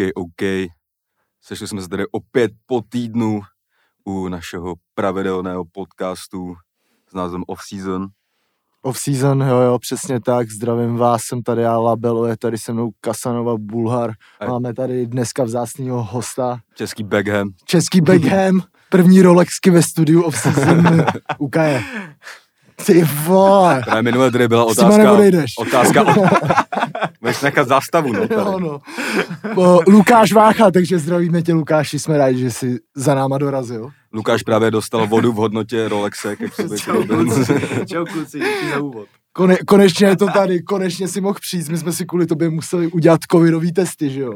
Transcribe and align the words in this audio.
OK, 0.00 0.10
OK. 0.14 0.70
Sešli 1.42 1.68
jsme 1.68 1.82
se 1.82 1.88
tady 1.88 2.04
opět 2.12 2.50
po 2.66 2.80
týdnu 2.88 3.40
u 4.04 4.28
našeho 4.28 4.74
pravidelného 4.94 5.64
podcastu 5.72 6.54
s 7.10 7.14
názvem 7.14 7.42
Off 7.46 7.60
Season. 7.68 8.06
Off-season, 8.82 9.40
jo, 9.40 9.56
jo, 9.56 9.78
přesně 9.78 10.20
tak, 10.20 10.50
zdravím 10.50 10.96
vás, 10.96 11.22
jsem 11.22 11.42
tady 11.42 11.62
já, 11.62 11.78
Labelo, 11.78 12.26
je 12.26 12.36
tady 12.36 12.58
se 12.58 12.72
mnou 12.72 12.90
Kasanova 13.00 13.54
Bulhar, 13.58 14.12
Aj. 14.40 14.48
máme 14.48 14.74
tady 14.74 15.06
dneska 15.06 15.44
vzácnýho 15.44 16.02
hosta, 16.02 16.58
Český 16.74 17.02
Beckham. 17.02 17.48
Český 17.64 18.00
Beckham, 18.00 18.60
první 18.90 19.22
Rolexky 19.22 19.70
ve 19.70 19.82
studiu 19.82 20.22
Off-season, 20.22 21.04
ukaje. 21.38 21.82
Ty 22.86 23.04
vole, 23.24 23.82
Právě 23.84 24.02
minule 24.02 24.30
tady 24.30 24.48
byla 24.48 24.64
otázka. 24.64 25.12
Otázka. 25.58 26.04
Budeš 27.20 27.40
nechat 27.42 27.68
zastavu, 27.68 28.12
no. 28.12 28.20
Tady. 28.28 28.34
jo, 28.34 28.58
no. 28.60 28.80
O, 29.62 29.80
Lukáš 29.86 30.32
Vácha, 30.32 30.70
takže 30.70 30.98
zdravíme 30.98 31.42
tě 31.42 31.52
Lukáši, 31.52 31.98
jsme 31.98 32.18
rádi, 32.18 32.38
že 32.38 32.50
jsi 32.50 32.78
za 32.96 33.14
náma 33.14 33.38
dorazil. 33.38 33.90
Lukáš 34.12 34.42
právě 34.42 34.70
dostal 34.70 35.06
vodu 35.06 35.32
v 35.32 35.36
hodnotě 35.36 35.88
si 36.14 36.36
Čau 36.80 37.04
kluci, 37.06 37.54
čau 37.86 38.04
kluci, 38.04 38.38
díky 38.38 38.70
za 38.74 38.80
úvod. 38.80 39.06
Kone, 39.32 39.56
konečně 39.56 40.06
je 40.06 40.16
to 40.16 40.26
tady, 40.26 40.62
konečně 40.62 41.08
si 41.08 41.20
mohl 41.20 41.38
přijít, 41.40 41.68
my 41.68 41.78
jsme 41.78 41.92
si 41.92 42.06
kvůli 42.06 42.26
tobě 42.26 42.50
museli 42.50 42.86
udělat 42.86 43.20
covidový 43.32 43.72
testy, 43.72 44.10
že 44.10 44.20
jo? 44.20 44.32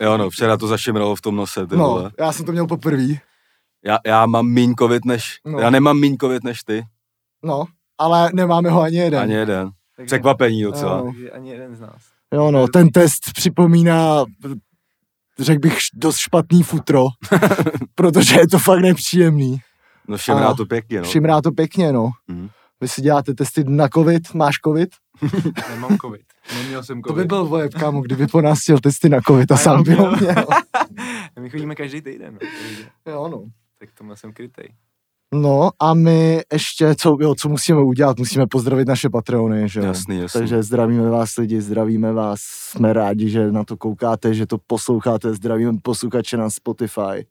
Jo, 0.00 0.16
no, 0.16 0.30
včera 0.30 0.56
to 0.56 0.66
zašimralo 0.66 1.16
v 1.16 1.20
tom 1.20 1.36
nose, 1.36 1.66
ty 1.66 1.76
No, 1.76 1.84
vole. 1.88 2.10
já 2.18 2.32
jsem 2.32 2.46
to 2.46 2.52
měl 2.52 2.66
poprvé. 2.66 3.06
Já, 3.86 3.98
já 4.06 4.26
mám 4.26 4.46
míň 4.46 4.74
covid 4.78 5.04
než, 5.04 5.24
No. 5.44 5.58
já 5.58 5.70
nemám 5.70 6.00
míň 6.00 6.16
covid 6.20 6.44
než 6.44 6.62
ty, 6.62 6.82
No, 7.44 7.64
ale 7.98 8.30
nemáme 8.34 8.70
ho 8.70 8.80
ani 8.82 8.96
jeden. 8.96 9.20
ani 9.20 9.32
jeden. 9.34 9.70
Takže, 9.96 10.06
Překvapení 10.06 10.62
docela. 10.62 10.98
Jo. 10.98 11.04
takže 11.04 11.30
ani 11.30 11.50
jeden 11.50 11.76
z 11.76 11.80
nás. 11.80 12.02
Jo, 12.34 12.50
no, 12.50 12.68
ten 12.68 12.88
test 12.88 13.20
připomíná, 13.34 14.24
řekl 15.38 15.60
bych, 15.60 15.78
dost 15.94 16.16
špatný 16.16 16.62
futro, 16.62 17.04
protože 17.94 18.40
je 18.40 18.48
to 18.48 18.58
fakt 18.58 18.80
nepříjemný. 18.80 19.60
No 20.08 20.18
šimrá 20.18 20.54
to 20.54 20.66
pěkně, 20.66 20.98
no. 20.98 21.04
Všimrá 21.04 21.40
to 21.42 21.50
pěkně, 21.52 21.92
no. 21.92 22.10
Mhm. 22.28 22.48
Vy 22.80 22.88
si 22.88 23.02
děláte 23.02 23.34
testy 23.34 23.64
na 23.64 23.88
covid, 23.88 24.34
máš 24.34 24.54
covid? 24.64 24.88
Nemám 25.70 25.98
covid. 25.98 26.20
Neměl 26.54 26.82
jsem 26.84 27.02
To 27.02 27.08
covid. 27.08 27.22
by 27.22 27.28
byl 27.28 27.44
vojeb, 27.44 27.74
kámo, 27.74 28.00
kdyby 28.00 28.26
po 28.26 28.40
nás 28.40 28.60
chtěl 28.62 28.78
testy 28.78 29.08
na 29.08 29.18
covid 29.26 29.52
a 29.52 29.54
A 29.54 29.58
sám 29.58 29.82
by 29.82 29.94
ho 29.94 30.16
měl. 30.16 30.46
My 31.40 31.50
chodíme 31.50 31.74
každý 31.74 32.02
týden. 32.02 32.38
No, 33.06 33.12
Jo, 33.12 33.28
no. 33.28 33.44
tak 33.78 33.88
tomu 33.98 34.16
jsem 34.16 34.32
krytej. 34.32 34.68
No 35.34 35.70
a 35.80 35.94
my 35.94 36.42
ještě, 36.52 36.94
co, 36.94 37.16
jo, 37.20 37.34
co 37.34 37.48
musíme 37.48 37.82
udělat, 37.82 38.18
musíme 38.18 38.46
pozdravit 38.46 38.88
naše 38.88 39.10
Patreony, 39.10 39.68
že 39.68 39.80
jo. 39.80 39.86
Jasný, 39.86 40.18
jasný. 40.18 40.40
Takže 40.40 40.62
zdravíme 40.62 41.10
vás 41.10 41.36
lidi, 41.36 41.60
zdravíme 41.60 42.12
vás, 42.12 42.40
jsme 42.40 42.92
rádi, 42.92 43.30
že 43.30 43.52
na 43.52 43.64
to 43.64 43.76
koukáte, 43.76 44.34
že 44.34 44.46
to 44.46 44.58
posloucháte, 44.66 45.34
zdravíme 45.34 45.78
posluchače 45.82 46.36
na 46.36 46.50
Spotify. 46.50 47.26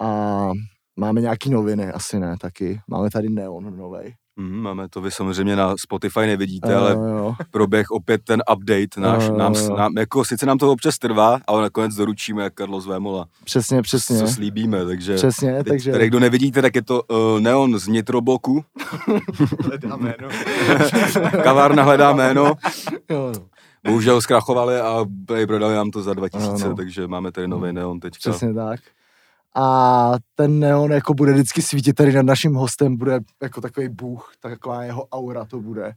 A 0.00 0.50
máme 0.96 1.20
nějaký 1.20 1.50
noviny, 1.50 1.92
asi 1.92 2.18
ne, 2.18 2.36
taky. 2.40 2.80
Máme 2.88 3.10
tady 3.10 3.28
Neon 3.28 3.76
novej. 3.76 4.14
Mm, 4.36 4.60
máme 4.62 4.88
to 4.88 5.00
vy 5.00 5.10
samozřejmě 5.10 5.56
na 5.56 5.74
Spotify 5.80 6.20
nevidíte, 6.20 6.74
ale 6.74 6.92
jo. 6.92 7.34
proběh 7.50 7.90
opět 7.90 8.20
ten 8.24 8.42
update 8.52 9.00
náš, 9.00 9.24
Jo, 9.24 9.36
nám, 9.36 9.54
jo, 9.54 9.76
nám, 9.76 9.98
jako 9.98 10.24
sice 10.24 10.46
nám 10.46 10.58
to 10.58 10.72
občas 10.72 10.98
trvá, 10.98 11.38
ale 11.46 11.62
nakonec 11.62 11.94
doručíme 11.94 12.42
jak 12.42 12.54
Carlos 12.54 12.86
Vémola, 12.86 13.26
Přesně, 13.44 13.82
přesně. 13.82 14.18
co 14.18 14.28
slíbíme, 14.28 14.84
takže 14.86 15.14
Přesně, 15.14 15.54
teď, 15.54 15.66
takže... 15.66 15.92
tady 15.92 16.06
kdo 16.06 16.20
nevidíte, 16.20 16.62
tak 16.62 16.74
je 16.74 16.82
to 16.82 17.02
uh, 17.02 17.40
Neon 17.40 17.78
z 17.78 17.88
Nitrobloku, 17.88 18.64
Hledáme, 19.64 20.14
no. 20.22 20.28
kavárna 21.42 21.82
hledá 21.82 22.12
jméno, 22.12 22.54
Jo, 23.10 23.32
no. 23.36 23.46
bohužel 23.84 24.20
zkrachovali 24.20 24.80
a 24.80 25.04
prodali 25.46 25.74
nám 25.74 25.90
to 25.90 26.02
za 26.02 26.14
2000, 26.14 26.54
Ano, 26.54 26.68
no. 26.68 26.74
takže 26.76 27.06
máme 27.06 27.32
tady 27.32 27.48
nový 27.48 27.72
Neon 27.72 28.00
teďka. 28.00 28.30
Přesně 28.30 28.54
tak. 28.54 28.80
A 29.56 30.12
ten 30.34 30.58
neon 30.58 30.92
jako 30.92 31.14
bude 31.14 31.32
vždycky 31.32 31.62
svítit 31.62 31.92
tady 31.92 32.12
nad 32.12 32.26
naším 32.26 32.54
hostem, 32.54 32.96
bude 32.96 33.18
jako 33.42 33.60
takový 33.60 33.88
bůh, 33.88 34.32
taková 34.40 34.82
jeho 34.84 35.06
aura 35.12 35.44
to 35.44 35.60
bude. 35.60 35.92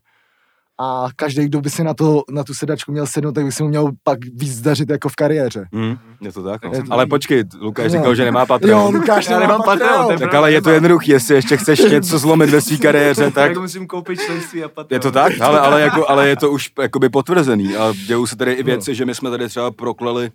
A 0.80 1.08
každý, 1.16 1.46
kdo 1.46 1.62
by 1.62 1.70
si 1.70 1.84
na, 1.84 1.94
to, 1.94 2.24
na 2.32 2.44
tu 2.44 2.54
sedačku 2.54 2.92
měl 2.92 3.08
sednout, 3.08 3.32
tak 3.32 3.46
by 3.46 3.52
si 3.52 3.64
mu 3.64 3.70
měl 3.70 3.92
pak 4.04 4.20
víc 4.34 4.62
dařit 4.62 4.90
jako 4.90 5.10
v 5.10 5.16
kariéře. 5.16 5.66
Hmm, 5.74 5.98
je 6.22 6.32
to 6.32 6.44
tak, 6.44 6.66
no. 6.66 6.72
Je 6.74 6.84
to- 6.84 6.94
Ale 6.94 7.06
počkej, 7.06 7.44
Lukáš 7.62 7.86
No. 7.94 7.98
říkal, 8.00 8.16
že 8.16 8.26
nemá 8.26 8.40
Jo, 8.42 8.46
Patreon. 8.46 8.96
Lukáš, 8.96 9.30
Já 9.30 9.40
nemám 9.40 9.62
Patreon, 9.66 10.12
je 10.12 10.18
Tak 10.20 10.34
ale 10.34 10.52
je 10.52 10.62
to 10.62 10.70
jednoduchý, 10.70 11.12
jestli 11.12 11.36
ještě 11.36 11.58
chceš 11.58 11.80
něco 11.92 12.20
zlomit 12.20 12.50
ve 12.50 12.62
své 12.62 12.78
kariéře, 12.78 13.24
tak 13.24 13.34
Tak 13.34 13.58
musím 13.58 13.88
koupit 13.88 14.20
členství 14.20 14.64
a 14.64 14.68
Patreon. 14.70 14.96
Je 14.96 15.00
to 15.00 15.12
tak? 15.12 15.34
Ale, 15.42 15.60
ale, 15.60 15.82
jako, 15.82 16.10
ale 16.10 16.28
je 16.30 16.36
to 16.36 16.52
už 16.52 16.70
jakoby 16.82 17.10
potvrzený 17.10 17.76
a 17.76 17.94
dějou 18.08 18.26
se 18.28 18.36
tady 18.36 18.54
i 18.54 18.64
věci, 18.64 18.96
že 18.96 19.06
my 19.06 19.16
jsme 19.16 19.30
tady 19.30 19.48
třeba 19.50 19.72
proklali 19.72 20.32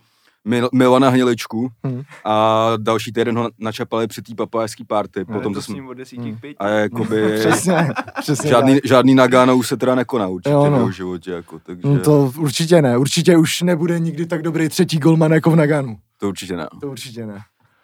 Mil- 0.48 0.68
Milana 0.72 1.08
Hniličku 1.08 1.68
Hmm. 1.84 2.02
a 2.24 2.68
další 2.76 3.12
týden 3.12 3.38
ho 3.38 3.50
načapali 3.58 4.06
při 4.06 4.22
té 4.22 4.34
papájské 4.34 4.84
party, 4.84 5.24
Ale 5.28 5.38
potom 5.40 5.54
od 5.88 5.94
desíti 5.94 6.32
k 6.32 6.40
pěti. 6.40 6.56
A 6.58 6.68
jakoby... 6.68 7.32
Přesně, 7.38 7.88
přesně 8.20 8.50
Žádný, 8.50 8.74
tak. 8.74 8.82
žádný 8.86 9.14
Nagano 9.14 9.56
už 9.56 9.68
se 9.68 9.76
teda 9.76 9.94
nekoná 9.94 10.28
určitě 10.28 10.50
Jo, 10.50 10.64
v 10.64 10.70
no. 10.70 10.76
jeho 10.76 10.90
životě, 10.90 11.30
jako, 11.30 11.58
takže 11.58 11.88
No 11.88 11.98
to 12.00 12.32
určitě 12.38 12.82
ne, 12.82 12.98
určitě 12.98 13.36
už 13.36 13.62
nebude 13.62 13.98
nikdy 13.98 14.26
tak 14.26 14.42
dobrý 14.42 14.68
třetí 14.68 14.98
golman 14.98 15.32
jako 15.32 15.50
v 15.50 15.56
Naganu. 15.56 15.96
to 16.18 16.28
určitě 16.28 16.56
ne. 16.56 16.66
To 16.80 16.90
určitě 16.90 17.26
ne. 17.26 17.38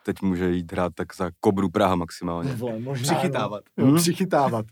Teď 0.04 0.16
může 0.22 0.50
jít 0.50 0.72
hrát 0.72 0.92
tak 0.94 1.16
za 1.16 1.30
Kobru 1.40 1.68
Praha 1.70 1.94
maximálně. 1.96 2.52
Vole, 2.54 2.78
možná, 2.80 3.14
Přichytávat. 3.14 3.62
No. 3.76 3.84
Jo, 3.84 3.90
Hmm. 3.90 4.00
přichytávat. 4.00 4.66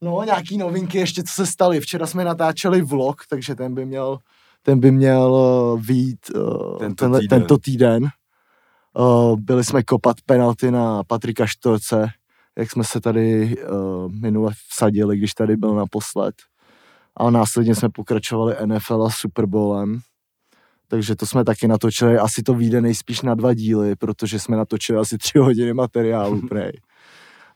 No, 0.00 0.22
nějaký 0.24 0.58
novinky 0.58 0.98
ještě, 0.98 1.22
co 1.22 1.32
se 1.34 1.46
staly. 1.46 1.80
Včera 1.80 2.06
jsme 2.06 2.24
natáčeli 2.24 2.82
vlog, 2.82 3.22
takže 3.28 3.54
ten 3.54 3.74
by 3.74 3.86
měl, 3.86 4.18
ten 4.64 4.80
by 4.80 4.92
měl 4.92 5.32
uh, 5.32 5.80
vít 5.82 6.18
uh, 6.34 6.78
Tento 6.78 7.04
tenhle, 7.04 7.20
týden. 7.20 7.40
tento 7.40 7.58
týden. 7.58 8.08
Uh, 8.98 9.36
byli 9.40 9.64
jsme 9.64 9.82
kopat 9.82 10.16
penalty 10.26 10.70
na 10.70 11.04
Patrika 11.04 11.46
Štorce, 11.46 12.08
jak 12.58 12.70
jsme 12.70 12.84
se 12.84 13.00
tady 13.00 13.56
uh, 13.56 14.12
minule 14.12 14.52
vsadili, 14.68 15.18
když 15.18 15.34
tady 15.34 15.56
byl 15.56 15.74
naposled. 15.74 16.34
A 17.16 17.30
následně 17.30 17.74
jsme 17.74 17.88
pokračovali 17.88 18.56
NFL 18.66 19.02
a 19.02 19.10
Super 19.10 19.46
Bowlem. 19.46 20.00
Takže 20.88 21.16
to 21.16 21.26
jsme 21.26 21.44
taky 21.44 21.68
natočili, 21.68 22.18
asi 22.18 22.42
to 22.42 22.54
vyjde 22.54 22.80
nejspíš 22.80 23.22
na 23.22 23.34
dva 23.34 23.54
díly, 23.54 23.96
protože 23.96 24.38
jsme 24.38 24.56
natočili 24.56 24.98
asi 24.98 25.18
tři 25.18 25.38
hodiny 25.38 25.72
materiálu, 25.72 26.40
prej. 26.48 26.72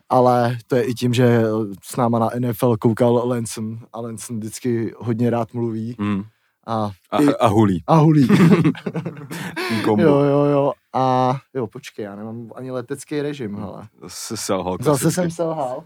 Ale 0.09 0.57
to 0.67 0.75
je 0.75 0.83
i 0.83 0.93
tím, 0.93 1.13
že 1.13 1.41
s 1.83 1.95
náma 1.95 2.19
na 2.19 2.29
NFL 2.39 2.77
koukal 2.77 3.27
Lenson 3.27 3.79
a 3.93 4.01
Lenson 4.01 4.39
vždycky 4.39 4.93
hodně 4.97 5.29
rád 5.29 5.53
mluví 5.53 5.95
Hmm. 5.99 6.23
A, 6.67 6.91
A, 7.11 7.21
i, 7.21 7.27
a 7.39 7.47
hulí. 7.47 7.83
a 7.87 7.95
hulí. 7.95 8.27
Kombo. 9.85 10.03
jo, 10.03 10.19
jo, 10.23 10.43
jo. 10.45 10.73
A 10.93 11.35
jo, 11.53 11.67
počkej, 11.67 12.03
já 12.05 12.15
nemám 12.15 12.51
ani 12.55 12.71
letecký 12.71 13.21
režim, 13.21 13.55
hele. 13.55 13.87
Zase 14.01 14.37
selhal. 14.37 14.77
Zase 14.81 14.83
klasicky. 14.83 15.13
jsem 15.13 15.31
selhal. 15.31 15.83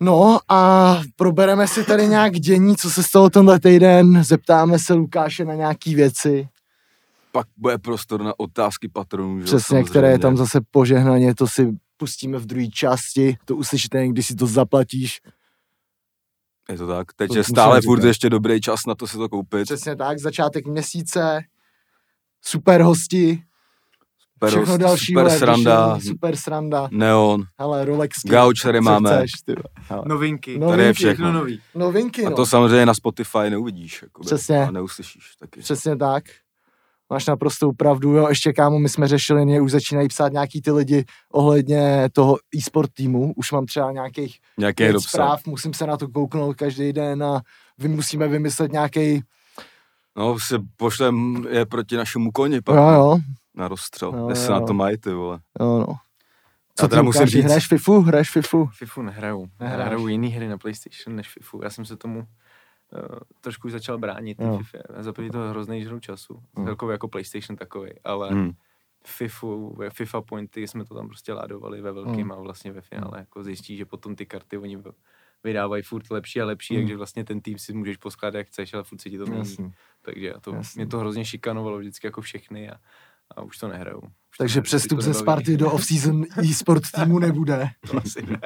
No 0.00 0.38
a 0.48 1.00
probereme 1.16 1.68
si 1.68 1.84
tady 1.84 2.06
nějak 2.08 2.32
dění, 2.32 2.76
co 2.76 2.90
se 2.90 3.02
stalo 3.02 3.30
tenhle 3.30 3.60
týden, 3.60 4.24
zeptáme 4.24 4.78
se 4.78 4.94
Lukáše 4.94 5.44
na 5.44 5.54
nějaký 5.54 5.94
věci, 5.94 6.48
Pak 7.32 7.46
bude 7.56 7.78
prostor 7.78 8.22
na 8.22 8.32
otázky 8.38 8.88
patronů. 8.88 9.42
přesně, 9.44 9.84
které 9.84 10.08
je 10.08 10.12
samozřejmě. 10.12 10.18
tam 10.22 10.36
zase 10.36 10.60
požehnaně, 10.70 11.34
to 11.34 11.46
si 11.46 11.76
pustíme 11.96 12.38
v 12.38 12.46
druhé 12.46 12.66
části, 12.68 13.36
to 13.44 13.56
uslyšíte, 13.56 14.08
když 14.08 14.26
si 14.26 14.34
to 14.34 14.46
zaplatíš. 14.46 15.20
Je 16.70 16.78
to 16.78 16.86
tak. 16.86 17.12
Teď 17.12 17.28
To 17.28 17.36
je 17.38 17.44
stále 17.44 17.80
furt 17.82 18.04
ještě 18.04 18.30
dobrý 18.30 18.60
čas 18.60 18.80
na 18.86 18.94
to 18.94 19.06
si 19.06 19.16
to 19.16 19.28
koupit. 19.28 19.64
Přesně 19.64 19.96
tak, 19.96 20.18
začátek 20.18 20.66
měsíce, 20.66 21.40
super 22.44 22.82
hosti, 22.82 23.42
Super, 24.32 24.48
všechno 24.50 24.78
další, 24.78 25.06
super 25.06 25.30
sranda, 25.30 26.00
super 26.00 26.36
sranda, 26.36 26.88
Neon, 26.92 27.44
hele, 27.58 27.84
Rolexky, 27.84 28.28
Gauč 28.28 28.62
tady 28.62 28.80
máme. 28.80 29.10
chceš, 29.16 29.30
ty. 29.44 29.54
Novinky. 30.04 30.58
No, 30.58 30.68
Tady 30.70 30.82
je 30.82 30.86
novinky, 30.86 30.94
všechno. 31.04 31.14
Všechno 31.14 31.32
nový. 31.32 31.60
Novinky, 31.74 32.26
A 32.26 32.30
no. 32.30 32.36
to 32.36 32.46
samozřejmě 32.46 32.86
na 32.86 32.94
Spotify 32.94 33.50
neuvidíš. 33.50 34.02
Jakoby, 34.02 34.26
Přesně. 34.26 34.66
A 34.66 34.70
neuslyšíš 34.70 35.36
taky. 35.40 35.60
Přesně 35.60 35.96
tak. 35.96 36.24
Máš 37.10 37.26
naprostou 37.26 37.72
pravdu, 37.72 38.10
jo, 38.16 38.28
ještě 38.28 38.52
kámo, 38.52 38.78
my 38.78 38.88
jsme 38.88 39.08
řešili, 39.08 39.44
mě 39.44 39.60
už 39.60 39.70
začínají 39.70 40.08
psát 40.08 40.32
nějaký 40.32 40.62
ty 40.62 40.70
lidi 40.70 41.04
ohledně 41.32 42.08
toho 42.12 42.38
e-sport 42.56 42.90
týmu, 42.92 43.32
už 43.36 43.52
mám 43.52 43.66
třeba 43.66 43.92
nějakých 43.92 44.38
dopsat. 44.92 45.08
zpráv, 45.08 45.46
musím 45.46 45.74
se 45.74 45.86
na 45.86 45.96
to 45.96 46.08
kouknout 46.08 46.56
každý 46.56 46.92
den 46.92 47.22
a 47.22 47.40
vy 47.78 47.88
musíme 47.88 48.28
vymyslet 48.28 48.72
nějaký, 48.72 49.22
No, 50.16 50.38
se 50.38 50.58
pošlem 50.76 51.46
je 51.50 51.66
proti 51.66 51.96
našemu 51.96 52.30
koni 52.30 52.60
pak 52.60 52.76
jo, 52.76 52.82
jo, 52.90 53.18
na 53.54 53.68
rozstřel. 53.68 54.12
Jo, 54.16 54.28
Jestli 54.28 54.52
jo, 54.52 54.60
na 54.60 54.66
to 54.66 54.74
mají, 54.74 54.98
ty 54.98 55.12
vole. 55.12 55.38
jo, 55.60 55.78
no. 55.78 55.94
Teda 56.74 56.96
ty, 56.96 57.02
musím 57.02 57.26
říct- 57.26 57.44
hraješ 57.44 57.66
FIFU, 57.68 58.00
hraješ 58.00 58.30
FIFU. 58.30 58.66
Fifu 58.66 59.02
nehraju. 59.02 59.46
Nehráš. 59.60 59.86
Hraju 59.86 60.08
jiný 60.08 60.28
hry 60.28 60.48
na 60.48 60.58
PlayStation 60.58 61.16
než 61.16 61.28
Fifu. 61.28 61.60
Já 61.64 61.70
jsem 61.70 61.84
se 61.84 61.96
tomu 61.96 62.22
trošku 63.40 63.66
už 63.66 63.72
začal 63.72 63.98
bránit. 63.98 64.38
Jo. 64.40 64.58
FIFA. 64.58 64.78
Za 65.02 65.12
první 65.12 65.30
to 65.30 65.38
hrozný 65.38 65.82
žru 65.82 66.00
času. 66.00 66.42
Jo. 66.58 66.64
Celkově 66.64 66.92
jako 66.94 67.08
PlayStation 67.08 67.56
takový. 67.56 67.90
Ale 68.04 68.30
Hmm. 68.30 68.52
FIFU, 69.06 69.78
FIFA 69.90 70.20
pointy 70.20 70.68
jsme 70.68 70.84
to 70.84 70.94
tam 70.94 71.06
prostě 71.08 71.32
ládovali 71.32 71.80
ve 71.80 71.92
velkým 71.92 72.32
a 72.32 72.36
vlastně 72.36 72.72
ve 72.72 72.80
finále 72.80 73.18
jako 73.18 73.44
zjistí, 73.44 73.76
že 73.76 73.84
potom 73.84 74.16
ty 74.16 74.26
karty 74.26 74.58
oni 74.58 74.78
vydávají 75.44 75.82
furt 75.82 76.10
lepší 76.10 76.40
a 76.40 76.44
lepší, 76.44 76.74
Hmm. 76.74 76.82
takže 76.84 76.96
vlastně 76.96 77.24
ten 77.24 77.40
tým 77.40 77.58
si 77.58 77.72
můžeš 77.72 77.96
poskládat 77.96 78.38
jak 78.38 78.46
chceš, 78.46 78.74
ale 78.74 78.84
furt 78.84 79.00
se 79.00 79.10
ti 79.10 79.18
to 79.18 79.26
mění. 79.26 79.38
Jasný. 79.38 79.72
Takže 80.02 80.34
to, 80.40 80.54
Jasný. 80.54 80.80
mě 80.80 80.86
to 80.90 80.98
hrozně 80.98 81.24
šikanovalo 81.24 81.78
vždycky 81.78 82.06
jako 82.06 82.20
všechny 82.20 82.70
a, 82.70 82.74
a 83.36 83.42
už 83.42 83.58
to 83.58 83.68
nehrajou. 83.68 83.98
Už 84.00 84.04
to 84.04 84.10
Takže 84.38 84.52
nehrajou, 84.52 84.64
přestup 84.64 84.98
to 84.98 85.02
ze. 85.04 85.14
Sparty 85.14 85.56
do 85.56 85.70
off-season 85.72 86.24
e-sport 86.44 86.82
týmu 86.94 87.18
nebude. 87.18 87.68
To 87.90 87.96
asi 87.98 88.22
ne. 88.26 88.40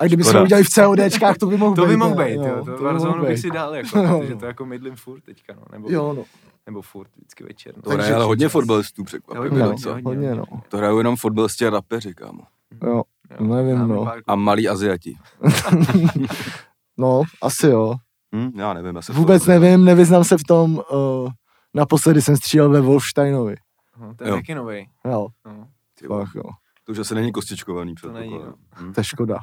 A 0.00 0.04
kdyby 0.04 0.22
to 0.24 0.42
udělali 0.42 0.64
v 0.64 0.68
CODčkách, 0.68 1.38
to 1.38 1.46
by 1.46 1.56
mohl 1.56 1.74
To 1.76 1.82
být. 1.82 1.88
by 1.88 1.96
mohl 1.96 2.14
být, 2.24 2.32
jo, 2.34 2.44
Jo, 2.46 2.54
to, 2.54 2.60
by 2.64 2.64
to 2.64 2.70
mohl 2.72 2.84
Warzone 2.84 3.20
bych 3.20 3.28
být. 3.30 3.38
si 3.40 3.50
dal, 3.50 3.74
jako, 3.74 3.98
Jo, 4.02 4.18
protože 4.20 4.34
no. 4.34 4.40
to 4.40 4.46
jako 4.46 4.66
mydlím 4.66 4.96
furt 4.96 5.20
teďka, 5.20 5.54
no, 5.54 5.62
nebo, 5.72 5.90
Jo, 5.90 6.12
no. 6.12 6.24
nebo 6.66 6.82
furt, 6.82 7.08
vždycky 7.16 7.44
večer. 7.44 7.72
No. 7.76 7.82
To 7.82 7.90
hraje 7.90 8.02
Takže- 8.02 8.14
ale 8.14 8.24
hodně 8.24 8.48
fotbalistů 8.48 9.04
překvapivě. 9.04 9.48
Hodně, 9.50 9.58
No, 9.86 9.92
hodně, 9.92 10.02
hodně, 10.04 10.34
no. 10.34 10.44
To 10.68 10.76
hrajou 10.76 10.98
jenom 10.98 11.16
fotbalisti 11.16 11.66
a 11.66 11.70
rapeři, 11.70 12.14
kámo. 12.14 12.40
Jo, 12.86 13.02
Jo, 13.40 13.46
nevím, 13.46 13.88
no. 13.88 14.12
A 14.26 14.34
malí 14.34 14.68
Aziati. 14.68 15.16
no, 16.98 17.22
asi 17.42 17.66
jo. 17.66 17.94
Hm, 18.34 18.50
já 18.58 18.72
nevím, 18.74 18.96
já 18.96 19.02
se 19.02 19.12
v 19.12 19.16
Vůbec 19.16 19.46
nevím, 19.46 19.84
nevyznám 19.84 20.24
se 20.24 20.38
v 20.38 20.42
tom. 20.44 20.74
Uh, 20.92 21.28
naposledy 21.74 22.22
jsem 22.22 22.36
střílel 22.36 22.70
ve 22.70 22.80
Wolfsteinovi. 22.80 23.54
No, 24.00 24.14
to 24.14 24.24
je 24.24 24.30
Jo. 24.30 24.36
taky 24.36 24.54
novej. 24.54 24.88
Jo, 25.04 25.26
No, 25.46 25.68
fakt 26.08 26.34
jo. 26.34 26.42
To 26.84 26.92
už 26.92 26.98
asi 26.98 27.14
není 27.14 27.32
kostičkovaný 27.32 27.94
To 27.94 28.12
není, 28.12 28.28
předpokládám. 28.28 28.58
Hm. 28.88 28.92
To 28.92 29.00
je 29.00 29.04
škoda. 29.04 29.38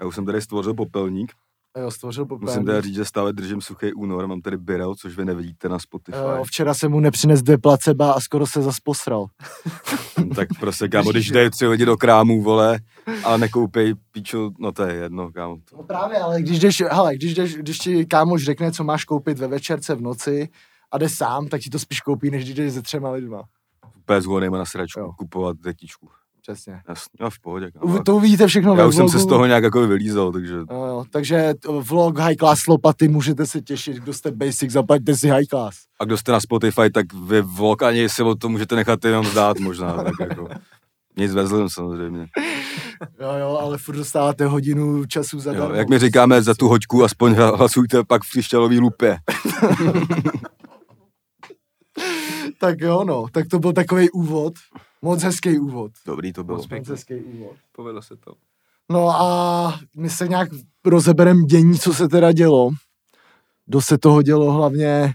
Já 0.00 0.06
už 0.06 0.14
jsem 0.14 0.26
tady 0.26 0.40
stvořil 0.42 0.74
popelník. 0.74 1.32
Jo, 1.78 1.90
stvořil 1.90 2.26
Musím 2.40 2.64
teda 2.64 2.80
říct, 2.80 2.94
že 2.94 3.04
stále 3.04 3.32
držím 3.32 3.60
suchý 3.60 3.92
únor. 3.92 4.26
Mám 4.26 4.40
tady 4.40 4.56
Birel, 4.56 4.94
což 4.94 5.16
vy 5.16 5.24
nevidíte 5.24 5.68
na 5.68 5.78
Spotify. 5.78 6.18
Jo, 6.18 6.44
včera 6.44 6.74
jsem 6.74 6.90
mu 6.90 7.00
nepřines 7.00 7.42
dvě 7.42 7.58
placeba 7.58 8.12
a 8.12 8.20
skoro 8.20 8.46
se 8.46 8.62
zas 8.62 8.80
posral. 8.80 9.26
tak 10.36 10.48
prostě, 10.60 10.88
kámo, 10.88 11.10
když 11.10 11.30
jde 11.30 11.50
tři 11.50 11.66
lidi 11.66 11.84
do 11.84 11.96
krámů, 11.96 12.42
vole, 12.42 12.78
a 13.24 13.36
nekoupej 13.36 13.94
píču, 14.12 14.50
no 14.58 14.72
to 14.72 14.82
je 14.82 14.94
jedno, 14.94 15.32
kámo. 15.32 15.56
No 15.76 15.82
právě, 15.82 16.18
ale 16.18 16.42
když 16.42 16.58
jdeš, 16.58 16.82
hele, 16.90 17.14
když, 17.16 17.34
jdeš, 17.34 17.54
když 17.54 17.78
ti 17.78 18.06
kámoš 18.06 18.44
řekne, 18.44 18.72
co 18.72 18.84
máš 18.84 19.04
koupit 19.04 19.38
ve 19.38 19.46
večerce 19.48 19.94
v 19.94 20.00
noci 20.02 20.48
a 20.92 20.98
jde 20.98 21.08
sám, 21.08 21.48
tak 21.48 21.60
ti 21.60 21.70
to 21.70 21.78
spíš 21.78 22.00
koupí, 22.00 22.30
než 22.30 22.44
když 22.44 22.54
jdeš 22.54 22.72
se 22.74 22.82
třema 22.82 23.10
lidma. 23.10 23.42
Úplně 24.04 24.20
zvolnejme 24.20 24.58
na 24.58 24.64
sračku, 24.64 25.00
Jo. 25.00 25.12
kupovat 25.18 25.56
tetičku. 25.64 26.08
Přesně. 26.42 26.80
Jasně, 26.88 27.08
já 27.20 27.30
v 27.30 27.38
pohodě, 27.38 27.70
kámo. 27.70 28.02
To 28.02 28.16
uvidíte 28.16 28.46
všechno 28.46 28.70
Já 28.72 28.76
ve 28.76 28.86
už 28.86 28.94
jsem 28.94 29.02
vlogu. 29.04 29.12
se 29.12 29.24
z 29.24 29.26
toho 29.26 29.46
nějak 29.46 29.64
jako 29.64 29.86
vylízal, 29.86 30.32
takže 30.32 30.54
Jo, 30.54 30.64
jo, 30.70 31.04
takže 31.10 31.54
vlog 31.80 32.18
High 32.18 32.34
Class 32.36 32.66
Lopaty 32.66 33.08
můžete 33.08 33.46
se 33.46 33.60
těšit, 33.62 33.96
kdo 33.96 34.12
jste 34.12 34.30
basic, 34.30 34.70
zaplaťte 34.70 35.16
si 35.16 35.28
High 35.28 35.44
Class. 35.44 35.76
a 36.00 36.04
kdo 36.04 36.16
jste 36.16 36.32
na 36.32 36.40
Spotify, 36.40 36.90
tak 36.90 37.14
vy 37.14 37.42
vlog 37.42 37.82
ani 37.82 38.08
si 38.08 38.22
o 38.22 38.34
to 38.34 38.48
můžete 38.48 38.76
nechat 38.76 39.04
jenom 39.04 39.26
zdát 39.26 39.58
možná, 39.58 39.94
tak 40.04 40.14
jako. 40.20 40.48
Nic 41.16 41.32
vezlím 41.32 41.68
samozřejmě. 41.68 42.26
Jo, 43.20 43.32
jo, 43.40 43.58
ale 43.60 43.78
furt 43.78 43.96
dostáváte 43.96 44.46
hodinu 44.46 45.04
času 45.04 45.40
za 45.40 45.52
Jo, 45.52 45.70
jak 45.74 45.88
my 45.88 45.98
říkáme, 45.98 46.42
za 46.42 46.54
tu 46.54 46.68
hoďku 46.68 47.04
aspoň 47.04 47.34
hlasujte 47.34 48.04
pak 48.04 48.22
v 48.24 48.30
křišťalový 48.30 48.80
lupě. 48.80 49.18
Tak 52.58 52.80
jo, 52.80 53.04
no, 53.04 53.26
tak 53.32 53.48
to 53.48 53.58
byl 53.58 53.72
takový 53.72 54.10
úvod. 54.10 54.54
Moc 55.02 55.22
hezký 55.22 55.58
úvod. 55.58 55.92
Dobrý 56.06 56.32
to 56.32 56.44
bylo. 56.44 56.58
Moc. 56.58 56.68
Moc 56.68 56.88
hezký 56.88 57.14
úvod. 57.14 57.56
Povedlo 57.72 58.02
se 58.02 58.16
to. 58.16 58.34
No 58.90 59.08
a 59.08 59.78
my 59.96 60.10
se 60.10 60.28
nějak 60.28 60.48
rozeberem 60.84 61.44
dění, 61.44 61.78
co 61.78 61.94
se 61.94 62.08
teda 62.08 62.32
dělo. 62.32 62.70
Do 63.66 63.80
se 63.80 63.98
toho 63.98 64.22
dělo 64.22 64.52
hlavně 64.52 65.14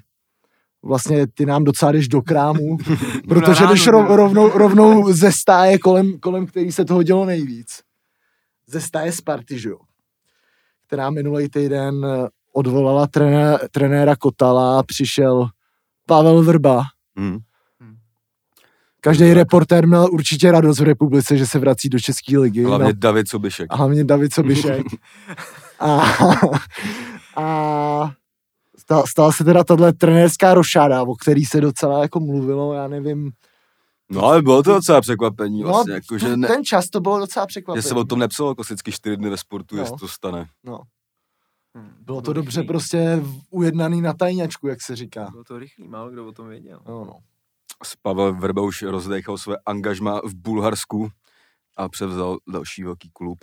vlastně 0.83 1.27
ty 1.27 1.45
nám 1.45 1.63
docela 1.63 1.91
jdeš 1.91 2.07
do 2.07 2.21
krámu, 2.21 2.77
protože 3.27 3.67
jdeš 3.67 3.87
rov, 3.87 4.09
rovnou, 4.09 4.49
rovnou 4.49 5.13
ze 5.13 5.31
stáje, 5.31 5.79
kolem, 5.79 6.19
kolem 6.19 6.45
který 6.45 6.71
se 6.71 6.85
toho 6.85 7.03
dělo 7.03 7.25
nejvíc. 7.25 7.81
Ze 8.67 8.81
stáje 8.81 9.11
Sparty, 9.11 9.59
že 9.59 9.69
jo? 9.69 9.77
Která 10.87 11.09
minulý 11.09 11.49
týden 11.49 12.05
eh, 12.05 12.27
odvolala 12.53 13.07
trené, 13.07 13.57
trenéra 13.71 14.15
Kotala 14.15 14.79
a 14.79 14.83
přišel 14.83 15.47
Pavel 16.05 16.43
Vrba. 16.43 16.83
Hm. 17.19 17.39
Každý 19.01 19.33
reportér 19.33 19.87
měl 19.87 20.07
určitě 20.11 20.51
radost 20.51 20.79
v 20.79 20.83
republice, 20.83 21.37
že 21.37 21.45
se 21.47 21.59
vrací 21.59 21.89
do 21.89 21.99
České 21.99 22.37
ligy. 22.37 22.63
Hlavně 22.63 22.87
No. 22.87 22.93
David 22.93 23.29
Sobišek. 23.29 23.67
A 23.69 23.75
hlavně 23.75 24.03
David 24.03 24.33
Sobišek. 24.33 24.85
a, 25.79 26.01
a 27.35 28.11
stala, 28.77 29.03
stala 29.07 29.31
se 29.31 29.43
teda 29.43 29.63
tahle 29.63 29.93
trenérská 29.93 30.53
rošáda, 30.53 31.03
o 31.03 31.15
který 31.15 31.45
se 31.45 31.61
docela 31.61 32.01
jako 32.01 32.19
mluvilo, 32.19 32.73
já 32.73 32.87
nevím. 32.87 33.31
No 34.11 34.23
ale 34.23 34.41
bylo 34.41 34.63
to 34.63 34.73
docela 34.73 35.01
překvapení 35.01 35.61
No, 35.61 35.67
vlastně, 35.67 35.93
jako, 35.93 36.17
že, 36.17 36.37
ne, 36.37 36.47
ten 36.47 36.63
čas 36.65 36.89
to 36.89 36.99
bylo 37.01 37.19
docela 37.19 37.43
že 37.43 37.47
překvapivé. 37.47 37.81
se 37.81 37.95
o 37.95 38.03
tom 38.03 38.19
nepsalo 38.19 38.55
klasicky 38.55 38.91
čtyři 38.91 39.17
dny 39.17 39.29
ve 39.29 39.37
sportu, 39.37 39.75
No. 39.75 39.81
jestli 39.81 39.97
to 39.97 40.07
stane. 40.07 40.45
No, 40.63 40.79
Hm, 41.77 41.93
bylo 41.99 42.21
to 42.21 42.33
dobře 42.33 42.59
rychlý. 42.61 42.67
prostě 42.67 43.23
ujednaný 43.49 44.01
na 44.01 44.13
tajňačku, 44.13 44.67
jak 44.67 44.81
se 44.81 44.95
říká. 44.95 45.27
Bylo 45.31 45.43
to 45.43 45.59
rychlý, 45.59 45.87
málo 45.87 46.09
kdo 46.11 46.27
o 46.27 46.31
tom 46.31 46.47
věděl. 46.47 46.81
No, 46.87 47.05
no. 47.05 47.13
S 47.83 47.95
Pavel 47.95 48.33
Vrba 48.33 48.61
už 48.61 48.81
rozdechal 48.81 49.37
své 49.37 49.55
angažma 49.65 50.21
v 50.25 50.35
Bulharsku 50.35 51.09
a 51.77 51.89
převzal 51.89 52.37
další 52.53 52.83
velký 52.83 53.09
klub. 53.13 53.39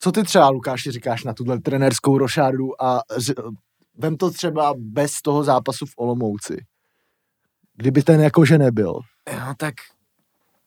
Co 0.00 0.12
ty 0.12 0.22
třeba, 0.22 0.48
Lukáši, 0.48 0.90
říkáš 0.90 1.24
na 1.24 1.34
tuhle 1.34 1.60
trenérskou 1.60 2.18
rošádu 2.18 2.82
a 2.82 3.00
ř- 3.16 3.56
vem 3.94 4.16
to 4.16 4.30
třeba 4.30 4.74
bez 4.76 5.22
toho 5.22 5.44
zápasu 5.44 5.86
v 5.86 5.92
Olomouci. 5.96 6.56
Kdyby 7.74 8.02
ten 8.02 8.20
jakože 8.20 8.58
nebyl. 8.58 8.92
No 9.46 9.54
tak 9.56 9.74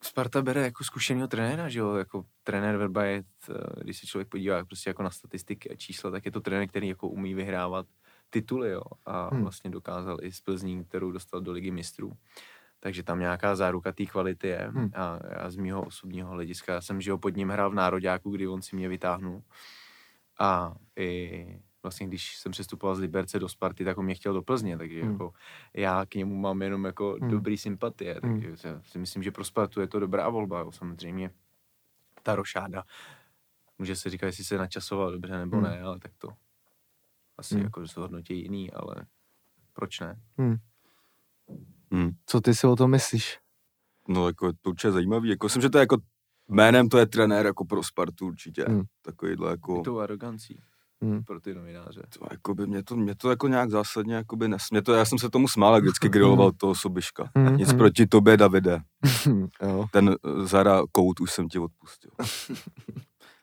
Sparta 0.03 0.41
bere 0.41 0.61
jako 0.61 0.83
zkušenýho 0.83 1.27
trenéra, 1.27 1.69
že 1.69 1.79
jo, 1.79 1.95
jako 1.95 2.25
trenér 2.43 2.77
Verba 2.77 3.03
je, 3.03 3.23
t- 3.23 3.53
když 3.83 3.99
se 3.99 4.07
člověk 4.07 4.27
podívá 4.29 4.65
prostě 4.65 4.89
jako 4.89 5.03
na 5.03 5.09
statistiky 5.09 5.69
a 5.69 5.75
čísla, 5.75 6.11
tak 6.11 6.25
je 6.25 6.31
to 6.31 6.41
trenér, 6.41 6.67
který 6.67 6.87
jako 6.87 7.07
umí 7.09 7.33
vyhrávat 7.33 7.85
tituly, 8.29 8.71
jo, 8.71 8.81
a 9.05 9.29
Hmm. 9.35 9.41
vlastně 9.43 9.69
dokázal 9.69 10.17
i 10.21 10.31
z 10.31 10.41
Plzní, 10.41 10.85
kterou 10.85 11.11
dostal 11.11 11.41
do 11.41 11.51
ligy 11.51 11.71
mistrů. 11.71 12.13
Takže 12.79 13.03
tam 13.03 13.19
nějaká 13.19 13.55
záruka 13.55 13.91
té 13.91 14.05
kvality 14.05 14.47
je 14.47 14.71
Hmm. 14.73 14.89
a 14.95 15.19
já 15.41 15.49
z 15.49 15.55
mýho 15.55 15.85
osobního 15.85 16.29
hlediska, 16.29 16.73
já 16.73 16.81
jsem, 16.81 17.01
že 17.01 17.11
ho 17.11 17.17
pod 17.17 17.35
ním 17.35 17.49
hrál 17.49 17.71
v 17.71 17.75
Nároďáku, 17.75 18.31
kdy 18.31 18.47
on 18.47 18.61
si 18.61 18.75
mě 18.75 18.89
vytáhnul 18.89 19.43
a 20.39 20.75
i 20.99 21.45
vlastně, 21.83 22.07
když 22.07 22.37
jsem 22.37 22.51
přestupoval 22.51 22.95
z 22.95 22.99
Liberce 22.99 23.39
do 23.39 23.49
Sparty, 23.49 23.85
tak 23.85 23.97
on 23.97 24.05
mě 24.05 24.15
chtěl 24.15 24.33
do 24.33 24.41
Plzně, 24.41 24.77
takže 24.77 24.95
Hmm. 24.95 25.03
hmm. 25.03 25.13
jako 25.13 25.33
já 25.73 26.05
k 26.05 26.15
němu 26.15 26.35
mám 26.35 26.61
jenom 26.61 26.85
jako 26.85 27.09
Hmm. 27.11 27.21
hmm. 27.21 27.31
dobrý 27.31 27.57
sympatie, 27.57 28.19
Hmm. 28.23 28.41
takže 28.41 28.67
já 28.67 28.81
si 28.83 28.99
myslím, 28.99 29.23
že 29.23 29.31
pro 29.31 29.43
Spartu 29.43 29.81
je 29.81 29.87
to 29.87 29.99
dobrá 29.99 30.29
volba, 30.29 30.59
jo. 30.59 30.71
samozřejmě 30.71 31.31
ta 32.23 32.35
rošáda, 32.35 32.83
může 33.79 33.95
se 33.95 34.09
říkat, 34.09 34.25
jestli 34.25 34.43
se 34.43 34.57
načasoval 34.57 35.11
dobře 35.11 35.37
nebo 35.37 35.57
Hmm. 35.57 35.65
ne, 35.65 35.81
ale 35.81 35.99
tak 35.99 36.11
to 36.17 36.29
asi 37.37 37.55
Hmm. 37.55 37.63
jako 37.63 37.85
zhodnotí 37.85 38.41
jiný, 38.41 38.71
ale 38.71 38.95
proč 39.73 39.99
ne? 39.99 40.21
Hm. 40.37 42.11
Co 42.25 42.41
ty 42.41 42.55
si 42.55 42.67
o 42.67 42.75
tom 42.75 42.91
myslíš? 42.91 43.39
No 44.07 44.27
jako 44.27 44.47
je 44.47 44.53
to 44.61 44.69
určitě 44.69 44.91
zajímavý. 44.91 45.29
Jako, 45.29 45.45
myslím, 45.45 45.61
že 45.61 45.69
to 45.69 45.77
je 45.77 45.79
jako 45.79 45.97
jménem 46.49 46.89
to 46.89 46.97
je 46.97 47.05
trenér 47.05 47.45
jako 47.45 47.65
pro 47.65 47.83
Spartu 47.83 48.27
určitě. 48.27 48.65
Hm. 48.69 48.83
Takovýhle 49.01 49.51
jako... 49.51 49.81
Tou 49.81 49.99
arogancí 49.99 50.61
Hmm. 51.03 51.23
pro 51.23 51.39
ty 51.41 51.55
novináře. 51.55 52.01
To, 52.19 52.25
jako 52.31 52.55
by 52.55 52.67
mě 52.67 52.83
to, 52.83 52.95
mě 52.95 53.15
to 53.15 53.29
jako 53.29 53.47
nějak 53.47 53.69
zásadně 53.69 54.15
jako 54.15 54.35
by 54.35 54.47
nes... 54.47 54.61
Mě 54.71 54.81
to, 54.81 54.93
já 54.93 55.05
jsem 55.05 55.19
se 55.19 55.29
tomu 55.29 55.47
smál, 55.47 55.73
jak 55.75 55.83
vždycky 55.83 56.09
griloval 56.09 56.51
toho 56.51 56.75
Sobiška. 56.75 57.29
Hmm. 57.35 57.57
Nic 57.57 57.73
proti 57.73 58.07
tobě, 58.07 58.37
Davide. 58.37 58.79
jo. 59.61 59.85
Ten 59.91 60.09
eh, 60.09 60.47
Zara 60.47 60.81
Kout 60.91 61.19
už 61.21 61.31
jsem 61.31 61.47
ti 61.47 61.59
odpustil. 61.59 62.11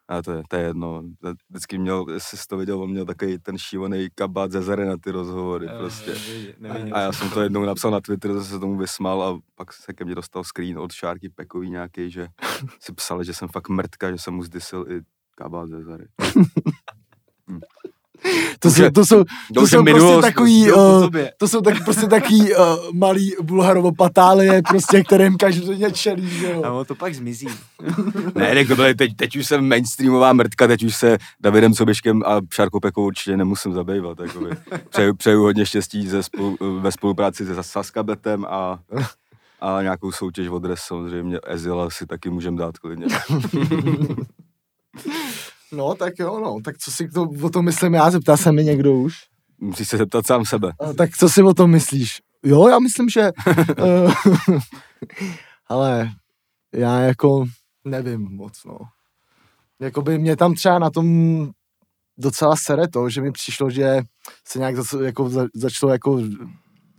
A 0.09 0.23
to 0.23 0.33
je, 0.33 0.43
to 0.49 0.57
je 0.57 0.62
jedno. 0.62 1.03
Vždycky 1.50 1.79
měl, 1.79 2.07
jestli 2.12 2.38
jsi 2.38 2.45
to 2.49 2.57
viděl, 2.57 2.83
on 2.83 2.91
měl 2.91 3.05
takový 3.05 3.38
ten 3.38 3.59
šílený 3.59 4.09
kabát 4.15 4.53
ze 4.53 4.62
Zary 4.62 4.85
na 4.87 4.97
ty 4.97 5.11
rozhovory 5.11 5.67
Eh, 5.71 5.79
prostě. 5.79 6.11
neviděl- 6.11 6.55
neviděl 6.59 6.97
A 6.97 7.00
já 7.00 7.12
jsem 7.12 7.31
to 7.31 7.43
jednou 7.43 7.65
napsal 7.65 7.91
na 7.91 8.00
Twitter, 8.00 8.33
že 8.35 8.41
se 8.45 8.59
tomu 8.59 8.77
vysmál 8.79 9.23
a 9.23 9.38
pak 9.55 9.73
se 9.73 9.93
ke 9.93 10.05
mně 10.05 10.15
dostal 10.15 10.45
screen 10.45 10.79
od 10.79 10.93
Šárky 10.93 11.29
Pekový 11.29 11.71
nějaký, 11.71 12.11
že 12.11 12.29
si 12.81 12.93
psali, 12.93 13.25
že 13.25 13.35
jsem 13.35 13.49
fakt 13.49 13.69
mrtka, 13.69 14.11
že 14.11 14.19
jsem 14.19 14.35
mu 14.35 14.43
zdysil 14.43 14.87
i 14.91 15.00
kabát 15.37 15.69
ze 15.69 15.83
Zary. 15.85 16.05
To 18.58 18.70
jsou, 18.70 18.90
to 18.90 19.06
jsou, 19.06 19.25
to 19.54 19.66
jsou 19.66 19.85
prostě 19.85 20.20
takový, 20.20 20.73
uh, 20.73 21.08
to 21.38 21.49
jsou 21.49 21.61
tak, 21.61 21.85
prostě 21.85 22.06
takový 22.06 22.54
uh, 22.54 22.66
malý 22.92 23.32
bulharovo 23.42 23.92
patálie, 23.92 24.62
prostě, 24.68 25.04
kterým 25.04 25.37
každodenně 25.37 25.90
čelí, 25.90 26.28
že 26.28 26.50
jo. 26.52 26.61
ono 26.61 26.85
to 26.85 26.94
pak 26.94 27.14
zmizí. 27.14 27.49
Ne, 28.35 28.54
tak 28.54 28.68
to 28.68 28.76
byly, 28.76 28.94
teď, 28.94 29.16
teď 29.16 29.37
už 29.37 29.47
jsem 29.47 29.68
mainstreamová 29.68 30.32
mrtka, 30.32 30.66
teď 30.66 30.82
už 30.82 30.97
se 30.97 31.18
Davidem 31.40 31.75
Sobiškem 31.75 32.23
a 32.26 32.40
Šárkou 32.54 32.80
Pekou 32.80 33.06
určitě 33.06 33.37
nemusím 33.37 33.73
zabývat. 33.73 34.20
Jakoby. 34.20 34.50
Přeju, 34.88 35.14
přeju 35.14 35.42
hodně 35.42 35.66
štěstí 35.66 36.08
ze 36.08 36.23
spolu, 36.23 36.56
ve 36.80 36.92
spolupráci 36.92 37.47
se 37.47 37.62
Saskabetem 37.62 38.44
a, 38.44 38.78
a 39.61 39.82
nějakou 39.82 40.12
soutěž 40.12 40.49
od 40.49 40.58
Dres 40.58 40.80
samozřejmě. 40.80 41.38
Ezila 41.47 41.90
si 41.90 42.06
taky 42.06 42.30
můžem 42.30 42.56
dát 42.56 42.78
klidně. 42.78 43.06
No, 45.72 45.94
tak 45.94 46.18
jo, 46.18 46.40
no, 46.40 46.56
tak 46.64 46.78
co 46.78 46.90
si 46.90 47.08
to, 47.08 47.22
o 47.42 47.50
tom 47.50 47.64
myslím 47.64 47.94
já, 47.94 48.10
zeptá 48.10 48.37
se 48.37 48.52
mi 48.52 48.64
někdo 48.64 48.94
už. 48.94 49.14
Musíš 49.60 49.88
se 49.88 49.96
zeptat 49.96 50.26
sám 50.26 50.44
sebe. 50.44 50.72
A, 50.80 50.92
tak 50.92 51.16
co 51.16 51.28
si 51.28 51.42
o 51.42 51.54
tom 51.54 51.70
myslíš? 51.70 52.20
Jo, 52.44 52.68
já 52.68 52.78
myslím, 52.78 53.08
že... 53.08 53.20
eh, 53.78 54.08
ale 55.66 56.10
já 56.75 57.00
jako 57.00 57.46
nevím 57.84 58.20
moc, 58.20 58.64
no. 58.64 58.78
Jakoby 59.80 60.18
mě 60.18 60.37
tam 60.37 60.54
třeba 60.54 60.78
na 60.78 60.90
tom 60.90 61.50
docela 62.18 62.56
sere 62.56 62.88
to, 62.88 63.10
že 63.10 63.20
mi 63.20 63.32
přišlo, 63.32 63.70
že 63.70 64.02
se 64.46 64.58
nějak 64.58 64.76
zac, 64.76 64.92
jako, 65.04 65.28
za, 65.28 65.46
začalo 65.54 65.92
jako 65.92 66.20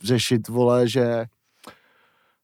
řešit, 0.04 0.48
vole, 0.48 0.88
že 0.88 1.26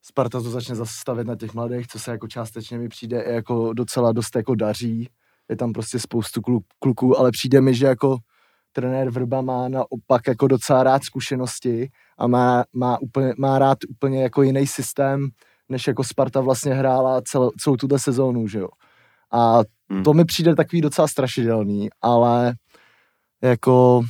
Sparta 0.02 0.42
to 0.42 0.50
začne 0.50 0.76
zastavit 0.76 1.28
na 1.28 1.36
těch 1.36 1.54
mladých, 1.54 1.88
co 1.88 2.00
se 2.00 2.12
jako 2.12 2.28
částečně 2.28 2.78
mi 2.78 2.90
přijde 2.90 3.24
jako 3.28 3.74
docela 3.74 4.12
dost 4.12 4.36
jako 4.36 4.56
daří. 4.56 5.10
Je 5.50 5.56
tam 5.56 5.74
prostě 5.74 6.00
spoustu 6.00 6.42
kluk, 6.42 6.64
kluků, 6.80 7.20
ale 7.20 7.32
přijde 7.32 7.62
mi, 7.62 7.74
že 7.74 7.86
jako 7.86 8.18
trenér 8.72 9.10
Vrba 9.10 9.42
má 9.42 9.68
naopak 9.70 10.28
jako 10.28 10.48
docela 10.48 10.84
rád 10.84 11.04
zkušenosti 11.04 11.90
a 12.18 12.28
má, 12.28 12.64
má, 12.74 13.02
úplně, 13.02 13.34
má 13.38 13.60
rád 13.60 13.78
úplně 13.90 14.24
jako 14.24 14.42
jiný 14.44 14.68
systém, 14.68 15.28
než 15.70 15.88
jako 15.88 16.04
Sparta 16.04 16.42
vlastně 16.42 16.74
hrála 16.74 17.22
celou, 17.22 17.52
celou 17.60 17.76
tuhle 17.76 18.00
sezónu, 18.00 18.48
že 18.48 18.60
jo. 18.60 18.68
A 19.32 19.60
Hmm. 19.90 20.04
to 20.04 20.14
mi 20.14 20.26
přijde 20.26 20.56
takový 20.56 20.82
docela 20.82 21.08
strašidelný, 21.08 21.90
ale 22.02 22.56
jako 23.42 24.02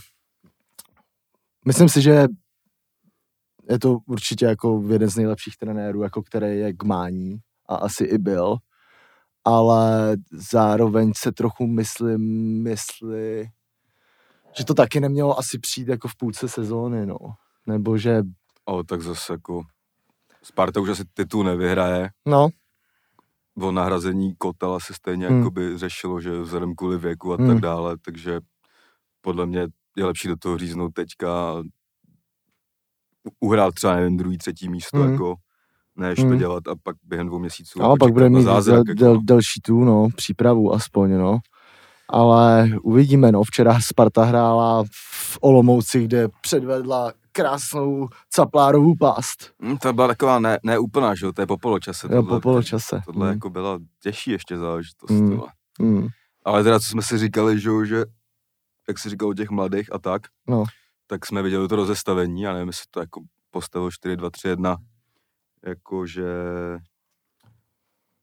myslím 1.67 1.89
si, 1.89 2.01
že 2.01 2.25
je 3.69 3.79
to 3.79 3.97
určitě 4.07 4.45
jako 4.45 4.83
jeden 4.89 5.09
z 5.09 5.15
nejlepších 5.15 5.57
trenérů, 5.57 6.03
jako 6.03 6.23
který 6.23 6.57
je 6.59 6.73
k 6.73 6.83
mání 6.83 7.37
a 7.69 7.75
asi 7.75 8.03
i 8.03 8.17
byl, 8.17 8.57
ale 9.45 10.15
zároveň 10.51 11.11
se 11.17 11.31
trochu 11.31 11.67
myslím, 11.67 12.21
mysli, 12.63 13.47
že 14.57 14.65
to 14.65 14.73
taky 14.73 14.99
nemělo 14.99 15.39
asi 15.39 15.59
přijít 15.59 15.87
jako 15.87 16.07
v 16.07 16.15
půlce 16.17 16.49
sezóny, 16.49 17.05
no. 17.05 17.17
Nebo 17.67 17.97
že, 17.97 18.21
O, 18.65 18.83
tak 18.83 19.01
zase 19.01 19.33
jako 19.33 19.61
Sparta 20.43 20.79
už 20.79 20.89
asi 20.89 21.03
titul 21.13 21.43
nevyhraje. 21.43 22.09
no, 22.25 22.49
O 23.57 23.71
nahrazení 23.71 24.35
Kotela 24.37 24.79
se 24.79 24.93
stejně 24.93 25.27
Hmm. 25.27 25.37
jakoby 25.39 25.77
řešilo, 25.77 26.21
že 26.21 26.39
vzhledem 26.41 26.75
kvůli 26.75 26.97
věku 26.97 27.33
a 27.33 27.37
Hmm. 27.37 27.47
tak 27.47 27.59
dále, 27.59 27.97
takže 28.05 28.39
podle 29.21 29.45
mě 29.45 29.67
je 29.97 30.05
lepší 30.05 30.27
do 30.27 30.35
toho 30.37 30.57
říznout 30.57 30.93
teďka 30.93 31.63
uhrát 33.39 33.73
třeba, 33.73 33.95
nevím, 33.95 34.17
druhý, 34.17 34.37
třetí 34.37 34.69
místo, 34.69 34.97
Hmm. 34.97 35.11
jako 35.11 35.35
než 35.95 36.19
to 36.19 36.25
Hmm. 36.25 36.37
dělat 36.37 36.67
a 36.67 36.75
pak 36.83 36.95
během 37.03 37.27
dvou 37.27 37.39
měsíců 37.39 37.79
a 37.79 37.83
jako 37.83 37.97
pak 37.99 38.13
bude 38.13 38.29
mít 38.29 38.43
zázrak, 38.43 38.83
del, 38.83 38.87
jako. 38.87 38.99
del, 39.03 39.19
delší 39.23 39.61
tu, 39.61 39.83
no, 39.83 40.07
přípravu 40.15 40.73
aspoň, 40.73 41.17
no. 41.17 41.39
Ale 42.09 42.69
uvidíme, 42.83 43.31
no. 43.31 43.43
Včera 43.43 43.79
Sparta 43.81 44.23
hrála 44.23 44.83
v 44.91 45.37
Olomouci, 45.41 46.03
kde 46.03 46.27
předvedla 46.41 47.13
krásnou 47.31 48.07
caplárovou 48.29 48.95
pást. 48.95 49.51
Hm, 49.63 49.77
to 49.77 49.93
byla 49.93 50.07
taková 50.07 50.39
ne, 50.39 50.59
neúplná, 50.63 51.15
že 51.15 51.25
jo, 51.25 51.31
to 51.33 51.41
je 51.41 51.47
po 51.47 51.57
poločase. 51.57 52.07
Jo, 52.11 52.23
po 52.23 52.39
poločase. 52.39 53.01
Tohle 53.05 53.27
Mm. 53.27 53.33
jako 53.33 53.49
byla 53.49 53.79
těžší 54.03 54.31
ještě 54.31 54.57
záležitost. 54.57 55.09
Mm. 55.11 55.29
Mm. 55.29 55.41
Mm. 55.79 56.07
Ale 56.45 56.63
teda, 56.63 56.79
co 56.79 56.85
jsme 56.89 57.01
si 57.01 57.17
říkali, 57.17 57.59
že, 57.59 57.69
jo, 57.69 57.85
že 57.85 58.03
jak 58.87 58.99
jsi 58.99 59.09
říkal 59.09 59.29
o 59.29 59.33
těch 59.33 59.49
mladých 59.49 59.93
a 59.93 59.99
tak, 59.99 60.21
No. 60.47 60.63
tak 61.07 61.25
jsme 61.25 61.41
viděli 61.41 61.67
to 61.67 61.75
rozestavení, 61.75 62.41
já 62.41 62.53
nevím, 62.53 62.67
jestli 62.67 62.83
to 62.91 62.99
jako 62.99 63.21
postavil 63.51 63.91
4, 63.91 64.15
2, 64.15 64.29
3, 64.29 64.47
1, 64.47 64.77
jakože 65.65 66.23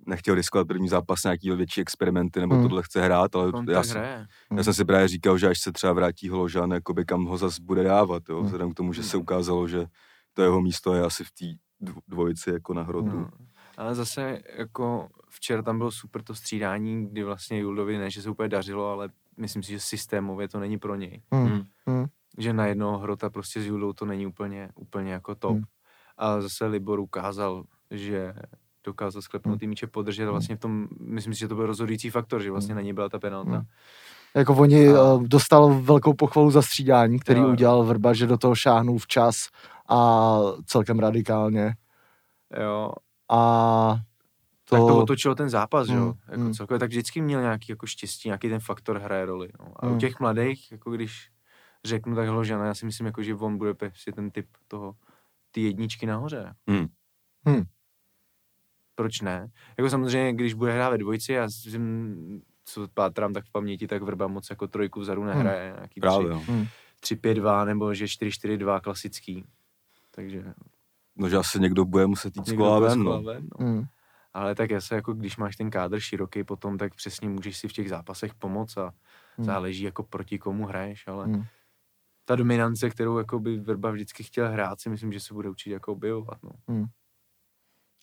nechtěl 0.06 0.34
riskovat 0.34 0.66
první 0.66 0.88
zápas 0.88 1.24
nějaký 1.24 1.50
větší 1.50 1.80
experimenty, 1.80 2.40
nebo 2.40 2.54
Hmm. 2.54 2.64
tohle 2.64 2.82
chce 2.82 3.00
hrát, 3.02 3.36
ale 3.36 3.52
On 3.52 3.70
já, 3.70 3.82
jsem, 3.82 3.96
hraje. 4.00 4.26
já 4.56 4.64
jsem 4.64 4.74
si 4.74 4.84
právě 4.84 5.08
říkal, 5.08 5.38
že 5.38 5.48
až 5.48 5.58
se 5.60 5.72
třeba 5.72 5.92
vrátí 5.92 6.28
Holožan, 6.28 6.70
jakoby 6.70 7.04
kam 7.04 7.24
ho 7.24 7.38
zas 7.38 7.58
bude 7.58 7.82
dávat, 7.82 8.22
jo, 8.28 8.36
Hmm. 8.36 8.44
vzhledem 8.46 8.70
k 8.70 8.74
tomu, 8.74 8.92
že 8.92 9.02
se 9.02 9.16
ukázalo, 9.16 9.68
že 9.68 9.86
to 10.32 10.42
jeho 10.42 10.60
místo 10.60 10.94
je 10.94 11.02
asi 11.04 11.24
v 11.24 11.30
té 11.32 11.44
dv- 11.86 12.00
dvojici 12.08 12.50
jako 12.50 12.74
na 12.74 12.82
hrotu. 12.82 13.18
No. 13.18 13.30
Ale 13.76 13.94
zase 13.94 14.38
jako 14.56 15.08
včera 15.30 15.62
tam 15.62 15.78
bylo 15.78 15.90
super 15.90 16.22
to 16.22 16.34
střídání, 16.34 17.06
kdy 17.10 17.24
vlastně 17.24 17.58
Juldovi 17.58 17.98
ne, 17.98 18.10
že 18.10 18.22
se 18.22 18.30
úplně 18.30 18.48
dařilo, 18.48 18.88
ale 18.90 19.08
myslím 19.36 19.62
si, 19.62 19.72
že 19.72 19.80
systémově 19.80 20.48
to 20.48 20.60
není 20.60 20.78
pro 20.78 20.94
něj. 20.96 21.22
Mm. 21.30 21.64
Mm. 21.86 22.06
Že 22.38 22.52
na 22.52 22.66
jednoho 22.66 22.98
hrota 22.98 23.30
prostě 23.30 23.60
s 23.60 23.66
Juldou 23.66 23.92
to 23.92 24.04
není 24.04 24.26
úplně, 24.26 24.68
úplně 24.74 25.12
jako 25.12 25.34
top. 25.34 25.52
Hmm. 25.56 25.64
A 26.22 26.40
zase 26.40 26.66
Libor 26.66 27.00
ukázal, 27.00 27.64
že 27.90 28.34
dokázal 28.84 29.22
sklepnout 29.22 29.52
Hmm. 29.52 29.58
ty 29.58 29.66
míče 29.66 29.86
podržet 29.86 30.26
a 30.26 30.30
vlastně 30.30 30.56
v 30.56 30.58
tom, 30.60 30.88
myslím 31.00 31.34
si, 31.34 31.40
že 31.40 31.48
to 31.48 31.54
byl 31.54 31.66
rozhodující 31.66 32.10
faktor, 32.10 32.42
že 32.42 32.50
vlastně 32.50 32.72
Hmm. 32.72 32.76
na 32.76 32.82
něj 32.82 32.92
byla 32.92 33.08
ta 33.08 33.18
penalta. 33.18 33.50
Hmm. 33.50 33.66
Jako 34.34 34.54
oni 34.54 34.88
A- 34.88 35.12
uh, 35.14 35.22
dostal 35.26 35.80
velkou 35.82 36.14
pochvalu 36.14 36.50
za 36.50 36.62
střídání, 36.62 37.18
který 37.18 37.40
Jo, 37.40 37.46
jo. 37.46 37.52
udělal 37.52 37.84
Vrba, 37.84 38.12
že 38.12 38.26
do 38.26 38.38
toho 38.38 38.54
šáhnul 38.54 38.98
včas 38.98 39.36
a 39.88 40.38
celkem 40.66 40.98
radikálně. 40.98 41.74
Jo, 42.62 42.92
A 43.30 43.96
to... 44.68 44.76
tak 44.76 44.80
to 44.80 44.98
otočilo 44.98 45.34
ten 45.34 45.48
zápas, 45.48 45.86
že 45.88 45.94
jo. 45.94 46.04
Mm, 46.04 46.14
Jako 46.28 46.40
mm. 46.40 46.52
celkově, 46.54 46.78
tak 46.78 46.88
vždycky 46.90 47.20
měl 47.20 47.40
nějaký 47.40 47.66
jako 47.72 47.86
štěstí, 47.86 48.28
nějaký 48.28 48.48
ten 48.48 48.60
faktor 48.60 48.98
hraje 48.98 49.24
roli. 49.26 49.48
No. 49.60 49.66
A 49.76 49.86
u 49.86 49.90
Mm. 49.92 49.98
těch 49.98 50.20
mladých, 50.20 50.72
jako 50.72 50.90
když 50.90 51.28
řeknu 51.84 52.16
tak 52.16 52.28
Hložana, 52.28 52.66
já 52.66 52.74
si 52.74 52.86
myslím, 52.86 53.06
jako, 53.06 53.22
že 53.22 53.34
on 53.34 53.58
bude 53.58 53.74
prostě 53.74 54.12
ten 54.12 54.30
typ 54.30 54.46
toho, 54.68 54.94
ty 55.52 55.60
jedničky 55.60 56.06
nahoře. 56.06 56.54
Hmm. 56.68 56.86
Hmm. 57.46 57.62
Proč 58.94 59.20
ne? 59.20 59.50
Jako 59.78 59.90
samozřejmě, 59.90 60.32
když 60.32 60.54
bude 60.54 60.72
hrát 60.72 60.90
ve 60.90 60.98
dvojici, 60.98 61.32
já 61.32 61.50
jsem, 61.50 62.42
co 62.64 62.88
pátrám 62.94 63.32
tak 63.32 63.44
v 63.44 63.52
paměti, 63.52 63.86
tak 63.86 64.02
Vrba 64.02 64.26
moc 64.26 64.50
jako 64.50 64.68
trojku 64.68 65.00
vzadu 65.00 65.24
nehraje. 65.24 65.72
Nějaký 65.76 66.00
Právě, 66.00 66.28
jo. 66.28 66.42
Hmm. 66.46 66.66
3-5-2 67.02 67.66
nebo 67.66 67.94
že 67.94 68.04
4-4-2 68.04 68.80
klasický. 68.80 69.44
Takže 70.10 70.44
No, 71.16 71.28
že 71.28 71.36
asi 71.36 71.60
někdo 71.60 71.84
bude 71.84 72.06
muset 72.06 72.36
jít 72.36 72.46
z 72.46 72.50
někdo 72.50 72.80
ven, 72.80 73.02
no. 73.02 73.22
ven, 73.22 73.48
no. 73.60 73.66
Mm. 73.66 73.84
Ale 74.34 74.54
tak 74.54 74.72
zase 74.72 74.94
jako 74.94 75.12
když 75.12 75.36
máš 75.36 75.56
ten 75.56 75.70
kádr 75.70 76.00
široký 76.00 76.44
potom, 76.44 76.78
tak 76.78 76.94
přesně 76.94 77.28
můžeš 77.28 77.56
si 77.56 77.68
v 77.68 77.72
těch 77.72 77.88
zápasech 77.88 78.34
pomoct 78.34 78.76
a 78.76 78.92
Hmm. 79.36 79.46
záleží 79.46 79.84
jako 79.84 80.02
proti 80.02 80.38
komu 80.38 80.66
hraješ, 80.66 81.08
ale 81.08 81.24
Hmm. 81.24 81.44
Ta 82.24 82.36
dominance, 82.36 82.90
kterou 82.90 83.18
jako 83.18 83.38
by 83.38 83.58
Verba 83.58 83.90
vždycky 83.90 84.22
chtěl 84.22 84.48
hrát, 84.52 84.80
si 84.80 84.88
myslím, 84.90 85.12
že 85.12 85.20
se 85.20 85.34
bude 85.34 85.48
určitě 85.48 85.72
jako 85.72 85.92
objevovat, 85.92 86.38
no. 86.42 86.50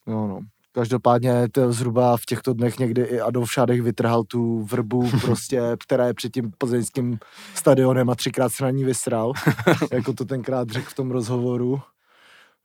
No, 0.07 0.27
no. 0.27 0.39
Každopádně 0.71 1.49
to 1.51 1.73
zhruba 1.73 2.17
v 2.17 2.25
těchto 2.25 2.53
dnech 2.53 2.79
někdy 2.79 3.01
i 3.01 3.19
Adolf 3.19 3.51
Šádek 3.51 3.81
vytrhal 3.81 4.23
tu 4.23 4.63
vrbu, 4.63 5.09
prostě, 5.21 5.61
která 5.83 6.07
je 6.07 6.13
před 6.13 6.33
tím 6.33 6.51
plzeňským 6.57 7.19
stadionem 7.55 8.09
a 8.09 8.15
třikrát 8.15 8.49
se 8.53 8.63
na 8.63 8.69
ní 8.69 8.83
vysral, 8.83 9.33
jako 9.91 10.13
to 10.13 10.25
tenkrát 10.25 10.69
řekl 10.69 10.89
v 10.89 10.93
tom 10.95 11.11
rozhovoru. 11.11 11.81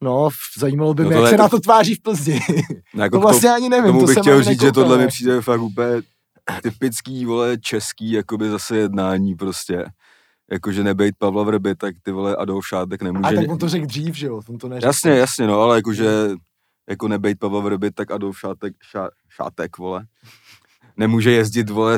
No, 0.00 0.28
zajímalo 0.58 0.94
by 0.94 1.02
No 1.02 1.08
mě, 1.08 1.16
to 1.18 1.23
jak 1.23 1.26
je 1.26 1.30
se 1.30 1.37
to- 1.37 1.42
na 1.42 1.49
to 1.49 1.61
tváří 1.61 1.94
v 1.94 2.02
Plzni. 2.02 2.40
No, 2.94 3.02
jako 3.02 3.16
to 3.16 3.20
vlastně 3.20 3.50
ani 3.50 3.68
nevím, 3.68 3.87
tomu 3.87 4.00
to 4.00 4.06
bych 4.06 4.18
chtěl 4.18 4.42
říct, 4.42 4.61
že 4.61 4.73
tohle 4.73 4.96
mi 4.96 5.02
ne. 5.02 5.08
přijde 5.08 5.40
fakt 5.40 5.61
úplně 5.61 6.02
typický, 6.62 7.25
vole, 7.25 7.58
český, 7.58 8.11
jakoby 8.12 8.50
zase 8.50 8.76
jednání 8.76 9.34
prostě. 9.34 9.84
Jakože 10.54 10.84
nebejt 10.84 11.14
Pavla 11.18 11.42
Vrby, 11.42 11.75
tak 11.75 11.94
ty 12.02 12.12
vole 12.12 12.37
Adolf 12.37 12.66
Šátek 12.68 13.02
A 13.02 13.04
nemůže... 13.04 13.37
tak 13.37 13.49
on 13.50 13.58
to 13.58 13.68
řekl 13.68 13.87
dřív, 13.87 14.14
že 14.14 14.26
jo? 14.26 14.40
On 14.49 14.58
to 14.58 14.68
neřekl. 14.68 14.87
Jasně, 14.87 15.11
jasně, 15.11 15.46
no, 15.46 15.61
ale 15.61 15.76
jakože 15.76 16.30
jako 16.90 17.08
nebejt 17.08 17.38
Pavla 17.38 17.61
Vrby, 17.61 17.90
tak 17.90 18.11
Adolf 18.11 18.38
Šátek, 18.38 18.75
šá, 18.82 19.11
Šátek, 19.28 19.78
vole, 19.78 20.06
nemůže 20.96 21.30
jezdit, 21.30 21.70
vole, 21.70 21.96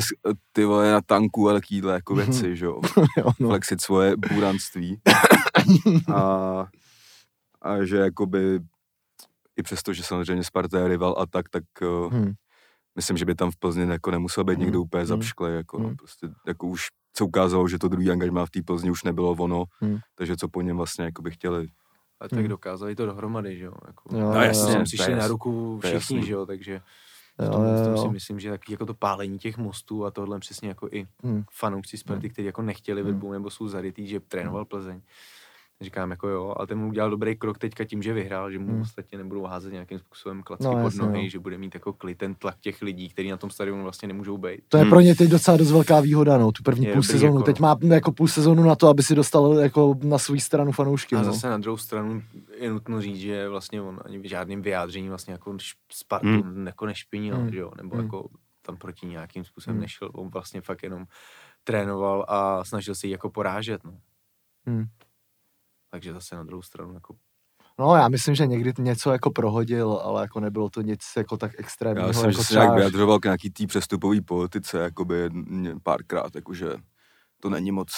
ty 0.51 0.65
vole, 0.65 0.91
na 0.91 1.01
tanku 1.01 1.49
a 1.49 1.53
takovýhle 1.53 1.93
jako 1.93 2.15
Mhm. 2.15 2.25
věci, 2.25 2.55
že 2.57 2.65
jo. 2.65 2.81
no. 3.39 3.49
Flexit 3.49 3.81
svoje 3.81 4.15
buranství. 4.33 4.97
a, 6.15 6.21
a 7.61 7.83
že 7.85 7.97
jakoby 7.97 8.59
i 9.57 9.63
přesto, 9.63 9.93
že 9.93 10.03
samozřejmě 10.03 10.43
Sparta 10.43 10.79
je 10.79 10.87
rival 10.87 11.15
a 11.19 11.25
tak, 11.25 11.49
tak 11.49 11.63
uh, 11.81 12.13
Hmm. 12.13 12.33
myslím, 12.95 13.17
že 13.17 13.25
by 13.25 13.35
tam 13.35 13.51
v 13.51 13.57
Plzni 13.57 13.83
jako 13.89 14.11
nemusel 14.11 14.43
být 14.43 14.59
někdo 14.59 14.77
Hmm. 14.77 14.85
úplně 14.85 15.01
Hmm. 15.01 15.07
zapšklej, 15.07 15.55
jako, 15.55 15.79
no, 15.79 15.87
Hmm. 15.87 15.95
prostě, 15.97 16.27
jako 16.47 16.67
už 16.67 16.87
se 17.17 17.23
ukázalo, 17.23 17.67
že 17.67 17.79
to 17.79 17.87
druhý 17.87 18.11
angažmá 18.11 18.45
v 18.45 18.49
té 18.49 18.61
Plzni 18.61 18.91
už 18.91 19.03
nebylo 19.03 19.31
ono, 19.31 19.63
Hmm. 19.79 19.97
takže 20.15 20.37
co 20.37 20.47
po 20.47 20.61
něm 20.61 20.77
vlastně 20.77 21.05
jako 21.05 21.21
by 21.21 21.31
chtěli. 21.31 21.67
A 22.19 22.27
tak 22.27 22.39
Hmm. 22.39 22.47
dokázali 22.47 22.95
to 22.95 23.05
dohromady, 23.05 23.57
že 23.57 23.65
jo. 23.65 23.73
Jako, 23.87 24.15
Jo, 24.17 24.31
No 24.33 24.41
jasně, 24.41 24.73
Tam 24.73 24.83
to 24.83 24.89
si 24.89 24.95
je 24.95 25.03
šli 25.05 25.15
na 25.15 25.27
ruku 25.27 25.79
všichni, 25.83 26.25
že 26.25 26.33
jo, 26.33 26.45
takže 26.45 26.73
Jo, 26.73 27.47
v 27.47 27.51
tom, 27.51 27.61
v 27.63 27.83
tom 27.83 27.91
jo, 27.91 27.97
si 27.97 28.05
jo. 28.05 28.11
myslím, 28.11 28.39
že 28.39 28.49
taky 28.49 28.73
jako 28.73 28.85
to 28.85 28.93
pálení 28.93 29.39
těch 29.39 29.57
mostů 29.57 30.05
a 30.05 30.11
tohle 30.11 30.39
přesně 30.39 30.67
jako 30.69 30.87
i 30.91 31.07
Hmm. 31.23 31.43
fanoušci 31.51 31.97
Sparty, 31.97 32.29
kteří 32.29 32.45
jako 32.45 32.61
nechtěli 32.61 33.01
Hmm. 33.01 33.11
Vrbu 33.11 33.31
nebo 33.31 33.49
jsou 33.49 33.67
zarytý, 33.67 34.07
že 34.07 34.19
trénoval 34.19 34.65
Plzeň. 34.65 35.01
Říkám 35.81 36.11
jako 36.11 36.27
jo, 36.27 36.53
ale 36.57 36.67
ten 36.67 36.77
mu 36.77 36.87
udělal 36.87 37.09
dobrý 37.09 37.35
krok 37.35 37.57
teďka 37.57 37.85
tím, 37.85 38.01
že 38.03 38.13
vyhrál, 38.13 38.51
že 38.51 38.59
mu 38.59 38.67
Hmm. 38.71 38.81
ostatně 38.81 39.17
nebudou 39.17 39.43
házet 39.43 39.71
nějakým 39.73 39.99
způsobem 39.99 40.43
klacky 40.43 40.63
No, 40.65 40.71
pod 40.71 40.77
jasně, 40.79 41.01
nohy, 41.01 41.23
no. 41.23 41.29
že 41.29 41.39
bude 41.39 41.57
mít 41.57 41.73
jako 41.73 41.93
klid 41.93 42.17
ten 42.17 42.35
tlak 42.35 42.55
těch 42.61 42.81
lidí, 42.81 43.09
kteří 43.09 43.29
na 43.29 43.37
tom 43.37 43.49
stadionu 43.49 43.83
vlastně 43.83 44.07
nemůžou 44.07 44.37
být. 44.37 44.61
To 44.69 44.77
je 44.77 44.83
Hmm. 44.83 44.89
pro 44.89 44.99
ně 44.99 45.15
teď 45.15 45.29
docela 45.29 45.57
dost 45.57 45.71
velká 45.71 45.99
výhoda, 45.99 46.37
no, 46.37 46.51
tu 46.51 46.63
první 46.63 46.85
Je 46.85 46.93
půl 46.93 47.03
sezónu. 47.03 47.33
jako- 47.33 47.43
Teď 47.43 47.59
má 47.59 47.77
jako 47.91 48.11
půl 48.11 48.27
sezónu 48.27 48.63
na 48.63 48.75
to, 48.75 48.87
aby 48.87 49.03
si 49.03 49.15
dostal 49.15 49.53
jako 49.53 49.95
na 50.03 50.17
svou 50.17 50.39
stranu 50.39 50.71
fanoušky, 50.71 51.15
A 51.15 51.19
no. 51.19 51.25
zase 51.25 51.49
na 51.49 51.57
druhou 51.57 51.77
stranu 51.77 52.23
je 52.57 52.69
nutno 52.69 53.01
říct, 53.01 53.17
že 53.19 53.49
vlastně 53.49 53.81
on 53.81 53.99
ani 54.05 54.19
v 54.19 54.23
žádným 54.29 54.61
vyjádření 54.61 55.09
vlastně 55.09 55.31
jako 55.31 55.57
Spartu 55.91 56.27
Hmm. 56.27 56.67
jako 56.67 56.85
nešpinil, 56.85 57.35
Hmm. 57.35 57.51
že 57.51 57.59
jo, 57.59 57.71
nebo 57.77 57.95
Hmm. 57.95 58.05
jako 58.05 58.29
tam 58.61 58.77
proti 58.77 59.05
nějakým 59.05 59.43
způsobem 59.45 59.75
Hmm. 59.75 59.81
nešel, 59.81 60.09
on 60.13 60.29
vlastně 60.29 60.61
fakt 60.61 60.83
jenom 60.83 61.05
trénoval 61.63 62.25
a 62.27 62.63
snažil 62.63 62.95
se 62.95 63.07
jí 63.07 63.11
jako 63.11 63.29
porážet, 63.29 63.83
no. 63.83 63.97
Hmm. 64.67 64.85
Takže 65.91 66.13
zase 66.13 66.35
na 66.35 66.43
druhou 66.43 66.61
stranu 66.61 66.93
jako 66.93 67.15
No, 67.79 67.95
já 67.95 68.07
myslím, 68.07 68.35
že 68.35 68.45
někdy 68.47 68.73
něco 68.79 69.11
jako 69.11 69.31
prohodil, 69.31 69.91
ale 70.03 70.21
jako 70.21 70.39
nebylo 70.39 70.69
to 70.69 70.81
nic 70.81 70.99
jako 71.17 71.37
tak 71.37 71.51
extrémního. 71.57 72.01
Já 72.03 72.07
myslím, 72.07 72.29
jako 72.29 72.41
že 72.41 72.47
se 72.47 72.53
nějak 72.53 72.73
vyjadřoval 72.75 73.19
k 73.19 73.25
nějaký 73.25 73.49
té 73.49 73.67
přestupový 73.67 74.21
politice, 74.21 74.79
jakoby 74.79 75.29
párkrát, 75.83 76.35
jakože 76.35 76.67
to 77.41 77.49
není 77.49 77.71
moc 77.71 77.89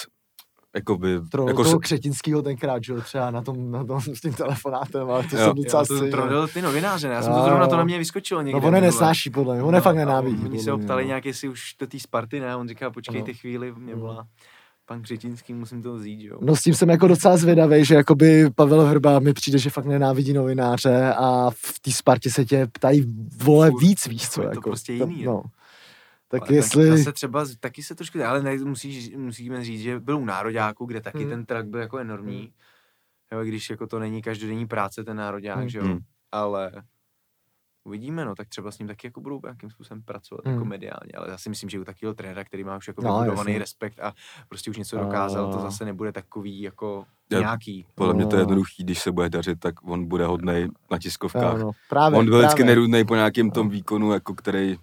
jakoby, 0.75 1.21
Tro, 1.31 1.47
jako 1.47 1.63
toho 1.63 1.75
se, 1.75 1.79
Křetinskýho 1.79 2.41
tenkrát, 2.41 2.83
že 2.83 2.93
jo, 2.93 3.01
třeba 3.01 3.31
na 3.31 3.41
tom, 3.41 3.71
na 3.71 3.83
tom 3.83 4.01
s 4.01 4.21
tím 4.21 4.33
telefonátem, 4.33 5.09
ale 5.09 5.23
to 5.23 5.37
Jo. 5.37 5.45
jsem 5.45 5.55
docela 5.55 5.85
to 5.85 5.97
si, 5.97 6.11
trolil 6.11 6.47
ty 6.47 6.61
novináře, 6.61 7.07
já 7.07 7.21
jsem 7.21 7.31
Jo, 7.31 7.37
to 7.39 7.43
zrovna 7.45 7.67
to 7.67 7.77
na 7.77 7.83
mě 7.83 7.97
vyskočilo 7.97 8.41
někde. 8.41 8.61
No 8.61 8.67
on 8.67 8.73
nesnáší 8.73 9.29
podle 9.29 9.55
mě, 9.55 9.63
on 9.63 9.75
je 9.75 9.81
fakt 9.81 9.95
a 9.95 9.99
nenávidí. 9.99 10.45
Oni 10.45 10.59
se 10.59 10.71
ho 10.71 10.77
ptali 10.77 11.03
no. 11.03 11.07
nějak, 11.07 11.25
jestli 11.25 11.49
už 11.49 11.75
do 11.79 11.87
té 11.87 11.99
Sparty, 11.99 12.39
ne? 12.39 12.55
On 12.55 12.67
říká, 12.67 12.91
počkejte 12.91 13.31
No. 13.31 13.37
chvíli, 13.37 13.73
mě 13.77 13.95
volá 13.95 14.27
pan 14.89 15.01
Křetinský, 15.01 15.53
musím 15.53 15.81
to 15.83 15.93
vzít, 15.95 16.21
jo. 16.25 16.37
No 16.41 16.55
s 16.55 16.61
tím 16.61 16.73
jsem 16.73 16.89
jako 16.89 17.07
docela 17.07 17.37
zvědavý, 17.37 17.85
že 17.85 17.95
jakoby 17.95 18.49
Pavel 18.55 18.81
Hrba 18.85 19.19
mi 19.19 19.33
přijde, 19.33 19.57
že 19.59 19.69
fakt 19.69 19.85
nenávidí 19.85 20.33
novináře 20.33 21.13
a 21.17 21.49
v 21.51 21.79
té 21.79 21.91
Spartě 21.91 22.29
se 22.31 22.45
tě 22.45 22.67
ptají 22.71 23.05
vole 23.43 23.69
Furt. 23.71 23.81
víc, 23.81 24.07
víš 24.07 24.29
co, 24.29 24.41
Je 24.41 24.47
to 24.47 24.51
jako. 24.51 24.61
prostě 24.69 24.93
jiný, 24.93 25.23
no. 25.23 25.31
no. 25.33 25.43
Tak 26.27 26.41
Ale 26.41 26.53
jestli... 26.55 26.97
Zase 26.97 27.11
třeba, 27.11 27.45
taky 27.59 27.83
se 27.83 27.95
trošku, 27.95 28.23
ale 28.23 28.43
ne, 28.43 28.57
musí, 28.57 29.13
musíme 29.17 29.63
říct, 29.63 29.81
že 29.81 29.99
byl 29.99 30.17
u 30.17 30.25
nároďáku, 30.25 30.85
kde 30.85 31.01
taky 31.01 31.17
Hmm. 31.19 31.29
ten 31.29 31.45
trak 31.45 31.67
byl 31.67 31.79
jako 31.79 31.97
enormní. 31.97 32.51
Jo, 33.31 33.43
když 33.43 33.69
jako 33.69 33.87
to 33.87 33.99
není 33.99 34.21
každodenní 34.21 34.67
práce, 34.67 35.03
ten 35.03 35.17
nároďák, 35.17 35.57
Hmm. 35.59 35.69
že 35.69 35.77
jo. 35.79 35.83
Hmm. 35.85 35.99
Ale 36.31 36.71
uvidíme, 37.89 38.25
no, 38.25 38.35
tak 38.35 38.47
třeba 38.47 38.71
s 38.71 38.79
ním 38.79 38.87
taky 38.87 39.07
jako 39.07 39.21
budou 39.21 39.39
nějakým 39.43 39.69
způsobem 39.69 40.03
pracovat 40.03 40.41
jako 40.45 40.59
Hmm. 40.59 40.69
mediálně, 40.69 41.11
ale 41.17 41.29
já 41.29 41.37
si 41.37 41.49
myslím, 41.49 41.69
že 41.69 41.79
u 41.79 41.83
takového 41.83 42.13
trenéra, 42.13 42.43
který 42.43 42.63
má 42.63 42.77
už 42.77 42.87
jako 42.87 43.01
No, 43.01 43.13
vybudovaný 43.19 43.51
jasně. 43.51 43.59
respekt 43.59 43.99
a 43.99 44.13
prostě 44.49 44.69
už 44.71 44.77
něco 44.77 44.97
dokázal, 44.97 45.53
to 45.53 45.59
zase 45.59 45.85
nebude 45.85 46.11
takový 46.11 46.61
jako 46.61 47.05
Já- 47.31 47.39
nějaký. 47.39 47.85
podle 47.95 48.13
mě 48.13 48.25
to 48.25 48.35
je 48.35 48.37
No. 48.37 48.41
jednoduchý, 48.41 48.83
když 48.83 48.99
se 48.99 49.11
bude 49.11 49.29
dařit, 49.29 49.59
tak 49.59 49.75
on 49.83 50.05
bude 50.07 50.25
hodnej 50.25 50.67
na 50.91 50.97
tiskovkách. 50.97 51.57
No, 51.59 51.65
no, 51.65 51.71
právě, 51.89 52.19
on 52.19 52.25
byl 52.25 52.39
vždycky 52.39 52.63
nerudnej 52.63 53.03
po 53.03 53.15
nějakém 53.15 53.51
tom 53.51 53.69
výkonu, 53.69 54.11
jako 54.13 54.33
který 54.35 54.77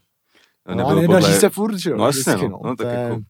No, 0.69 0.73
a 0.73 0.75
nebyl 0.75 0.95
nedaří 1.03 1.25
podle... 1.27 1.41
se 1.41 1.49
furt, 1.51 1.77
že 1.79 1.91
jo? 1.91 1.97
No 1.97 2.07
jasně, 2.07 2.21
vždycky, 2.23 2.49
no. 2.49 2.61
No, 2.65 2.77
tak 2.77 2.87
je- 2.87 2.93
jako- 2.95 3.21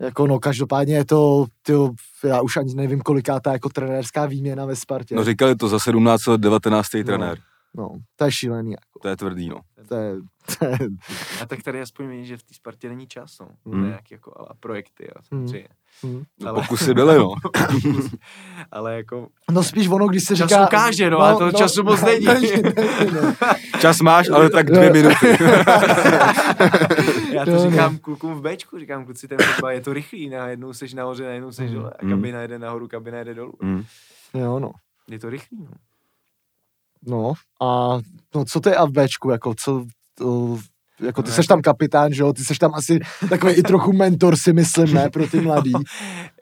Jako 0.00 0.26
no, 0.26 0.38
každopádně 0.38 0.94
je 0.96 1.04
to, 1.04 1.46
tyjo, 1.62 1.90
já 2.24 2.40
už 2.40 2.56
ani 2.56 2.74
nevím, 2.74 3.00
koliká 3.00 3.40
ta 3.40 3.52
jako 3.52 3.68
trenérská 3.68 4.26
výměna 4.26 4.64
ve 4.66 4.76
Spartě. 4.76 5.14
No 5.14 5.24
říkali 5.24 5.56
to 5.56 5.68
za 5.68 5.78
17 5.78 6.26
let 6.26 6.40
19. 6.40 6.98
No. 6.98 7.04
trenér. 7.04 7.38
No, 7.78 7.88
to 8.16 8.24
je 8.24 8.32
šílený, 8.32 8.70
jako. 8.70 8.98
To 9.02 9.08
je 9.08 9.16
tvrdý, 9.16 9.48
no. 9.48 9.60
To 9.88 9.94
je, 9.94 10.14
to 10.58 10.64
je, 10.64 10.78
A 11.42 11.46
tak 11.46 11.62
tady 11.62 11.80
aspoň 11.80 12.08
vidíš, 12.08 12.28
že 12.28 12.36
v 12.36 12.42
té 12.42 12.54
Spartě 12.54 12.88
není 12.88 13.06
čas, 13.06 13.38
no. 13.40 13.48
Hmm. 13.72 13.84
Nějaký 13.86 14.14
jako 14.14 14.40
a 14.50 14.54
projekty 14.60 15.10
a 15.10 15.14
Hmm. 15.32 15.48
samozřejmě. 15.48 15.68
hm. 16.06 16.22
no 16.40 16.48
Ale- 16.48 16.62
pokusy 16.62 16.94
byly, 16.94 17.18
no. 17.18 17.34
ale 18.72 18.96
jako 18.96 19.28
No 19.50 19.62
spíš 19.62 19.88
ono, 19.88 20.08
když 20.08 20.24
se 20.24 20.36
Čas 20.36 20.48
říká... 20.48 20.64
ukáže, 20.66 21.10
no, 21.10 21.18
ale 21.18 21.36
toho 21.36 21.52
času 21.52 21.82
moc 21.82 22.02
není. 22.04 22.26
není, 22.26 22.52
no. 23.14 23.34
Čas 23.80 24.00
máš, 24.00 24.28
ale 24.30 24.50
tak 24.50 24.66
dvě 24.66 24.86
Jo. 24.86 24.92
minuty. 24.92 25.26
Já 27.32 27.44
to 27.44 27.50
Jo, 27.50 27.64
no. 27.64 27.70
říkám 27.70 27.98
klukům 27.98 28.34
v 28.34 28.40
Bčku, 28.42 28.78
říkám 28.78 29.04
kluci, 29.04 29.28
ten 29.28 29.38
fotbal 29.38 29.70
je 29.70 29.80
to 29.80 29.92
rychlý, 29.92 30.28
na 30.28 30.46
jednou 30.48 30.72
seš 30.72 30.94
nahoře, 30.94 31.24
na 31.24 31.30
jednou 31.30 31.52
seš 31.52 31.70
Mm. 31.70 31.76
dole, 31.76 31.90
a 32.00 32.04
Mm. 32.04 32.10
kabina 32.10 32.40
jede 32.40 32.58
nahoru, 32.58 32.88
kabina 32.88 33.18
jede 33.18 33.34
dolů. 33.34 33.52
Mm. 33.62 33.84
Jo, 34.34 34.58
no. 34.58 34.70
Je 35.08 35.18
to 35.18 35.30
rychlý, 35.30 35.58
no. 35.64 35.70
No 37.06 37.32
a 37.62 37.98
no, 38.34 38.44
co 38.44 38.60
ty 38.60 38.74
a 38.74 38.84
v 38.84 38.90
Bčku, 38.90 39.30
jako 39.30 39.54
co, 39.54 39.84
to, 40.14 40.58
jako 41.00 41.22
ty 41.22 41.28
No, 41.30 41.34
seš 41.34 41.44
jako- 41.44 41.54
tam 41.54 41.62
kapitán, 41.62 42.12
že 42.12 42.22
jo, 42.22 42.32
ty 42.32 42.44
seš 42.44 42.58
tam 42.58 42.74
asi 42.74 42.98
takový 43.28 43.52
i 43.52 43.62
trochu 43.62 43.92
mentor 43.92 44.36
si 44.36 44.52
myslím, 44.52 44.94
ne, 44.94 45.10
pro 45.10 45.26
ty 45.26 45.40
mladý. 45.44 45.72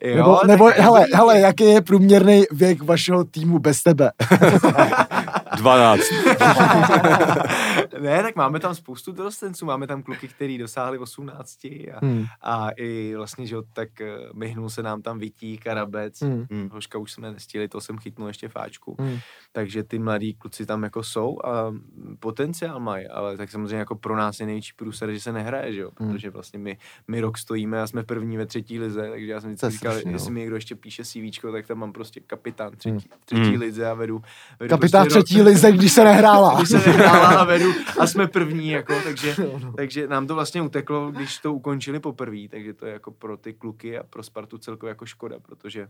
Jo, 0.03 0.15
nebo, 0.15 0.39
nebo 0.47 0.69
hele, 0.75 1.05
hele, 1.13 1.39
jaký 1.39 1.63
je 1.63 1.81
průměrný 1.81 2.43
věk 2.51 2.83
vašeho 2.83 3.23
týmu 3.23 3.59
bez 3.59 3.83
tebe? 3.83 4.11
12. 5.55 6.01
ne, 8.01 8.23
tak 8.23 8.35
máme 8.35 8.59
tam 8.59 8.75
spoustu 8.75 9.11
dorostenců, 9.11 9.65
máme 9.65 9.87
tam 9.87 10.03
kluky, 10.03 10.27
který 10.27 10.57
dosáhli 10.57 10.97
18 10.97 11.65
a, 11.65 11.99
Hmm. 12.01 12.25
a 12.41 12.69
i 12.77 13.13
vlastně, 13.15 13.47
že 13.47 13.55
jo, 13.55 13.63
tak 13.73 14.01
eh, 14.01 14.17
myhnul 14.33 14.69
se 14.69 14.83
nám 14.83 15.01
tam 15.01 15.19
Vití, 15.19 15.57
Karabec, 15.57 16.21
Hmm. 16.21 16.45
Hmm. 16.51 16.69
Hoška 16.73 16.97
už 16.97 17.11
jsme 17.11 17.31
nestihli, 17.31 17.67
to 17.67 17.81
jsem 17.81 17.97
chytnul 17.97 18.27
ještě 18.27 18.47
fáčku. 18.49 18.95
Hmm. 18.99 19.17
Takže 19.51 19.83
ty 19.83 19.99
mladí 19.99 20.33
kluci 20.33 20.65
tam 20.65 20.83
jako 20.83 21.03
jsou 21.03 21.37
a 21.45 21.73
potenciál 22.19 22.79
mají, 22.79 23.07
ale 23.07 23.37
tak 23.37 23.51
samozřejmě 23.51 23.75
jako 23.75 23.95
pro 23.95 24.15
nás 24.17 24.39
je 24.39 24.45
největší 24.45 24.73
průser, 24.75 25.11
že 25.11 25.19
se 25.19 25.31
nehraje, 25.31 25.73
že 25.73 25.81
jo, 25.81 25.89
Hmm. 25.99 26.11
protože 26.11 26.29
vlastně 26.29 26.59
my, 26.59 26.77
my 27.07 27.21
rok 27.21 27.37
stojíme 27.37 27.81
a 27.81 27.87
jsme 27.87 28.03
první 28.03 28.37
ve 28.37 28.45
třetí 28.45 28.79
lize, 28.79 29.09
takže 29.09 29.31
já 29.31 29.41
jsem 29.41 29.49
vždycky 29.49 29.69
říkal, 29.69 29.91
strašný, 29.91 30.11
jestli 30.11 30.29
no. 30.29 30.33
mi 30.33 30.39
někdo 30.39 30.55
ještě 30.55 30.75
píše 30.75 31.05
CVčko, 31.05 31.51
tak 31.51 31.67
tam 31.67 31.77
mám 31.77 31.93
prostě 31.93 32.19
kapitán 32.19 32.71
třetí, 32.77 33.09
třetí 33.25 33.41
Hmm. 33.41 33.59
lize 33.59 33.89
a 33.89 33.93
vedu, 33.93 34.21
vedu 34.59 34.69
Kapitán 34.69 35.03
prostě 35.03 35.23
třetí 35.23 35.36
lize, 35.41 35.71
když 35.71 35.91
se 35.93 36.03
nehrála. 36.03 36.55
když 36.57 36.69
se 36.69 36.77
nehrála 36.77 37.27
a 37.39 37.43
vedu 37.43 37.73
a 37.99 38.07
jsme 38.07 38.27
první, 38.27 38.69
jako, 38.69 38.93
takže, 39.03 39.35
takže 39.75 40.07
nám 40.07 40.27
to 40.27 40.35
vlastně 40.35 40.61
uteklo, 40.61 41.11
když 41.11 41.37
to 41.37 41.53
ukončili 41.53 41.99
poprvé, 41.99 42.37
takže 42.51 42.73
to 42.73 42.85
je 42.85 42.93
jako 42.93 43.11
pro 43.11 43.37
ty 43.37 43.53
kluky 43.53 43.97
a 43.99 44.03
pro 44.03 44.23
Spartu 44.23 44.57
celkově 44.57 44.89
jako 44.91 45.05
škoda, 45.05 45.39
protože 45.39 45.87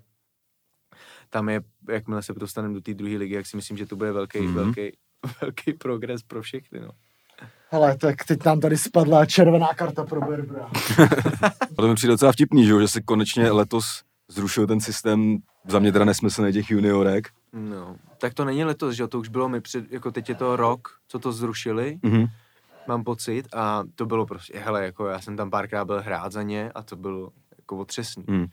tam 1.29 1.49
je, 1.49 1.61
jakmile 1.89 2.23
se 2.23 2.33
dostaneme 2.33 2.73
do 2.73 2.81
té 2.81 2.93
druhé 2.93 3.17
ligy, 3.17 3.35
jak 3.35 3.45
si 3.45 3.55
myslím, 3.55 3.77
že 3.77 3.85
to 3.85 3.95
bude 3.95 4.11
velký, 4.11 4.39
Mhm. 4.39 4.47
mm-hmm. 4.49 4.55
velký, 4.63 4.97
velký 5.41 5.73
progres 5.73 6.23
pro 6.23 6.41
všechny, 6.41 6.79
no. 6.79 6.89
Hele, 7.71 7.97
tak 7.97 8.15
teď 8.27 8.45
nám 8.45 8.59
tady 8.59 8.77
spadla 8.77 9.25
červená 9.25 9.67
karta 9.67 10.03
pro 10.03 10.21
Berbra. 10.21 10.69
To 11.75 11.87
mi 11.87 11.95
přijde 11.95 12.11
docela 12.13 12.31
vtipný, 12.31 12.65
že, 12.65 12.71
jo, 12.71 12.79
že 12.79 12.87
se 12.87 13.01
konečně 13.01 13.51
letos 13.51 13.85
zrušil 14.27 14.67
ten 14.67 14.81
systém, 14.81 15.37
za 15.67 15.79
mě 15.79 15.91
teda 15.91 16.05
nesmyslný 16.05 16.53
těch 16.53 16.71
juniorek. 16.71 17.27
No. 17.53 17.95
Tak 18.17 18.33
to 18.33 18.45
není 18.45 18.63
letos, 18.63 18.95
že 18.95 19.03
jo, 19.03 19.07
to 19.07 19.19
už 19.19 19.29
bylo 19.29 19.49
mi 19.49 19.61
před, 19.61 19.91
jako 19.91 20.11
teď 20.11 20.29
je 20.29 20.35
to 20.35 20.55
rok, 20.55 20.87
co 21.07 21.19
to 21.19 21.31
zrušili, 21.31 21.99
Mhm. 22.03 22.25
mám 22.87 23.03
pocit, 23.03 23.47
a 23.55 23.83
to 23.95 24.05
bylo 24.05 24.25
prostě, 24.25 24.59
hele, 24.59 24.85
jako 24.85 25.07
já 25.07 25.19
jsem 25.21 25.37
tam 25.37 25.49
párkrát 25.49 25.85
byl 25.85 26.01
hrát 26.01 26.31
za 26.31 26.41
ně 26.43 26.71
a 26.71 26.83
to 26.83 26.95
bylo 26.95 27.31
jako 27.57 27.77
otřesný. 27.77 28.23
Hmm. 28.29 28.45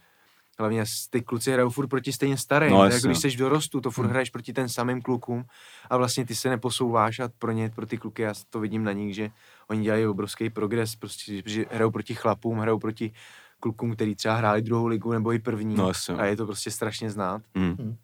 Hlavně 0.58 0.86
s- 0.86 1.08
ty 1.10 1.22
kluci 1.22 1.52
hrajou 1.52 1.70
furt 1.70 1.86
proti 1.88 2.12
stejně 2.12 2.36
starým. 2.36 2.70
No, 2.72 2.78
No, 2.78 2.84
jako 2.84 3.06
když 3.06 3.18
jsi 3.18 3.30
v 3.30 3.36
dorostu, 3.36 3.80
to 3.80 3.90
furt 3.90 4.06
hraješ 4.06 4.30
proti 4.30 4.52
ten 4.52 4.68
samým 4.68 5.02
klukům 5.02 5.44
a 5.90 5.96
vlastně 5.96 6.26
ty 6.26 6.34
se 6.34 6.48
neposouváš 6.50 7.18
a 7.18 7.28
pro 7.38 7.52
ně, 7.52 7.70
pro 7.74 7.86
ty 7.86 7.98
kluky, 7.98 8.22
já 8.22 8.34
to 8.50 8.60
vidím 8.60 8.84
na 8.84 8.92
nich, 8.92 9.14
že 9.14 9.30
oni 9.68 9.82
dělají 9.82 10.06
obrovský 10.06 10.50
progres, 10.50 10.96
prostě, 10.96 11.42
že 11.46 11.64
hrajou 11.70 11.90
proti 11.90 12.14
chlapům, 12.14 12.58
hrajou 12.58 12.78
proti 12.78 13.12
klukům, 13.60 13.92
který 13.94 14.14
třeba 14.14 14.34
hráli 14.34 14.62
druhou 14.62 14.86
ligu 14.86 15.12
nebo 15.12 15.32
i 15.32 15.38
první. 15.38 15.74
No, 15.76 15.88
jasně. 15.88 16.14
a 16.14 16.24
je 16.24 16.36
to 16.36 16.46
prostě 16.46 16.70
strašně 16.70 17.10
znát. 17.10 17.42
Hmm. 17.54 17.96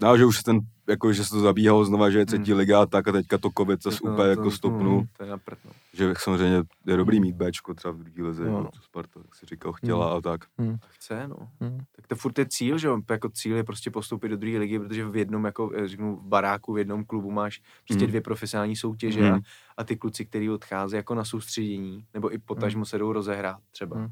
Hmm. 0.00 0.08
No, 0.10 0.18
že 0.18 0.24
už 0.24 0.42
ten, 0.42 0.60
jako, 0.88 1.12
že 1.12 1.24
se 1.24 1.30
to 1.30 1.40
zabíhalo 1.40 1.84
znova, 1.84 2.10
že 2.10 2.18
je 2.18 2.26
třetí 2.26 2.50
Hmm. 2.50 2.58
liga 2.58 2.82
a 2.82 2.86
tak 2.86 3.08
a 3.08 3.12
teďka 3.12 3.38
to 3.38 3.48
covid 3.58 3.82
zase 3.82 3.98
No, 4.04 4.12
úplně 4.12 4.24
to- 4.24 4.30
jako 4.30 4.50
stopnul. 4.50 5.00
mm, 5.00 5.06
To 5.16 5.24
je 5.24 5.30
na 5.30 5.38
no. 5.64 5.70
Že 5.94 6.14
samozřejmě 6.18 6.62
je 6.86 6.96
dobrý 6.96 7.20
mít 7.20 7.36
Bčko 7.36 7.74
třeba 7.74 7.92
v 7.92 7.96
druhé 7.96 8.28
lize, 8.28 8.44
Jo, 8.44 8.50
no. 8.52 8.62
no. 8.62 8.70
co 8.74 8.82
Sparta, 8.82 9.20
tak 9.22 9.34
si 9.34 9.46
říkal, 9.46 9.72
chtěla 9.72 10.16
a 10.16 10.20
tak. 10.20 10.40
Chce, 10.88 11.28
no. 11.28 11.36
Hmm. 11.60 11.78
Tak 11.96 12.06
to 12.06 12.16
furt 12.16 12.38
je 12.38 12.46
cíl, 12.48 12.78
že 12.78 12.88
jako 13.10 13.28
cíl 13.28 13.56
je 13.56 13.64
prostě 13.64 13.90
postoupit 13.90 14.28
do 14.28 14.36
druhé 14.36 14.58
ligy, 14.58 14.78
protože 14.78 15.04
v 15.08 15.16
jednom, 15.16 15.44
jako 15.44 15.70
eh, 15.74 15.88
řeknu, 15.88 16.16
v 16.16 16.22
baráku, 16.26 16.72
v 16.72 16.78
jednom 16.78 17.04
klubu 17.04 17.30
máš 17.30 17.60
prostě 17.88 18.04
Mm. 18.04 18.08
dvě 18.08 18.20
profesionální 18.20 18.76
soutěže 18.76 19.20
Mm. 19.22 19.32
a, 19.34 19.40
a 19.76 19.84
ty 19.84 19.96
kluci, 19.96 20.26
který 20.26 20.50
odchází 20.50 20.96
jako 20.96 21.14
na 21.14 21.24
soustředění, 21.24 22.06
nebo 22.14 22.34
i 22.34 22.38
potažmo 22.38 22.84
se 22.84 22.98
jdou 22.98 23.12
rozehrát 23.12 23.56
třeba, 23.70 23.96
Mm. 23.98 24.08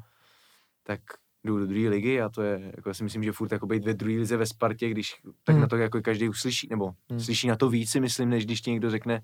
tak 0.83 1.01
jdou 1.43 1.57
do 1.57 1.65
druhé 1.67 1.89
ligy 1.89 2.21
a 2.21 2.29
to 2.29 2.41
je, 2.41 2.71
jako 2.75 2.89
já 2.89 2.93
si 2.93 3.03
myslím, 3.03 3.23
že 3.23 3.31
furt 3.31 3.51
jako 3.51 3.67
být 3.67 3.85
ve 3.85 3.93
druhé 3.93 4.15
lize 4.17 4.37
ve 4.37 4.45
Spartě, 4.45 4.89
když 4.89 5.15
tak 5.43 5.55
Mm. 5.55 5.61
na 5.61 5.67
to 5.67 5.77
jako 5.77 6.01
každý 6.01 6.29
uslyší, 6.29 6.67
nebo 6.69 6.93
Mm. 7.11 7.19
slyší 7.19 7.47
na 7.47 7.55
to 7.55 7.69
víc, 7.69 7.91
si 7.91 7.99
myslím, 7.99 8.29
než 8.29 8.45
když 8.45 8.61
ti 8.61 8.71
někdo 8.71 8.89
řekne, 8.91 9.21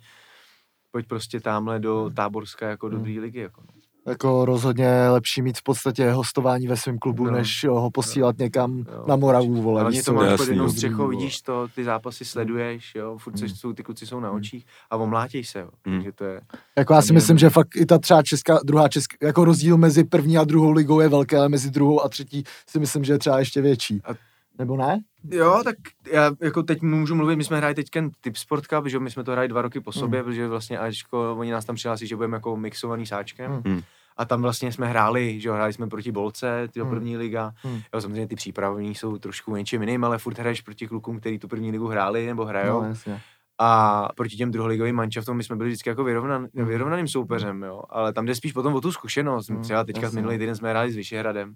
pojď 0.91 1.07
prostě 1.07 1.39
tamhle 1.39 1.79
do 1.79 2.09
Táborska 2.15 2.69
jako 2.69 2.89
do 2.89 2.97
Mm. 2.97 3.03
druhé 3.03 3.19
ligy. 3.19 3.39
Jako, 3.39 3.61
no. 3.61 3.81
Jako 4.07 4.45
rozhodně 4.45 5.09
lepší 5.09 5.41
mít 5.41 5.57
v 5.57 5.63
podstatě 5.63 6.11
hostování 6.11 6.67
ve 6.67 6.77
svém 6.77 6.97
klubu, 6.99 7.25
No. 7.25 7.31
než 7.31 7.65
ho 7.69 7.91
posílat 7.91 8.37
někam 8.37 8.77
Jo. 8.77 9.03
na 9.07 9.15
Moravu, 9.15 9.61
vole. 9.61 9.91
Víš 9.91 10.03
to 10.03 10.13
máš 10.13 10.37
pod 10.37 10.47
jednou 10.47 10.63
no. 10.63 10.71
střechou, 10.71 11.07
vidíš 11.07 11.41
to, 11.41 11.67
ty 11.75 11.83
zápasy 11.83 12.25
sleduješ, 12.25 12.95
jo, 12.95 13.17
furt 13.17 13.37
seš, 13.39 13.59
jsou 13.59 13.73
ty 13.73 13.83
kluci 13.83 14.05
jsou 14.05 14.19
na 14.19 14.31
očích 14.31 14.65
a 14.89 14.95
omlátěj 14.97 15.43
se, 15.43 15.59
jo, 15.59 15.69
Hmm. 15.85 15.95
takže 15.95 16.11
to 16.11 16.23
je, 16.25 16.41
Jako 16.77 16.93
já 16.93 17.01
si 17.01 17.13
myslím, 17.13 17.37
že 17.37 17.49
fakt 17.49 17.75
i 17.75 17.85
ta 17.85 17.97
třeba 17.97 18.23
česká, 18.23 18.59
druhá 18.65 18.87
česká, 18.87 19.17
jako 19.21 19.45
rozdíl 19.45 19.77
mezi 19.77 20.03
první 20.03 20.37
a 20.37 20.43
druhou 20.43 20.71
ligou 20.71 20.99
je 20.99 21.09
velký, 21.09 21.35
ale 21.35 21.49
mezi 21.49 21.69
druhou 21.71 22.03
a 22.03 22.09
třetí 22.09 22.43
si 22.69 22.79
myslím, 22.79 23.03
že 23.03 23.13
je 23.13 23.19
třeba 23.19 23.39
ještě 23.39 23.61
větší. 23.61 24.01
A- 24.05 24.13
Nebo 24.59 24.77
ne? 24.77 24.99
Jo, 25.31 25.61
tak 25.63 25.75
já 26.11 26.31
jako 26.41 26.63
teď 26.63 26.81
můžu 26.81 27.15
mluvit, 27.15 27.35
my 27.35 27.43
jsme 27.43 27.57
hráli 27.57 27.75
teď 27.75 27.85
Tip 28.21 28.35
Sport 28.37 28.67
Cup, 28.67 28.87
že 28.87 28.95
jo, 28.95 28.99
my 28.99 29.11
jsme 29.11 29.23
to 29.23 29.31
hráli 29.31 29.47
dva 29.47 29.61
roky 29.61 29.79
po 29.79 29.91
sobě, 29.91 30.23
protože 30.23 30.47
vlastně 30.47 30.77
Ačko, 30.79 31.35
oni 31.39 31.51
nás 31.51 31.65
tam 31.65 31.75
přihlásí, 31.75 32.07
že 32.07 32.15
budeme 32.15 32.37
jako 32.37 32.57
mixovaný 32.57 33.05
sáčkem. 33.05 33.61
Hmm. 33.65 33.81
A 34.17 34.25
tam 34.25 34.41
vlastně 34.41 34.71
jsme 34.71 34.87
hráli, 34.87 35.39
že 35.39 35.49
jo, 35.49 35.55
hráli 35.55 35.73
jsme 35.73 35.87
proti 35.87 36.11
Bolce, 36.11 36.67
ty 36.71 36.79
Hmm. 36.81 36.89
první 36.89 37.17
liga. 37.17 37.53
Hmm. 37.63 37.81
Jo, 37.93 38.01
samozřejmě 38.01 38.27
ty 38.27 38.35
přípravní 38.35 38.95
jsou 38.95 39.17
trošku 39.17 39.55
něčím 39.55 39.81
jiným, 39.81 40.03
ale 40.03 40.17
furt 40.17 40.39
hraješ 40.39 40.61
proti 40.61 40.87
klukům, 40.87 41.19
který 41.19 41.39
tu 41.39 41.47
první 41.47 41.71
ligu 41.71 41.87
hráli 41.87 42.25
nebo 42.25 42.45
hrajou. 42.45 42.81
No, 42.81 42.87
jasně. 42.87 43.21
A 43.59 44.07
proti 44.15 44.35
těm 44.35 44.51
druholigovým 44.51 44.95
mančaftům 44.95 45.37
my 45.37 45.43
jsme 45.43 45.55
byli 45.55 45.69
vždycky 45.69 45.89
jako 45.89 46.03
vyrovnan, 46.03 46.47
Hmm. 46.55 46.67
vyrovnaným 46.67 47.07
soupeřem, 47.07 47.63
jo. 47.63 47.81
Ale 47.89 48.13
tam 48.13 48.25
jde 48.25 48.35
spíš 48.35 48.53
potom 48.53 48.73
o 48.75 48.81
tu 48.81 48.91
zkušenost. 48.91 49.49
Hmm, 49.49 49.61
Třeba 49.61 49.83
teďka 49.83 50.01
jasně. 50.01 50.15
minulý 50.15 50.37
týden 50.37 50.55
jsme 50.55 50.69
hráli 50.69 50.91
s 50.91 50.95
Vyšehradem 50.95 51.55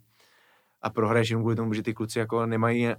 a 0.82 0.90
prohraješ 0.90 1.30
jenom 1.30 1.44
kvůli 1.44 1.56
tomu, 1.56 1.74
že 1.74 1.84
ty 1.84 1.94
kluci 1.94 2.20
jako 2.20 2.46
nemají 2.46 2.88
uh, 2.88 2.94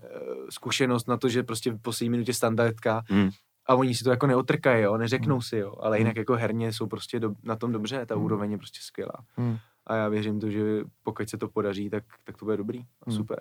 zkušenost 0.50 1.08
na 1.08 1.16
to, 1.16 1.28
že 1.28 1.42
prostě 1.42 1.70
v 1.72 1.78
poslední 1.82 2.10
minutě 2.10 2.34
standardka 2.34 3.02
Hmm. 3.08 3.30
A 3.66 3.74
oni 3.74 3.94
si 3.94 4.04
to 4.04 4.10
jako 4.10 4.26
neotrkají, 4.26 4.82
jo, 4.82 4.96
neřeknou 4.96 5.34
Hmm. 5.34 5.42
si, 5.42 5.56
jo, 5.56 5.74
ale 5.80 5.98
jinak 5.98 6.16
jako 6.16 6.34
herně 6.36 6.72
jsou 6.72 6.86
prostě 6.86 7.20
do, 7.20 7.32
na 7.42 7.56
tom 7.56 7.72
dobře, 7.72 8.06
ta 8.06 8.14
Hmm. 8.14 8.24
úroveň 8.24 8.52
je 8.52 8.58
prostě 8.58 8.78
skvělá. 8.82 9.14
Hmm. 9.36 9.56
a 9.86 9.94
já 9.96 10.08
věřím 10.08 10.40
to, 10.40 10.50
že 10.50 10.80
pokud 11.02 11.28
se 11.28 11.38
to 11.38 11.48
podaří, 11.48 11.90
tak, 11.90 12.04
tak 12.24 12.36
to 12.36 12.44
bude 12.44 12.56
dobrý 12.56 12.78
a 12.80 12.84
Hmm. 13.10 13.16
super. 13.16 13.40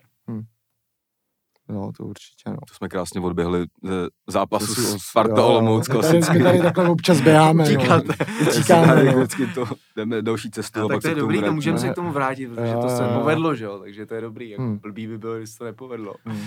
No, 1.70 1.92
to 1.98 2.04
určitě, 2.06 2.50
no. 2.50 2.58
To 2.68 2.74
jsme 2.74 2.90
krásně 2.90 3.22
odběhli 3.22 3.66
ze 3.84 4.08
zápasu 4.28 4.66
s 4.76 4.98
Sparta 5.10 5.46
Olomouc 5.46 5.88
Tady, 5.88 5.98
my 5.98 6.02
klasicky. 6.02 6.44
tady 6.44 6.60
takhle 6.60 6.90
občas 6.90 7.22
běháme, 7.22 7.64
no. 7.64 7.70
Utíkáte. 7.70 8.14
Utíkáme, 8.50 9.04
no. 9.04 9.12
Vždycky 9.18 9.48
to, 9.48 9.66
jdeme 9.96 10.22
další 10.22 10.52
cestu 10.52 10.80
No, 10.80 10.88
tak 10.88 11.02
to 11.02 11.08
je 11.08 11.16
dobrý, 11.16 11.36
to 11.38 11.42
vrátíme. 11.42 11.56
můžeme 11.56 11.78
se 11.80 11.90
k 11.90 11.96
tomu 11.96 12.12
vrátit, 12.12 12.48
protože 12.48 12.74
to 12.74 12.90
se 12.90 13.04
povedlo, 13.20 13.56
že 13.56 13.66
jo, 13.66 13.80
takže 13.80 14.06
to 14.06 14.16
je 14.16 14.22
dobrý. 14.22 14.50
Jako 14.50 14.64
Hmm. 14.64 14.78
Blbý 14.78 15.08
by 15.08 15.18
bylo, 15.18 15.34
kdyby 15.34 15.48
se 15.48 15.58
to 15.58 15.66
nepovedlo. 15.66 16.14
Hmm. 16.26 16.42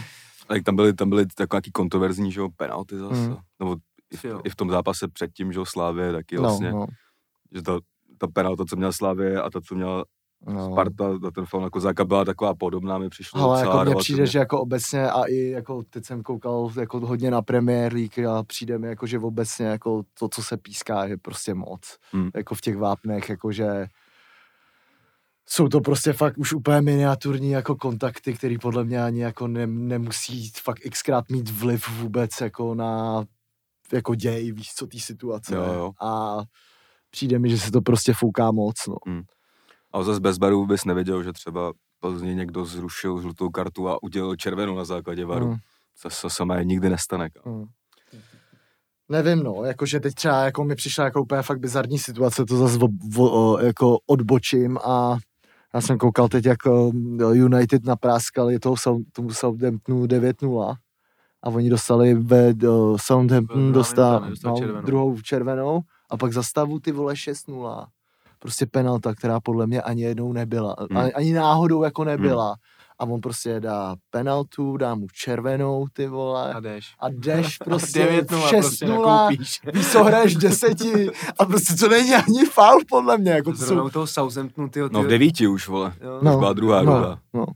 Tak 0.48 0.62
tam 0.62 0.76
byly, 0.76 0.92
tam 0.92 1.09
byly 1.09 1.26
takové 1.26 1.57
nějaký 1.57 1.72
kontroverzní, 1.72 2.33
že 2.33 2.40
jo, 2.40 2.48
penalty 2.57 2.98
zase. 2.98 3.28
Mm. 3.28 3.37
Nebo 3.61 3.76
i 4.12 4.16
v, 4.16 4.24
i 4.44 4.50
v 4.50 4.57
tom 4.57 4.70
zápase 4.70 5.09
předtím, 5.09 5.52
že 5.52 5.59
jo, 5.59 5.64
Slávě 5.66 6.12
taky 6.12 6.37
No, 6.37 6.42
vlastně. 6.42 6.70
no, 6.72 6.87
Že 7.54 7.62
ta, 7.62 7.78
ta 8.18 8.26
penalta, 8.26 8.64
co 8.64 8.76
měla 8.76 8.92
Slávě 8.92 9.42
a 9.42 9.50
ta, 9.50 9.61
co 9.61 9.74
měla 9.74 10.04
no. 10.46 10.72
Sparta, 10.72 11.18
ta 11.18 11.30
ten 11.30 11.46
faul 11.46 11.62
na 11.62 11.70
Kozáka 11.70 12.04
byla 12.04 12.24
taková 12.24 12.54
podobná, 12.54 12.98
mi 12.98 13.09
přišlo 13.09 13.40
Ale 13.42 13.61
jako 13.61 13.85
mně 13.85 13.94
přijde, 13.94 14.26
že 14.26 14.38
jako 14.38 14.61
obecně 14.61 15.11
a 15.11 15.24
i 15.24 15.37
jako 15.50 15.83
teď 15.90 16.04
jsem 16.04 16.22
koukal 16.22 16.70
jako 16.80 17.00
hodně 17.00 17.30
na 17.30 17.42
Premier 17.42 17.94
League 17.94 18.26
a 18.26 18.42
přijde 18.42 18.78
mi 18.78 18.88
jako, 18.88 19.07
že 19.07 19.18
obecně 19.18 19.66
jako 19.66 20.02
to, 20.18 20.28
co 20.28 20.42
se 20.42 20.57
píská, 20.57 21.04
je 21.04 21.16
prostě 21.16 21.54
moc. 21.54 21.96
Hmm. 22.12 22.30
Jako 22.35 22.54
v 22.54 22.61
těch 22.61 22.76
vápnech, 22.76 23.28
jako 23.28 23.52
že 23.52 23.87
jsou 25.48 25.68
to 25.68 25.80
prostě 25.80 26.12
fakt 26.12 26.38
už 26.38 26.52
úplně 26.52 26.80
miniaturní 26.80 27.50
jako 27.50 27.76
kontakty, 27.76 28.33
který 28.35 28.59
podle 28.59 28.85
mě 28.85 29.04
ani 29.04 29.22
jako 29.22 29.48
ne, 29.48 29.66
nemusí 29.66 30.50
fakt 30.62 30.78
xkrát 30.90 31.28
mít 31.28 31.50
vliv 31.50 31.88
vůbec 31.88 32.30
jako 32.40 32.74
na 32.74 33.24
jako 33.92 34.14
děj, 34.14 34.52
víš 34.52 34.74
co, 34.74 34.87
té 34.87 34.98
situace. 34.98 35.54
Jo, 35.54 35.62
jo. 35.62 35.92
A 36.02 36.38
přijde 37.11 37.38
mi, 37.38 37.50
že 37.50 37.59
se 37.59 37.70
to 37.70 37.80
prostě 37.80 38.12
fouká 38.14 38.50
moc, 38.50 38.87
no. 38.87 38.96
A 39.92 40.02
zase 40.02 40.20
bez 40.20 40.38
baru 40.38 40.66
bys 40.66 40.85
nevěděl, 40.85 41.22
že 41.22 41.33
třeba 41.33 41.72
Plzni 42.00 42.35
někdo 42.35 42.64
zrušil 42.64 43.20
žlutou 43.20 43.50
kartu 43.50 43.88
a 43.88 44.02
udělal 44.02 44.37
červenou 44.37 44.76
na 44.76 44.85
základě 44.85 45.24
varu. 45.24 45.46
Hmm. 45.46 45.57
To 46.02 46.11
se 46.11 46.30
samé 46.30 46.64
nikdy 46.64 46.88
nestane. 46.88 47.28
Hmm. 47.44 47.64
Nevím, 49.09 49.42
no, 49.42 49.64
jakože 49.64 50.00
teď 50.00 50.14
třeba 50.14 50.44
jako 50.44 50.64
mi 50.64 50.74
přišla 50.74 51.04
jako 51.04 51.22
úplně 51.22 51.42
fakt 51.42 51.61
bizarní 51.61 51.98
situace, 51.98 52.44
to 52.44 52.57
zase 52.57 52.78
vo, 52.78 52.88
vo, 53.12 53.52
o, 53.52 53.59
jako 53.59 53.98
odbočím 54.07 54.78
a 54.78 55.16
já 55.74 55.80
jsem 55.80 55.98
koukal 55.98 56.28
teď, 56.28 56.44
jak 56.44 56.66
o, 56.66 56.92
United 57.32 57.84
napráskali 57.84 58.58
toho, 58.58 58.76
tomu 59.12 59.30
Southamptonu 59.30 60.06
9-0 60.06 60.74
a 61.42 61.48
oni 61.50 61.70
dostali 61.70 62.14
ve 62.14 62.54
o, 62.68 62.98
Southampton 62.98 63.72
Druhá 63.72 63.72
dostal, 63.72 64.20
nedostal 64.20 64.52
no, 64.52 64.58
červenou. 64.58 64.87
druhou 64.87 65.20
červenou 65.20 65.80
a 66.10 66.16
pak 66.16 66.32
za 66.32 66.42
stavu 66.42 66.80
ty 66.80 66.92
vole 66.92 67.14
6-0. 67.14 67.87
Prostě 68.38 68.66
penalta, 68.66 69.14
která 69.14 69.40
podle 69.40 69.66
mě 69.66 69.82
ani 69.82 70.02
jednou 70.02 70.32
nebyla. 70.32 70.76
Hmm. 70.90 70.98
Ani, 70.98 71.12
ani 71.12 71.32
náhodou 71.32 71.82
jako 71.82 72.04
nebyla. 72.04 72.54
A 72.98 73.04
on 73.04 73.20
prostě 73.20 73.61
dá 73.61 73.96
penaltu, 74.11 74.76
dá 74.76 74.94
mu 74.94 75.07
červenou, 75.12 75.87
ty 75.92 76.07
vole 76.07 76.52
A 76.54 76.61
jdeš. 76.61 76.94
a 77.00 77.09
jdeš 77.09 77.59
prostě 77.64 78.07
9-0 78.22 78.48
prostě 78.61 78.87
6-0, 78.87 78.88
nakoupíš. 79.07 79.61
víš 79.74 79.87
co, 79.92 80.04
hraješ 80.04 80.35
deseti 80.46 81.11
a 81.38 81.44
prostě 81.44 81.74
to 81.74 81.88
není 81.88 82.14
ani 82.14 82.44
faul 82.46 82.80
podle 82.88 83.18
mě, 83.18 83.30
jako 83.33 83.50
to 83.50 83.57
Zrovna 83.57 83.83
jsou, 83.83 83.87
u 83.87 83.90
toho 83.90 84.07
Southamptonu, 84.07 84.68
tyjo, 84.68 84.88
No 84.92 85.02
v 85.02 85.07
devíti 85.07 85.46
už, 85.46 85.68
vole. 85.68 85.94
jo, 86.00 86.18
No. 86.22 86.33
Už 86.33 86.38
byla 86.38 86.52
druhá 86.52 86.83
no, 86.83 86.96
ruda. 86.96 87.18
no, 87.35 87.46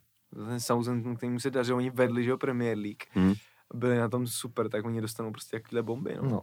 ten 0.49 0.61
Southampton, 0.61 1.17
kterým 1.17 1.41
se 1.41 1.51
daří, 1.51 1.73
oni 1.73 1.91
vedli, 1.91 2.25
že 2.25 2.31
jo, 2.31 2.37
Premier 2.39 2.79
League. 2.79 3.03
Hmm. 3.13 3.35
Byli 3.75 3.99
na 3.99 4.09
tom 4.09 4.27
super, 4.27 4.69
tak 4.69 4.85
oni 4.85 5.01
dostanou 5.01 5.31
prostě 5.31 5.61
takové 5.61 5.83
bomby, 5.83 6.17
no. 6.23 6.29
no. 6.31 6.41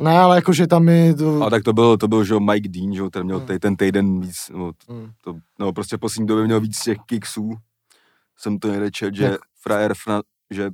Ne, 0.00 0.18
ale 0.20 0.36
jakože 0.36 0.66
tam 0.66 0.88
je 0.88 1.14
to... 1.14 1.42
A 1.42 1.50
tak 1.50 1.62
to 1.62 1.72
byl, 1.72 1.96
to 1.96 2.08
byl, 2.08 2.24
že 2.24 2.34
jo, 2.34 2.40
Mike 2.40 2.68
Dean, 2.68 2.94
že 2.94 3.00
jo, 3.00 3.10
ten 3.10 3.24
měl 3.24 3.38
Hmm. 3.38 3.46
tady 3.46 3.58
ten 3.58 3.76
týden 3.76 4.20
víc, 4.20 4.50
no, 4.54 4.70
to, 5.24 5.34
no 5.58 5.72
prostě 5.72 5.96
v 5.96 6.00
poslední 6.00 6.26
době 6.26 6.44
měl 6.44 6.60
víc 6.60 6.80
těch 6.82 6.98
kiksů. 7.06 7.50
Jsem 8.40 8.58
to 8.58 8.68
někde 8.68 8.90
čet, 8.90 9.14
že 9.14 9.24
Jak- 9.24 9.40
frajer, 9.62 9.94
že 10.50 10.70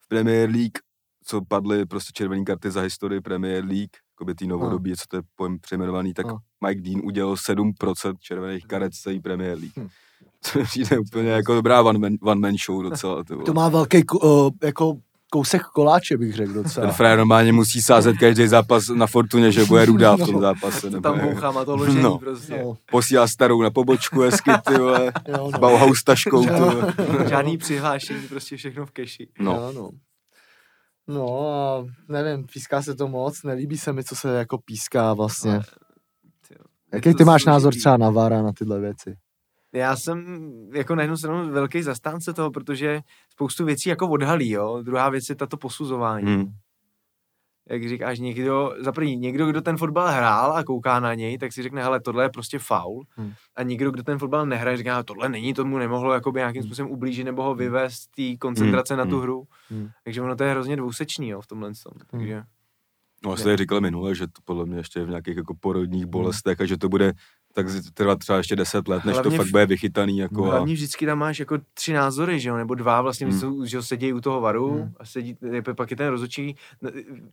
v 0.00 0.08
Premier 0.08 0.50
League, 0.50 0.78
co 1.26 1.40
padly 1.44 1.86
prostě 1.86 2.10
červené 2.14 2.44
karty 2.44 2.70
za 2.70 2.80
historii 2.80 3.20
Premier 3.20 3.64
League, 3.64 3.90
jako 4.14 4.24
by 4.24 4.34
tý 4.34 4.46
novodobí, 4.46 4.96
co 4.96 5.04
to 5.08 5.16
je 5.16 5.22
pojem 5.36 5.58
přejmenovaný, 5.60 6.14
tak 6.14 6.26
No. 6.26 6.38
Mike 6.66 6.80
Dean 6.80 7.00
udělal 7.04 7.36
7% 7.36 8.14
červených 8.20 8.66
karet 8.66 8.94
z 8.94 8.98
celé 9.00 9.20
Premier 9.20 9.58
League. 9.58 9.72
Hm. 9.78 9.88
To 10.52 10.62
přijde 10.62 10.98
úplně 10.98 11.30
jako 11.30 11.54
dobrá 11.54 11.82
one 11.82 11.98
man, 11.98 12.12
one 12.22 12.40
man 12.40 12.54
show 12.66 12.82
docela. 12.82 13.22
Vole. 13.30 13.44
To 13.44 13.52
má 13.54 13.68
velký 13.68 14.02
uh, 14.22 14.50
jako 14.62 14.96
kousek 15.32 15.62
koláče, 15.62 16.16
bych 16.16 16.34
řekl 16.34 16.52
docela. 16.52 16.86
Ten 16.86 16.94
frajer 16.94 17.18
normálně 17.18 17.52
musí 17.52 17.82
sázet 17.82 18.16
každý 18.18 18.46
zápas 18.46 18.88
na 18.88 19.06
fortuně, 19.06 19.52
že 19.52 19.64
bude 19.64 19.84
rudá 19.84 20.16
v 20.16 20.18
tom 20.18 20.32
No. 20.34 20.40
zápase. 20.40 20.80
To 20.80 20.90
nebo 20.90 21.02
tam 21.02 21.18
jak. 21.18 21.28
bouchám 21.34 21.58
a 21.58 21.64
to 21.64 21.76
ložení 21.76 22.02
No. 22.02 22.18
prostě. 22.18 22.62
No, 22.64 22.74
Posílá 22.90 23.28
starou 23.28 23.62
na 23.62 23.70
pobočku 23.70 24.20
hezky, 24.20 24.50
ty 24.66 24.74
vole, 24.78 25.12
jo, 25.28 25.50
no. 25.52 25.58
Bauhaus 25.58 26.02
taškou, 26.04 26.44
ty 26.44 26.50
vole. 26.50 26.94
Žádný 27.28 27.58
přihlášení, 27.58 28.28
prostě 28.28 28.56
všechno 28.56 28.86
v 28.86 28.90
keši. 28.90 29.28
No, 29.38 29.52
Jo, 29.52 29.72
no. 29.74 29.90
No 31.08 31.50
a 31.52 31.84
nevím, 32.08 32.46
píská 32.52 32.82
se 32.82 32.94
to 32.94 33.08
moc, 33.08 33.42
nelíbí 33.42 33.78
se 33.78 33.92
mi, 33.92 34.04
co 34.04 34.16
se 34.16 34.38
jako 34.38 34.58
píská 34.58 35.14
vlastně. 35.14 35.50
Ale, 35.52 35.62
tyjo, 36.48 36.58
je 36.92 36.96
Jaký 36.96 37.14
ty 37.14 37.24
máš 37.24 37.44
názor 37.44 37.74
třeba 37.74 37.96
na 37.96 38.10
Vara, 38.10 38.42
na 38.42 38.52
tyhle 38.52 38.80
věci? 38.80 39.16
Já 39.74 39.96
jsem 39.96 40.24
jako 40.74 40.94
na 40.94 41.02
jednu 41.02 41.16
stranu 41.16 41.50
velký 41.50 41.82
zastánce 41.82 42.32
toho, 42.32 42.50
protože 42.50 43.00
spoustu 43.30 43.64
věcí 43.64 43.88
jako 43.88 44.08
odhalí, 44.08 44.50
jo. 44.50 44.82
Druhá 44.82 45.08
věc 45.08 45.28
je 45.28 45.34
tato 45.34 45.56
posuzování. 45.56 46.26
Hmm. 46.34 46.46
Jak 47.68 47.88
říkáš, 47.88 48.18
někdo, 48.18 48.74
za 48.80 48.92
první, 48.92 49.16
někdo, 49.16 49.46
kdo 49.46 49.60
ten 49.60 49.76
fotbal 49.76 50.08
hrál 50.08 50.52
a 50.56 50.64
kouká 50.64 51.00
na 51.00 51.14
něj, 51.14 51.38
tak 51.38 51.52
si 51.52 51.62
řekne, 51.62 51.82
hele, 51.82 52.00
tohle 52.00 52.24
je 52.24 52.28
prostě 52.28 52.58
faul. 52.58 53.04
Hmm. 53.16 53.32
A 53.56 53.62
někdo, 53.62 53.90
kdo 53.90 54.02
ten 54.02 54.18
fotbal 54.18 54.46
nehraje, 54.46 54.76
říká, 54.76 54.92
"Hele, 54.92 55.04
tohle 55.04 55.28
není, 55.28 55.54
tomu 55.54 55.78
nemohlo 55.78 56.12
jakoby 56.12 56.40
nějakým 56.40 56.62
způsobem 56.62 56.90
ublížit 56.92 57.24
nebo 57.24 57.42
ho 57.42 57.54
vyvést 57.54 57.96
z 58.02 58.06
té 58.08 58.36
koncentrace 58.38 58.94
Hmm. 58.94 58.98
na 58.98 59.04
tu 59.04 59.10
Hmm. 59.16 59.22
hru. 59.22 59.44
Hmm. 59.70 59.88
Takže 60.04 60.22
ono 60.22 60.36
to 60.36 60.44
je 60.44 60.50
hrozně 60.50 60.76
dvousečný, 60.76 61.28
jo, 61.28 61.40
v 61.40 61.46
tomhle 61.46 61.68
tom. 61.84 61.92
Takže 62.10 62.42
No, 63.24 63.36
jste 63.36 63.56
říkali 63.56 63.80
minule, 63.80 64.14
že 64.14 64.26
to 64.26 64.40
podle 64.44 64.66
mě 64.66 64.76
ještě 64.76 65.00
je 65.00 65.04
v 65.04 65.08
nějakých 65.08 65.36
jako 65.36 65.54
porodních 65.60 66.06
bolestech 66.06 66.60
a 66.60 66.66
že 66.66 66.76
to 66.76 66.88
bude 66.88 67.12
tak 67.52 67.66
trvat 67.94 68.18
třeba 68.18 68.38
ještě 68.38 68.56
10 68.56 68.88
let, 68.88 69.04
než 69.04 69.14
Hlavně 69.14 69.30
to 69.30 69.36
fakt 69.36 69.46
v- 69.46 69.50
bude 69.50 69.66
vychytaný. 69.66 70.18
Jako 70.18 70.44
a, 70.44 70.50
Hlavně 70.50 70.74
vždycky 70.74 71.06
tam 71.06 71.18
máš 71.18 71.38
jako 71.38 71.58
tři 71.74 71.92
názory, 71.92 72.40
že 72.40 72.48
jo, 72.48 72.56
nebo 72.56 72.74
dva 72.74 73.00
vlastně, 73.00 73.26
Hmm. 73.26 73.40
hmm. 73.40 73.66
že 73.66 73.76
jo, 73.76 73.82
sedějí 73.82 74.12
u 74.12 74.20
toho 74.20 74.40
varu 74.40 74.70
Hmm. 74.74 74.92
a 75.00 75.04
sedí, 75.04 75.36
pak 75.76 75.90
je 75.90 75.96
ten 75.96 76.08
rozhodčí, 76.08 76.56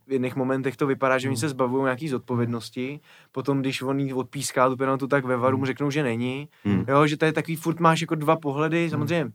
v 0.06 0.12
jedných 0.12 0.36
momentech 0.36 0.76
to 0.76 0.86
vypadá, 0.86 1.18
že 1.18 1.28
oni 1.28 1.34
Hmm. 1.34 1.40
se 1.40 1.48
zbavují 1.48 1.84
nějaký 1.84 2.08
zodpovědnosti, 2.08 3.00
potom 3.32 3.60
když 3.60 3.82
on 3.82 4.00
jí 4.00 4.12
odpíská 4.12 4.68
tu 4.68 4.76
penaltu, 4.76 5.06
tak 5.06 5.24
ve 5.24 5.36
varu 5.36 5.58
mu 5.58 5.66
řeknou, 5.66 5.90
že 5.90 6.02
není, 6.02 6.48
Hmm. 6.64 6.84
jo, 6.88 7.06
že 7.06 7.16
to 7.16 7.24
je 7.24 7.32
takový, 7.32 7.56
furt 7.56 7.80
máš 7.80 8.00
jako 8.00 8.14
dva 8.14 8.36
pohledy, 8.36 8.90
samozřejmě, 8.90 9.32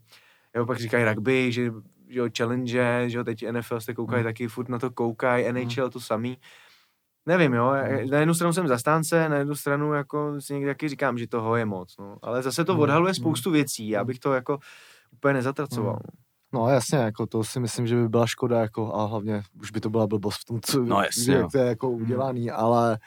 jo, 0.56 0.65
pak 0.65 0.78
říkají 0.78 1.06
rugby, 1.06 1.52
že, 1.52 1.71
že 2.10 2.19
jo, 2.19 2.28
challenge, 2.38 3.10
že 3.10 3.17
jo, 3.17 3.24
teď 3.24 3.43
NFL 3.52 3.80
jste 3.80 3.93
koukají 3.93 4.19
Hmm. 4.24 4.30
taky, 4.30 4.48
furt 4.48 4.69
na 4.69 4.80
to 4.80 4.89
koukají, 4.91 5.45
NHL 5.52 5.89
to 5.89 6.00
samý, 6.00 6.38
Nevím, 7.25 7.53
jo, 7.53 7.67
Hmm. 7.67 8.09
na 8.09 8.19
jednu 8.19 8.33
stranu 8.33 8.53
jsem 8.53 8.67
zastánce, 8.67 9.29
na 9.29 9.35
jednu 9.38 9.55
stranu 9.55 9.93
jako 9.93 10.41
si 10.41 10.53
někdy 10.53 10.69
taky 10.69 10.89
říkám, 10.89 11.17
že 11.17 11.27
toho 11.27 11.55
je 11.55 11.65
moc, 11.65 11.95
no. 11.99 12.17
Ale 12.21 12.43
zase 12.43 12.65
to 12.65 12.73
Hmm. 12.73 12.81
odhaluje 12.81 13.09
Hmm. 13.11 13.15
spoustu 13.15 13.51
věcí, 13.51 13.89
já 13.89 14.03
bych 14.03 14.19
to 14.19 14.33
jako 14.33 14.57
úplně 15.13 15.33
nezatracoval. 15.33 15.99
No 16.53 16.69
jasně, 16.69 16.97
jako 16.97 17.25
to 17.25 17.43
si 17.43 17.59
myslím, 17.59 17.88
že 17.88 17.95
by 17.95 18.09
byla 18.09 18.27
škoda, 18.27 18.59
jako 18.61 18.95
a 18.95 19.05
hlavně 19.05 19.43
už 19.61 19.71
by 19.71 19.79
to 19.81 19.89
byla 19.89 20.07
blbost 20.07 20.41
v 20.41 20.45
tom, 20.45 20.59
co 20.65 20.83
No, 20.83 21.01
jasně, 21.01 21.33
jak 21.35 21.51
to 21.51 21.57
je 21.57 21.65
jako 21.65 21.89
udělaný, 21.89 22.51
ale 22.51 22.97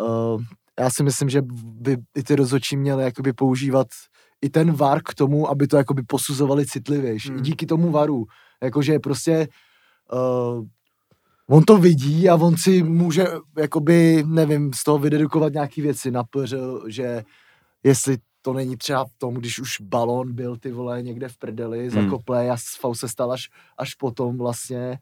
uh, 0.00 0.42
já 0.80 0.90
si 0.90 1.02
myslím, 1.02 1.28
že 1.28 1.42
by 1.64 1.96
i 2.16 2.22
ty 2.22 2.36
rozhodčí 2.36 2.76
měli 2.76 3.04
jakoby 3.04 3.32
používat 3.32 3.86
i 4.42 4.50
ten 4.50 4.72
VAR 4.72 5.00
k 5.04 5.14
tomu, 5.14 5.48
aby 5.50 5.66
to 5.66 5.76
jakoby 5.76 6.02
posuzovali 6.02 6.66
citlivější. 6.66 7.28
Hmm. 7.28 7.38
I 7.38 7.42
díky 7.42 7.66
tomu 7.66 7.90
VARu. 7.90 8.24
Jakože 8.62 8.98
prostě 8.98 9.48
uh, 10.12 10.64
on 11.50 11.62
to 11.62 11.78
vidí 11.78 12.28
a 12.28 12.34
on 12.34 12.56
si 12.56 12.82
může, 12.82 13.26
jakoby, 13.58 14.24
nevím, 14.26 14.72
z 14.72 14.84
toho 14.84 14.98
vydedukovat 14.98 15.52
nějaký 15.52 15.82
věci 15.82 16.10
na 16.10 16.24
že 16.88 17.24
jestli 17.84 18.16
to 18.42 18.52
není 18.52 18.76
třeba 18.76 19.04
v 19.04 19.14
tom, 19.18 19.34
když 19.34 19.58
už 19.58 19.80
balón 19.80 20.32
byl 20.34 20.56
ty 20.56 20.72
vole 20.72 21.02
někde 21.02 21.28
v 21.28 21.36
prdeli, 21.38 21.88
Hmm. 21.90 22.04
zakople 22.04 22.50
a 22.50 22.56
fau 22.80 22.94
se 22.94 23.08
stal 23.08 23.32
až, 23.32 23.48
až 23.78 23.94
potom 23.94 24.38
vlastně. 24.38 24.98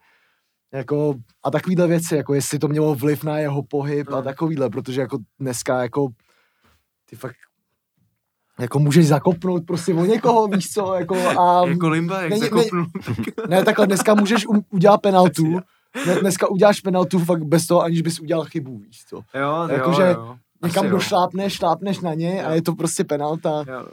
Jako, 0.72 1.14
a 1.44 1.50
takovýhle 1.50 1.86
věci, 1.86 2.16
jako 2.16 2.34
jestli 2.34 2.58
to 2.58 2.68
mělo 2.68 2.94
vliv 2.94 3.24
na 3.24 3.38
jeho 3.38 3.62
pohyb 3.62 4.08
a 4.08 4.14
Hmm. 4.14 4.24
takovýhle, 4.24 4.70
protože 4.70 5.00
jako 5.00 5.18
dneska 5.38 5.82
jako 5.82 6.08
ty 7.10 7.16
fakt 7.16 7.36
jako 8.60 8.78
můžeš 8.78 9.08
zakopnout 9.08 9.66
prostě 9.66 9.94
o 9.94 10.04
někoho, 10.04 10.46
víš 10.48 10.70
co, 10.70 10.94
jako 10.94 11.14
a 11.40 11.68
jako 11.68 11.88
Limba, 11.88 12.20
jak 12.20 12.30
není- 12.30 12.40
zakopnu. 12.42 12.86
ne, 13.48 13.64
takhle 13.64 13.86
dneska 13.86 14.14
můžeš 14.14 14.46
u, 14.46 14.64
udělat 14.70 14.98
penaltu, 14.98 15.42
ne, 15.54 15.60
dneska 16.20 16.50
uděláš 16.50 16.80
penaltu 16.80 17.18
fakt 17.18 17.44
bez 17.44 17.66
toho, 17.66 17.82
aniž 17.82 18.02
bys 18.02 18.20
udělal 18.20 18.44
chybu, 18.44 18.78
víš 18.78 19.04
co. 19.08 19.16
jo, 19.34 19.68
Jakože 19.70 20.02
jo, 20.02 20.08
jo. 20.08 20.36
Někam 20.64 20.84
Asi 20.84 20.90
došlápneš, 20.90 21.52
šlápneš 21.52 22.00
na 22.00 22.14
ně 22.14 22.44
a 22.44 22.54
je 22.54 22.62
to 22.62 22.74
prostě 22.74 23.04
penalta. 23.04 23.64
Jo. 23.68 23.86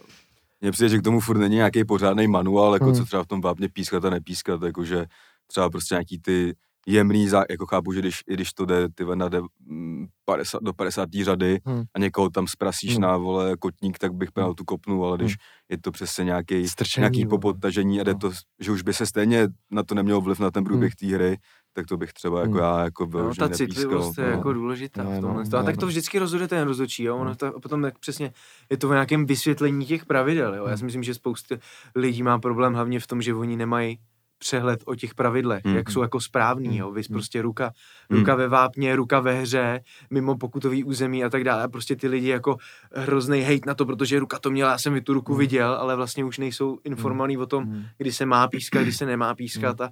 Mně 0.62 0.72
přijde, 0.72 0.90
že 0.90 0.98
k 0.98 1.04
tomu 1.04 1.20
furt 1.20 1.38
není 1.38 1.56
nějaký 1.56 1.86
pořádný 1.86 2.28
manuál, 2.28 2.74
jako 2.74 2.86
Hmm. 2.86 2.96
co 2.96 3.06
třeba 3.06 3.24
v 3.24 3.28
tom 3.28 3.42
vápně 3.42 3.70
pískat 3.70 4.06
a 4.06 4.10
nepískat, 4.10 4.62
jakože 4.64 5.06
třeba 5.48 5.70
prostě 5.70 5.96
nějaký 5.96 6.20
ty 6.20 6.56
jemný, 6.88 7.28
za, 7.30 7.44
jako 7.50 7.66
chápu, 7.66 7.94
že 7.94 8.00
když, 8.00 8.20
i 8.30 8.34
když 8.34 8.54
to 8.54 8.66
jde 8.66 8.90
ty 8.96 9.04
na 9.16 9.30
de, 9.30 9.42
mm, 9.66 10.06
50, 10.26 10.64
do 10.64 10.74
50. 10.74 11.24
řady 11.24 11.60
Hmm. 11.66 11.84
a 11.96 12.00
někoho 12.00 12.30
tam 12.30 12.48
zprasíš 12.48 12.92
Hmm. 12.94 13.02
na 13.02 13.18
vole 13.18 13.58
kotník, 13.60 13.98
tak 13.98 14.14
bych 14.14 14.32
penaltu 14.32 14.64
kopnul, 14.66 15.06
ale 15.06 15.18
když 15.18 15.32
Hmm. 15.32 15.38
je 15.70 15.78
to 15.78 15.92
přesně 15.92 16.24
nějaký, 16.24 16.68
Strčení, 16.68 17.02
nějaký 17.02 17.26
vole. 17.26 17.30
popodtažení 17.30 18.00
a 18.00 18.04
jde 18.04 18.14
No. 18.14 18.20
to, 18.20 18.32
že 18.60 18.72
už 18.72 18.82
by 18.82 18.94
se 18.94 19.06
stejně 19.06 19.48
na 19.72 19.84
to 19.84 19.96
nemělo 19.96 20.22
vliv 20.22 20.40
na 20.40 20.52
ten 20.52 20.64
průběh 20.64 20.96
té 20.96 21.06
hry, 21.08 21.38
tak 21.76 21.86
to 21.86 21.98
bych 21.98 22.14
třeba 22.14 22.40
jako 22.40 22.52
Hmm. 22.52 22.60
já 22.62 22.84
jako 22.84 23.04
No, 23.04 23.10
vyloženě 23.10 23.50
ta 23.50 23.56
citlivost 23.56 24.18
je 24.18 24.24
no. 24.26 24.32
jako 24.32 24.54
důležitá 24.54 25.04
No, 25.04 25.10
v 25.10 25.14
no, 25.14 25.22
tomhle. 25.22 25.44
no, 25.54 25.60
a 25.60 25.64
tak 25.64 25.76
no. 25.76 25.80
to 25.80 25.88
vždycky 25.88 26.20
rozhoduje 26.20 26.48
ten 26.48 26.68
rozhodčí, 26.68 27.04
jo? 27.04 27.16
Ono 27.16 27.30
No. 27.30 27.36
to, 27.36 27.46
a 27.46 27.60
potom 27.60 27.82
tak 27.82 28.00
přesně 28.00 28.32
je 28.70 28.78
to 28.78 28.88
v 28.88 28.92
nějakém 28.92 29.26
vysvětlení 29.26 29.86
těch 29.86 30.06
pravidel, 30.06 30.56
jo? 30.56 30.66
Já 30.68 30.78
si 30.78 30.86
myslím, 30.86 31.04
že 31.04 31.14
spousta 31.14 31.56
lidí 31.96 32.24
má 32.24 32.40
problém 32.40 32.74
hlavně 32.74 33.00
v 33.00 33.08
tom, 33.08 33.22
že 33.22 33.34
oni 33.34 33.56
nemají 33.58 34.00
přehled 34.38 34.80
o 34.86 34.96
těch 34.96 35.14
pravidlech, 35.16 35.66
Hmm. 35.66 35.76
jak 35.76 35.92
jsou 35.92 36.02
jako 36.02 36.20
správný, 36.22 36.78
jo, 36.78 36.92
vys 36.92 37.08
Hmm. 37.10 37.14
prostě 37.14 37.42
ruka, 37.42 37.72
Hmm. 38.10 38.20
ruka 38.20 38.36
ve 38.36 38.48
vápně, 38.48 38.96
ruka 38.96 39.20
ve 39.20 39.34
hře, 39.42 39.82
mimo 40.10 40.38
pokutový 40.38 40.84
území 40.84 41.24
a 41.24 41.30
tak 41.30 41.44
dále. 41.44 41.64
A 41.64 41.68
prostě 41.68 41.96
ty 41.96 42.08
lidi 42.08 42.28
jako 42.28 42.58
hrozný 42.96 43.40
hejt 43.40 43.66
na 43.66 43.74
to, 43.74 43.86
protože 43.86 44.20
ruka 44.20 44.40
to 44.40 44.52
měla, 44.52 44.72
já 44.72 44.78
jsem 44.78 45.02
tu 45.02 45.14
ruku 45.14 45.32
Hmm. 45.32 45.40
viděl, 45.40 45.72
ale 45.74 45.96
vlastně 45.96 46.24
už 46.24 46.38
nejsou 46.38 46.78
informovaní 46.84 47.38
o 47.38 47.46
tom, 47.46 47.64
Hmm. 47.64 47.84
kdy 47.98 48.12
se 48.12 48.26
má 48.26 48.48
pískat, 48.48 48.82
kdy 48.82 48.92
se 48.92 49.06
nemá 49.06 49.36
pískat 49.36 49.82
a, 49.82 49.90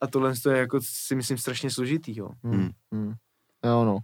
a 0.00 0.06
tohle 0.06 0.34
to 0.42 0.50
je 0.50 0.58
jako 0.58 0.80
si 0.82 1.14
myslím 1.14 1.38
strašně 1.38 1.70
složitý, 1.70 2.18
jo. 2.18 2.28
Hmm. 2.44 2.54
Hmm. 2.54 2.70
Hmm. 2.92 3.14
Jo, 3.64 3.84
no. 3.84 3.98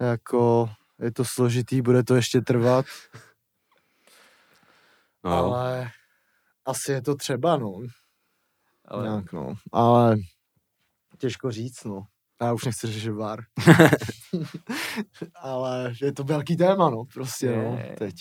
Jako, 0.00 0.70
je 1.00 1.12
to 1.12 1.24
složitý, 1.24 1.82
bude 1.82 2.02
to 2.04 2.14
ještě 2.14 2.40
trvat, 2.40 2.86
No, 5.24 5.30
ale 5.30 5.90
asi 6.66 6.92
je 6.92 7.02
to 7.02 7.14
třeba, 7.14 7.56
no. 7.56 7.80
Ale 8.84 9.08
Nějak, 9.08 9.32
no. 9.32 9.54
Ale 9.72 10.16
těžko 11.18 11.50
říct, 11.50 11.84
no. 11.84 12.06
Já 12.40 12.52
už 12.52 12.64
nechci 12.64 12.86
řešit 12.86 13.10
VAR. 13.10 13.40
ale 15.40 15.92
je 16.02 16.12
to 16.12 16.24
velký 16.24 16.56
téma, 16.56 16.90
no, 16.90 17.04
prostě, 17.14 17.46
Je, 17.46 17.56
no, 17.56 17.78
je. 17.78 17.94
teď. 17.98 18.14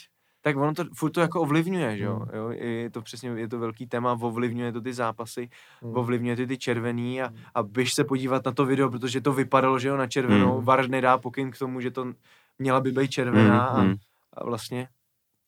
Tak 0.43 0.57
ono 0.57 0.73
to 0.73 0.83
furt 0.95 1.09
to 1.11 1.21
jako 1.21 1.41
ovlivňuje, 1.41 1.97
že 1.97 2.03
jo? 2.03 2.15
Hmm. 2.15 2.29
jo? 2.33 2.49
Je 2.49 2.89
to 2.89 3.01
přesně, 3.01 3.29
je 3.29 3.47
to 3.47 3.59
velký 3.59 3.87
téma, 3.87 4.11
ovlivňuje 4.21 4.71
to 4.71 4.81
ty 4.81 4.93
zápasy, 4.93 5.49
Hmm. 5.81 5.97
ovlivňuje 5.97 6.35
ty 6.35 6.47
ty 6.47 6.57
červený 6.57 7.21
a, 7.21 7.27
Hmm. 7.27 7.37
a 7.55 7.63
běž 7.63 7.93
se 7.93 8.03
podívat 8.03 8.45
na 8.45 8.51
to 8.51 8.65
video, 8.65 8.89
protože 8.89 9.21
to 9.21 9.33
vypadalo, 9.33 9.79
že 9.79 9.87
jo, 9.87 9.97
na 9.97 10.07
červenou, 10.07 10.55
Hmm. 10.55 10.65
VAR 10.65 10.89
nedá 10.89 11.17
pokyn 11.17 11.51
k 11.51 11.57
tomu, 11.57 11.81
že 11.81 11.91
to 11.91 12.13
měla 12.59 12.81
by 12.81 12.91
být 12.91 13.11
červená 13.11 13.69
Hmm, 13.69 13.85
hmm. 13.87 13.95
a, 14.33 14.41
a 14.41 14.45
vlastně 14.45 14.87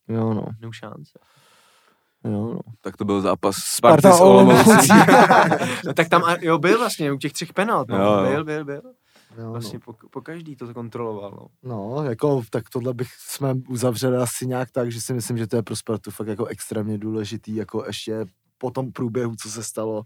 Jo, 0.08 0.34
no, 0.34 0.46
no 0.62 0.72
šance. 0.72 1.20
jo, 2.24 2.32
no. 2.54 2.60
Tak 2.82 2.98
to 2.98 3.06
byl 3.06 3.22
zápas 3.22 3.56
Sparta 3.56 4.02
Sparty 4.02 4.18
s 4.18 4.22
Olomoucí. 4.22 4.88
No, 5.86 5.94
tak 5.96 6.10
tam, 6.10 6.24
a- 6.24 6.38
jo, 6.42 6.58
byl 6.58 6.78
vlastně 6.80 7.12
u 7.12 7.18
těch 7.18 7.34
třech 7.34 7.54
penalt, 7.54 7.88
no. 7.90 7.98
Jo, 7.98 8.04
jo. 8.12 8.24
byl, 8.30 8.44
byl, 8.44 8.66
byl. 8.66 8.82
Jo, 9.38 9.52
Vlastně 9.52 9.80
po, 9.80 9.94
po 10.12 10.22
každý 10.22 10.56
to 10.56 10.74
kontroloval, 10.74 11.32
no. 11.32 11.48
No, 11.70 12.04
jako, 12.04 12.42
tak 12.50 12.70
tohle 12.70 12.94
bych 12.94 13.08
jsme 13.18 13.54
uzavřeli 13.70 14.18
asi 14.18 14.48
nějak 14.48 14.72
tak, 14.72 14.92
že 14.92 15.02
si 15.02 15.14
myslím, 15.14 15.38
že 15.38 15.48
to 15.48 15.56
je 15.56 15.64
pro 15.64 15.76
Spartu 15.76 16.12
fakt 16.12 16.28
jako 16.28 16.46
extrémně 16.46 16.98
důležitý, 16.98 17.56
jako 17.56 17.84
ještě 17.88 18.26
po 18.58 18.72
tom 18.72 18.92
průběhu, 18.92 19.36
co 19.36 19.52
se 19.52 19.64
stalo, 19.64 20.04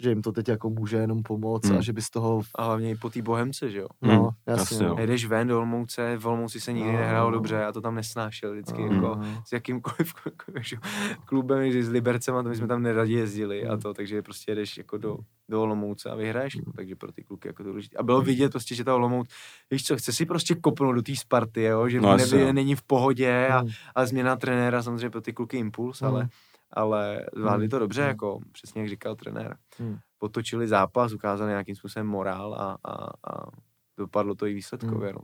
že 0.00 0.08
jim 0.08 0.22
to 0.22 0.32
teď 0.32 0.48
jako 0.48 0.70
může 0.70 0.96
jenom 0.96 1.22
pomoct 1.22 1.68
Hmm. 1.68 1.78
a 1.78 1.80
že 1.80 1.92
by 1.92 2.02
z 2.02 2.10
toho, 2.10 2.42
A 2.54 2.64
hlavně 2.64 2.90
i 2.90 2.94
po 2.96 3.10
té 3.10 3.22
bohemce, 3.22 3.70
že 3.70 3.78
jo. 3.78 3.86
no, 4.02 4.14
Hmm, 4.14 4.28
jasně, 4.46 4.60
jasně, 4.74 4.86
no. 4.88 4.94
no. 4.94 5.00
Jedeš 5.00 5.26
ven 5.26 5.48
do 5.48 5.56
Olomouce, 5.56 6.16
v 6.18 6.26
Olomouci 6.26 6.60
se 6.60 6.72
nikdy 6.72 6.92
No. 6.92 6.98
nehrálo 6.98 7.30
dobře, 7.30 7.54
já 7.54 7.72
to 7.72 7.80
tam 7.80 7.94
nesnášel 7.94 8.52
vždycky, 8.52 8.82
No, 8.82 8.86
jako 8.94 9.00
no. 9.06 9.42
s 9.46 9.52
jakýmkoliv 9.52 10.14
že 10.60 10.76
klubem, 11.24 11.72
že 11.72 11.84
s 11.84 11.88
Libercem 11.88 12.36
a 12.36 12.42
to 12.42 12.48
my 12.48 12.56
jsme 12.56 12.66
tam 12.66 12.82
neradi 12.82 13.12
jezdili 13.12 13.66
a 13.66 13.72
Hmm. 13.72 13.80
to, 13.82 13.94
takže 13.94 14.22
prostě 14.22 14.50
jedeš 14.52 14.76
jako 14.78 14.98
do, 14.98 15.16
do 15.48 15.62
Olomouce 15.62 16.10
a 16.10 16.14
vyhraješ, 16.14 16.54
jako, 16.56 16.72
takže 16.72 16.96
pro 16.96 17.12
ty 17.12 17.22
kluky 17.24 17.48
jako 17.48 17.62
to 17.62 17.68
důležité. 17.68 17.96
A 17.96 18.02
bylo 18.02 18.22
vidět 18.22 18.52
prostě, 18.52 18.74
že 18.74 18.84
ta 18.84 18.94
Olomouc, 18.94 19.28
víš 19.70 19.84
co, 19.84 19.96
chce 19.96 20.12
si 20.12 20.26
prostě 20.26 20.54
kopnout 20.54 20.94
do 20.94 21.02
té 21.02 21.16
Sparty, 21.16 21.62
jo? 21.62 21.88
že 21.88 22.00
No, 22.00 22.16
no, 22.16 22.24
no. 22.46 22.52
není 22.52 22.74
v 22.74 22.82
pohodě 22.82 23.48
a, 23.48 23.58
Hmm. 23.58 23.70
a 23.94 24.06
změna 24.06 24.36
trenéra 24.36 24.82
samozřejmě 24.82 25.10
pro 25.10 25.20
ty 25.20 25.32
kluky 25.32 25.56
impuls, 25.58 26.00
Hmm. 26.00 26.10
ale, 26.10 26.28
ale 26.72 27.20
zvládli 27.36 27.64
Hmm. 27.64 27.70
to 27.70 27.78
dobře, 27.78 28.00
Hmm. 28.00 28.08
jako 28.08 28.38
přesně 28.52 28.80
jak 28.80 28.90
říkal 28.90 29.14
trenér. 29.14 29.56
Hmm. 29.78 29.96
Potočili 30.18 30.68
zápas, 30.68 31.12
ukázali 31.12 31.50
nějakým 31.50 31.76
způsobem 31.76 32.06
morál 32.06 32.54
a, 32.54 32.76
a, 32.90 32.92
a 33.04 33.46
dopadlo 33.98 34.34
to 34.34 34.46
i 34.46 34.54
výsledkově. 34.54 35.12
No. 35.12 35.20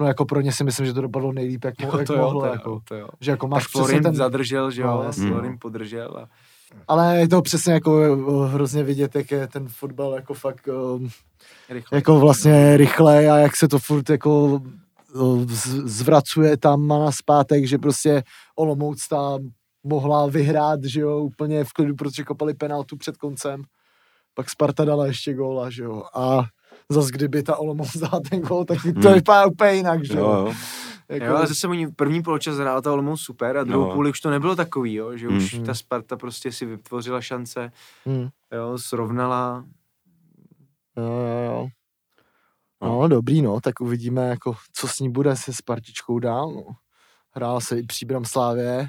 No 0.00 0.06
jako 0.06 0.24
pro 0.24 0.40
ně 0.40 0.52
si 0.52 0.64
myslím, 0.64 0.86
že 0.86 0.92
to 0.92 1.00
dopadlo 1.00 1.32
nejlíp, 1.32 1.64
jak, 1.64 1.74
Jo, 1.80 1.98
jak 1.98 2.06
to 2.06 2.14
jo, 2.14 2.20
mohlo, 2.20 2.40
to 2.40 2.46
jo, 2.46 2.52
jako. 2.52 2.80
to 2.88 2.94
jo. 2.94 3.08
Že 3.20 3.30
jako 3.30 3.48
máš 3.48 3.66
Florin 3.66 4.02
ten, 4.02 4.14
zadržel, 4.14 4.70
že 4.70 4.82
No, 4.84 4.88
jo, 4.92 5.02
jasně, 5.02 5.28
Florin 5.28 5.52
no. 5.52 5.58
podržel 5.60 6.16
a 6.18 6.28
ale 6.88 7.18
je 7.20 7.28
to 7.28 7.42
přesně 7.42 7.72
jako 7.72 7.90
hrozně 8.46 8.82
vidět, 8.82 9.14
jak 9.14 9.30
je 9.30 9.46
ten 9.48 9.68
fotbal 9.68 10.12
jako 10.14 10.34
fakt 10.34 10.68
rychle. 11.68 11.98
jako 11.98 12.20
vlastně 12.20 12.76
rychle 12.76 13.28
a 13.30 13.36
jak 13.36 13.56
se 13.56 13.68
to 13.68 13.78
furt 13.78 14.10
jako 14.10 14.60
zvracuje 15.84 16.56
tam 16.56 16.92
a 16.92 16.98
na 16.98 17.12
zpátek, 17.12 17.66
že 17.66 17.78
prostě 17.78 18.22
Olomouc 18.56 19.08
tam 19.08 19.40
mohla 19.84 20.26
vyhrát, 20.26 20.84
že 20.84 21.00
jo, 21.00 21.18
úplně 21.20 21.64
v 21.64 21.72
klidu, 21.72 21.94
protože 21.94 22.24
kopali 22.24 22.54
penaltu 22.54 22.96
před 22.96 23.16
koncem. 23.16 23.62
Pak 24.34 24.50
Sparta 24.50 24.84
dala 24.84 25.06
ještě 25.06 25.34
góla, 25.34 25.70
že 25.70 25.82
jo. 25.84 26.02
A 26.14 26.44
zas 26.90 27.06
kdyby 27.06 27.42
ta 27.42 27.56
Olomouc 27.56 27.96
dala 27.96 28.20
ten 28.30 28.40
gól, 28.40 28.64
tak 28.64 28.78
to 28.82 28.88
Hmm. 29.08 29.14
vypadá 29.14 29.46
úplně 29.46 29.72
jinak, 29.72 30.04
že 30.04 30.18
Jo, 30.18 30.24
jo. 30.30 30.46
jo. 30.46 30.52
Jako, 31.08 31.24
Jo, 31.26 31.36
ale 31.36 31.46
zase 31.46 31.68
oni 31.68 31.86
první 31.92 32.22
poločas 32.22 32.56
hrála 32.56 32.80
ta 32.80 32.92
Olomouc 32.92 33.20
super 33.20 33.56
a 33.56 33.64
druhou 33.64 33.88
No. 33.88 33.94
půli 33.94 34.10
už 34.10 34.20
to 34.20 34.30
nebylo 34.30 34.56
takový, 34.56 34.94
jo, 34.94 35.16
že 35.16 35.28
už 35.28 35.54
Hmm. 35.54 35.64
ta 35.66 35.74
Sparta 35.74 36.16
prostě 36.16 36.52
si 36.52 36.66
vytvořila 36.66 37.20
šance, 37.20 37.72
hm, 38.08 38.28
jo, 38.52 38.78
srovnala. 38.78 39.64
jo, 40.96 41.04
jo, 41.04 41.44
jo. 41.52 41.68
No, 42.82 43.08
dobrý, 43.08 43.42
no, 43.42 43.60
tak 43.60 43.80
uvidíme, 43.80 44.28
jako, 44.28 44.54
co 44.72 44.88
s 44.88 44.98
ní 44.98 45.10
bude 45.10 45.36
se 45.36 45.52
Spartičkou 45.52 46.18
dál, 46.18 46.52
no. 46.52 46.64
Hrál 47.30 47.60
se 47.60 47.78
i 47.78 47.82
příbram 47.82 48.24
Slávě, 48.24 48.88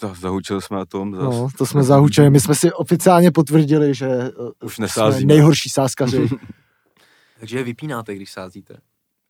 To 0.00 0.14
Zahučili 0.20 0.62
jsme 0.62 0.76
na 0.76 0.84
tom. 0.84 1.14
Zas. 1.14 1.22
No, 1.24 1.48
to 1.58 1.66
jsme 1.66 1.82
zahučili. 1.82 2.30
My 2.30 2.40
jsme 2.40 2.54
si 2.54 2.72
oficiálně 2.72 3.30
potvrdili, 3.30 3.94
že 3.94 4.06
eh, 4.06 4.30
Už 4.64 4.74
jsme 4.74 4.82
nesázíme. 4.82 5.34
nejhorší 5.34 5.68
sázkaři. 5.68 6.28
Takže 7.40 7.58
je 7.58 7.64
vypínáte, 7.64 8.14
když 8.14 8.32
sázíte. 8.32 8.76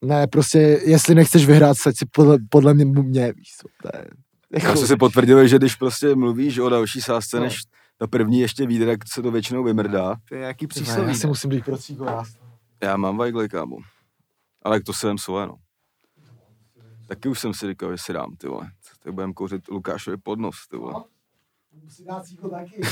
ne, 0.05 0.27
prostě, 0.27 0.59
jestli 0.85 1.15
nechceš 1.15 1.47
vyhrát, 1.47 1.77
tak 1.85 1.97
si 1.99 2.07
podle, 2.07 2.39
podle 2.49 2.75
mě, 2.75 2.85
mě 2.85 3.33
víš. 3.33 3.57
co, 3.57 3.69
To 3.83 3.99
je, 3.99 4.05
jako, 4.53 4.67
Já 4.67 4.77
jsme 4.77 4.87
si 4.87 4.97
potvrdili, 4.97 5.49
že 5.49 5.59
když 5.59 5.75
prostě 5.75 6.15
mluvíš 6.15 6.59
o 6.59 6.69
další 6.69 7.01
sázce, 7.01 7.37
No. 7.37 7.43
než 7.45 7.59
ta 7.99 8.07
první 8.07 8.41
ještě 8.41 8.67
vyjde, 8.67 8.87
tak 8.87 8.99
se 9.09 9.23
to 9.23 9.31
většinou 9.31 9.65
vymrdá. 9.65 10.15
To 10.29 10.35
je 10.35 10.41
nějaký 10.41 10.65
ne, 10.65 10.69
přísloví. 10.69 11.09
já 11.09 11.15
si 11.15 11.27
musím 11.27 11.51
být 11.51 11.65
pro 11.65 11.77
Já 12.83 12.97
mám 12.97 13.17
vajgly, 13.17 13.49
kámo. 13.49 13.77
Ale 14.63 14.81
to 14.81 14.93
jsem 14.93 15.19
svoje, 15.19 15.47
no. 15.47 15.55
Taky 17.07 17.29
už 17.29 17.41
jsem 17.41 17.55
si 17.55 17.67
říkal, 17.67 17.91
že 17.91 17.99
si 17.99 18.13
dám, 18.13 18.37
ty 18.37 18.49
vole. 18.49 18.71
Tak 19.03 19.15
budem 19.15 19.35
kouřit 19.35 19.69
Lukášovi 19.69 20.17
pod 20.17 20.39
nos, 20.39 20.57
ty 20.71 20.77
vole. 20.77 21.05
Musí 21.83 22.05
dát 22.05 22.27
cíko 22.27 22.49
taky. 22.49 22.81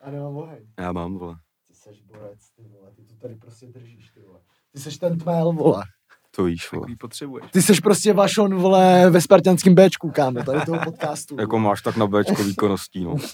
A 0.00 0.10
nemám 0.10 0.36
oheň. 0.36 0.66
Já 0.78 0.92
mám, 0.92 1.18
vole. 1.18 1.36
Ty 1.66 1.74
seš 1.74 2.02
borec, 2.02 2.50
ty 2.56 2.62
vole, 2.62 2.90
ty 2.96 3.02
to 3.02 3.14
tady 3.14 3.34
prostě 3.34 3.66
držíš, 3.66 4.10
ty 4.10 4.20
vole. 4.20 4.40
Ty 4.72 4.80
seš 4.80 4.98
ten 4.98 5.18
tmel, 5.18 5.52
vole. 5.52 5.84
To 6.30 6.44
víš, 6.44 6.72
vole. 6.72 6.80
Takový 6.80 6.96
potřebuješ. 6.96 7.50
Ty 7.50 7.62
seš 7.62 7.80
prostě 7.80 8.12
Vašon, 8.12 8.54
vole, 8.54 9.10
ve 9.10 9.20
spartianském 9.20 9.74
Bčku, 9.74 10.10
kámo, 10.10 10.42
tady 10.42 10.60
toho 10.66 10.78
podcastu. 10.84 11.36
Jako 11.40 11.58
máš 11.58 11.82
tak 11.82 11.96
na 11.96 12.06
Bčko 12.06 12.44
výkonností, 12.44 13.04
no. 13.04 13.16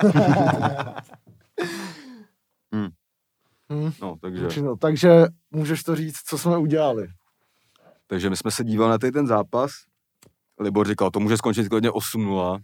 Hm. 3.74 3.92
No, 4.02 4.16
takže, 4.20 4.62
No, 4.62 4.76
takže 4.76 5.26
můžeš 5.50 5.82
to 5.82 5.96
říct, 5.96 6.18
co 6.26 6.38
jsme 6.38 6.56
udělali. 6.58 7.08
takže 8.06 8.30
my 8.30 8.36
jsme 8.36 8.50
se 8.50 8.64
dívali 8.64 8.90
na 8.90 8.98
ten 8.98 9.26
zápas. 9.26 9.70
Libor 10.60 10.88
říkal, 10.88 11.10
to 11.10 11.20
může 11.20 11.36
skončit 11.36 11.68
klidně 11.68 11.90
8-0. 11.90 12.58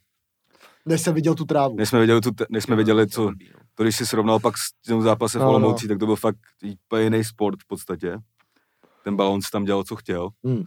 Než 0.86 1.00
jsem 1.00 1.14
viděl 1.14 1.34
tu 1.34 1.44
trávu. 1.44 1.76
Než 1.76 1.88
jsme 1.88 1.98
věděli, 1.98 2.20
tu, 2.20 2.30
než 2.50 2.64
jsme 2.64 2.76
věděli, 2.76 3.08
co, 3.08 3.24
no. 3.24 3.36
to 3.74 3.82
když 3.82 3.96
si 3.96 4.06
srovnal 4.06 4.40
pak 4.40 4.58
s 4.58 4.72
tím 4.86 5.02
zápasem 5.02 5.38
v 5.40 5.42
No, 5.42 5.46
no. 5.46 5.50
Olomoucí, 5.56 5.88
tak 5.88 5.98
to 5.98 6.06
byl 6.06 6.16
fakt 6.16 6.36
úplně 6.84 7.02
jiný 7.02 7.24
sport 7.24 7.62
v 7.62 7.66
podstatě. 7.66 8.18
Ten 9.04 9.16
balon 9.16 9.42
si 9.42 9.48
tam 9.52 9.64
dělal, 9.64 9.84
co 9.84 9.96
chtěl. 9.96 10.28
Hmm. 10.44 10.62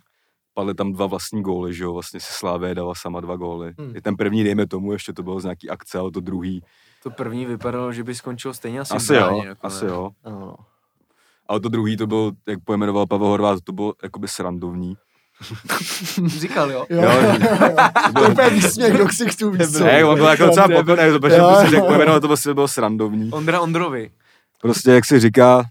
Padly 0.53 0.73
tam 0.73 0.93
dva 0.93 1.05
vlastní 1.05 1.41
góly, 1.41 1.73
že 1.73 1.83
jo, 1.83 1.93
vlastně 1.93 2.19
si 2.19 2.27
Slávě 2.33 2.75
dala 2.75 2.95
sama 2.95 3.21
dva 3.21 3.35
góly. 3.35 3.73
Hmm. 3.79 3.95
I 3.95 4.01
ten 4.01 4.15
první, 4.15 4.43
dejme 4.43 4.67
tomu, 4.67 4.93
ještě 4.93 5.13
to 5.13 5.23
bylo 5.23 5.39
z 5.39 5.43
nějaký 5.43 5.69
akce, 5.69 5.99
ale 5.99 6.11
to 6.11 6.19
druhý. 6.19 6.63
To 7.03 7.09
první 7.09 7.45
vypadalo, 7.45 7.93
že 7.93 8.03
by 8.03 8.15
skončilo 8.15 8.53
stejně 8.53 8.79
asi, 8.79 8.93
Asi 8.93 9.13
jo, 9.13 9.21
nakonec. 9.21 9.57
asi 9.63 9.85
jo. 9.85 10.09
No, 10.25 10.31
no. 10.39 10.55
Ale 11.47 11.59
to 11.59 11.69
druhý, 11.69 11.97
to 11.97 12.07
byl, 12.07 12.31
jak 12.47 12.59
pojmenoval 12.63 13.07
Pavel 13.07 13.27
Horvát, 13.27 13.59
to 13.63 13.71
bylo 13.71 13.93
jakoby 14.03 14.27
srandovní. 14.27 14.97
Říkal, 16.27 16.71
jo. 16.71 16.85
Jo, 16.89 17.01
Jo. 17.01 17.37
To 18.15 18.23
je 18.23 18.29
úplně 18.29 18.49
výsměch 18.49 18.97
do 18.97 19.05
ksichtů, 19.05 19.51
víš 19.51 19.67
co? 19.71 19.83
Ne, 19.83 20.05
on 20.05 20.15
byl 20.15 20.25
jako 20.27 20.45
docela 20.45 20.67
Jo, 20.71 20.77
pokorný, 20.79 21.19
protože 21.19 21.35
jo, 21.37 21.53
prostě, 21.57 21.75
jak 21.75 21.85
pojmenoval, 21.85 22.19
to 22.19 22.27
prostě 22.27 22.53
bylo 22.53 22.67
srandovní. 22.67 23.31
Ondra 23.31 23.61
Ondrovi. 23.61 24.11
Prostě, 24.61 24.91
jak 24.91 25.05
si 25.05 25.19
říká, 25.19 25.63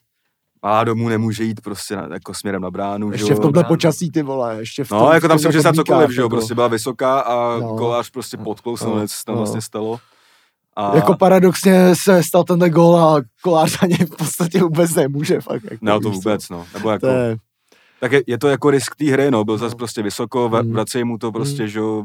má 0.62 0.84
domů 0.84 1.08
nemůže 1.08 1.44
jít 1.44 1.60
prostě 1.60 1.96
na, 1.96 2.08
jako 2.12 2.34
směrem 2.34 2.62
na 2.62 2.70
bránu, 2.70 3.10
že 3.10 3.14
Ještě 3.14 3.32
jo. 3.32 3.36
v 3.38 3.40
tomhle 3.42 3.64
počasí, 3.64 4.10
ty 4.10 4.22
vole, 4.22 4.56
ještě 4.58 4.84
v 4.84 4.88
tom, 4.88 4.98
No, 4.98 5.12
jako 5.12 5.28
tam 5.28 5.38
se 5.38 5.48
může 5.48 5.60
stát 5.60 5.74
cokoliv, 5.74 6.10
že 6.10 6.20
jo, 6.20 6.24
jako. 6.26 6.36
prostě 6.36 6.54
byla 6.54 6.68
vysoká 6.68 7.20
a 7.20 7.58
No. 7.58 7.76
kolář 7.76 8.10
prostě 8.10 8.36
podklousl, 8.36 8.88
No. 8.88 8.96
no. 8.96 9.08
co 9.08 9.14
tam 9.26 9.34
No. 9.34 9.38
vlastně 9.38 9.60
stalo. 9.60 10.00
A, 10.76 10.96
Jako 10.96 11.16
paradoxně 11.16 11.94
se 11.96 12.22
stal 12.22 12.44
tenhle 12.44 12.70
gól 12.70 12.96
a 12.96 13.22
kolář 13.42 13.80
za 13.80 13.86
něj 13.86 13.98
v 13.98 14.16
podstatě 14.16 14.60
vůbec 14.62 14.94
nemůže. 14.94 15.40
Fakt, 15.40 15.62
jako, 15.64 15.76
no 15.82 16.00
to 16.00 16.10
vůbec, 16.10 16.48
no. 16.48 16.66
Nebo 16.74 16.90
jako, 16.90 17.06
To 17.06 17.12
je, 17.12 17.36
tak 18.00 18.12
je, 18.12 18.22
je, 18.26 18.38
to 18.38 18.48
jako 18.48 18.70
risk 18.70 18.96
té 18.96 19.04
hry, 19.12 19.30
no. 19.30 19.44
Byl 19.44 19.58
zase 19.58 19.74
No. 19.74 19.78
prostě 19.78 20.02
vysoko, 20.02 20.50
Mm. 20.62 20.72
vracej 20.72 21.04
mu 21.04 21.18
to 21.18 21.32
prostě, 21.32 21.68
že 21.68 21.78
jo, 21.78 22.04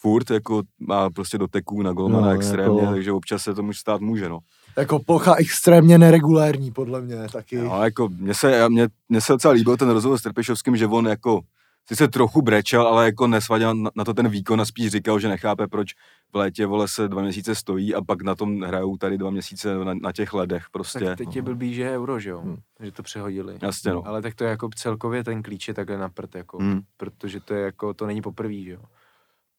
furt 0.00 0.30
jako 0.30 0.62
má 0.80 1.10
prostě 1.10 1.38
doteků 1.38 1.82
na 1.82 1.92
golmana 1.92 2.26
No, 2.26 2.32
extrémně, 2.34 2.80
jako- 2.80 2.92
takže 2.92 3.12
občas 3.12 3.42
se 3.42 3.54
to 3.54 3.62
může 3.62 3.78
stát 3.78 4.00
může, 4.00 4.28
no. 4.28 4.38
jako 4.76 4.98
plocha 4.98 5.34
extrémně 5.34 5.98
neregulární, 5.98 6.70
podle 6.70 7.00
mě 7.00 7.16
taky. 7.32 7.56
No, 7.58 7.82
jako 7.84 8.08
mně 8.18 8.34
se, 8.34 8.68
mně, 8.68 8.88
mně 9.08 9.20
se 9.20 9.32
docela 9.32 9.54
líbil 9.54 9.76
ten 9.76 9.90
rozhovor 9.90 10.18
s 10.18 10.22
Trpišovským, 10.22 10.76
že 10.76 10.86
on 10.86 11.06
jako 11.06 11.40
sice 11.88 12.08
trochu 12.08 12.42
brečel, 12.42 12.86
ale 12.86 13.04
jako 13.04 13.26
nesvadil 13.26 13.74
na, 13.74 14.04
to 14.04 14.14
ten 14.14 14.28
výkon 14.28 14.60
a 14.60 14.64
spíš 14.64 14.90
říkal, 14.90 15.18
že 15.20 15.28
nechápe, 15.28 15.66
proč 15.66 15.94
v 16.32 16.36
létě 16.36 16.66
vole 16.66 16.88
se 16.88 17.08
dva 17.08 17.22
měsíce 17.22 17.54
stojí 17.54 17.94
a 17.94 18.02
pak 18.04 18.22
na 18.22 18.34
tom 18.34 18.62
hrajou 18.62 18.96
tady 18.96 19.18
dva 19.18 19.30
měsíce 19.30 19.84
na, 19.84 19.94
na 19.94 20.12
těch 20.12 20.32
ledech 20.32 20.64
prostě. 20.72 21.04
Tak 21.04 21.18
teď 21.18 21.36
je 21.36 21.42
blbý, 21.42 21.74
že 21.74 21.82
je 21.82 21.96
euro, 21.96 22.20
že 22.20 22.30
jo? 22.30 22.40
Hmm. 22.40 22.56
Že 22.80 22.92
to 22.92 23.02
přehodili. 23.02 23.58
Jasně, 23.62 23.92
no. 23.92 24.06
Ale 24.06 24.22
tak 24.22 24.34
to 24.34 24.44
je 24.44 24.50
jako 24.50 24.68
celkově 24.76 25.24
ten 25.24 25.42
klíč 25.42 25.68
je 25.68 25.74
takhle 25.74 25.98
na 25.98 26.08
prd, 26.08 26.34
jako, 26.34 26.58
Hmm. 26.58 26.80
protože 26.96 27.40
to 27.40 27.54
je 27.54 27.64
jako, 27.64 27.94
to 27.94 28.06
není 28.06 28.22
poprvé, 28.22 28.54
že 28.62 28.70
jo? 28.70 28.80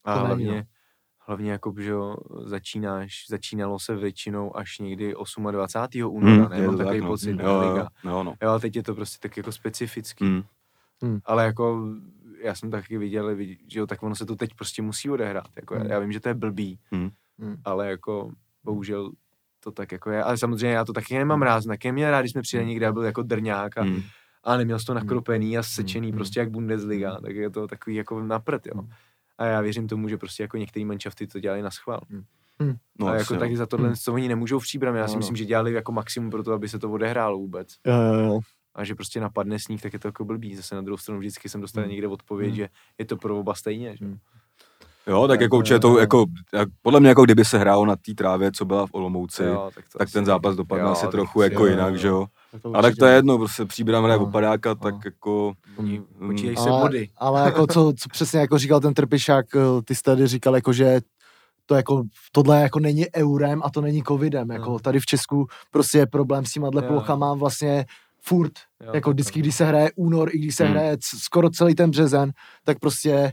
A 0.05 0.13
To 0.13 0.19
není, 0.19 0.27
hlavně, 0.45 0.57
no. 0.61 0.63
hlavně 1.27 1.51
jako, 1.51 1.73
že 1.79 1.89
jo, 1.89 2.15
začínáš, 2.45 3.25
začínalo 3.29 3.79
se 3.79 3.95
většinou 3.95 4.57
až 4.57 4.79
někdy 4.79 5.13
28. 5.51 6.15
února, 6.15 6.33
Hmm, 6.35 6.43
hmm, 6.45 6.53
je 6.53 6.61
nebo 6.61 6.77
takový 6.77 6.97
tak, 6.97 7.03
no. 7.03 7.07
pocit, 7.07 7.33
ne, 7.33 7.43
jo, 7.43 7.59
liga. 7.73 7.87
jo, 8.03 8.23
no. 8.23 8.33
Jo, 8.43 8.49
a 8.51 8.59
teď 8.59 8.75
je 8.75 8.83
to 8.83 8.95
prostě 8.95 9.17
tak 9.21 9.37
jako 9.37 9.51
specifický. 9.51 10.25
Hmm. 11.01 11.19
Ale 11.25 11.45
jako, 11.45 11.85
já 12.47 12.55
jsem 12.55 12.71
taky 12.71 12.97
viděl, 12.97 13.35
vid- 13.35 13.57
že 13.67 13.79
jo, 13.79 13.87
tak 13.87 14.03
ono 14.03 14.15
se 14.15 14.25
to 14.25 14.35
teď 14.35 14.49
prostě 14.55 14.81
musí 14.81 15.09
odehrát. 15.09 15.47
Jako, 15.55 15.73
já, 15.73 15.79
Hmm. 15.81 15.89
já 15.91 15.99
vím, 15.99 16.11
že 16.11 16.19
to 16.19 16.29
je 16.29 16.33
blbý, 16.33 16.79
Hmm. 16.91 17.09
Hmm. 17.39 17.55
ale 17.65 17.89
jako, 17.89 18.31
bohužel 18.63 19.11
to 19.59 19.71
tak 19.71 19.91
jako 19.91 20.11
je. 20.11 20.23
Ale 20.23 20.37
samozřejmě 20.37 20.75
já 20.75 20.85
to 20.85 20.93
taky 20.93 21.17
nemám 21.17 21.41
rád, 21.41 21.63
taky 21.65 21.87
neměl 21.87 22.11
rád, 22.11 22.19
když 22.21 22.31
jsme 22.31 22.41
přijeli 22.41 22.67
někde 22.67 22.87
a 22.87 22.91
byl 22.91 23.03
jako 23.03 23.21
drňák 23.23 23.77
a, 23.77 23.81
Hmm. 23.81 24.01
a 24.43 24.57
neměl 24.57 24.79
jsi 24.79 24.85
to 24.85 24.93
nakropený 24.93 25.57
a 25.57 25.63
sečený, 25.63 26.07
Hmm. 26.07 26.15
prostě 26.17 26.39
jak 26.39 26.49
Bundesliga, 26.51 27.19
tak 27.21 27.35
je 27.35 27.49
to 27.49 27.67
takový 27.67 27.95
jako 27.95 28.23
na 28.23 28.39
prd, 28.39 28.65
jo. 28.67 28.73
Hmm. 28.75 28.89
A 29.37 29.45
já 29.45 29.61
věřím 29.61 29.87
tomu, 29.87 30.07
že 30.09 30.17
prostě 30.17 30.43
jako 30.43 30.57
některé 30.57 30.85
manšafty 30.85 31.27
to 31.27 31.39
dělali 31.39 31.61
na 31.61 31.71
schvál. 31.71 32.01
No, 32.99 33.07
a 33.07 33.15
jako 33.15 33.35
taky 33.35 33.57
za 33.57 33.65
tohle, 33.65 33.95
co 33.95 34.13
oni 34.13 34.27
nemůžou 34.27 34.59
v 34.59 34.63
příbramě, 34.63 34.99
já 34.99 35.07
si 35.07 35.11
No, 35.11 35.15
no. 35.15 35.17
myslím, 35.19 35.35
že 35.35 35.45
dělali 35.45 35.73
jako 35.73 35.91
maximum 35.91 36.29
pro 36.29 36.43
to, 36.43 36.53
aby 36.53 36.69
se 36.69 36.79
to 36.79 36.91
odehrálo 36.91 37.37
vůbec. 37.37 37.67
Jo, 37.87 37.93
jo, 37.93 38.13
jo. 38.25 38.39
A 38.77 38.83
že 38.83 38.95
prostě 38.95 39.19
napadne 39.19 39.59
sníh, 39.59 39.81
tak 39.81 39.93
je 39.93 39.99
to 39.99 40.07
jako 40.07 40.25
blbý. 40.25 40.55
Zase 40.55 40.75
na 40.75 40.81
druhou 40.81 40.97
stranu 40.97 41.19
vždycky 41.19 41.49
jsem 41.49 41.61
dostal 41.61 41.83
Hmm. 41.83 41.91
někde 41.91 42.07
odpověď, 42.07 42.47
Hmm. 42.49 42.55
že 42.55 42.69
je 42.97 43.05
to 43.05 43.17
pro 43.17 43.39
oba 43.39 43.53
stejně. 43.55 43.97
Že? 43.97 44.05
Hmm. 44.05 44.17
Jo, 45.07 45.21
tak 45.27 45.33
Tak, 45.37 45.41
jako 45.41 45.57
určitě 45.57 45.79
to, 45.79 45.87
jo. 45.87 45.97
jako, 45.97 46.25
jak, 46.53 46.69
podle 46.81 46.99
mě 46.99 47.09
jako 47.09 47.23
kdyby 47.25 47.45
se 47.45 47.57
hrálo 47.57 47.85
na 47.85 47.95
té 47.95 48.13
trávě, 48.13 48.51
co 48.51 48.65
byla 48.65 48.87
v 48.87 48.89
Olomouci, 48.93 49.43
Jo, 49.43 49.71
tak, 49.75 49.85
to 49.91 49.97
tak 49.97 50.07
asi- 50.07 50.13
ten 50.13 50.25
zápas 50.25 50.55
dopadne 50.55 50.83
jo, 50.83 50.89
asi 50.91 51.01
tak 51.01 51.11
trochu 51.11 51.41
jako 51.41 51.65
jo, 51.65 51.71
jinak, 51.71 51.93
jo. 51.93 51.97
že 51.99 52.07
jo. 52.07 52.25
to 52.61 52.75
A 52.77 52.81
tak 52.81 52.95
to 52.95 53.05
je 53.05 53.15
jedno, 53.15 53.37
prostě 53.37 53.65
příbram 53.65 54.03
hraje 54.03 54.19
No. 54.19 54.25
opadáka, 54.25 54.75
tak 54.75 54.93
No. 54.93 55.01
jako... 55.05 55.53
Oni 55.77 55.99
Mm. 56.19 56.27
počítají 56.29 56.57
se 56.57 56.69
ale, 56.69 56.81
body. 56.81 57.09
ale 57.17 57.41
jako 57.41 57.67
co, 57.67 57.93
co 57.99 58.09
přesně 58.09 58.39
jako 58.39 58.57
říkal 58.57 58.79
ten 58.79 58.93
Trpišák, 58.93 59.45
eh, 59.55 59.59
ty 59.85 59.95
jsi 59.95 60.01
tady 60.01 60.27
říkal 60.27 60.55
jako, 60.55 60.73
že 60.73 61.01
to 61.65 61.75
jako, 61.75 62.03
tohle 62.31 62.61
jako 62.61 62.79
není 62.79 63.05
eurem 63.15 63.61
a 63.63 63.69
to 63.69 63.81
není 63.81 64.03
covidem, 64.03 64.49
jako 64.51 64.69
No. 64.71 64.79
tady 64.79 64.99
v 64.99 65.05
Česku 65.05 65.47
prostě 65.71 65.97
je 65.97 66.07
problém 66.07 66.45
s 66.45 66.51
těma 66.51 66.71
plochama 66.71 67.33
vlastně 67.33 67.85
furt, 68.21 68.51
Jo, 68.85 68.91
jako 68.93 69.11
vždycky, 69.11 69.39
je 69.39 69.41
když 69.43 69.55
se 69.55 69.65
hraje 69.65 69.91
únor, 69.95 70.29
i 70.35 70.37
když 70.39 70.55
se 70.55 70.63
Hmm. 70.63 70.73
hraje 70.73 70.97
c- 70.97 71.17
skoro 71.19 71.49
celý 71.49 71.75
ten 71.75 71.89
březen, 71.89 72.31
tak 72.63 72.79
prostě 72.79 73.31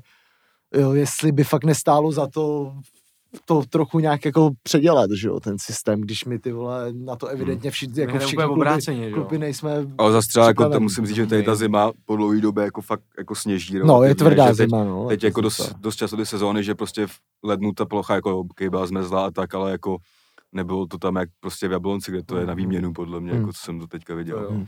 jo, 0.75 0.93
jestli 0.93 1.33
by 1.33 1.45
fakt 1.45 1.65
nestálo 1.65 2.13
za 2.13 2.27
to 2.27 2.73
to 3.45 3.63
trochu 3.71 3.99
nějak 3.99 4.25
jako 4.25 4.51
předělat, 4.63 5.11
že 5.21 5.29
jo, 5.29 5.41
ten 5.41 5.59
systém, 5.59 6.01
když 6.01 6.25
my 6.25 6.39
ty 6.39 6.53
vole 6.53 6.93
na 6.93 7.17
to 7.17 7.27
evidentně 7.27 7.71
všichni, 7.71 8.01
jako 8.01 8.19
všichni 8.19 8.37
kluby, 8.37 8.53
obráceně, 8.61 9.11
kluby 9.11 9.39
nejsme 9.39 9.73
Ale 9.99 10.13
zase 10.13 10.29
třeba 10.29 10.47
jako 10.47 10.69
to 10.69 10.81
musím 10.81 11.07
říct, 11.07 11.17
že 11.17 11.27
tady 11.27 11.43
ta 11.43 11.55
zima 11.55 11.93
po 12.05 12.17
dlouhé 12.17 12.41
době 12.41 12.65
jako 12.65 12.81
fakt 12.83 13.03
jako 13.19 13.35
sněží. 13.35 13.75
No, 13.75 13.81
je 13.81 13.85
relativně, 13.85 14.15
tvrdá 14.15 14.47
teď, 14.47 14.57
zima, 14.57 14.85
no. 14.85 15.09
Teď 15.09 15.21
to 15.21 15.27
jako 15.27 15.41
dost, 15.41 15.75
dost 15.79 15.97
často 15.97 16.17
ty 16.17 16.27
sezóny, 16.27 16.65
že 16.65 16.75
prostě 16.75 17.07
v 17.07 17.19
lednu 17.43 17.73
ta 17.73 17.85
plocha 17.85 18.15
jako 18.15 18.45
byla 18.71 18.87
zmrzlá 18.87 19.27
a 19.27 19.31
tak, 19.31 19.55
ale 19.55 19.71
jako 19.71 19.97
nebylo 20.55 20.87
to 20.87 20.99
tam 20.99 21.17
jak 21.17 21.29
prostě 21.41 21.69
v 21.69 21.73
Jablonci, 21.73 22.11
kde 22.11 22.23
to 22.23 22.37
je 22.37 22.47
na 22.47 22.53
Mhm. 22.53 22.57
výměnu 22.57 22.93
podle 22.93 23.21
mě, 23.21 23.33
Hmm. 23.33 23.41
jako 23.41 23.53
co 23.53 23.59
jsem 23.59 23.81
to 23.81 23.87
teďka 23.87 24.13
To 24.13 24.17
viděl. 24.17 24.39
jo. 24.43 24.51
Hmm. 24.51 24.67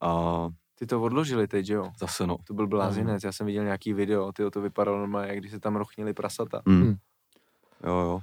A 0.00 0.48
Ty 0.78 0.86
to 0.86 1.02
odložili 1.02 1.48
teď, 1.48 1.66
že 1.66 1.74
jo? 1.74 1.90
zase 1.98 2.26
no. 2.26 2.36
To 2.46 2.54
byl 2.54 2.66
blázinec, 2.66 3.24
já 3.24 3.32
jsem 3.32 3.46
viděl 3.46 3.64
nějaký 3.64 3.92
video, 3.92 4.32
ty 4.32 4.50
to 4.50 4.60
vypadalo 4.60 4.98
normálně, 4.98 5.28
jak 5.28 5.38
když 5.38 5.50
se 5.50 5.60
tam 5.60 5.76
rochnili 5.76 6.14
prasata. 6.14 6.62
Mm. 6.66 6.80
Hmm. 6.82 6.94
Jo, 7.86 7.92
jo. 7.98 8.20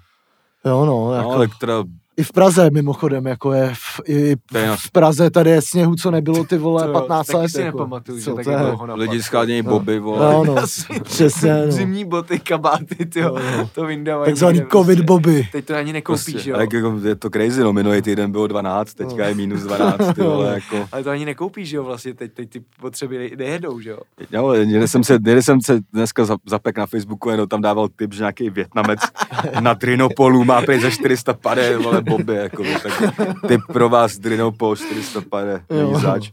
Jo, 0.65 0.85
no, 0.85 1.07
No, 1.07 1.13
jako, 1.13 1.31
ale 1.31 1.47
teda, 1.59 1.83
i 2.17 2.23
v 2.23 2.31
Praze 2.31 2.69
mimochodem, 2.69 3.25
jako 3.27 3.53
je 3.53 3.71
v, 3.73 4.01
i 4.07 4.35
v 4.75 4.91
Praze 4.91 5.29
tady 5.29 5.49
je 5.49 5.61
sněhu, 5.61 5.95
co 5.95 6.11
nebylo 6.11 6.43
ty 6.43 6.57
vole 6.57 6.83
To 6.83 6.87
jo, 6.87 6.93
15 6.93 7.27
taky 7.27 7.37
let. 7.37 7.49
si 7.49 7.61
jako. 7.61 7.77
nepamatuju, 7.77 8.17
že 8.17 8.23
Co 8.25 8.35
tak 8.35 8.43
to 8.45 8.51
je? 8.51 8.57
dlouho 8.57 8.95
lidi 8.95 9.17
pak. 9.17 9.25
schánějí 9.25 9.61
No. 9.63 9.69
boby, 9.69 9.99
vole. 9.99 10.33
No, 10.33 10.43
no, 10.43 10.55
přesně, 11.03 11.53
no. 11.65 11.71
Zimní 11.71 12.05
boty, 12.05 12.39
kabáty, 12.39 13.05
ty 13.05 13.19
jo, 13.19 13.37
Jo, 13.37 13.57
jo. 13.57 13.69
to 13.75 13.85
vyndávají. 13.85 14.31
Takzvaný 14.31 14.59
covid 14.71 14.85
prostě. 14.97 15.03
boby. 15.03 15.47
Teď 15.51 15.65
to 15.65 15.75
ani 15.75 15.93
nekoupíš, 15.93 16.33
Prostě, 16.33 16.49
jo. 16.49 16.59
jako, 16.59 16.99
je 17.07 17.15
to 17.15 17.29
crazy, 17.29 17.61
no, 17.63 17.73
minulý 17.73 18.01
týden 18.01 18.31
bylo 18.31 18.47
12, 18.47 18.93
teďka 18.93 19.25
je 19.27 19.35
minus 19.35 19.61
12, 19.61 19.97
ty 20.15 20.21
vole, 20.21 20.53
jako. 20.53 20.87
Ale 20.91 21.03
to 21.03 21.09
ani 21.09 21.25
nekoupíš, 21.25 21.69
že 21.69 21.77
jo, 21.77 21.83
vlastně 21.83 22.13
teď, 22.13 22.31
teď 22.33 22.49
ty 22.49 22.61
potřeby 22.81 23.31
nejedou, 23.37 23.79
že 23.79 23.89
jo. 23.89 23.97
Jo, 24.31 24.53
někde 24.53 24.87
jsem 24.87 25.03
se, 25.03 25.13
někde 25.13 25.43
jsem 25.43 25.61
se 25.61 25.79
dneska 25.93 26.25
za- 26.25 26.37
zapek 26.45 26.77
na 26.77 26.85
Facebooku, 26.85 27.29
jenom 27.29 27.47
tam 27.47 27.61
dával 27.61 27.87
tip, 27.95 28.13
že 28.13 28.19
nějaký 28.21 28.49
Větnamec 28.49 28.99
na 29.59 29.73
Drinopolu 29.73 30.43
má 30.45 30.61
prý 30.61 30.79
za 30.81 30.89
400 30.89 31.33
pade, 31.33 31.77
boby, 32.01 32.35
jako, 32.35 32.63
tak 32.83 33.13
tip 33.47 33.61
pro 33.67 33.89
vás 33.89 34.17
Drinopol 34.17 34.75
400 34.75 35.21
pade, 35.29 35.65
Jo. 35.69 35.77
není 35.77 36.01
zač. 36.01 36.31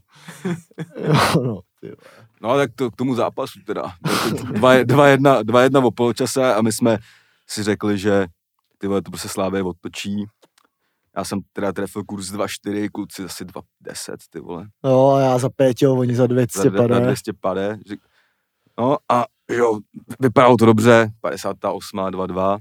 Jo, 1.05 1.43
no, 1.43 1.61
ty. 1.81 1.93
No 2.43 2.57
tak 2.57 2.71
to, 2.75 2.91
k 2.91 2.97
tomu 2.97 3.15
zápasu 3.15 3.61
teda. 3.67 3.83
2-1 4.03 5.43
2-1 5.43 5.87
o 5.87 5.91
poločase 5.91 6.55
a 6.55 6.63
my 6.63 6.73
jsme 6.73 6.99
si 7.47 7.63
řekli, 7.63 7.99
že 7.99 8.27
ty 8.79 8.87
vole, 8.87 9.03
to 9.03 9.11
prostě 9.11 9.29
Slávě 9.29 9.63
otočí. 9.63 10.25
Já 11.17 11.25
jsem 11.25 11.41
teda 11.53 11.73
trefil 11.73 12.05
kurz 12.05 12.33
2-4, 12.33 12.89
kluci 12.93 13.25
asi 13.25 13.45
2-10, 13.45 13.63
ty 14.31 14.41
vole. 14.41 14.67
Jo, 14.85 15.11
a 15.11 15.21
já 15.21 15.39
za 15.39 15.49
pět, 15.57 15.83
jo, 15.83 15.97
oni 15.97 16.15
za 16.15 16.27
200 16.27 16.59
za, 16.63 16.71
pade. 16.71 17.01
200 17.01 17.33
pade. 17.41 17.79
No 18.79 18.97
a 19.09 19.25
jo, 19.51 19.79
vypadalo 20.21 20.57
to 20.57 20.67
dobře, 20.67 21.11
58, 21.21 21.99
2-2. 21.99 22.59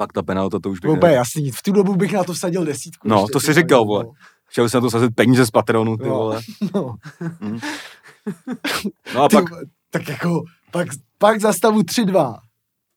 Pak 0.00 0.12
ta 0.12 0.22
penalta, 0.22 0.58
to 0.58 0.70
už 0.70 0.78
bych... 0.78 0.80
Bylo 0.80 0.94
úplně 0.94 1.12
jasný, 1.12 1.50
v 1.50 1.62
tu 1.62 1.72
dobu 1.72 1.96
bych 1.96 2.12
na 2.12 2.24
to 2.24 2.32
vsadil 2.32 2.64
desítku. 2.64 3.08
No, 3.08 3.16
ještě, 3.16 3.32
to 3.32 3.40
si 3.40 3.52
říkal, 3.54 3.84
vole. 3.84 4.04
Chtěl 4.46 4.68
jsem 4.68 4.78
na 4.78 4.82
to 4.82 4.90
sazit 4.90 5.14
peníze 5.14 5.46
z 5.46 5.50
patronu, 5.50 5.96
ty 5.96 6.06
Jo. 6.06 6.14
vole. 6.14 6.40
No, 6.74 6.94
No 9.14 9.22
a 9.22 9.28
ty, 9.28 9.36
pak, 9.36 9.44
tak 9.90 10.08
jako, 10.08 10.42
pak, 10.70 10.88
pak 11.18 11.40
za 11.40 11.52
stavu 11.52 11.80
3-2. 11.80 12.38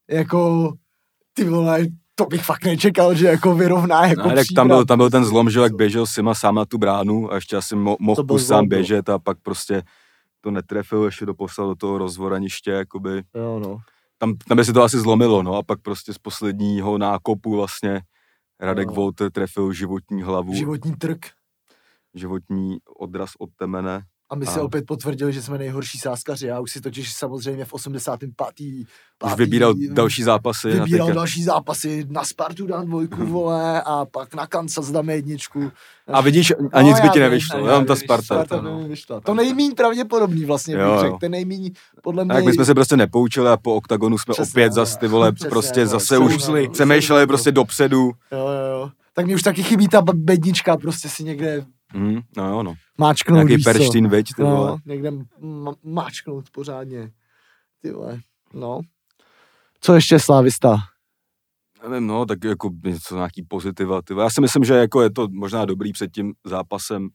Jako, 0.09 0.73
ty 1.33 1.43
vole, 1.43 1.85
to 2.15 2.25
bych 2.25 2.43
fakt 2.43 2.65
nečekal, 2.65 3.15
že 3.15 3.27
jako 3.27 3.55
vyrovná 3.55 4.07
jako 4.07 4.29
no, 4.29 4.35
tak 4.35 4.45
tam 4.55 4.67
byl, 4.67 4.85
tam 4.85 4.97
byl 4.97 5.09
ten 5.09 5.25
zlom, 5.25 5.49
že 5.49 5.59
jak 5.59 5.75
běžel 5.75 6.05
Sima 6.05 6.35
sám 6.35 6.55
na 6.55 6.65
tu 6.65 6.77
bránu 6.77 7.31
a 7.31 7.35
ještě 7.35 7.57
asi 7.57 7.75
mo, 7.75 7.97
mohl 7.99 8.23
pust 8.23 8.47
sám 8.47 8.63
no. 8.63 8.67
běžet 8.67 9.09
a 9.09 9.19
pak 9.19 9.37
prostě 9.41 9.83
to 10.41 10.51
netrefil, 10.51 11.03
ještě 11.03 11.25
to 11.25 11.33
poslal 11.33 11.67
do 11.67 11.75
toho 11.75 11.97
rozvoraniště, 11.97 12.71
jakoby. 12.71 13.23
Jo, 13.35 13.59
no. 13.59 13.77
Tam, 14.23 14.35
tam 14.37 14.57
by 14.57 14.65
se 14.65 14.73
to 14.73 14.83
asi 14.83 14.99
zlomilo, 14.99 15.43
no 15.43 15.55
a 15.55 15.63
pak 15.63 15.81
prostě 15.81 16.13
z 16.13 16.17
posledního 16.17 16.97
nákopu 16.97 17.55
vlastně 17.55 18.01
Radek 18.59 18.87
No. 18.87 18.93
Volter 18.93 19.31
trefil 19.31 19.73
životní 19.73 20.21
hlavu, 20.21 20.55
Životní 20.55 20.95
trk. 20.95 21.25
životní 22.13 22.77
odraz 22.99 23.31
od 23.39 23.49
temene. 23.55 24.01
A 24.29 24.35
my 24.35 24.45
A- 24.45 24.51
se 24.51 24.61
opět 24.61 24.85
potvrdili, 24.85 25.33
že 25.33 25.41
jsme 25.41 25.57
nejhorší 25.57 25.97
sáskaři. 25.97 26.47
Já 26.47 26.59
už 26.59 26.71
si 26.71 26.81
totiž 26.81 27.13
samozřejmě 27.13 27.65
v 27.65 27.73
85. 27.73 28.31
Už 29.25 29.33
vybíral 29.35 29.73
další 29.89 30.23
zápasy. 30.23 30.67
na 30.77 30.83
Vybíral 30.83 31.07
teďka. 31.07 31.15
další 31.15 31.43
zápasy, 31.43 32.05
na 32.09 32.23
Spartu 32.23 32.67
dám 32.67 32.85
dvojku, 32.85 33.25
vole, 33.25 33.81
a 33.81 34.05
pak 34.05 34.35
na 34.35 34.47
Kansas 34.47 34.91
dáme 34.91 35.13
jedničku. 35.15 35.71
A 36.07 36.21
vidíš, 36.21 36.51
a 36.73 36.81
No, 36.81 36.87
nic 36.87 36.99
by 36.99 37.07
já 37.07 37.13
ti 37.13 37.19
nevyšlo, 37.19 37.59
já 37.59 37.65
jenom 37.65 37.79
vím, 37.79 37.87
ta 37.87 37.95
Sparta. 37.95 38.23
Sparta 38.23 38.55
to, 38.55 38.61
by 38.61 38.67
no. 38.69 38.87
vyšla. 38.87 39.19
To 39.21 39.33
nejmíň 39.33 39.75
pravděpodobný 39.75 40.45
vlastně, 40.45 40.75
Jo, 40.75 40.79
bych 40.79 40.95
jo. 40.95 41.01
řekl. 41.01 41.17
Ten 41.19 41.31
nejmíň, 41.31 41.71
podle 42.03 42.25
mě... 42.25 42.33
A 42.33 42.35
jak 42.35 42.45
my 42.45 42.53
jsme 42.53 42.65
se 42.65 42.73
prostě 42.75 42.97
nepoučili 42.97 43.49
a 43.49 43.57
po 43.57 43.75
oktagonu 43.75 44.17
jsme 44.17 44.33
Přesně, 44.33 44.51
opět 44.51 44.69
no. 44.69 44.73
zas 44.73 44.97
ty 44.97 45.07
vole, 45.07 45.31
Přesně, 45.31 45.49
prostě 45.49 45.79
no. 45.79 45.87
zase 45.87 46.17
už 46.17 46.37
přemýšleli 46.71 47.27
prostě 47.27 47.51
dopředu. 47.51 48.11
Jo, 48.31 48.37
jo, 48.39 48.79
jo. 48.79 48.89
Tak 49.13 49.25
mi 49.25 49.35
už 49.35 49.41
taky 49.41 49.63
chybí 49.63 49.87
ta 49.87 50.01
bednička, 50.13 50.77
prostě 50.77 51.09
si 51.09 51.23
někde 51.23 51.65
Mm, 51.93 52.19
no 52.37 52.49
jo, 52.49 52.63
no. 52.63 52.73
máčknout, 52.97 53.47
Nějaký 53.47 53.63
perštín, 53.63 54.07
viď, 54.09 54.27
ty 54.35 54.41
vole. 54.43 54.69
No, 54.71 54.77
někde 54.85 55.07
m- 55.09 55.73
máčknout 55.83 56.49
pořádně. 56.49 57.11
Ty 57.81 57.91
vole, 57.91 58.19
no. 58.53 58.81
Co 59.81 59.93
ještě 59.95 60.19
Slávista? 60.19 60.77
Nevím, 61.89 62.07
no, 62.07 62.25
tak 62.25 62.43
jako 62.43 62.69
něco 62.85 63.15
nějaký 63.15 63.43
pozitiva. 63.43 64.01
Ty. 64.01 64.13
vole. 64.13 64.25
Já 64.25 64.29
si 64.29 64.41
myslím, 64.41 64.63
že 64.63 64.73
jako 64.73 65.01
je 65.01 65.11
to 65.11 65.27
možná 65.31 65.65
dobrý 65.65 65.91
před 65.93 66.11
tím 66.11 66.33
zápasem 66.45 67.09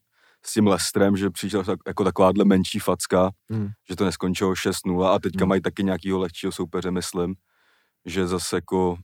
s 0.45 0.53
tím 0.53 0.67
Lestrem, 0.67 1.17
že 1.17 1.29
přišla 1.29 1.63
tak, 1.63 1.79
jako 1.87 2.03
takováhle 2.03 2.45
menší 2.45 2.79
facka, 2.79 3.29
Hmm. 3.51 3.67
že 3.89 3.95
to 3.95 4.05
neskončilo 4.05 4.53
6-0 4.55 5.07
a 5.13 5.19
teďka 5.19 5.43
Hmm. 5.43 5.49
mají 5.49 5.61
taky 5.61 5.83
nějakýho 5.83 6.19
lehčího 6.19 6.51
soupeře, 6.51 6.91
myslím, 6.91 7.35
že 8.05 8.27
zase 8.27 8.57
jako 8.57 8.95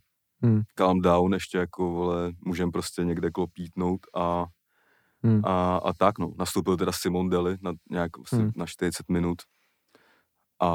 Hmm. 0.43 0.61
calm 0.75 1.01
down, 1.01 1.33
ještě 1.33 1.57
jako, 1.57 1.89
vole, 1.91 2.31
můžem 2.45 2.71
prostě 2.71 3.03
někde 3.05 3.31
klopítnout 3.31 3.99
a, 4.15 4.45
Hmm. 5.25 5.41
a, 5.43 5.77
a 5.77 5.93
tak, 5.93 6.19
no. 6.19 6.31
Nastoupil 6.37 6.77
teda 6.77 6.91
Simon 6.91 7.29
Deli 7.29 7.57
na 7.61 7.73
nějak 7.91 8.11
asi 8.25 8.35
Hmm. 8.35 8.51
na 8.55 8.65
40 8.65 9.09
minut 9.09 9.37
a, 10.61 10.67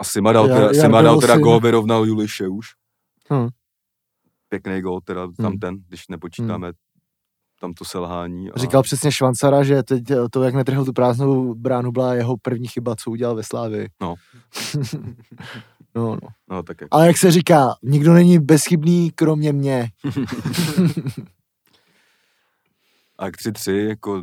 a 0.00 0.04
Sima 0.04 0.32
dal, 0.32 0.48
teda, 0.48 0.68
Sima 0.68 0.82
Jarda 0.82 1.02
dal 1.02 1.20
teda 1.20 1.38
gól, 1.38 1.60
vyrovnal 1.60 2.04
Juliše 2.06 2.48
už. 2.48 2.66
Hmm. 3.30 3.48
Pěkný 4.48 4.80
gól, 4.80 5.00
teda 5.00 5.26
tam 5.36 5.46
Hmm. 5.46 5.58
ten, 5.58 5.76
když 5.88 6.08
nepočítáme 6.08 6.72
tam 7.60 7.72
to 7.72 7.84
selhání. 7.84 8.50
A, 8.50 8.58
Říkal 8.58 8.82
přesně 8.82 9.12
Švancara, 9.12 9.62
že 9.62 9.82
teď 9.82 10.10
eh, 10.10 10.28
to, 10.30 10.42
jak 10.42 10.54
netrhl 10.54 10.84
tu 10.84 10.92
prázdnou 10.92 11.54
bránu, 11.54 11.92
byla 11.92 12.14
jeho 12.14 12.36
první 12.36 12.68
chyba, 12.68 12.96
co 12.96 13.10
udělal 13.10 13.34
ve 13.34 13.42
Slávii. 13.42 13.88
No. 14.00 14.14
no, 15.94 16.14
no. 16.22 16.28
no, 16.50 16.62
tak 16.62 16.80
jako, 16.80 16.96
Ale 16.96 17.06
jak 17.06 17.16
se 17.18 17.30
říká, 17.30 17.74
nikdo 17.82 18.12
není 18.12 18.38
bezchybný, 18.38 19.10
kromě 19.10 19.52
mě. 19.52 19.88
a 23.18 23.30
k 23.30 23.36
3-3, 23.36 23.88
jako 23.88 24.22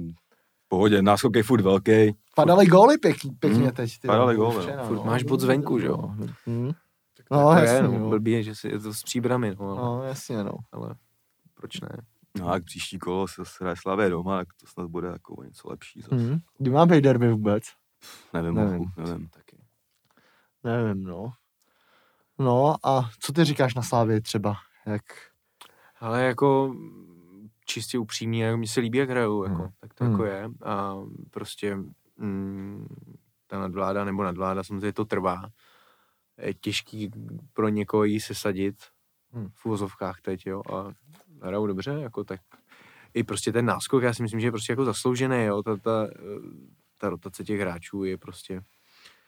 v 0.65 0.67
pohodě, 0.67 1.01
náskok 1.01 1.35
je 1.35 1.43
furt 1.43 1.61
velký. 1.61 2.15
Padaly 2.35 2.65
góly 2.65 2.97
pěk, 2.97 3.17
pěkně 3.39 3.59
Hmm. 3.63 3.71
teď. 3.71 3.99
Ty, 3.99 4.07
Padaly 4.07 4.35
góly, 4.35 4.61
včera, 4.63 4.83
Furt 4.83 5.03
máš 5.05 5.23
bod 5.23 5.39
zvenku, 5.39 5.79
že 5.79 5.87
jo? 5.87 5.97
Hmm. 6.45 6.71
No, 7.31 7.39
No, 7.39 7.43
to 7.53 7.59
jasně, 7.59 7.75
je, 7.75 7.83
no, 7.83 7.99
no. 7.99 8.09
blbý 8.09 8.31
je, 8.31 8.43
že 8.43 8.55
si, 8.55 8.67
je 8.67 8.79
to 8.79 8.93
s 8.93 9.03
příbramy, 9.03 9.55
no, 9.59 9.65
ale, 9.69 9.77
No, 9.81 10.03
jasně, 10.03 10.43
no. 10.43 10.51
ale 10.71 10.95
proč 11.53 11.81
ne? 11.81 11.89
No 12.39 12.49
a 12.49 12.59
k 12.59 12.63
příští 12.63 12.99
kolo 12.99 13.27
se 13.27 13.41
hraje 13.61 13.75
Slavě 13.81 14.09
doma, 14.09 14.37
tak 14.37 14.47
to 14.61 14.67
snad 14.67 14.87
bude 14.89 15.07
jako 15.07 15.43
něco 15.43 15.69
lepší 15.69 16.01
zase. 16.01 16.15
Hmm. 16.15 16.39
Kdy 16.57 16.69
má 16.71 16.85
být 16.85 17.01
derby 17.01 17.31
vůbec? 17.31 17.63
Nevím, 18.33 18.53
Nevím. 18.55 18.71
nevím. 18.71 18.91
nevím. 18.97 19.27
Taky. 19.29 19.57
Nevím, 20.63 21.03
no. 21.03 21.31
No 22.39 22.75
a 22.83 23.09
co 23.19 23.33
ty 23.33 23.43
říkáš 23.43 23.75
na 23.75 23.81
Slávě 23.81 24.21
třeba? 24.21 24.55
Jak... 24.85 25.01
Ale 25.99 26.23
jako 26.23 26.75
čistě 27.65 27.99
upřímně, 27.99 28.45
jako 28.45 28.57
mně 28.57 28.67
se 28.67 28.79
líbí, 28.79 28.97
jak 28.97 29.09
hrajou, 29.09 29.43
jako, 29.43 29.61
Hmm. 29.61 29.71
tak 29.79 29.93
to 29.93 30.03
Hmm. 30.03 30.13
jako 30.13 30.25
je. 30.25 30.49
A 30.63 30.95
prostě 31.31 31.77
mm, 32.17 32.87
ta 33.47 33.59
nadvláda 33.59 34.05
nebo 34.05 34.23
nadvláda, 34.23 34.63
samozřejmě 34.63 34.93
to 34.93 35.05
trvá. 35.05 35.49
Je 36.41 36.53
těžký 36.53 37.11
pro 37.53 37.69
někoho 37.69 38.03
jí 38.03 38.19
sesadit 38.19 38.75
Hmm. 39.31 39.49
v 39.53 39.65
uvozovkách 39.65 40.21
teď, 40.21 40.45
jo, 40.47 40.61
a 40.73 40.91
hrajou 41.41 41.67
dobře, 41.67 41.91
jako 41.91 42.23
tak 42.23 42.41
i 43.13 43.23
prostě 43.23 43.51
ten 43.51 43.65
náskok, 43.65 44.03
já 44.03 44.13
si 44.13 44.23
myslím, 44.23 44.39
že 44.39 44.47
je 44.47 44.51
prostě 44.51 44.71
jako 44.73 44.85
zasloužený, 44.85 45.43
jo, 45.43 45.63
ta, 45.63 45.77
ta, 45.77 46.07
ta 46.97 47.09
rotace 47.09 47.43
těch 47.43 47.59
hráčů 47.59 48.03
je 48.03 48.17
prostě, 48.17 48.61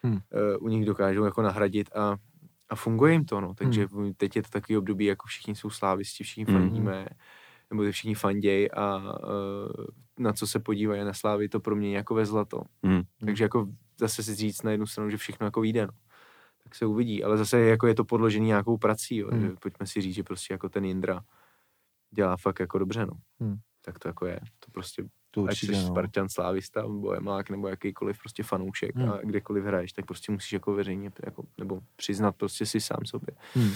Hmm. 0.03 0.19
eh, 0.31 0.57
u 0.57 0.67
nich 0.67 0.85
dokážou 0.85 1.23
jako 1.23 1.41
nahradit 1.41 1.95
a, 1.95 2.17
a 2.69 2.75
funguje 2.75 3.13
jim 3.13 3.25
to, 3.25 3.41
no, 3.41 3.53
takže 3.53 3.87
Hmm. 3.91 4.13
teď 4.13 4.35
je 4.35 4.43
to 4.43 4.49
takový 4.49 4.77
období, 4.77 5.05
jako 5.05 5.27
všichni 5.27 5.55
jsou 5.55 5.69
slávisti, 5.69 6.23
všichni 6.23 6.45
Hmm. 6.45 6.53
fandíme, 6.61 7.07
nebo 7.71 7.83
ty 7.83 7.91
všichni 7.91 8.15
fanděj 8.15 8.69
a 8.73 8.97
uh, 8.97 9.85
na 10.19 10.33
co 10.33 10.47
se 10.47 10.59
podívají 10.59 11.03
na 11.05 11.13
slávy, 11.13 11.49
to 11.49 11.59
pro 11.59 11.75
mě 11.75 11.95
jako 11.97 12.15
ve 12.15 12.25
zlato. 12.25 12.61
Hmm. 12.83 13.01
Takže 13.25 13.43
jako 13.43 13.67
zase 13.99 14.23
si 14.23 14.35
říct 14.35 14.63
na 14.63 14.71
jednu 14.71 14.87
stranu, 14.87 15.09
že 15.09 15.17
všechno 15.17 15.47
jako 15.47 15.61
vyjde, 15.61 15.87
no. 15.87 15.93
Tak 16.63 16.75
se 16.75 16.85
uvidí, 16.85 17.23
ale 17.23 17.37
zase 17.37 17.59
jako 17.59 17.87
je 17.87 17.95
to 17.95 18.05
podložený 18.05 18.45
nějakou 18.47 18.77
prací, 18.77 19.17
jo, 19.17 19.29
že 19.41 19.49
pojďme 19.61 19.87
si 19.87 20.01
říct, 20.01 20.15
že 20.15 20.23
prostě 20.23 20.53
jako 20.53 20.69
ten 20.69 20.85
Jindra 20.85 21.21
dělá 22.11 22.37
fakt 22.37 22.59
jako 22.59 22.77
dobře, 22.79 23.05
no. 23.05 23.13
Hmm. 23.39 23.57
Tak 23.81 23.99
to 23.99 24.07
jako 24.07 24.25
je. 24.25 24.39
To 24.59 24.71
prostě, 24.71 25.03
To 25.31 25.41
ať 25.41 25.43
určitě, 25.43 25.75
jsi 25.75 25.81
no. 25.81 25.87
Spartan, 25.87 26.29
Slávista, 26.29 26.87
Bohemák 26.87 27.49
nebo 27.49 27.67
jakýkoliv 27.67 28.19
prostě 28.19 28.43
fanoušek 28.43 28.95
Hmm. 28.95 29.09
a 29.09 29.17
kdekoliv 29.17 29.63
hraješ, 29.63 29.93
tak 29.93 30.05
prostě 30.05 30.31
musíš 30.31 30.53
jako 30.53 30.73
veřejně 30.73 31.11
jako, 31.25 31.43
nebo 31.57 31.79
přiznat 31.95 32.35
prostě 32.35 32.65
si 32.65 32.81
sám 32.81 33.05
sobě. 33.05 33.35
Hmm. 33.53 33.71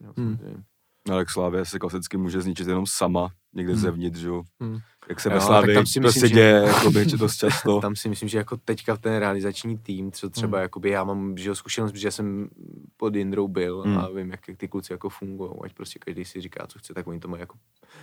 Jo, 0.00 0.12
Hmm. 0.16 0.64
Samozřejmě. 1.08 1.12
Ale 1.14 1.24
Slávě 1.28 1.64
se 1.64 1.78
klasicky 1.78 2.16
může 2.16 2.40
zničit 2.40 2.68
jenom 2.68 2.84
sama, 2.86 3.28
někde 3.54 3.72
Hmm. 3.72 3.82
zevnitř, 3.82 4.18
že 4.18 4.28
jo. 4.28 4.42
Hmm. 4.60 4.78
Jak 5.08 5.20
se 5.20 5.28
Jo, 5.28 5.34
ve 5.34 5.40
Slávě, 5.40 5.74
to 5.74 5.80
myslím, 5.80 6.12
se 6.12 6.28
že- 6.28 6.34
děje 6.34 6.52
jakoby, 6.66 7.06
dost 7.06 7.36
často. 7.36 7.80
Tam 7.80 7.96
si 7.96 8.08
myslím, 8.08 8.28
že 8.28 8.38
jako 8.38 8.56
teďka 8.56 8.96
ten 8.96 9.16
realizační 9.16 9.78
tým, 9.78 10.12
co 10.12 10.30
třeba 10.30 10.58
Hmm. 10.58 10.62
jakoby 10.62 10.90
já 10.90 11.04
mám 11.04 11.36
že 11.36 11.48
jo, 11.48 11.54
zkušenost, 11.54 11.92
protože 11.92 12.10
jsem 12.10 12.48
pod 12.96 13.14
Jindrou 13.14 13.48
byl 13.48 13.82
Hmm. 13.82 13.98
a 13.98 14.08
vím, 14.08 14.30
jak, 14.30 14.40
ty 14.56 14.68
kluci 14.68 14.92
jako 14.92 15.08
fungují, 15.08 15.50
ať 15.64 15.74
prostě 15.74 15.98
každý 15.98 16.24
si 16.24 16.40
říká, 16.40 16.66
co 16.66 16.78
chce, 16.78 16.94
tak 16.94 17.06
oni 17.06 17.20
to 17.20 17.28
mají 17.28 17.40
jako, 17.40 17.58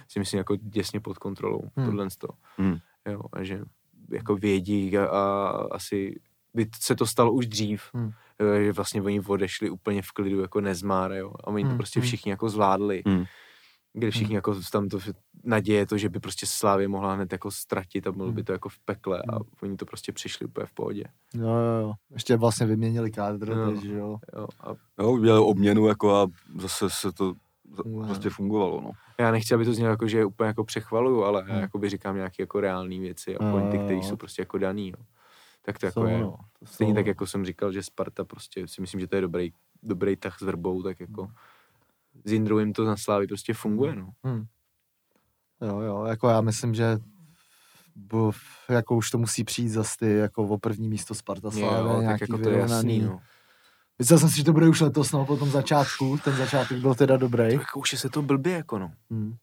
si 0.07 0.19
myslím, 0.19 0.37
jako 0.37 0.55
děsně 0.55 0.99
pod 0.99 1.17
kontrolou, 1.17 1.61
Hmm. 1.75 1.85
tohle 1.85 2.07
to. 2.17 2.27
Hmm. 2.57 2.77
Jo, 3.11 3.21
a 3.33 3.43
že 3.43 3.61
jako 4.11 4.35
vědí 4.35 4.97
a, 4.97 5.05
a 5.05 5.49
asi 5.71 6.19
by 6.57 6.69
se 6.81 6.95
to 6.95 7.05
stalo 7.05 7.31
už 7.31 7.47
dřív, 7.47 7.81
Hmm. 7.93 8.11
jo, 8.39 8.47
že 8.65 8.71
vlastně 8.73 9.01
oni 9.01 9.19
odešli 9.27 9.69
úplně 9.69 10.01
v 10.01 10.11
klidu 10.11 10.41
jako 10.41 10.61
nezmár, 10.61 11.11
jo, 11.11 11.31
a 11.43 11.47
oni 11.47 11.63
to 11.63 11.67
Hmm, 11.69 11.77
prostě 11.77 11.99
hmm. 11.99 12.07
všichni 12.07 12.29
jako 12.31 12.49
zvládli. 12.49 13.03
Hmm. 13.05 13.23
Kde 13.93 14.11
všichni 14.11 14.35
jako 14.35 14.55
tam 14.71 14.89
to 14.89 14.99
naděje 15.43 15.85
to, 15.85 15.97
že 15.97 16.09
by 16.09 16.19
prostě 16.19 16.45
Slávě 16.45 16.87
mohla 16.87 17.13
hned 17.13 17.31
jako 17.31 17.51
ztratit 17.51 18.07
a 18.07 18.11
bylo 18.11 18.27
by 18.31 18.41
Hmm. 18.41 18.45
to 18.45 18.51
jako 18.51 18.69
v 18.69 18.79
pekle 18.85 19.21
a 19.29 19.35
Hmm. 19.35 19.43
oni 19.63 19.77
to 19.77 19.85
prostě 19.85 20.11
přišli 20.11 20.45
úplně 20.45 20.65
v 20.65 20.71
pohodě. 20.73 21.03
Jo, 21.33 21.47
jo, 21.47 21.81
jo. 21.81 21.93
Ještě 22.13 22.37
vlastně 22.37 22.65
vyměnili 22.65 23.11
kádr, 23.11 23.55
No. 23.55 23.71
teď, 23.71 23.81
že 23.83 23.93
jo. 23.93 24.17
Jo, 24.37 24.47
a 24.61 24.69
Jo, 25.03 25.11
udělali 25.11 25.43
obměnu 25.45 25.87
jako 25.87 26.15
a 26.15 26.27
zase 26.59 26.89
se 26.89 27.11
to 27.11 27.33
Wow. 27.85 28.05
prostě 28.05 28.29
fungovalo, 28.29 28.81
no. 28.81 28.91
já 29.19 29.31
nechci, 29.31 29.53
aby 29.53 29.65
to 29.65 29.73
znělo 29.73 29.89
jako, 29.91 30.07
že 30.07 30.17
je 30.17 30.25
úplně 30.25 30.47
jako 30.47 30.63
přechvaluju, 30.63 31.23
ale 31.23 31.43
já 31.47 31.53
Hmm. 31.53 31.61
jakoby 31.61 31.89
říkám 31.89 32.15
nějaké 32.15 32.43
jako 32.43 32.59
reální 32.59 32.99
věci 32.99 33.37
a 33.37 33.45
Jo, 33.45 33.51
pointy, 33.51 33.77
jo, 33.77 33.83
které 33.83 33.95
jo. 33.97 34.03
jsou 34.03 34.15
prostě 34.15 34.41
jako 34.41 34.57
daný. 34.57 34.87
Jo. 34.89 35.03
Tak 35.67 35.79
to 35.79 35.85
jako 35.85 36.01
Jsou, 36.01 36.07
je. 36.07 36.17
no. 36.17 36.37
To 36.59 36.65
Stejně 36.65 36.93
jsou, 36.93 36.95
tak, 36.95 37.07
jako 37.07 37.27
jsem 37.27 37.45
říkal, 37.45 37.71
že 37.71 37.83
Sparta 37.83 38.25
prostě 38.25 38.67
si 38.67 38.81
myslím, 38.81 38.99
že 38.99 39.07
to 39.07 39.15
je 39.15 39.21
dobrý, 39.21 39.53
dobrý 39.83 40.15
tah 40.15 40.39
s 40.39 40.41
Vrbou, 40.41 40.83
tak 40.83 40.99
jako 40.99 41.31
s 42.25 42.31
Jindrou 42.31 42.59
jim 42.59 42.73
to 42.73 42.85
na 42.85 42.97
Slávy 42.97 43.27
prostě 43.27 43.53
funguje, 43.53 43.95
no. 43.95 44.09
Hmm. 44.23 44.45
Jo, 45.61 45.79
jo, 45.79 46.05
jako 46.05 46.29
já 46.29 46.41
myslím, 46.41 46.73
že 46.73 46.97
bo, 47.95 48.31
jako 48.69 48.95
už 48.95 49.09
to 49.09 49.17
musí 49.17 49.43
přijít 49.43 49.69
zase 49.69 49.97
ty, 49.99 50.13
jako 50.13 50.43
o 50.43 50.57
první 50.57 50.89
místo 50.89 51.15
Sparta 51.15 51.51
Slávy, 51.51 51.89
Jo, 51.89 51.93
tak 51.93 52.01
nějaký 52.01 52.23
jako 52.23 52.37
to 52.37 52.49
je 52.49 52.57
jasný, 52.57 52.99
no. 52.99 53.21
Myslel 53.99 54.19
jsem 54.19 54.29
si, 54.29 54.37
že 54.37 54.43
to 54.43 54.53
bude 54.53 54.69
už 54.69 54.81
letos, 54.81 55.11
no, 55.11 55.25
po 55.25 55.37
tom 55.37 55.49
začátku, 55.49 56.17
ten 56.23 56.35
začátek 56.35 56.77
byl 56.77 56.95
teda 56.95 57.17
dobrý. 57.17 57.53
Jako 57.53 57.79
už 57.79 57.91
je 57.91 57.99
se 57.99 58.09
to 58.09 58.21
blbě, 58.21 58.53
jako 58.53 58.79
no. 58.79 58.91
Hmm. 59.09 59.35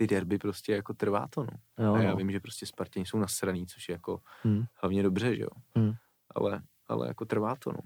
Ty 0.00 0.06
derby 0.06 0.38
prostě 0.38 0.72
jako 0.72 0.94
trvá 0.94 1.26
to, 1.30 1.40
no. 1.42 1.84
Jo, 1.84 1.94
a 1.94 2.02
já 2.02 2.10
no. 2.10 2.16
vím, 2.16 2.30
že 2.32 2.40
prostě 2.40 2.66
Spartěni 2.66 3.06
jsou 3.06 3.18
nasraný, 3.18 3.66
což 3.66 3.88
je 3.88 3.92
jako 3.92 4.20
Hmm. 4.42 4.64
hlavně 4.74 5.02
dobře, 5.02 5.36
že 5.36 5.42
jo. 5.42 5.48
Hmm. 5.76 5.92
Ale, 6.34 6.62
ale 6.88 7.08
jako 7.08 7.24
trvá 7.24 7.56
to, 7.56 7.72
no. 7.72 7.78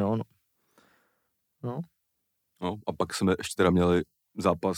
Jo, 0.00 0.16
no. 0.16 0.22
no. 2.60 2.76
A 2.86 2.92
pak 2.92 3.14
jsme 3.14 3.34
ještě 3.38 3.54
teda 3.56 3.70
měli 3.70 4.02
zápas 4.38 4.76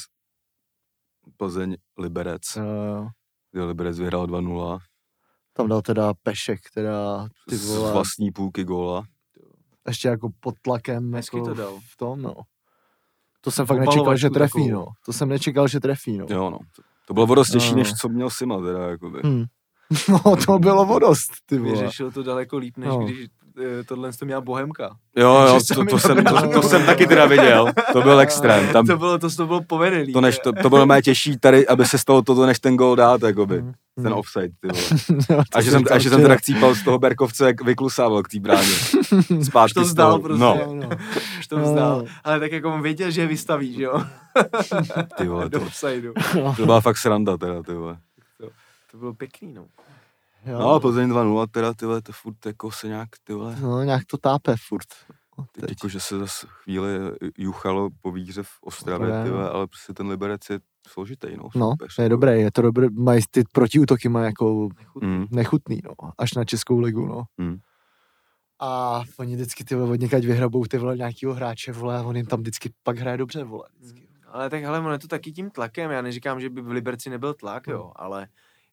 Plzeň 1.36 1.76
Liberec, 1.98 2.42
Jo, 2.56 2.64
jo. 2.64 3.08
kde 3.52 3.64
Liberec 3.64 3.98
vyhrál 3.98 4.26
2-0 4.26 4.78
Tam 5.52 5.68
dal 5.68 5.82
teda 5.82 6.14
Pešek, 6.22 6.60
teda 6.74 7.28
ty 7.48 7.56
z 7.56 7.68
vole, 7.76 7.92
vlastní 7.92 8.30
půlky 8.30 8.64
góla. 8.64 9.04
ještě 9.88 10.08
jako 10.08 10.28
pod 10.40 10.54
tlakem 10.62 11.14
Hezky 11.14 11.36
jako 11.36 11.48
to 11.48 11.54
dal. 11.54 11.80
v 11.92 11.96
tom, 11.96 12.22
no. 12.22 12.34
To 13.48 13.52
jsem 13.52 13.66
fakt 13.66 13.78
nečekal, 13.78 14.16
že 14.16 14.30
trefí, 14.30 14.52
takovou. 14.52 14.70
no. 14.70 14.86
To 15.06 15.12
jsem 15.12 15.28
nečekal, 15.28 15.68
že 15.68 15.80
trefí, 15.80 16.18
no. 16.18 16.26
Jo, 16.30 16.50
no. 16.50 16.58
To, 16.76 16.82
to 17.06 17.14
bylo 17.14 17.26
o 17.26 17.34
dost 17.34 17.50
těžší, 17.50 17.70
No. 17.70 17.76
než 17.76 17.92
co 17.92 18.08
měl 18.08 18.30
Sima, 18.30 18.60
teda, 18.60 18.88
jakoby. 18.88 19.20
Hmm. 19.24 19.44
No, 20.08 20.36
to 20.46 20.58
bylo 20.58 20.84
vodost, 20.86 21.30
ty 21.46 21.58
vole. 21.58 21.70
Vyřešil 21.70 22.10
to 22.12 22.22
daleko 22.22 22.56
líp, 22.58 22.76
než 22.76 22.88
No. 22.88 22.98
když 22.98 23.26
tohle 23.86 24.12
to 24.12 24.24
měla 24.24 24.40
Bohemka. 24.40 24.96
Jo, 25.16 25.44
jo, 25.46 25.58
to, 25.74 25.84
to, 25.84 25.98
jsem, 25.98 26.24
to, 26.24 26.50
to 26.50 26.62
jsem 26.62 26.86
taky 26.86 27.06
teda 27.06 27.26
viděl. 27.26 27.66
To 27.92 28.02
byl 28.02 28.20
extrém. 28.20 28.68
Tam, 28.72 28.86
to 28.86 28.96
bylo, 28.96 29.18
to, 29.18 29.30
to 29.30 29.46
bylo 29.46 29.62
povedený. 29.62 30.12
to, 30.12 30.20
než, 30.20 30.38
to, 30.38 30.52
to 30.52 30.70
bylo 30.70 30.86
mé 30.86 31.02
těžší 31.02 31.38
tady, 31.38 31.68
aby 31.68 31.86
se 31.86 31.98
stalo 31.98 32.22
toto, 32.22 32.46
než 32.46 32.58
ten 32.58 32.76
gól 32.76 32.96
dát, 32.96 33.22
jakoby. 33.22 33.58
Hmm. 33.58 33.72
Ten 34.02 34.12
offside, 34.12 34.48
ty 34.60 34.68
vole. 34.68 34.84
To 35.52 35.58
A 35.58 35.60
že 35.60 35.70
jsem, 35.70 35.82
a 35.90 35.98
že 35.98 36.10
jsem 36.10 36.22
teda 36.22 36.36
chcípal 36.36 36.74
z 36.74 36.82
toho 36.82 36.98
Berkovce, 36.98 37.46
jak 37.46 37.64
vyklusával 37.64 38.22
k 38.22 38.28
té 38.28 38.40
bráně. 38.40 38.72
Zpátky 39.42 39.74
to 39.74 39.80
vzdal 39.80 40.18
prostě. 40.18 40.40
No, 40.40 40.74
no. 40.74 40.88
Už 41.38 41.46
to 41.46 41.58
vzdal. 41.58 41.98
jo. 41.98 42.06
Ale 42.24 42.40
tak 42.40 42.52
jako 42.52 42.74
on 42.74 42.82
věděl, 42.82 43.10
že 43.10 43.20
je 43.20 43.26
vystaví, 43.26 43.74
že 43.74 43.82
jo? 43.82 44.02
ty 45.16 45.26
vole, 45.26 45.50
to, 45.50 45.60
to 46.56 46.66
byla 46.66 46.80
fakt 46.80 46.96
sranda, 46.96 47.36
teda, 47.36 47.62
ty 47.62 47.72
vole. 47.72 47.98
To 48.90 48.98
bylo 48.98 49.14
pěkný, 49.14 49.52
no. 49.52 49.64
Jo. 50.46 50.58
No 50.58 50.70
a 50.74 50.80
Plzeň 50.80 51.10
2-0, 51.10 51.46
teda, 51.50 51.74
ty 51.74 51.86
vole, 51.86 52.02
to 52.02 52.12
furt 52.12 52.46
jako 52.46 52.70
se 52.72 52.86
nějak, 52.88 53.08
ty 53.24 53.32
vole, 53.32 53.56
No, 53.60 53.82
nějak 53.82 54.04
to 54.04 54.16
tápe 54.18 54.54
furt. 54.68 54.86
Teď 55.52 55.60
teď. 55.60 55.70
jako, 55.70 55.88
že 55.88 56.00
se 56.00 56.18
zase 56.18 56.46
chvíli 56.50 56.88
juchalo 57.38 57.88
po 58.00 58.12
výhře 58.12 58.42
v 58.42 58.48
Ostravě, 58.62 59.24
no. 59.24 59.30
vole, 59.32 59.50
ale 59.50 59.66
prostě 59.66 59.92
ten 59.94 60.08
Liberec 60.08 60.40
je 60.50 60.60
složitý, 60.88 61.28
no. 61.36 61.48
No, 61.54 61.74
to 61.96 62.02
je 62.02 62.08
dobré, 62.08 62.38
je 62.38 62.52
to 62.52 62.62
dobré, 62.62 62.86
mají 62.90 63.22
ty 63.30 63.44
protiútoky 63.52 64.08
mají 64.08 64.26
jako 64.26 64.68
Nechutný. 64.78 65.08
Mm, 65.08 65.26
nechutný, 65.30 65.80
no, 65.84 65.92
až 66.18 66.34
na 66.34 66.44
Českou 66.44 66.80
ligu, 66.80 67.06
no. 67.06 67.24
mm. 67.38 67.58
A 68.60 69.02
oni 69.18 69.34
vždycky 69.34 69.64
ty 69.64 69.74
vole 69.74 69.90
od 69.90 70.00
někať 70.00 70.24
vyhrabou 70.24 70.64
ty 70.64 70.78
vole 70.78 70.96
nějakýho 70.96 71.34
hráče, 71.34 71.72
vole, 71.72 71.98
a 71.98 72.02
on 72.02 72.16
jim 72.16 72.26
tam 72.26 72.40
vždycky 72.40 72.70
pak 72.82 72.98
hraje 72.98 73.16
dobře, 73.16 73.44
vole. 73.44 73.64
Vždycky. 73.78 74.08
Ale 74.28 74.50
tak 74.50 74.62
hele, 74.62 74.78
ono 74.78 74.92
je 74.92 74.98
to 74.98 75.08
taky 75.08 75.32
tím 75.32 75.50
tlakem. 75.50 75.90
Já 75.90 76.02
neříkám, 76.02 76.40
že 76.40 76.50
by 76.50 76.60
v 76.60 76.68
Liberci 76.68 77.10
nebyl 77.10 77.34
tlak, 77.34 77.66
Hmm. 77.66 77.76
jo, 77.76 77.92
ale 77.96 78.26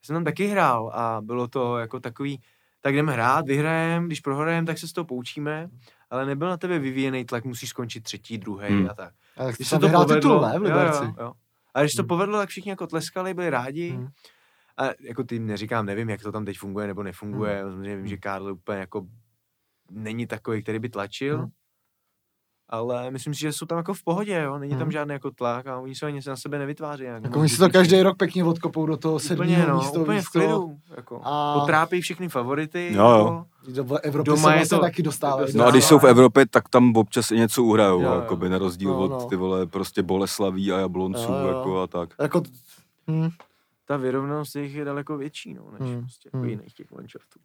jsem 0.05 0.13
tam 0.15 0.23
taky 0.23 0.47
hrál 0.47 0.91
a 0.93 1.21
bylo 1.21 1.47
to 1.47 1.77
jako 1.77 1.99
takový, 1.99 2.41
tak 2.81 2.95
jdeme 2.95 3.11
hrát, 3.13 3.45
vyhrajem, 3.47 4.05
když 4.05 4.19
prohrajeme, 4.19 4.67
tak 4.67 4.77
se 4.77 4.87
z 4.87 4.93
toho 4.93 5.05
poučíme, 5.05 5.69
ale 6.09 6.25
nebyl 6.25 6.47
na 6.49 6.57
tebe 6.57 6.79
vyvíjený 6.79 7.25
tlak, 7.25 7.45
musíš 7.45 7.69
skončit 7.69 8.03
třetí, 8.03 8.37
druhý 8.37 8.67
Hmm. 8.67 8.89
a 8.89 8.93
tak. 8.93 9.13
A 9.37 9.45
tak 9.45 9.55
Když 9.55 9.67
se 9.67 9.79
to 9.79 9.89
povedlo, 9.89 10.15
titul, 10.15 10.41
ne, 10.41 10.49
v 10.49 10.53
jo, 10.53 10.61
Liberci. 10.63 11.03
jo, 11.03 11.13
jo. 11.19 11.33
A 11.73 11.81
když 11.81 11.93
to 11.93 12.01
Hmm. 12.01 12.07
povedlo, 12.07 12.37
tak 12.37 12.49
všichni 12.49 12.69
jako 12.69 12.87
tleskali, 12.87 13.33
byli 13.33 13.49
rádi. 13.49 13.89
Hmm. 13.89 14.07
A 14.77 14.83
jako 14.99 15.23
tým 15.23 15.47
neříkám, 15.47 15.85
nevím, 15.85 16.09
jak 16.09 16.21
to 16.21 16.31
tam 16.31 16.45
teď 16.45 16.57
funguje 16.57 16.87
nebo 16.87 17.03
nefunguje. 17.03 17.53
Hmm. 17.61 17.71
Samozřejmě 17.71 17.95
vím, 17.97 18.07
že 18.07 18.17
Karl 18.17 18.51
úplně 18.51 18.79
jako 18.79 19.07
není 19.91 20.27
takový, 20.27 20.63
který 20.63 20.79
by 20.79 20.89
tlačil. 20.89 21.37
Hmm. 21.37 21.49
Ale 22.69 23.11
myslím 23.11 23.33
si, 23.33 23.39
že 23.39 23.53
jsou 23.53 23.65
tam 23.65 23.77
jako 23.77 23.93
v 23.93 24.03
pohodě, 24.03 24.41
jo. 24.45 24.57
Není 24.59 24.71
tam 24.73 24.81
Hmm. 24.81 24.91
žádný 24.91 25.13
jako 25.13 25.31
tlak 25.31 25.67
a 25.67 25.79
oni 25.79 25.95
se 25.95 26.05
ani 26.05 26.19
na 26.27 26.35
sebe 26.35 26.59
nevytváří. 26.59 27.03
Jako 27.03 27.27
moc 27.27 27.37
oni 27.37 27.49
si 27.49 27.57
to 27.57 27.69
každý 27.69 28.01
rok 28.01 28.17
pěkně 28.17 28.43
odkopou 28.43 28.85
do 28.85 28.97
toho 28.97 29.19
sedmého 29.19 29.69
no, 29.69 29.77
místo. 29.77 29.99
úplně 30.01 30.17
víš 30.17 30.27
v 30.27 30.31
klidu. 30.31 30.77
Jako. 30.97 31.21
A- 31.23 31.59
Potrápí 31.59 32.01
všechny 32.01 32.29
favority. 32.29 32.89
Jo, 32.93 33.09
jo. 33.09 33.17
Jako. 33.17 33.45
Do 33.83 33.97
Evropy 33.97 34.25
Doma 34.27 34.41
se 34.41 34.49
je 34.49 34.55
vlastně 34.55 34.77
to- 34.77 34.81
taky 34.81 35.03
dostávají. 35.03 35.57
No 35.57 35.65
a 35.65 35.71
když 35.71 35.85
jsou 35.85 35.99
v 35.99 36.03
Evropě, 36.03 36.45
tak 36.47 36.69
tam 36.69 36.95
občas 36.95 37.31
i 37.31 37.35
něco 37.35 37.63
uhrajou, 37.63 38.01
Jo, 38.01 38.07
jo. 38.13 38.15
jakoby 38.19 38.49
na 38.49 38.57
rozdíl 38.57 38.89
No, 38.89 38.99
od 38.99 39.11
no. 39.11 39.25
ty 39.29 39.35
vole 39.35 39.65
prostě 39.65 40.03
Boleslaví 40.03 40.71
a 40.71 40.79
Jablonců 40.79 41.31
Jo, 41.31 41.37
jo. 41.39 41.47
jako 41.47 41.81
a 41.81 41.87
tak. 41.87 42.09
Jako, 42.21 42.41
hm, 43.11 43.29
Ta 43.87 43.97
vyrovnanost 43.97 44.55
jejich 44.55 44.75
je 44.75 44.85
daleko 44.85 45.17
větší, 45.17 45.53
no, 45.53 45.63
než 45.79 45.89
Hmm. 45.91 46.01
prostě 46.01 46.27
jako 46.27 46.37
Hmm. 46.37 46.49
jiných 46.49 46.73
těch 46.73 46.91
manšaftů. 46.91 47.39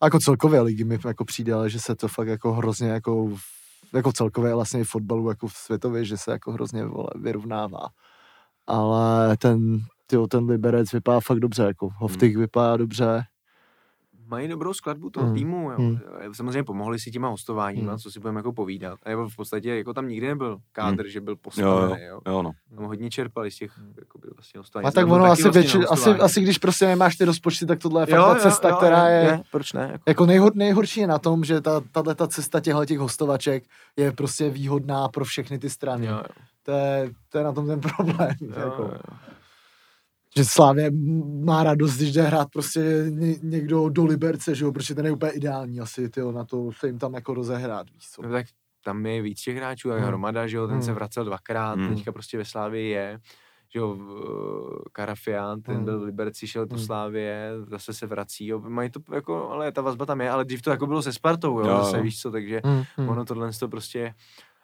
a 0.00 0.06
jako 0.06 0.18
celkově 0.18 0.60
ligy 0.60 0.84
mi 0.84 0.98
jako 1.06 1.24
přijde, 1.24 1.54
ale 1.54 1.70
že 1.70 1.80
se 1.80 1.94
to 1.94 2.08
fakt 2.08 2.28
jako 2.28 2.52
hrozně 2.52 2.88
jako, 2.88 3.26
v- 3.26 3.61
jako 3.92 4.12
celkově 4.12 4.54
vlastně 4.54 4.84
fotbalu 4.84 5.28
jako 5.28 5.46
v 5.46 5.52
světově, 5.52 6.04
že 6.04 6.16
se 6.16 6.30
jako 6.30 6.52
hrozně 6.52 6.84
vole, 6.84 7.08
vyrovnává. 7.14 7.88
Ale 8.66 9.36
ten, 9.36 9.80
tyjo, 10.06 10.26
ten 10.26 10.44
Liberec 10.44 10.92
vypadá 10.92 11.20
fakt 11.20 11.38
dobře, 11.38 11.62
jako 11.62 11.88
Hoftik 11.96 12.36
vypadá 12.36 12.76
dobře. 12.76 13.24
Mají 14.32 14.48
dobrou 14.48 14.74
skladbu 14.74 15.10
toho 15.10 15.26
Hmm. 15.26 15.36
týmu, 15.36 15.70
jo. 15.70 15.76
Hmm. 15.78 15.98
Samozřejmě 16.32 16.64
pomohli 16.64 16.98
si 17.00 17.10
těma 17.10 17.28
hostováníma, 17.28 17.92
Hmm. 17.92 17.98
co 17.98 18.10
si 18.10 18.20
budeme 18.20 18.38
jako 18.38 18.52
povídat. 18.52 18.98
A 19.06 19.14
v 19.28 19.36
podstatě 19.36 19.76
jako 19.76 19.94
tam 19.94 20.08
nikdy 20.08 20.26
nebyl 20.26 20.58
kádr, 20.72 21.08
že 21.08 21.20
byl 21.20 21.32
Jo, 21.32 21.36
jo, 21.36 21.40
postavený, 21.42 22.04
jo. 22.04 22.20
jo, 22.26 22.42
no. 22.42 22.50
Tam 22.76 22.84
hodně 22.84 23.10
čerpali 23.10 23.50
z 23.50 23.56
těch 23.56 23.72
jako 23.98 24.18
by 24.18 24.28
vlastně 24.36 24.58
hostování. 24.58 24.86
A 24.88 24.90
tak 24.90 25.06
ono 25.06 25.24
asi, 25.24 25.42
vlastně 25.42 25.50
větši, 25.60 25.78
asi, 25.78 25.86
hostování. 25.88 26.20
asi 26.20 26.40
když 26.40 26.58
prostě 26.58 26.86
nemáš 26.86 27.16
ty 27.16 27.24
rozpočty, 27.24 27.66
tak 27.66 27.78
tohle 27.78 28.02
je 28.02 28.06
fakt 28.06 28.18
ta 28.18 28.34
cesta, 28.34 28.76
která 28.76 29.08
je, 29.08 29.40
Proč 29.50 29.72
ne? 29.72 29.82
Jako, 29.92 30.02
Jako 30.06 30.26
nejhor, 30.26 30.52
nejhorší 30.54 31.00
je 31.00 31.06
na 31.06 31.18
tom, 31.18 31.44
že 31.44 31.60
ta, 31.60 31.80
tahle 31.92 32.14
ta 32.14 32.26
cesta 32.28 32.60
těchto 32.60 32.84
těch 32.84 32.98
hostovaček 32.98 33.64
je 33.96 34.12
prostě 34.12 34.50
výhodná 34.50 35.08
pro 35.08 35.24
všechny 35.24 35.58
ty 35.58 35.70
strany. 35.70 36.06
jo, 36.06 36.12
jo, 36.12 36.22
To, 36.62 36.70
je, 36.72 37.10
to 37.28 37.38
je 37.38 37.44
na 37.44 37.52
tom 37.52 37.66
ten 37.66 37.80
problém. 37.80 38.30
jo, 38.40 38.52
jako. 38.56 38.82
jo, 38.82 38.90
jo. 38.92 39.16
Že 40.36 40.44
Slávě 40.44 40.90
má 41.44 41.62
radost, 41.62 41.96
když 41.96 42.12
jde 42.12 42.22
hrát 42.22 42.48
prostě 42.52 43.04
ně, 43.08 43.34
někdo 43.42 43.88
do 43.88 44.04
Liberce, 44.04 44.54
že 44.54 44.64
jo, 44.64 44.72
protože 44.72 44.94
ten 44.94 45.06
je 45.06 45.12
úplně 45.12 45.32
ideální 45.32 45.80
asi, 45.80 46.08
tyjo, 46.08 46.32
na 46.32 46.44
to 46.44 46.70
se 46.78 46.86
jim 46.86 46.98
tam 46.98 47.14
jako 47.14 47.34
rozehrát, 47.34 47.90
víš 47.90 48.08
co. 48.10 48.22
No, 48.22 48.30
tak 48.30 48.46
tam 48.84 49.06
je 49.06 49.22
víc 49.22 49.42
těch 49.42 49.56
hráčů, 49.56 49.88
jak 49.88 49.98
Hmm. 49.98 50.06
Hromada, 50.08 50.46
že 50.46 50.56
jo, 50.56 50.66
ten 50.68 50.82
se 50.82 50.86
Hmm. 50.90 50.94
vracel 50.94 51.24
dvakrát, 51.24 51.78
Hmm. 51.78 51.94
teďka 51.94 52.12
prostě 52.12 52.38
ve 52.38 52.44
Slávii 52.44 52.90
je, 52.90 53.20
že 53.72 53.78
jo, 53.78 53.94
v- 53.94 54.82
Karafian, 54.92 55.62
ten 55.62 55.74
Hmm. 55.76 55.84
byl 55.84 56.00
v 56.00 56.02
Liberci, 56.02 56.46
šel 56.46 56.66
do 56.66 56.76
Hmm. 56.76 56.84
Slávie, 56.86 57.50
zase 57.70 57.94
se 57.94 58.06
vrací, 58.06 58.46
jo, 58.46 58.60
mají 58.60 58.90
to 58.90 59.00
jako, 59.14 59.48
ale 59.50 59.72
ta 59.72 59.82
vazba 59.82 60.06
tam 60.06 60.20
je, 60.20 60.30
ale 60.30 60.44
dřív 60.44 60.62
to 60.62 60.70
jako 60.70 60.86
bylo 60.86 61.02
se 61.02 61.12
Spartou, 61.12 61.58
jo, 61.60 61.66
Jo, 61.66 61.84
zase 61.84 62.00
víš 62.00 62.20
co, 62.20 62.30
takže 62.30 62.60
Hmm, 62.64 62.82
hmm. 62.96 63.08
ono 63.08 63.24
tohle 63.24 63.50
to 63.60 63.68
prostě, 63.68 64.14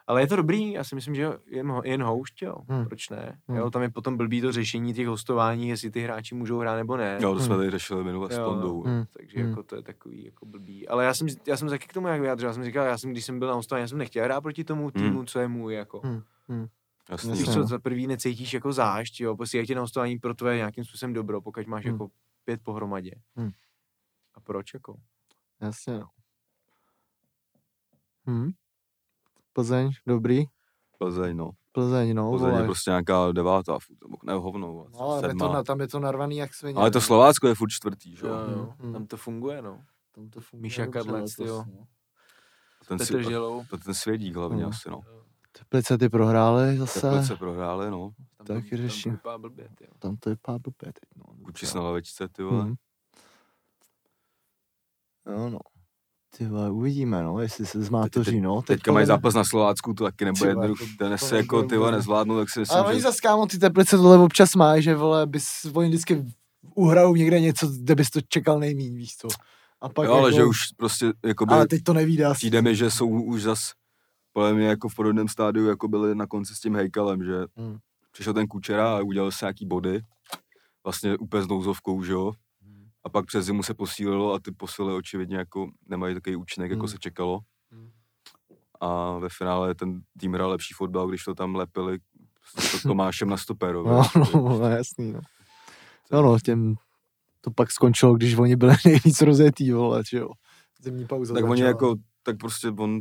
ale 0.09 0.21
je 0.21 0.27
to 0.27 0.35
dobrý, 0.35 0.71
já 0.71 0.83
si 0.83 0.95
myslím, 0.95 1.15
že 1.15 1.27
jen, 1.45 1.71
ho- 1.71 1.81
jen 1.85 2.03
houšť, 2.03 2.41
jo, 2.41 2.55
Hmm. 2.69 2.85
proč 2.85 3.09
ne, 3.09 3.39
Hmm. 3.47 3.57
jo, 3.57 3.69
tam 3.71 3.81
je 3.81 3.89
potom 3.89 4.17
blbý 4.17 4.41
to 4.41 4.51
řešení 4.51 4.93
těch 4.93 5.07
hostování, 5.07 5.69
jestli 5.69 5.91
ty 5.91 6.01
hráči 6.01 6.35
můžou 6.35 6.59
hrát 6.59 6.75
nebo 6.75 6.97
ne. 6.97 7.17
Jo, 7.21 7.33
to 7.33 7.39
jsme 7.39 7.47
Hmm. 7.55 7.57
tady 7.61 7.71
řešili 7.71 8.03
minule 8.03 8.31
s 8.31 8.35
Tondou. 8.35 8.83
Hmm. 8.83 9.03
Takže 9.13 9.39
Hmm. 9.39 9.49
jako 9.49 9.63
to 9.63 9.75
je 9.75 9.81
takový 9.81 10.25
jako 10.25 10.45
blbý. 10.45 10.87
Ale 10.87 11.05
já 11.05 11.13
jsem, 11.13 11.27
já 11.47 11.57
jsem 11.57 11.69
taky 11.69 11.87
k 11.87 11.93
tomu 11.93 12.07
jak 12.07 12.21
vyjádřil, 12.21 12.49
já 12.49 12.53
jsem 12.53 12.63
říkal, 12.63 12.85
já 12.85 12.97
jsem, 12.97 13.11
když 13.11 13.25
jsem 13.25 13.39
byl 13.39 13.47
na 13.47 13.53
hostování, 13.53 13.81
já 13.83 13.87
jsem 13.87 13.97
nechtěl 13.97 14.23
hrát 14.23 14.41
proti 14.41 14.63
tomu 14.63 14.91
týmu, 14.91 15.23
co 15.25 15.39
je 15.39 15.47
můj, 15.47 15.73
jako. 15.73 16.01
Hmm. 16.03 16.21
Jasný. 16.49 17.29
Jasně, 17.29 17.33
Víš 17.33 17.47
no. 17.47 17.53
co, 17.53 17.67
za 17.67 17.79
prvý 17.79 18.07
necítíš 18.07 18.53
jako 18.53 18.73
zášť, 18.73 19.21
jo, 19.21 19.35
prostě 19.37 19.57
jak 19.57 19.67
tě 19.67 19.75
na 19.75 19.81
hostování 19.81 20.19
pro 20.19 20.33
tvoje 20.33 20.57
nějakým 20.57 20.83
způsobem 20.85 21.13
dobro, 21.13 21.41
pokud 21.41 21.67
máš 21.67 21.85
Hmm. 21.85 21.93
jako 21.93 22.09
pět 22.45 22.61
pohromadě. 22.63 23.11
Hmm. 23.35 23.49
A 24.35 24.39
proč 24.39 24.73
jako? 24.73 24.95
Jasně, 25.61 25.99
no. 25.99 26.05
Hmm. 28.25 28.51
Plzeň, 29.59 29.91
dobrý. 30.07 30.45
Plzeň, 30.97 31.37
no. 31.37 31.49
Plzeň, 31.71 32.13
no, 32.15 32.31
Plzeň 32.31 32.47
je 32.47 32.53
vole. 32.53 32.63
prostě 32.65 32.89
nějaká 32.91 33.31
devátá, 33.31 33.77
furt, 33.79 33.97
nebo 34.03 34.17
ne 34.23 34.33
hovno, 34.33 34.85
No, 34.93 34.99
ale 34.99 35.27
je 35.27 35.35
to, 35.35 35.63
tam 35.63 35.79
je 35.81 35.87
to 35.87 35.99
narvaný 35.99 36.37
jak 36.37 36.53
svině. 36.53 36.79
Ale 36.79 36.91
to 36.91 36.97
no. 36.97 37.01
Slovácko 37.01 37.47
je 37.47 37.55
furt 37.55 37.69
čtvrtý, 37.69 38.15
že 38.15 38.27
Jo, 38.27 38.33
jo. 38.33 38.51
jo, 38.57 38.73
Hmm. 38.79 38.93
tam 38.93 39.07
to 39.07 39.17
funguje, 39.17 39.61
no. 39.61 39.81
Tam 40.15 40.29
to 40.29 40.41
funguje 40.41 40.61
Míša 40.63 40.85
Kadlec, 40.87 41.37
jo. 41.39 41.63
no. 41.67 41.85
Ten, 42.87 42.97
Petr 42.97 43.17
si, 43.17 43.23
Žilou. 43.23 43.63
to 43.69 43.77
ten 43.77 43.93
svědík 43.93 44.35
hlavně 44.35 44.63
No. 44.63 44.69
asi, 44.69 44.89
no. 44.89 45.01
Teplice 45.51 45.97
ty 45.97 46.09
prohrály 46.09 46.77
zase. 46.77 47.01
Teplice 47.01 47.35
prohráli, 47.35 47.91
no. 47.91 48.11
Tam 48.37 48.47
Taky 48.47 48.69
to, 48.69 48.75
tam 48.75 48.77
řeším. 48.87 49.11
to 49.11 49.15
vypadá 49.17 49.37
blbě, 49.37 49.69
tyjo. 49.77 49.89
Tam 49.99 50.15
to 50.17 50.29
vypadá 50.29 50.59
blbě 50.59 50.93
teď, 50.93 51.09
no. 51.15 51.23
Kučis 51.45 51.73
na 51.73 51.81
lavičce, 51.81 52.27
ty 52.27 52.43
vole. 52.43 52.63
Mhm. 52.65 52.75
Jo, 55.25 55.49
no. 55.49 55.59
Ty 56.37 56.45
vole, 56.47 56.71
uvidíme, 56.71 57.23
no, 57.23 57.39
jestli 57.41 57.65
se 57.65 57.81
zmátoří, 57.83 58.41
no. 58.41 58.61
Teď 58.61 58.65
Teďka 58.67 58.91
mají 58.91 59.05
zápas 59.05 59.33
na 59.33 59.43
Slovácku, 59.43 59.93
to 59.93 60.03
taky 60.03 60.25
nebude 60.25 60.53
to- 60.55 60.73
Ten 60.97 61.17
se 61.17 61.37
jako 61.37 61.63
ty 61.63 61.77
vole 61.77 61.89
vůbec. 61.91 61.99
nezvládnu, 61.99 62.37
tak 62.37 62.49
si 62.49 62.59
myslím, 62.59 62.77
Ale 62.77 62.87
oni 62.87 62.95
že... 62.97 63.01
zase, 63.03 63.17
kámo, 63.21 63.45
ty 63.47 63.59
teplice 63.59 63.97
tohle 63.97 64.17
občas 64.17 64.55
mají, 64.55 64.83
že 64.83 64.95
vole, 64.95 65.27
bys, 65.27 65.47
oni 65.73 65.89
vždycky 65.89 66.25
uhrajou 66.75 67.15
někde 67.15 67.39
něco, 67.39 67.67
kde 67.67 67.95
bys 67.95 68.09
to 68.09 68.21
čekal 68.21 68.59
nejmíň, 68.59 68.95
víš 68.95 69.15
co. 69.17 69.27
A 69.81 69.89
pak 69.89 70.05
Jo, 70.07 70.13
ale 70.13 70.27
jako, 70.29 70.35
že 70.37 70.43
už 70.45 70.57
prostě, 70.77 71.13
jakoby, 71.25 71.53
ale 71.53 71.67
teď 71.67 71.83
to 71.83 71.93
nevíde 71.93 72.25
asi. 72.25 72.37
přijde 72.37 72.61
mi, 72.61 72.75
že 72.75 72.91
jsou 72.91 73.07
už 73.07 73.41
zas 73.41 73.71
podle 74.33 74.53
mě 74.53 74.67
jako 74.67 74.89
v 74.89 74.95
podobném 74.95 75.27
stádiu, 75.27 75.65
jako 75.65 75.87
byli 75.87 76.15
na 76.15 76.27
konci 76.27 76.55
s 76.55 76.59
tím 76.59 76.75
Hejkalem, 76.75 77.23
že 77.23 77.33
Hmm. 77.57 77.77
přišel 78.11 78.33
ten 78.33 78.47
Kučera 78.47 78.97
a 78.97 79.01
udělal 79.01 79.31
se 79.31 79.45
nějaký 79.45 79.65
body, 79.65 80.01
vlastně 80.83 81.17
úplně 81.17 81.43
s 81.43 81.47
nouzovkou, 81.47 82.03
že 82.03 82.11
jo. 82.13 82.31
A 83.09 83.11
pak 83.11 83.25
přes 83.25 83.45
zimu 83.45 83.63
se 83.63 83.73
posílilo 83.73 84.33
a 84.33 84.39
ty 84.39 84.51
posily 84.51 84.93
očividně 84.93 85.37
jako 85.37 85.67
nemají 85.87 86.13
takový 86.15 86.35
účinek, 86.35 86.71
jako 86.71 86.79
Hmm. 86.81 86.87
se 86.87 86.97
čekalo. 86.97 87.39
Hmm. 87.71 87.89
A 88.81 89.17
ve 89.17 89.27
finále 89.37 89.75
ten 89.75 90.01
tým 90.19 90.33
hrál 90.33 90.49
lepší 90.49 90.73
fotbal, 90.73 91.07
když 91.07 91.23
to 91.23 91.35
tam 91.35 91.55
lepili 91.55 91.97
s 92.59 92.81
Tomášem 92.83 93.29
na 93.29 93.37
stoperu. 93.37 93.87
No, 93.87 94.01
no, 94.15 94.59
no, 94.59 94.67
jasný, 94.67 95.11
no. 95.11 95.19
No, 96.11 96.21
no, 96.21 96.39
těm 96.39 96.75
to 97.41 97.51
pak 97.51 97.71
skončilo, 97.71 98.13
když 98.15 98.35
oni 98.35 98.55
byli 98.55 98.73
nejvíc 98.85 99.21
rozjetý, 99.21 99.71
vole, 99.71 100.03
že 100.09 100.17
jo. 100.17 100.29
Zimní 100.81 101.05
pauza 101.07 101.33
tak 101.33 101.43
oni 101.45 101.61
jako, 101.61 101.95
tak 102.23 102.37
prostě 102.37 102.67
on 102.67 102.99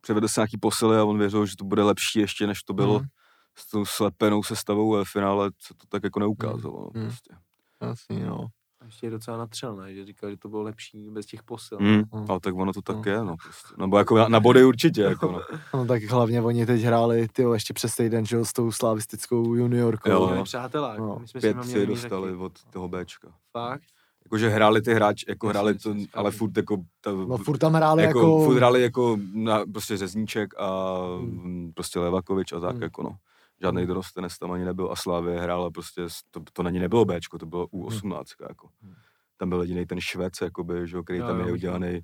převedl 0.00 0.28
se 0.28 0.40
nějaký 0.40 0.58
posily 0.58 0.96
a 0.98 1.04
on 1.04 1.18
věřil, 1.18 1.46
že 1.46 1.56
to 1.56 1.64
bude 1.64 1.82
lepší 1.82 2.18
ještě, 2.18 2.46
než 2.46 2.62
to 2.62 2.72
bylo 2.74 2.98
Mhm. 2.98 3.08
s 3.56 3.70
tou 3.70 3.84
slepenou 3.84 4.42
sestavou 4.42 4.94
a 4.94 4.98
ve 4.98 5.04
finále 5.04 5.50
se 5.62 5.74
to 5.74 5.86
tak 5.88 6.04
jako 6.04 6.20
neukázalo. 6.20 6.80
No, 6.80 7.00
Mhm. 7.00 7.04
prostě. 7.08 7.34
Jasný, 7.82 8.20
no. 8.22 8.46
A 8.80 8.84
ještě 8.84 9.06
je 9.06 9.10
docela 9.10 9.36
natřel, 9.38 9.76
ne? 9.76 9.94
Že 9.94 10.04
říkal, 10.04 10.30
že 10.30 10.36
to 10.36 10.48
bylo 10.48 10.62
lepší 10.62 11.10
bez 11.10 11.26
těch 11.26 11.42
posil. 11.42 11.78
Mm, 11.80 12.02
Mhm. 12.12 12.26
ale 12.28 12.40
tak 12.40 12.54
ono 12.54 12.72
to 12.72 12.82
tak 12.82 12.96
Mhm. 12.96 13.08
je, 13.08 13.24
no. 13.24 13.36
Prostě. 13.42 13.74
Nebo 13.78 13.98
jako 13.98 14.18
na, 14.18 14.28
na 14.28 14.40
body 14.40 14.64
určitě, 14.64 15.02
jako 15.02 15.32
no. 15.32 15.40
No 15.74 15.86
tak 15.86 16.02
hlavně 16.02 16.42
oni 16.42 16.66
teď 16.66 16.82
hráli, 16.82 17.28
ty 17.32 17.42
ještě 17.52 17.74
přes 17.74 17.96
týden, 17.96 18.26
že 18.26 18.44
s 18.44 18.52
tou 18.52 18.72
slavistickou 18.72 19.54
juniorkou. 19.54 20.10
Jo, 20.10 20.32
jo. 20.36 20.44
přátelák. 20.44 20.98
No, 20.98 21.18
My 21.20 21.28
jsme 21.28 21.40
Pět 21.40 21.56
měli 21.56 21.70
si 21.80 21.86
dostali 21.86 22.30
taky. 22.30 22.42
od 22.42 22.52
toho 22.70 22.88
Bčka. 22.88 23.28
Fakt? 23.52 23.82
Jakože 24.24 24.48
hráli 24.48 24.82
ty 24.82 24.94
hráči, 24.94 25.26
jako 25.28 25.48
hráli 25.48 25.74
to, 25.78 25.94
ale 26.14 26.30
furt 26.30 26.56
jako, 26.56 26.76
ta, 27.00 27.12
No 27.12 27.36
furt 27.38 27.58
tam 27.58 27.72
hráli 27.74 28.02
jako, 28.02 28.18
jako... 28.18 28.44
furt 28.44 28.56
hráli 28.56 28.82
jako 28.82 29.18
na, 29.34 29.64
prostě 29.72 29.96
Řezníček 29.96 30.54
a 30.58 30.96
Hmm. 31.18 31.40
mm. 31.44 31.72
prostě 31.74 31.98
Levakovič 31.98 32.52
a 32.52 32.60
tak 32.60 32.72
Hmm. 32.72 32.82
jako 32.82 33.02
no. 33.02 33.16
Žádný 33.62 33.86
dorostenec 33.86 34.38
tam 34.38 34.52
ani 34.52 34.64
nebyl 34.64 34.92
a 34.92 34.96
Slávě 34.96 35.40
hrála 35.40 35.70
prostě, 35.70 36.02
to, 36.30 36.40
to 36.52 36.62
na 36.62 36.70
ní 36.70 36.78
nebylo 36.78 37.04
Bčko, 37.04 37.38
to 37.38 37.46
bylo 37.46 37.66
U18 37.66 38.24
jako. 38.48 38.68
Hmm. 38.82 38.94
Tam 39.36 39.48
byl 39.48 39.60
jediný 39.62 39.86
ten 39.86 40.00
Švec, 40.00 40.40
jakoby, 40.42 40.88
že, 40.88 40.96
jo, 40.96 41.02
který 41.02 41.18
Jo, 41.18 41.26
tam 41.26 41.40
je 41.40 41.52
udělaný 41.52 41.94
Jo. 41.94 42.02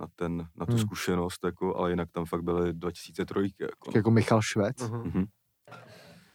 na, 0.00 0.06
ten, 0.16 0.48
na 0.56 0.66
tu 0.66 0.72
Hmm. 0.72 0.80
zkušenost, 0.80 1.44
jako, 1.44 1.76
ale 1.76 1.90
jinak 1.90 2.08
tam 2.12 2.24
fakt 2.24 2.42
byly 2.42 2.72
2003. 2.74 3.52
Jako. 3.60 3.90
Jako 3.94 4.10
Michal 4.10 4.42
Švec. 4.42 4.82
Mhm. 4.90 4.96
Mhm. 5.08 5.24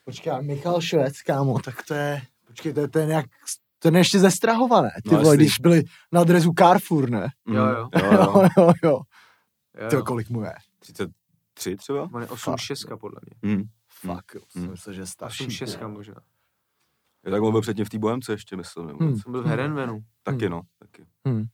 Počkej, 0.05 0.33
Michal 0.41 0.81
Švec, 0.81 1.21
kámo, 1.21 1.59
tak 1.59 1.83
to 1.87 1.93
je, 1.93 2.21
počkej, 2.47 2.73
to 2.73 2.79
je 2.79 2.87
ten 2.87 3.09
jak, 3.09 3.25
ten 3.79 3.95
je 3.95 3.99
ještě 3.99 4.19
zestrahované, 4.19 4.89
ty 5.09 5.15
No, 5.15 5.21
vole, 5.21 5.35
když 5.37 5.59
byli 5.59 5.83
na 6.11 6.23
drezu 6.23 6.53
Carrefour, 6.59 7.09
ne? 7.09 7.27
Jo, 7.47 7.63
Mhm. 7.65 7.75
jo. 7.75 7.89
jo, 7.95 8.11
jo. 8.11 8.41
jo, 8.41 8.49
jo, 8.57 8.71
jo. 8.83 8.99
Jo, 9.81 9.89
Ty 9.89 9.95
jo. 9.95 10.03
kolik 10.03 10.29
mu 10.29 10.41
je? 10.43 10.53
33 10.79 11.75
třeba? 11.75 12.09
On 12.13 12.21
je 12.21 12.27
8 12.27 12.57
šestka, 12.57 12.97
podle 12.97 13.19
mě. 13.25 13.53
Mhm. 13.55 13.63
Fakt, 14.05 14.35
jo, 14.35 14.41
jsem 14.49 14.61
Hmm. 14.61 14.71
myslel, 14.71 14.93
že 14.93 15.01
je 15.01 15.05
starší. 15.05 15.43
8 15.43 15.51
šestka 15.51 15.87
možná. 15.87 16.15
Je 17.25 17.31
tak 17.31 17.41
on 17.41 17.51
byl 17.51 17.61
předtím 17.61 17.85
v 17.85 17.89
té 17.89 17.99
Bohemce 17.99 18.31
ještě, 18.31 18.55
myslím. 18.55 18.87
Nebo 18.87 18.99
Hmm. 19.03 19.15
On 19.25 19.31
byl 19.31 19.43
v 19.43 19.45
Herenvenu, 19.45 19.99
Taky 20.23 20.45
Hmm. 20.45 20.51
no, 20.51 20.61
taky. 20.79 21.05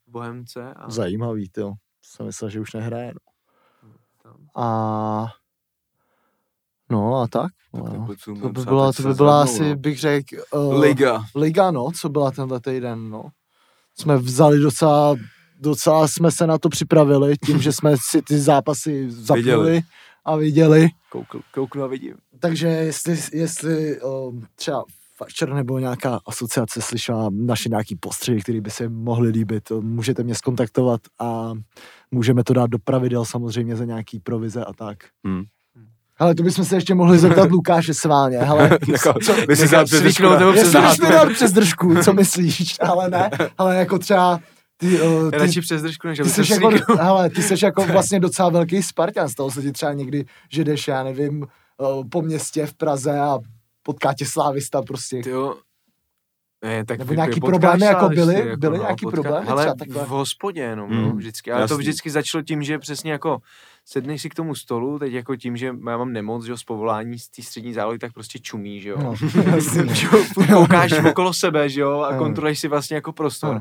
v 0.08 0.12
Bohemce 0.12 0.74
a 0.74 0.89
Zajímavý, 0.89 1.50
ty 1.50 1.62
jo. 1.62 1.74
Jsem 2.02 2.26
myslel, 2.26 2.50
že 2.50 2.60
už 2.60 2.74
nehraje, 2.74 3.14
no. 3.14 3.89
tam. 4.24 4.36
A... 4.64 5.28
No 6.91 7.16
a 7.22 7.28
tak. 7.28 7.52
Tak 7.72 7.94
no. 7.94 8.08
To 8.41 8.50
by 8.50 8.64
byla, 8.66 8.94
to 8.94 9.04
by 9.04 9.14
byla 9.14 9.41
asi, 9.41 9.70
no. 9.70 9.76
bych 9.76 10.00
řekl, 10.00 10.36
uh, 10.54 10.80
Liga. 10.80 11.24
Liga, 11.36 11.72
no, 11.72 11.88
co 12.02 12.10
byla 12.10 12.32
tenhle 12.32 12.60
týden, 12.62 13.10
no. 13.10 13.24
Jsme 14.00 14.18
vzali 14.18 14.60
docela, 14.60 15.16
docela 15.60 16.08
jsme 16.08 16.32
se 16.32 16.48
na 16.48 16.58
to 16.58 16.70
připravili 16.70 17.36
tím, 17.46 17.62
že 17.62 17.72
jsme 17.72 17.96
si 18.10 18.22
ty 18.22 18.39
zápasy 18.39 19.12
zapnuli 19.12 19.41
Viděli. 19.44 19.82
A 20.26 20.36
viděli. 20.36 20.90
Koukl, 21.10 21.42
kouknu 21.54 21.84
a 21.84 21.88
vidím. 21.88 22.14
Takže 22.40 22.68
jestli, 22.68 23.18
jestli 23.34 24.02
o, 24.02 24.34
třeba 24.56 24.84
Fatscher 25.18 25.54
nebo 25.54 25.80
nějaká 25.80 26.20
asociace 26.28 26.82
slyšela 26.82 27.30
naše 27.32 27.70
nějaký 27.70 27.96
postřehy, 27.96 28.42
které 28.42 28.62
by 28.62 28.70
se 28.70 28.90
mohly 28.90 29.30
líbit, 29.30 29.64
to 29.64 29.82
můžete 29.82 30.24
mě 30.24 30.36
skontaktovat 30.36 31.02
a 31.20 31.54
můžeme 32.12 32.44
to 32.44 32.54
dát 32.54 32.70
do 32.70 32.80
pravidel 32.80 33.26
samozřejmě 33.26 33.76
za 33.76 33.86
nějaký 33.86 34.20
provize 34.20 34.66
a 34.66 34.74
tak. 34.74 34.98
Hmm. 35.26 35.44
Ale 36.20 36.36
to 36.36 36.44
bychom 36.44 36.66
se 36.66 36.76
ještě 36.76 36.96
mohli 36.96 37.18
zeptat 37.18 37.52
Lukáše 37.52 37.94
Sváně. 37.94 38.38
Hele, 38.38 38.70
Jako, 38.88 39.14
co, 39.26 39.36
si 39.56 39.68
dal 39.68 39.86
přes 39.86 40.02
přes 41.34 41.52
držku, 41.52 41.96
co 42.04 42.14
myslíš? 42.14 42.76
Ale 42.80 43.10
ne, 43.10 43.30
ale 43.58 43.76
jako 43.76 44.00
třeba 44.00 44.40
ty, 44.78 45.02
o, 45.02 45.32
ty, 45.32 45.38
Radši 45.38 45.62
přes 45.62 45.82
držku, 45.82 46.08
než 46.08 46.18
ty 46.18 46.22
aby 46.22 46.30
jsi, 46.30 46.46
se 46.46 46.54
jako, 46.54 46.70
hele, 47.00 47.30
ty 47.30 47.42
jsi 47.44 47.66
jako 47.66 47.86
vlastně 47.86 48.20
docela 48.20 48.50
velký 48.50 48.84
Spartan, 48.84 49.30
stalo 49.30 49.52
se 49.52 49.62
ti 49.62 49.72
třeba 49.72 49.94
někdy, 49.94 50.26
že 50.50 50.64
jdeš, 50.64 50.88
já 50.88 51.04
nevím, 51.04 51.48
o, 51.78 52.04
po 52.10 52.22
městě 52.22 52.66
v 52.66 52.74
Praze 52.74 53.20
a 53.20 53.40
potká 53.84 54.14
tě 54.14 54.26
slávista 54.26 54.82
prostě. 54.82 55.22
Tyjo, 55.24 55.56
ne, 56.64 56.86
tak 56.86 57.00
Nebo 57.00 57.14
nějaký 57.14 57.40
problémy 57.40 57.86
jako 57.86 58.10
byly? 58.10 58.36
jako, 58.36 58.58
Byly 58.58 58.78
no, 58.78 58.84
nějaký 58.84 59.06
potká- 59.06 59.22
problémy 59.22 59.48
Ale 59.48 59.64
třeba 59.64 59.76
takhle? 59.76 60.06
v 60.06 60.08
hospodě 60.08 60.62
jenom, 60.62 60.90
Mm, 60.90 61.02
no, 61.02 61.10
vždycky. 61.16 61.52
Ale 61.52 61.68
to 61.68 61.74
jasný. 61.74 61.78
vždycky 61.84 62.10
začalo 62.10 62.42
tím, 62.42 62.64
že 62.64 62.80
přesně 62.80 63.12
jako 63.12 63.38
sedneš 63.86 64.22
si 64.22 64.30
k 64.30 64.36
tomu 64.36 64.56
stolu, 64.56 65.00
teď 65.00 65.14
jako 65.14 65.36
tím, 65.36 65.58
že 65.58 65.66
já 65.66 65.98
mám 65.98 66.14
nemoc, 66.14 66.46
že 66.46 66.52
jo, 66.52 66.58
z 66.58 66.64
povolání 66.64 67.20
z 67.20 67.30
té 67.30 67.42
střední 67.42 67.74
zálohy, 67.74 68.00
tak 68.00 68.14
prostě 68.14 68.40
čumí, 68.40 68.82
že 68.82 68.90
jo. 68.90 68.98
No, 69.00 69.16
jo, 70.12 70.24
koukáš 70.54 70.92
okolo 70.92 71.34
sebe, 71.34 71.70
že 71.70 71.82
jo, 71.82 72.00
a 72.02 72.14
Jo. 72.14 72.20
kontroluješ 72.20 72.60
si 72.60 72.68
vlastně 72.68 72.96
jako 72.96 73.12
prostor. 73.14 73.60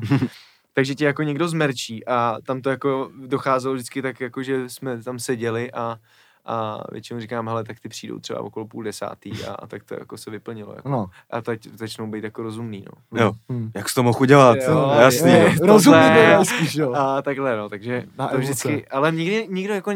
Takže 0.73 0.95
tě 0.95 1.05
jako 1.05 1.23
někdo 1.23 1.47
zmerčí 1.47 2.05
a 2.05 2.37
tam 2.45 2.61
to 2.61 2.69
jako 2.69 3.09
docházelo 3.25 3.73
vždycky 3.73 4.01
tak 4.01 4.21
jako, 4.21 4.43
že 4.43 4.69
jsme 4.69 5.03
tam 5.03 5.19
seděli 5.19 5.71
a, 5.71 5.97
a 6.45 6.79
většinou 6.91 7.19
říkám, 7.19 7.47
hele, 7.47 7.63
tak 7.63 7.79
ty 7.79 7.89
přijdou 7.89 8.19
třeba 8.19 8.39
okolo 8.39 8.67
půl 8.67 8.83
desátý 8.83 9.31
a, 9.45 9.53
a 9.53 9.67
tak 9.67 9.83
to 9.83 9.93
jako 9.93 10.17
se 10.17 10.31
vyplnilo. 10.31 10.73
Jako. 10.75 10.89
no. 10.89 11.05
A 11.31 11.41
teď 11.41 11.67
začnou 11.77 12.07
být 12.07 12.23
jako 12.23 12.43
rozumný, 12.43 12.85
no. 13.11 13.19
Jo, 13.21 13.31
Hm. 13.51 13.71
jak 13.75 13.89
jsi 13.89 13.95
to 13.95 14.03
mohl 14.03 14.17
udělat? 14.21 14.57
Jo, 14.67 14.91
Jasný. 14.99 15.31
je. 15.31 15.39
Jo, 15.43 15.49
tohle- 15.59 15.67
Rozumný 15.67 16.45
spíš, 16.45 16.75
jo. 16.75 16.93
A 16.93 17.21
takhle, 17.21 17.57
no, 17.57 17.69
takže 17.69 18.03
Na 18.17 18.27
to 18.27 18.37
vždycky, 18.37 18.87
ale 18.87 19.11
nikdy, 19.11 19.47
nikdo 19.51 19.73
jako, 19.73 19.91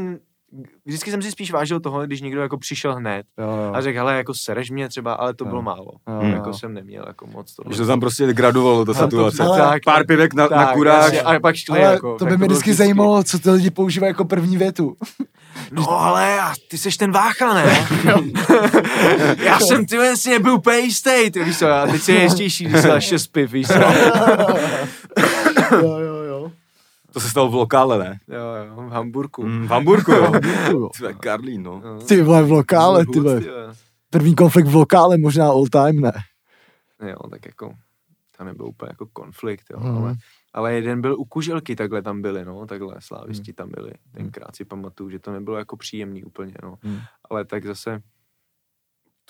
vždycky 0.85 1.11
jsem 1.11 1.21
si 1.21 1.31
spíš 1.31 1.51
vážil 1.51 1.79
toho, 1.79 2.05
když 2.05 2.21
někdo 2.21 2.41
jako 2.41 2.57
přišel 2.57 2.95
hned 2.95 3.25
Jo, 3.37 3.45
jo. 3.47 3.71
a 3.73 3.81
řekl, 3.81 3.97
hele, 3.97 4.17
jako 4.17 4.33
sereš 4.33 4.71
mě 4.71 4.89
třeba, 4.89 5.13
ale 5.13 5.33
to 5.33 5.45
Jo. 5.45 5.49
bylo 5.49 5.61
málo. 5.61 5.91
Jo. 6.07 6.21
Jako 6.21 6.49
jo. 6.49 6.53
jsem 6.53 6.73
neměl 6.73 7.03
jako 7.07 7.27
moc 7.27 7.55
to. 7.55 7.63
Že 7.71 7.77
to 7.77 7.87
tam 7.87 7.99
prostě 7.99 8.33
gradovalo, 8.33 8.85
ta 8.85 8.93
to- 8.93 8.99
situace. 9.03 9.43
ale- 9.43 9.57
tak, 9.57 9.83
Pár 9.85 10.05
pivek 10.05 10.33
na, 10.33 10.47
na 10.47 10.73
kurách. 10.73 11.03
jasně, 11.03 11.21
A 11.21 11.39
pak 11.39 11.55
šli 11.55 11.83
Ale 11.83 11.93
jako. 11.93 12.17
to 12.17 12.25
by 12.25 12.37
mě 12.37 12.47
vždycky 12.47 12.73
zajímalo, 12.73 13.23
co 13.23 13.39
ty 13.39 13.49
lidi 13.51 13.71
používají 13.71 14.09
jako 14.09 14.25
první 14.25 14.57
větu. 14.57 14.95
No 15.71 15.89
ale 16.01 16.39
a 16.41 16.53
ty 16.69 16.77
seš 16.77 16.97
ten 16.97 17.11
vácha, 17.11 17.53
ne? 17.53 17.87
Já 19.43 19.59
jsem 19.59 19.85
ty 19.85 19.97
vlastně 19.97 20.31
nebyl 20.33 20.53
úplně 20.53 20.77
jistý, 20.77 21.31
ty 21.31 21.43
víš 21.43 21.57
co, 21.59 21.71
a 21.71 21.87
teď 21.87 22.01
si 22.01 22.11
je 22.11 22.23
jistější, 22.23 22.65
když 22.65 22.81
se 22.81 22.87
dáš 22.87 23.05
šest 23.05 23.27
piv, 23.27 23.51
víš 23.51 23.67
co? 23.67 23.73
To 27.18 27.22
se 27.22 27.30
stalo 27.30 27.49
v 27.49 27.53
lokále, 27.55 27.97
ne? 27.99 28.20
Jo, 28.28 28.76
jo, 28.76 28.88
v 28.89 28.91
Hamburku. 28.91 29.43
Mm, 29.43 29.68
v 29.68 29.70
Hamburku, 29.70 30.11
jo. 30.11 30.32
jo. 30.72 30.89
Ty 30.97 31.01
vole, 31.03 31.13
Karlín, 31.13 31.63
no. 31.63 31.82
No. 31.86 31.99
Ty 32.01 32.22
vole, 32.22 32.43
v 32.43 32.51
lokále, 32.51 33.05
ty 33.05 33.20
vole. 33.20 33.41
První 34.09 34.36
konflikt 34.36 34.68
v 34.68 34.76
lokále, 34.76 35.18
možná 35.18 35.47
all 35.47 35.68
time, 35.68 35.99
ne? 36.01 36.11
Jo, 37.09 37.30
tak 37.32 37.45
jako, 37.45 37.74
tam 38.38 38.47
nebyl 38.47 38.65
úplně 38.68 38.89
jako 38.89 39.05
konflikt, 39.13 39.65
jo, 39.72 39.80
Mhm. 39.80 39.97
ale, 39.97 40.15
ale 40.53 40.74
jeden 40.74 41.01
byl 41.01 41.20
u 41.20 41.26
Kuželky, 41.26 41.76
takhle 41.76 42.01
tam 42.01 42.22
byli, 42.22 42.45
no, 42.45 42.65
takhle 42.65 42.95
slávisti 42.99 43.53
tam 43.53 43.70
byli, 43.76 43.91
tenkrát 44.13 44.55
si 44.55 44.65
pamatuju, 44.65 45.09
že 45.09 45.20
to 45.20 45.32
nebylo 45.32 45.57
jako 45.57 45.78
příjemný 45.78 46.24
úplně, 46.24 46.53
no, 46.63 46.76
Mhm. 46.84 46.99
ale 47.30 47.45
tak 47.45 47.65
zase 47.65 48.01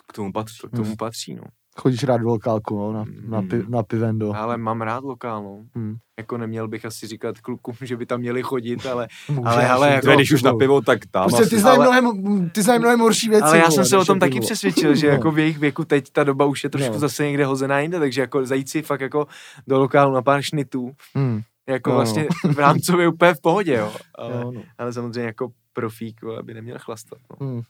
K 0.07 0.13
tomu 0.13 0.31
patří. 0.31 0.57
to 0.61 0.67
k 0.67 0.71
tomu 0.75 0.95
patří, 0.95 1.35
no. 1.35 1.43
Chodíš 1.77 2.03
rád 2.03 2.17
do 2.17 2.27
lokálku, 2.27 2.77
no, 2.77 2.93
na, 2.93 3.05
na, 3.27 3.41
pi, 3.41 3.63
na 3.67 3.83
pivendo. 3.83 4.33
Ale 4.35 4.57
mám 4.57 4.81
rád 4.81 5.03
lokálnou. 5.03 5.65
Hmm. 5.75 5.95
Jako 6.19 6.37
neměl 6.37 6.67
bych 6.67 6.85
asi 6.85 7.07
říkat 7.07 7.39
klukům, 7.39 7.75
že 7.81 7.97
by 7.97 8.05
tam 8.05 8.19
měli 8.19 8.43
chodit, 8.43 8.85
ale, 8.85 9.07
Můžeš, 9.29 9.43
ale, 9.45 9.69
ale 9.69 9.89
jako, 9.91 10.11
když 10.15 10.31
už 10.31 10.43
na 10.43 10.53
pivo, 10.53 10.81
tak 10.81 10.99
tam 11.11 11.29
Prostě 11.29 11.45
ty 11.45 11.59
znají 11.59 11.77
Ale- 11.77 12.01
mnohem, 12.01 12.49
ty 12.49 12.61
znají 12.61 12.79
mnohem 12.79 12.99
horší 12.99 13.29
věci. 13.29 13.43
ale 13.43 13.57
já 13.57 13.71
jsem 13.71 13.85
se 13.85 13.97
o 13.97 14.05
tom 14.05 14.19
taky 14.19 14.33
pivo. 14.33 14.45
přesvědčil, 14.45 14.95
že 14.95 15.07
No. 15.07 15.13
jako 15.13 15.31
v 15.31 15.39
jejich 15.39 15.57
věku 15.59 15.85
teď 15.85 16.09
ta 16.11 16.23
doba 16.23 16.45
už 16.45 16.63
je 16.63 16.69
trošku 16.69 16.93
No. 16.93 16.99
zase 16.99 17.25
někde 17.25 17.45
hozená 17.45 17.79
jinde, 17.79 17.99
takže 17.99 18.21
jako 18.21 18.45
zajít 18.45 18.69
si 18.69 18.81
fakt 18.81 19.01
jako 19.01 19.27
do 19.67 19.79
lokálu 19.79 20.13
na 20.13 20.21
pár 20.21 20.41
šnitů, 20.41 20.91
Hmm. 21.15 21.41
jako 21.69 21.89
No. 21.89 21.95
vlastně 21.95 22.27
v 22.53 22.59
rámcově 22.59 23.07
úplně 23.07 23.33
v 23.33 23.41
pohodě, 23.41 23.73
jo. 23.73 23.91
Ale, 24.15 24.41
Jo, 24.41 24.51
no. 24.51 24.61
ale 24.77 24.93
samozřejmě 24.93 25.25
jako 25.27 25.49
profík, 25.73 26.21
vole, 26.23 26.43
by 26.43 26.53
neměl 26.53 26.77
chlastat. 26.79 27.19
No. 27.41 27.47
Hmm. 27.47 27.61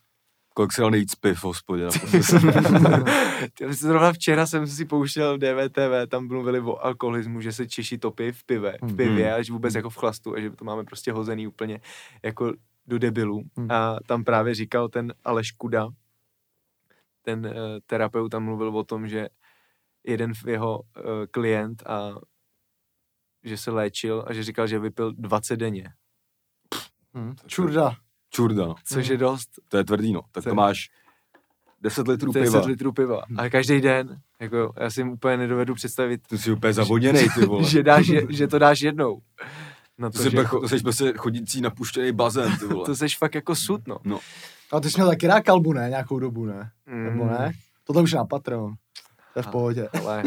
Kolik 0.57 0.73
si 0.73 0.81
dal 0.81 0.91
nejvíc 0.91 1.15
piv 1.15 1.39
v 1.39 1.43
hospodě? 1.43 1.87
Zrovna 3.69 4.13
včera 4.13 4.45
jsem 4.45 4.67
si 4.67 4.85
pouštěl 4.85 5.37
DVTV, 5.37 6.09
tam 6.09 6.27
mluvili 6.27 6.59
o 6.59 6.85
alkoholismu, 6.85 7.41
že 7.41 7.51
se 7.51 7.67
Češi 7.67 7.97
topí 7.97 8.31
v 8.31 8.43
pive, 8.43 8.77
v 8.81 8.95
pivě, 8.95 9.33
a 9.33 9.41
že 9.41 9.53
vůbec 9.53 9.75
jako 9.75 9.89
v 9.89 9.95
chlastu 9.95 10.35
a 10.35 10.39
že 10.39 10.49
to 10.49 10.65
máme 10.65 10.83
prostě 10.83 11.11
hozený 11.11 11.47
úplně 11.47 11.79
jako 12.23 12.53
do 12.87 12.99
debilů. 12.99 13.43
Hmm. 13.57 13.71
A 13.71 13.97
tam 14.07 14.23
právě 14.23 14.55
říkal 14.55 14.89
ten 14.89 15.13
Aleš 15.23 15.51
Kuda, 15.51 15.87
ten 17.21 17.45
uh, 17.45 17.53
terapeut 17.85 18.31
tam 18.31 18.43
mluvil 18.43 18.77
o 18.77 18.83
tom, 18.83 19.07
že 19.07 19.27
jeden 20.03 20.33
jeho 20.47 20.79
uh, 20.79 20.83
klient 21.31 21.83
a 21.87 22.15
že 23.43 23.57
se 23.57 23.71
léčil 23.71 24.25
a 24.27 24.33
že 24.33 24.43
říkal, 24.43 24.67
že 24.67 24.79
vypil 24.79 25.13
20 25.13 25.57
denně, 25.57 25.93
Hmm. 27.13 27.35
Čurda. 27.47 27.95
Čurda, 28.37 28.65
no. 28.65 28.75
což 28.85 29.07
je 29.07 29.17
dost. 29.17 29.49
To 29.69 29.77
je 29.77 29.83
tvrdý, 29.83 30.13
no. 30.13 30.21
Tak 30.31 30.43
To 30.43 30.55
máš 30.55 30.89
10 31.81 32.07
litrů 32.07 32.31
To 32.31 32.37
je 32.39 32.43
piva. 32.45 32.59
10 32.59 32.67
litrů 32.69 32.91
piva. 32.91 33.21
A 33.37 33.49
každý 33.49 33.81
den, 33.81 34.19
jako 34.39 34.73
já 34.79 34.89
si 34.89 35.03
úplně 35.03 35.37
nedovedu 35.37 35.75
představit, 35.75 36.21
Ty 36.27 36.37
jsi 36.37 36.51
úplně 36.51 36.73
zavodněnej, 36.73 37.27
ty 37.35 37.45
vole. 37.45 37.63
že, 37.69 37.83
dáš, 37.83 38.11
že 38.29 38.47
to 38.47 38.59
dáš 38.59 38.81
jednou. 38.81 39.21
Na 39.97 40.09
To, 40.09 40.17
to, 40.17 40.23
jsi, 40.23 40.29
že 40.29 40.35
pak- 40.37 40.43
jako, 40.43 40.59
to 40.59 40.69
jsi 40.69 40.79
prostě 40.83 41.13
chodící 41.17 41.61
napuštěný 41.61 42.11
bazén, 42.11 42.57
ty 42.57 42.65
vole. 42.65 42.85
to 42.85 42.95
seš 42.95 43.17
fakt 43.17 43.35
jako 43.35 43.55
sud, 43.55 43.81
no. 43.87 44.19
A 44.71 44.79
ty 44.79 44.89
jsi 44.89 44.97
měl 44.97 45.07
taky 45.07 45.27
rád 45.27 45.41
kalbu, 45.41 45.73
ne? 45.73 45.89
Nějakou 45.89 46.19
dobu, 46.19 46.45
ne? 46.45 46.71
Mm, 46.85 47.03
Nebo 47.03 47.25
ne? 47.25 47.51
Tohle 47.83 48.01
už 48.03 48.11
je 48.11 48.17
na 48.17 48.25
Patreon. 48.25 48.73
To 49.33 49.39
je 49.39 49.43
v 49.43 49.47
pohodě. 49.47 49.87
Ale, 50.03 50.23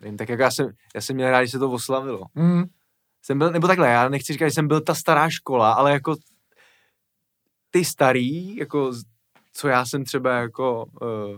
nevím, 0.00 0.16
tak 0.16 0.28
jako 0.28 0.42
já 0.42 0.50
jsem, 0.50 0.70
já 0.94 1.00
jsem 1.00 1.16
měl 1.16 1.30
rád, 1.30 1.44
že 1.44 1.50
se 1.50 1.58
to 1.58 1.70
oslavilo. 1.70 2.22
Hmm. 2.34 2.64
Jsem 3.22 3.38
byl, 3.38 3.52
nebo 3.52 3.66
takhle, 3.66 3.88
já 3.88 4.08
nechci 4.08 4.32
říkat, 4.32 4.48
že 4.48 4.54
jsem 4.54 4.68
byl 4.68 4.80
ta 4.80 4.94
stará 4.94 5.30
škola, 5.30 5.72
ale 5.72 5.92
jako 5.92 6.16
ty 7.70 7.84
starý, 7.84 8.56
jako 8.56 8.92
co 9.52 9.68
já 9.68 9.86
jsem 9.86 10.04
třeba 10.04 10.32
jako 10.38 10.84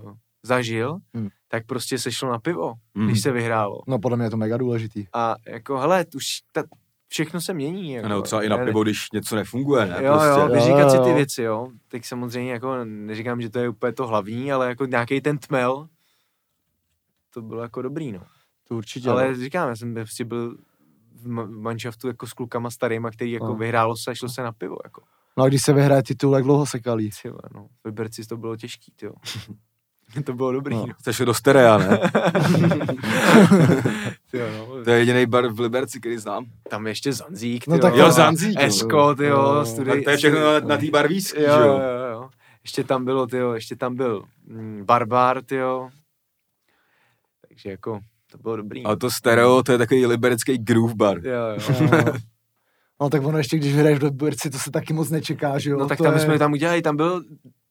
uh, 0.05 0.13
zažil, 0.43 0.99
Hmm. 1.15 1.29
tak 1.49 1.67
prostě 1.67 1.99
se 1.99 2.13
šlo 2.13 2.31
na 2.31 2.39
pivo, 2.39 2.75
Hmm. 2.97 3.07
když 3.07 3.21
se 3.23 3.33
vyhrálo. 3.33 3.81
No 3.89 3.99
podle 3.99 4.17
mě 4.17 4.27
je 4.27 4.31
to 4.31 4.37
mega 4.37 4.57
důležitý. 4.57 5.05
A 5.13 5.35
jako, 5.47 5.79
hele, 5.79 6.05
už 6.15 6.25
ta, 6.53 6.63
všechno 7.09 7.41
se 7.41 7.55
mění. 7.55 7.93
Jako, 7.93 8.07
A 8.07 8.09
nebo 8.09 8.23
třeba 8.23 8.43
i 8.43 8.49
na 8.49 8.57
Ne- 8.57 8.65
pivo, 8.65 8.83
když 8.83 9.13
něco 9.13 9.37
nefunguje, 9.37 9.87
ne? 9.87 9.97
Jo, 10.05 10.13
jo, 10.23 10.37
prostě. 10.37 10.55
vyříkat 10.55 10.91
si 10.91 10.97
Jo, 10.97 11.03
ty 11.05 11.11
jo. 11.11 11.17
věci, 11.17 11.43
jo. 11.43 11.69
Tak 11.89 12.05
samozřejmě 12.05 12.53
jako 12.53 12.85
neříkám, 12.85 13.41
že 13.41 13.51
to 13.51 13.59
je 13.59 13.69
úplně 13.69 13.93
to 13.93 14.07
hlavní, 14.07 14.53
ale 14.53 14.69
jako 14.69 14.87
nějaký 14.87 15.21
ten 15.21 15.39
tmel, 15.39 15.89
to 17.35 17.43
bylo 17.43 17.63
jako 17.63 17.83
dobrý, 17.83 18.13
no. 18.13 18.21
To 18.69 18.77
určitě. 18.77 19.11
Ale 19.11 19.29
no. 19.29 19.35
říkám, 19.35 19.69
já 19.69 19.77
jsem 19.77 19.95
prostě 19.95 20.25
byl 20.25 20.57
v 21.15 21.29
manšaftu 21.51 22.07
jako 22.09 22.27
s 22.27 22.33
klukama 22.33 22.71
starýma, 22.71 23.11
který 23.11 23.33
jako 23.33 23.47
No. 23.47 23.55
vyhrálo 23.55 23.97
se 23.97 24.11
a 24.11 24.15
šlo 24.15 24.29
se 24.29 24.43
na 24.43 24.53
pivo, 24.53 24.77
jako. 24.85 25.03
No 25.37 25.45
a 25.45 25.49
když 25.49 25.63
se 25.63 25.73
vyhraje 25.73 26.03
titul, 26.03 26.35
jak 26.35 26.45
dlouho 26.45 26.67
se 26.67 26.79
kalí? 26.81 27.11
Ty 27.23 27.29
vole, 27.29 27.41
no. 27.55 27.67
V 27.83 27.85
Liberci 27.87 28.27
to 28.27 28.37
bylo 28.37 28.57
těžký, 28.57 28.93
ty 28.97 29.09
to 30.25 30.33
bylo 30.35 30.53
dobrý, 30.53 30.75
No. 30.77 30.87
no. 30.87 30.95
Jsi 31.03 31.13
šel 31.13 31.27
do 31.27 31.35
Sterea, 31.35 31.79
ne? 31.79 31.99
Ty 34.31 34.39
no. 34.59 34.85
To 34.85 34.91
je 34.91 34.99
jediný 34.99 35.27
bar 35.27 35.47
v 35.49 35.61
Liberci, 35.61 36.01
který 36.01 36.19
znám. 36.19 36.45
Tam 36.71 36.87
ještě 36.87 37.13
Zanzík, 37.13 37.67
No 37.67 37.75
ty 37.77 37.81
tak 37.83 37.95
jo. 37.95 38.05
Jo, 38.05 38.11
Zanzík, 38.11 38.55
no. 38.59 38.63
Esko, 38.63 39.15
ty 39.15 39.25
jo, 39.25 39.55
No. 39.55 39.67
studij. 39.67 40.05
To 40.05 40.11
je 40.11 40.17
všechno 40.17 40.41
na, 40.41 40.61
na 40.61 40.77
té 40.77 40.87
barvíský, 40.91 41.43
jo, 41.43 41.47
že 41.47 41.61
jo, 41.61 41.67
jo? 41.67 41.79
jo, 41.79 42.13
jo. 42.13 42.31
Ještě 42.65 42.85
tam 42.85 43.05
bylo, 43.05 43.27
ty 43.27 43.37
jo, 43.37 43.53
ještě 43.53 43.77
tam 43.77 43.97
byl 43.97 44.23
mm, 44.47 44.85
Barbar, 44.85 45.43
ty 45.43 45.57
jo. 45.57 45.91
Takže 47.49 47.71
jako, 47.71 48.01
to 48.33 48.39
bylo 48.39 48.57
dobrý. 48.57 48.85
Ale 48.85 48.97
to 48.97 49.11
stereo, 49.11 49.63
to 49.63 49.73
je 49.73 49.79
takový 49.79 50.07
liberecký 50.07 50.59
groove 50.59 50.95
bar. 50.95 51.27
Jo, 51.27 51.33
jo. 51.71 52.13
no 53.01 53.11
tak 53.11 53.25
ono 53.25 53.39
ještě, 53.39 53.57
když 53.57 53.73
vyhraješ 53.73 53.99
do 53.99 54.07
Liberci, 54.07 54.51
to 54.51 54.59
se 54.59 54.71
taky 54.71 54.93
moc 54.93 55.11
nečeká, 55.11 55.59
že 55.59 55.71
jo? 55.71 55.79
No 55.79 55.87
tak 55.87 55.99
to 55.99 56.05
tam 56.05 56.15
je, 56.15 56.21
jsme 56.21 56.39
tam 56.39 56.53
udělali, 56.53 56.83
tam 56.83 56.97
byl, 56.97 57.23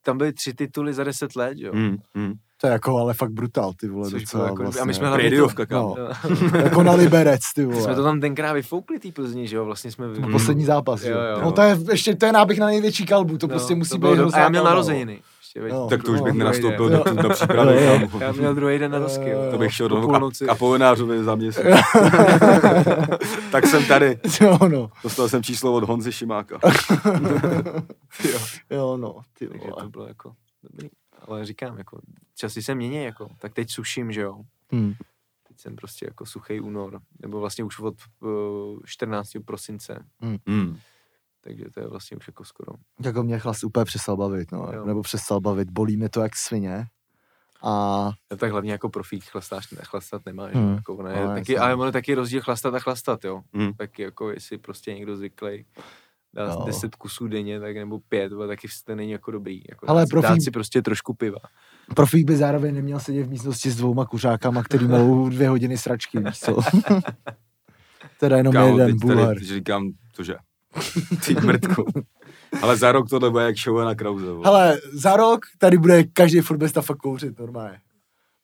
tam 0.03 0.17
byly 0.17 0.33
tři 0.33 0.53
tituly 0.53 0.93
za 0.93 1.03
deset 1.03 1.35
let, 1.35 1.53
jo. 1.57 1.71
Hmm, 1.73 1.97
hmm. 2.15 2.33
To 2.61 2.67
je 2.67 2.73
jako 2.73 2.97
ale 2.97 3.13
fakt 3.13 3.31
brutál, 3.31 3.73
ty 3.79 3.87
vole, 3.87 4.09
Což 4.09 4.21
docela 4.21 4.45
jako, 4.45 4.63
vlastně. 4.63 4.81
a 4.81 4.85
my 4.85 4.93
jsme 4.93 5.07
hlavně 5.07 5.31
to. 5.31 5.47
No. 5.71 5.95
Jo. 5.97 6.09
jako 6.63 6.83
na 6.83 6.93
Liberec, 6.93 7.39
ty 7.55 7.65
vole. 7.65 7.81
jsme 7.81 7.95
to 7.95 8.03
tam 8.03 8.19
tenkrát 8.19 8.53
vyfoukli, 8.53 8.99
tý 8.99 9.11
Plzni, 9.11 9.47
že 9.47 9.55
jo, 9.55 9.65
vlastně 9.65 9.91
jsme... 9.91 10.07
Byl 10.07 10.31
poslední 10.31 10.65
zápas, 10.65 11.03
Jo, 11.03 11.09
jo. 11.09 11.23
jo. 11.31 11.41
No 11.41 11.51
to 11.51 11.61
je 11.61 11.77
ještě, 11.91 12.15
to 12.15 12.25
je 12.25 12.31
náběh 12.31 12.59
na 12.59 12.67
největší 12.67 13.05
kalbu, 13.05 13.37
to 13.37 13.47
prostě 13.47 13.75
musí 13.75 13.99
to 13.99 14.07
být 14.07 14.17
do... 14.17 14.29
A 14.33 14.39
já 14.39 14.49
měl 14.49 14.63
narozeniny. 14.63 15.21
Prostě. 15.53 15.61
veď, 15.61 15.71
No, 15.73 15.87
Tak 15.87 16.03
to 16.03 16.11
už 16.11 16.19
no, 16.19 16.23
bych 16.25 16.33
nenastoupil 16.33 16.89
do, 16.89 16.95
jo. 17.03 17.03
kámo. 17.47 18.19
Já 18.21 18.31
měl 18.31 18.55
druhý 18.55 18.79
den 18.79 18.91
na 18.91 18.99
dosky. 18.99 19.31
To 19.51 19.57
bych 19.57 19.73
šel 19.73 19.89
do 19.89 20.01
půlnoci. 20.01 20.47
a, 20.47 20.51
Apolinářovi 20.51 21.23
za 21.23 21.35
měsíc. 21.35 21.63
tak 23.51 23.65
jsem 23.65 23.85
tady. 23.85 24.19
Jo, 24.41 24.57
no. 24.67 24.91
Dostal 25.03 25.29
jsem 25.29 25.43
číslo 25.43 25.73
od 25.73 25.83
Honzy 25.83 26.11
Šimáka. 26.11 26.59
jo. 28.31 28.39
Jo, 28.69 28.97
no. 28.97 29.21
Ty 29.39 29.47
Takže 29.47 29.67
vole. 29.67 29.83
to 29.83 29.89
bylo 29.89 30.07
jako 30.07 30.33
dobrý. 30.63 30.89
Ale 31.27 31.45
říkám, 31.45 31.77
jako 31.77 31.99
časy 32.35 32.63
se 32.63 32.75
mění, 32.75 33.03
jako. 33.03 33.29
Tak 33.39 33.53
teď 33.53 33.71
suším, 33.71 34.11
že 34.11 34.21
jo. 34.21 34.41
Hm. 34.73 34.93
Teď 35.47 35.59
jsem 35.59 35.75
prostě 35.75 36.05
jako 36.05 36.25
suchý 36.25 36.59
únor. 36.59 36.99
Nebo 37.21 37.39
vlastně 37.39 37.63
už 37.63 37.79
od 37.79 37.95
uh, 38.21 38.79
14. 38.85 39.29
prosince. 39.45 40.05
Hmm. 40.47 40.77
Takže 41.43 41.65
to 41.73 41.79
je 41.79 41.87
vlastně 41.87 42.17
už 42.17 42.27
jako 42.27 42.43
skoro. 42.45 42.73
Jako 43.03 43.23
mě 43.23 43.39
chlast 43.39 43.63
úplně 43.63 43.85
přestal 43.85 44.17
bavit, 44.17 44.51
no. 44.51 44.69
Jo. 44.73 44.85
Nebo 44.85 45.01
přestal 45.01 45.39
bavit. 45.41 45.69
Bolí 45.71 45.97
mě 45.97 46.09
to 46.09 46.21
jak 46.21 46.35
svině. 46.35 46.85
A 47.61 47.71
No, 48.31 48.37
tak 48.37 48.51
hlavně 48.51 48.71
jako 48.71 48.89
profík 48.89 49.23
chlastáš, 49.25 49.67
chlastat 49.83 50.25
nemáš. 50.25 50.53
Hmm. 50.55 50.75
Jako 50.75 50.95
ono 50.95 51.09
je 51.09 51.25
No, 51.27 51.33
taky, 51.33 51.57
ale 51.57 51.75
ono 51.75 51.85
je 51.85 51.91
taky 51.91 52.13
rozdíl 52.13 52.41
chlastat 52.41 52.75
a 52.75 52.79
chlastat, 52.79 53.23
jo. 53.25 53.41
Hmm. 53.53 53.73
Tak 53.73 53.99
jako 53.99 54.31
jestli 54.31 54.57
prostě 54.57 54.93
někdo 54.93 55.17
zvyklý 55.17 55.65
dá 56.33 56.43
Jo. 56.43 56.63
10 56.65 56.95
kusů 56.95 57.27
denně, 57.27 57.59
tak 57.59 57.75
nebo 57.75 57.99
pět, 57.99 58.33
ale 58.33 58.47
taky 58.47 58.67
to 58.85 58.95
není 58.95 59.11
jako 59.11 59.31
dobrý. 59.31 59.61
Jako 59.69 59.89
Ale 59.89 60.01
dát, 60.01 60.09
profík- 60.09 60.21
dát 60.29 60.41
si 60.41 60.51
prostě 60.51 60.81
trošku 60.81 61.13
piva. 61.13 61.37
profík 61.95 62.27
by 62.27 62.35
zároveň 62.35 62.75
neměl 62.75 62.99
sedět 62.99 63.23
v 63.23 63.29
místnosti 63.29 63.71
s 63.71 63.75
dvouma 63.75 64.05
kuřákama, 64.05 64.63
který 64.63 64.87
mají 64.87 65.29
dvě 65.29 65.49
hodiny 65.49 65.77
sračky, 65.77 66.19
víš 66.19 66.39
co? 66.39 66.57
teda 68.19 68.37
jenom 68.37 68.53
Kámo, 68.53 68.77
jeden 68.79 68.99
teď 68.99 69.37
říkám, 69.47 69.89
cože? 70.13 70.35
Ty 71.25 71.35
mrtku. 71.35 71.85
Ale 72.61 72.77
za 72.77 72.91
rok 72.91 73.09
tohle 73.09 73.29
bude 73.29 73.43
jak 73.43 73.57
show 73.57 73.85
na 73.85 73.95
Krause. 73.95 74.25
Hele, 74.43 74.79
za 74.93 75.15
rok 75.17 75.39
tady 75.57 75.77
bude 75.77 76.03
každý 76.03 76.39
fotbalista 76.39 76.81
fakt 76.81 76.97
kouřit 76.97 77.39
normálně. 77.39 77.79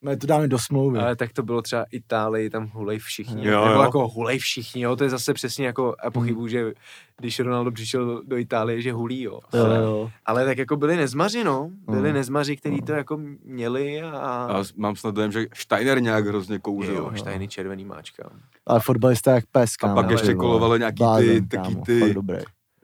My 0.06 0.18
to 0.18 0.28
dáme 0.28 0.48
do 0.48 0.60
smlouvy. 0.60 1.00
Ale 1.00 1.16
tak 1.16 1.34
to 1.34 1.44
bylo 1.44 1.62
třeba 1.62 1.86
Itálii, 1.92 2.50
tam 2.50 2.68
hulej 2.68 3.00
všichni. 3.00 3.48
Jo, 3.48 3.66
Nebo 3.66 3.76
jo. 3.76 3.82
jako 3.82 4.08
hulej 4.08 4.40
všichni, 4.40 4.82
jo, 4.82 4.96
to 4.96 5.04
je 5.04 5.10
zase 5.10 5.34
přesně 5.34 5.66
jako, 5.66 5.96
a 6.04 6.12
pochybuju, 6.12 6.48
že 6.48 6.74
když 7.18 7.40
Ronaldo 7.40 7.72
přišel 7.72 8.06
do, 8.06 8.22
do 8.26 8.38
Itálie, 8.38 8.82
že 8.82 8.94
hulí, 8.94 9.22
jo. 9.22 9.40
Jo, 9.54 9.66
Ale, 9.66 9.78
jo. 9.78 10.12
ale 10.26 10.46
tak 10.46 10.58
jako 10.58 10.78
byli 10.78 10.96
nezmaři, 10.98 11.44
no. 11.44 11.70
Byli 11.90 12.10
Mm. 12.10 12.16
nezmaři, 12.16 12.58
kteří 12.58 12.82
to 12.82 12.92
jako 12.92 13.18
měli 13.44 14.02
a... 14.02 14.18
A 14.20 14.64
mám 14.76 14.96
snad 14.96 15.16
dojem, 15.16 15.32
že 15.32 15.46
Steiner 15.54 16.02
nějak 16.02 16.28
hrozně 16.28 16.60
kouřil. 16.60 16.96
jo, 16.96 17.12
štajný 17.16 17.48
červený 17.48 17.86
máčka. 17.86 18.30
Ale 18.66 18.80
fotbalista 18.80 19.32
jak 19.32 19.46
pes, 19.52 19.72
A 19.82 19.88
pak 19.96 20.06
ale 20.06 20.14
ještě 20.14 20.34
kolovalo 20.34 20.78
nějaký 20.78 21.04
ty, 21.20 21.42
taky 21.42 21.76
ty. 21.86 22.16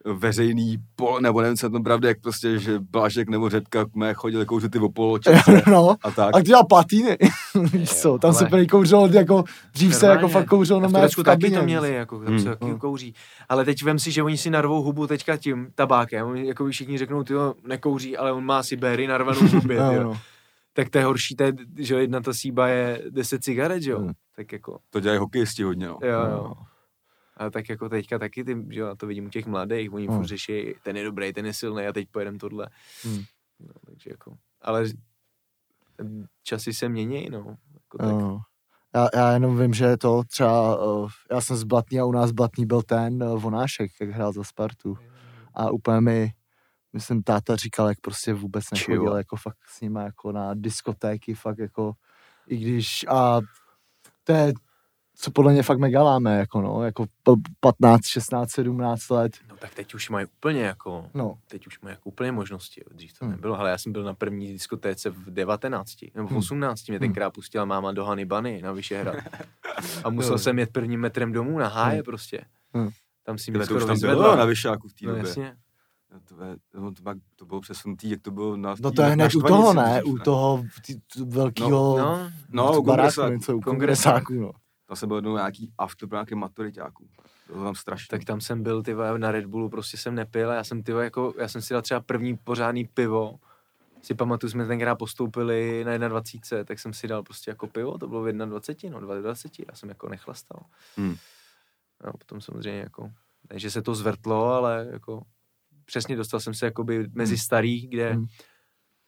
Veřejný 0.05 0.77
pol, 0.95 1.19
nebo 1.21 1.41
nevím, 1.41 1.57
co 1.57 1.65
je 1.65 1.69
to 1.69 1.79
pravda, 1.79 2.07
jak 2.09 2.21
prostě, 2.21 2.59
že 2.59 2.79
Blážek 2.79 3.29
nebo 3.29 3.49
Řepka 3.49 3.85
mé 3.95 4.13
chodili 4.13 4.45
kouřit 4.45 4.71
ty 4.71 4.79
opolo 4.79 5.17
no, 5.71 5.95
a 6.03 6.11
tak. 6.11 6.35
a 6.35 6.37
ty 6.37 6.43
dělal 6.43 6.63
platýny. 6.65 7.17
Víš 7.73 7.89
co, 7.93 8.17
tam 8.17 8.33
se 8.33 8.39
ale- 8.39 8.49
prý 8.49 8.67
kouřilo, 8.67 9.07
jako 9.07 9.43
dřív 9.73 9.95
se 9.95 10.07
jako 10.07 10.27
fakt 10.27 10.45
kouřilo 10.47 10.79
na 10.79 10.87
v 10.87 10.91
mé 10.91 11.07
v 11.07 11.23
taky 11.23 11.51
to 11.51 11.63
měli, 11.63 11.93
jako, 11.93 12.17
tam 12.19 12.27
Hmm. 12.27 12.39
se 12.39 12.45
taky 12.49 12.65
Hmm. 12.65 12.79
kouří. 12.79 13.13
Ale 13.49 13.65
teď 13.65 13.83
vem 13.83 13.99
si, 13.99 14.11
že 14.11 14.23
oni 14.23 14.37
si 14.37 14.49
narvou 14.49 14.81
hubu 14.83 15.07
teďka 15.07 15.37
tím 15.37 15.67
tabákem. 15.75 16.27
Oni 16.27 16.47
jako 16.47 16.69
všichni 16.69 16.97
řeknou, 16.97 17.23
ty 17.23 17.33
nekouří, 17.67 18.17
ale 18.17 18.31
on 18.31 18.45
má 18.45 18.63
si 18.63 18.75
béry 18.75 19.07
narvanou 19.07 19.39
v 19.39 19.53
hubě. 19.53 19.77
No, 19.79 20.03
no. 20.03 20.17
Tak 20.73 20.89
to 20.89 20.97
je 20.97 21.05
horší, 21.05 21.35
to 21.35 21.43
je, 21.43 21.53
že 21.77 21.95
jedna 21.95 22.21
ta 22.21 22.33
síba 22.33 22.67
je 22.67 23.01
10 23.09 23.43
cigaret, 23.43 23.81
že 23.83 23.91
jo? 23.91 23.99
Hmm. 23.99 24.11
Tak 24.35 24.51
jako, 24.51 24.77
To 24.89 24.99
dělají 24.99 25.19
hokejisti 25.19 25.63
hodně, 25.63 25.87
no. 25.87 25.97
jo, 26.03 26.19
No. 26.29 26.37
jo. 26.37 26.53
Ale 27.41 27.51
tak 27.51 27.69
jako 27.69 27.89
teďka 27.89 28.19
taky, 28.19 28.43
ty, 28.43 28.65
že 28.69 28.79
jo, 28.79 28.95
to 28.95 29.07
vidím 29.07 29.25
u 29.25 29.29
těch 29.29 29.45
mladých, 29.45 29.93
oni 29.93 30.07
Hmm. 30.07 30.17
furt 30.17 30.25
řeší, 30.27 30.73
ten 30.83 30.97
je 30.97 31.03
dobrý, 31.03 31.33
ten 31.33 31.45
je 31.45 31.53
silný 31.53 31.85
a 31.87 31.93
teď 31.93 32.07
pojedem 32.11 32.37
tohle. 32.37 32.67
Hmm. 33.03 33.23
No, 33.59 33.73
takže 33.85 34.09
jako, 34.09 34.37
ale 34.61 34.85
časy 36.43 36.73
se 36.73 36.89
mění, 36.89 37.29
no. 37.29 37.57
Jako 37.73 37.97
tak. 37.97 38.07
No. 38.07 38.41
Já, 38.95 39.07
já 39.15 39.31
jenom 39.33 39.59
vím, 39.59 39.73
že 39.73 39.97
to 39.97 40.23
třeba, 40.23 40.85
uh, 40.85 41.09
já 41.31 41.41
jsem 41.41 41.55
z 41.57 41.63
Blatný 41.63 41.99
a 41.99 42.05
u 42.05 42.11
nás 42.11 42.31
Blatný 42.31 42.65
byl 42.65 42.81
ten 42.81 43.23
uh, 43.23 43.41
Vonášek, 43.41 43.91
jak 44.01 44.09
hrál 44.09 44.33
za 44.33 44.43
Spartu. 44.43 44.97
A 45.53 45.71
úplně 45.71 46.01
mi, 46.01 46.31
myslím, 46.93 47.23
táta 47.23 47.55
říkal, 47.55 47.87
jak 47.87 47.99
prostě 48.01 48.33
vůbec 48.33 48.65
nechodil 48.71 49.01
Čivo. 49.01 49.17
jako 49.17 49.35
fakt 49.35 49.57
s 49.67 49.81
nima 49.81 50.01
jako 50.01 50.31
na 50.31 50.53
diskotéky, 50.53 51.33
fakt 51.35 51.57
jako, 51.57 51.93
i 52.47 52.57
když, 52.57 53.05
a 53.09 53.39
to 54.23 54.31
je, 54.33 54.53
co 55.21 55.31
podle 55.31 55.53
mě 55.53 55.63
fakt 55.63 55.79
mega 55.79 56.03
láme, 56.03 56.37
jako 56.37 56.61
no, 56.61 56.83
jako 56.83 57.05
p- 57.05 57.31
15, 57.59 58.05
16, 58.05 58.51
17 58.51 59.09
let, 59.09 59.31
No 59.49 59.55
tak 59.57 59.73
teď 59.73 59.93
už 59.93 60.09
mají 60.09 60.25
úplně 60.37 60.61
jako, 60.63 61.05
no, 61.13 61.37
teď 61.47 61.67
už 61.67 61.81
mají 61.81 61.93
jako 61.93 62.09
úplně 62.09 62.31
možnosti, 62.31 62.81
jo. 62.85 62.95
dřív 62.97 63.19
to 63.19 63.25
Hmm. 63.25 63.31
nebylo, 63.35 63.59
ale 63.59 63.69
já 63.69 63.77
jsem 63.77 63.91
byl 63.91 64.03
na 64.03 64.13
první 64.13 64.47
diskotéce 64.53 65.09
v 65.09 65.29
19, 65.29 65.95
nebo 66.15 66.27
v 66.27 66.29
Hmm. 66.31 66.39
18, 66.39 66.87
mě 66.87 66.97
Hmm. 66.97 66.99
tenkrát 67.07 67.29
pustila 67.31 67.65
máma 67.65 67.91
do 67.91 68.05
Hany 68.05 68.25
Bany 68.25 68.61
na 68.61 68.71
Vyšehrad. 68.71 69.15
A 70.03 70.09
musel 70.09 70.37
jsem 70.37 70.59
jet 70.59 70.69
prvním 70.71 70.99
metrem 70.99 71.31
domů 71.31 71.57
na 71.59 71.67
háje 71.67 71.95
Hmm. 71.95 72.03
prostě. 72.03 72.45
Hmm. 72.73 72.89
Tam 73.23 73.37
si 73.37 73.51
mě 73.51 73.57
to 73.59 73.63
už 73.63 73.65
skoro 73.65 73.85
tam 73.85 73.95
vyzvedla. 73.95 74.23
bylo 74.23 74.35
na 74.35 74.45
Vyšáku 74.45 74.87
v 74.87 74.93
té 74.93 75.05
No 75.05 75.11
době. 75.11 75.27
jasně. 75.27 75.55
To, 76.27 76.43
je, 76.43 76.55
no, 76.73 76.91
to, 76.91 77.03
pak- 77.03 77.17
to 77.35 77.45
bylo 77.45 77.61
přesunutý, 77.61 78.09
jak 78.09 78.21
to 78.21 78.31
bylo 78.31 78.57
na 78.57 78.75
no 78.81 78.91
to 78.91 79.01
je 79.01 79.07
na 79.07 79.13
hned 79.13 79.35
u 79.35 79.41
toho, 79.41 79.73
ne, 79.73 80.03
u 80.03 80.17
toho 80.17 80.63
velkého 81.25 81.97
No, 81.99 82.31
No, 82.49 82.79
u 82.79 82.83
baráku, 82.83 82.85
kongresáku. 82.85 83.31
něco, 83.33 83.57
u 83.57 83.61
kongresáku, 83.61 84.33
no. 84.33 84.51
Tam 84.91 84.95
jsem 84.95 85.07
byl 85.07 85.17
jednou 85.17 85.35
nějaký 85.35 85.73
after 85.77 86.09
pro 86.09 86.17
nějaké 86.17 86.35
maturitáků. 86.35 87.09
To 87.47 87.53
bylo 87.53 87.65
tam 87.65 87.75
strašně. 87.75 88.07
tak 88.09 88.23
tam 88.23 88.41
jsem 88.41 88.63
byl, 88.63 88.83
ty 88.83 88.95
na 89.17 89.31
Red 89.31 89.45
Bullu, 89.45 89.69
prostě 89.69 89.97
jsem 89.97 90.15
nepil 90.15 90.51
a 90.51 90.53
já 90.53 90.63
jsem, 90.63 90.83
ty 90.83 90.91
jako, 90.91 91.33
já 91.39 91.47
jsem 91.47 91.61
si 91.61 91.73
dal 91.73 91.81
třeba 91.81 91.99
první 91.99 92.37
pořádný 92.37 92.85
pivo. 92.85 93.39
Si 94.01 94.15
pamatuju, 94.15 94.49
jsme 94.49 94.67
tenkrát 94.67 94.95
postoupili 94.95 95.83
na 95.83 96.07
21, 96.07 96.63
tak 96.63 96.79
jsem 96.79 96.93
si 96.93 97.07
dal 97.07 97.23
prostě 97.23 97.51
jako 97.51 97.67
pivo, 97.67 97.97
to 97.97 98.07
bylo 98.07 98.23
v 98.23 98.31
21, 98.31 98.99
no 98.99 99.07
22, 99.07 99.65
já 99.69 99.75
jsem 99.75 99.89
jako 99.89 100.09
nechlastal. 100.09 100.59
Hmm. 100.97 101.15
No, 102.05 102.11
potom 102.11 102.41
samozřejmě 102.41 102.79
jako, 102.79 103.11
ne, 103.53 103.59
že 103.59 103.71
se 103.71 103.81
to 103.81 103.95
zvrtlo, 103.95 104.45
ale 104.45 104.87
jako 104.91 105.23
přesně 105.85 106.15
dostal 106.15 106.39
jsem 106.39 106.53
se 106.53 106.65
jakoby 106.65 107.07
mezi 107.13 107.37
starý, 107.37 107.87
kde 107.87 108.13
Hmm. 108.13 108.25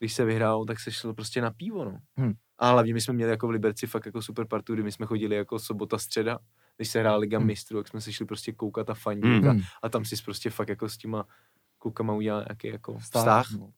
Když 0.04 0.14
se 0.14 0.26
vyhrál, 0.26 0.66
tak 0.66 0.80
se 0.80 0.92
šlo 0.92 1.14
prostě 1.14 1.42
na 1.42 1.52
pivo, 1.52 1.86
no. 1.86 1.98
Hmm. 2.18 2.34
A 2.60 2.70
hlavně 2.72 2.94
my 2.94 3.02
jsme 3.02 3.14
měli 3.14 3.32
jako 3.32 3.48
v 3.48 3.50
Liberci 3.50 3.88
fakt 3.88 4.06
jako 4.06 4.22
super 4.22 4.48
partu, 4.48 4.74
kdy 4.74 4.84
my 4.84 4.92
jsme 4.92 5.06
chodili 5.06 5.36
jako 5.36 5.60
sobota, 5.60 5.98
středa, 5.98 6.40
když 6.78 6.90
se 6.90 7.00
hrála 7.00 7.18
Liga 7.18 7.38
Hmm. 7.38 7.48
mistrů, 7.48 7.78
tak 7.80 7.88
jsme 7.88 8.02
se 8.02 8.14
šli 8.14 8.26
prostě 8.26 8.52
koukat 8.52 8.90
a 8.90 8.94
fandit 8.94 9.26
Hmm. 9.26 9.48
a, 9.48 9.52
Hmm. 9.52 9.62
a 9.84 9.90
tam 9.90 10.06
si 10.06 10.16
prostě 10.26 10.50
fakt 10.50 10.70
jako 10.70 10.90
s 10.90 10.98
těma 10.98 11.26
klukama 11.78 12.14
udělal 12.14 12.42
nějaký 12.50 12.68
jako 12.68 12.98
vztah. 12.98 13.22
Vztah, 13.22 13.46
vztah. 13.46 13.60
no. 13.60 13.72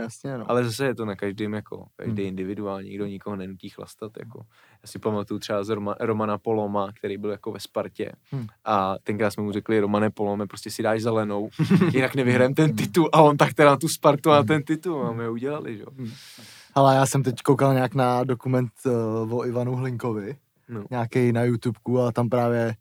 Jasně, 0.00 0.38
no. 0.38 0.50
Ale 0.50 0.64
zase 0.64 0.84
je 0.86 0.94
to 0.94 1.04
na 1.04 1.16
každém 1.16 1.54
jako, 1.54 1.86
každý 1.96 2.22
Hmm. 2.22 2.28
individuální, 2.28 2.88
nikdo 2.88 3.06
nikoho 3.06 3.36
nenutí 3.36 3.68
chlastat, 3.68 4.12
jako. 4.18 4.38
Já 4.82 4.86
si 4.86 4.98
pamatuju 4.98 5.40
třeba 5.40 5.64
z 5.64 5.68
Roma, 5.68 5.94
Romana 6.00 6.38
Poloma, 6.38 6.92
který 6.98 7.18
byl 7.18 7.30
jako 7.30 7.52
ve 7.52 7.60
Spartě 7.60 8.12
Hmm. 8.30 8.46
a 8.64 8.94
tenkrát 9.02 9.30
jsme 9.30 9.42
mu 9.42 9.52
řekli, 9.52 9.80
Romane 9.80 10.10
Polome, 10.10 10.46
prostě 10.46 10.70
si 10.70 10.82
dáš 10.82 11.02
zelenou, 11.02 11.48
jinak 11.94 12.14
nevyhrajeme 12.14 12.54
ten 12.54 12.76
titul 12.76 13.08
a 13.12 13.22
on 13.22 13.36
tak 13.36 13.54
teda 13.54 13.70
na 13.70 13.76
tu 13.76 13.88
Spartu 13.88 14.30
a 14.30 14.34
na 14.36 14.42
ten 14.42 14.62
titul 14.62 15.06
a 15.06 15.12
my 15.12 15.24
ho 15.24 15.32
udělali, 15.32 15.76
že 15.76 15.82
jo. 15.82 16.06
Ale 16.74 16.94
já 16.96 17.06
jsem 17.06 17.22
teď 17.22 17.42
koukal 17.42 17.74
nějak 17.74 17.94
na 17.94 18.24
dokument 18.24 18.70
uh, 19.26 19.38
o 19.38 19.46
Ivanu 19.46 19.76
Hlinkovi, 19.76 20.36
No. 20.68 20.84
nějaký 20.90 21.32
na 21.32 21.42
YouTubeku 21.42 22.00
a 22.00 22.12
tam 22.12 22.28
právě 22.28 22.74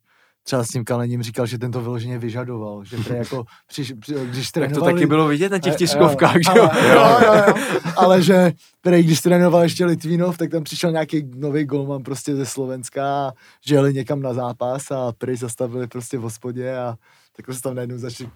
třeba 0.48 0.64
s 0.64 0.68
tím 0.68 0.84
Kalením 0.84 1.24
říkal, 1.24 1.46
že 1.46 1.58
ten 1.58 1.72
to 1.72 1.82
vyloženě 1.82 2.18
vyžadoval, 2.20 2.84
že 2.84 2.98
prý 2.98 3.16
jako, 3.16 3.46
přiš, 3.68 3.94
při, 4.00 4.14
když 4.14 4.52
Tak 4.52 4.64
to 4.64 4.68
trénovali... 4.70 4.94
taky 4.94 5.06
bylo 5.06 5.28
vidět 5.28 5.52
na 5.52 5.60
těch 5.60 5.74
Eh, 5.74 5.78
tiskovkách, 5.78 6.36
jo, 6.36 6.42
že 6.54 6.60
jo. 6.60 6.70
ale, 6.70 6.88
jo, 6.88 7.34
jo, 7.36 7.44
jo, 7.48 7.82
ale 7.96 8.22
že 8.22 8.52
prý, 8.82 9.04
když 9.04 9.22
trénoval 9.22 9.64
ještě 9.64 9.86
Litvínov, 9.86 10.38
tak 10.38 10.50
tam 10.52 10.64
přišel 10.64 10.92
nějaký 10.92 11.30
nový 11.36 11.66
golman 11.66 12.04
prostě 12.04 12.36
ze 12.36 12.46
Slovenska 12.46 13.28
a 13.28 13.32
že 13.66 13.76
jeli 13.76 13.94
někam 13.94 14.22
na 14.22 14.34
zápas 14.34 14.92
a 14.92 15.12
prý 15.18 15.36
zastavili 15.36 15.88
prostě 15.88 16.18
v 16.18 16.22
hospodě 16.22 16.78
a 16.78 16.96
tak 17.36 17.56
se 17.56 17.62
tam 17.62 17.76
najednou 17.76 17.98
začali 17.98 18.30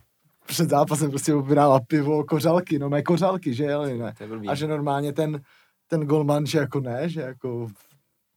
před 0.48 0.70
zápasem 0.70 1.10
prostě 1.10 1.34
objednávat 1.34 1.84
pivo, 1.88 2.24
kořálky, 2.24 2.80
no 2.80 2.90
mé 2.90 3.02
kořálky, 3.02 3.54
že 3.54 3.64
jeli, 3.64 3.98
ne? 3.98 4.14
To. 4.18 4.50
A 4.50 4.56
že 4.56 4.68
normálně 4.68 5.14
ten, 5.14 5.42
ten 5.88 6.02
golman, 6.02 6.46
že 6.46 6.58
jako 6.58 6.80
ne, 6.80 7.10
že 7.10 7.22
jako 7.22 7.68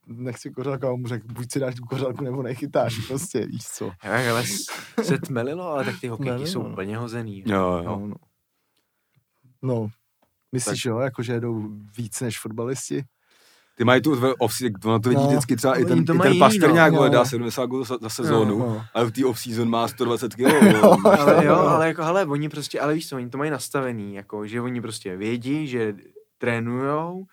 nechci 0.07 0.51
kořálku, 0.51 0.87
a 0.87 0.93
on 0.93 1.01
mu 1.01 1.09
řekl, 1.09 1.27
buď 1.33 1.53
si 1.53 1.61
dáš 1.61 1.75
tu 1.75 1.85
kořálku, 1.85 2.25
nebo 2.25 2.43
nechytáš, 2.43 2.99
prostě, 3.09 3.47
víš 3.47 3.65
co. 3.65 3.91
Jak, 4.05 4.27
ale 4.27 4.45
se 5.03 5.19
tmelilo, 5.19 5.69
ale 5.71 5.85
tak 5.85 6.01
ty 6.01 6.09
hokejky 6.09 6.47
jsou 6.47 6.63
no. 6.63 6.69
úplně 6.71 6.97
hozený. 6.97 7.43
Jo, 7.47 7.61
jo. 7.61 7.83
No, 7.85 8.07
no. 8.07 8.17
no. 9.63 9.89
Myslíš, 10.53 10.83
Tak- 10.83 10.91
jo, 10.91 10.99
jako 10.99 11.23
že 11.23 11.33
jedou 11.33 11.69
víc 11.97 12.21
než 12.21 12.41
fotbalisti? 12.41 13.05
Ty 13.77 13.85
mají 13.85 14.03
tu 14.03 14.15
v 14.17 14.35
off 14.39 14.53
ono 14.85 15.01
to 15.01 15.09
vidí 15.09 15.23
No, 15.23 15.29
vždycky 15.29 15.57
třeba 15.57 15.75
i 15.75 15.85
ten, 15.85 16.05
to 16.05 16.15
i 16.15 16.19
ten 16.19 16.27
jiný, 16.27 16.39
Pastrňák, 16.39 16.93
no. 16.93 16.97
vole, 16.99 17.11
dá 17.11 17.19
No. 17.19 17.25
70 17.27 17.67
gólů 17.67 17.85
za, 17.85 17.99
za 18.03 18.09
sezónu, 18.09 18.59
no. 18.59 18.85
ale 18.95 19.05
v 19.07 19.11
té 19.13 19.25
off-season 19.25 19.69
má 19.69 19.89
120 19.89 20.35
kg. 20.37 20.43
ale 21.05 21.45
jo, 21.47 21.55
ale 21.55 21.87
jako, 21.89 22.03
hele, 22.05 22.27
oni 22.27 22.49
prostě, 22.49 22.81
ale 22.81 22.95
víš 22.95 23.09
co, 23.09 23.17
oni 23.17 23.31
to 23.31 23.39
mají 23.39 23.51
nastavený, 23.51 24.15
jako, 24.15 24.47
že 24.47 24.61
oni 24.61 24.81
prostě 24.81 25.17
vědí, 25.17 25.67
že 25.67 25.95
trénujou, 26.39 27.25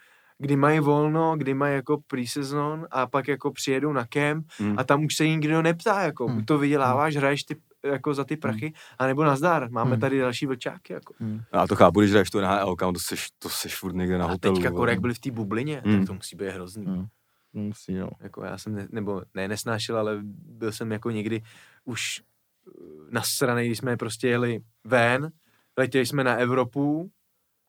kdy 0.41 0.55
mají 0.55 0.79
volno, 0.79 1.37
kdy 1.37 1.53
mají 1.53 1.75
jako 1.75 1.97
pre-season 2.07 2.87
a 2.91 3.07
pak 3.07 3.27
jako 3.27 3.51
přijedou 3.51 3.93
na 3.93 4.05
kemp 4.05 4.47
Hmm. 4.57 4.79
a 4.79 4.83
tam 4.83 5.05
už 5.05 5.15
se 5.15 5.27
nikdo 5.27 5.61
neptá, 5.61 6.01
jako, 6.01 6.27
Hmm. 6.27 6.35
buď 6.35 6.45
to 6.45 6.57
vyděláváš, 6.57 7.15
hraješ 7.15 7.43
ty 7.43 7.55
jako 7.85 8.13
za 8.13 8.23
ty 8.23 8.37
prachy, 8.37 8.73
a 8.99 9.07
nebo 9.07 9.23
nazdar, 9.23 9.71
máme 9.71 9.91
Hmm. 9.91 9.99
tady 9.99 10.19
další 10.19 10.45
vlčáky, 10.45 10.93
jako. 10.93 11.13
Já 11.53 11.67
to 11.67 11.75
chápu, 11.75 11.99
když 11.99 12.11
jdeš 12.11 12.29
to 12.29 12.41
na 12.41 12.55
HL, 12.55 12.75
kam 12.75 12.93
to 12.93 12.99
seš, 12.99 13.27
to 13.39 13.49
seš 13.49 13.75
furt 13.75 13.95
někde 13.95 14.17
na 14.17 14.25
A 14.25 14.31
hotelu. 14.31 14.55
teďka 14.55 14.69
vole. 14.69 14.79
Korek 14.79 14.99
byli 14.99 15.13
v 15.13 15.19
té 15.19 15.31
bublině, 15.31 15.81
Hmm. 15.85 15.97
tak 15.97 16.07
to 16.07 16.13
musí 16.13 16.35
být 16.35 16.49
hrozný. 16.49 16.85
Hmm. 16.85 17.05
Musí, 17.53 17.93
no. 17.95 18.09
Jako 18.19 18.43
já 18.43 18.57
jsem, 18.57 18.75
ne, 18.75 18.87
nebo 18.91 19.21
ne 19.33 19.47
nesnášel, 19.47 19.97
ale 19.97 20.19
byl 20.45 20.71
jsem 20.71 20.91
jako 20.91 21.09
někdy 21.11 21.41
už 21.85 22.21
eh, 22.67 22.71
nasranej, 23.09 23.67
když 23.67 23.77
jsme 23.77 23.97
prostě 23.97 24.27
jeli 24.27 24.59
ven, 24.83 25.31
letěli 25.77 26.05
jsme 26.05 26.23
na 26.23 26.35
Evropu, 26.35 27.11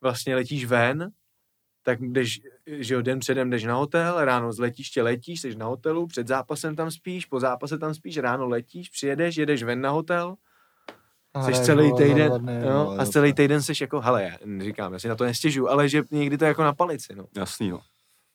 vlastně 0.01 0.35
letíš 0.35 0.65
ven, 0.65 1.11
tak 1.83 1.99
jdeš, 2.01 2.41
že 2.67 2.95
jo, 2.95 3.03
den 3.03 3.19
předem 3.19 3.51
jdeš 3.51 3.65
na 3.65 3.75
hotel, 3.75 4.25
ráno 4.25 4.53
z 4.53 4.59
letiště 4.59 5.03
letíš, 5.03 5.41
jsi 5.41 5.55
na 5.55 5.67
hotelu, 5.67 6.07
před 6.07 6.29
zápasem 6.29 6.77
tam 6.77 6.91
spíš, 6.91 7.27
po 7.27 7.41
zápase 7.41 7.79
tam 7.79 7.95
spíš, 7.95 8.19
ráno 8.19 8.49
letíš, 8.49 8.89
přijedeš, 8.89 9.37
jedeš 9.37 9.63
ven 9.63 9.81
na 9.81 9.91
hotel, 9.91 10.37
Jsi 11.41 11.65
celý 11.65 11.93
týden, 11.97 12.33
jo, 12.65 12.85
vole, 12.85 12.99
a 12.99 13.07
celý 13.07 13.33
týden 13.33 13.63
jsi 13.63 13.73
jako, 13.81 14.01
hele, 14.01 14.23
já 14.23 14.65
říkám, 14.65 14.93
já 14.93 14.99
si 14.99 15.09
na 15.09 15.15
to 15.15 15.25
nestěžu, 15.25 15.71
ale 15.71 15.89
že 15.89 16.03
někdy 16.11 16.39
to 16.39 16.45
je 16.45 16.49
jako 16.49 16.63
na 16.63 16.75
palici, 16.75 17.15
no. 17.17 17.27
Jasný, 17.37 17.71
no. 17.71 17.81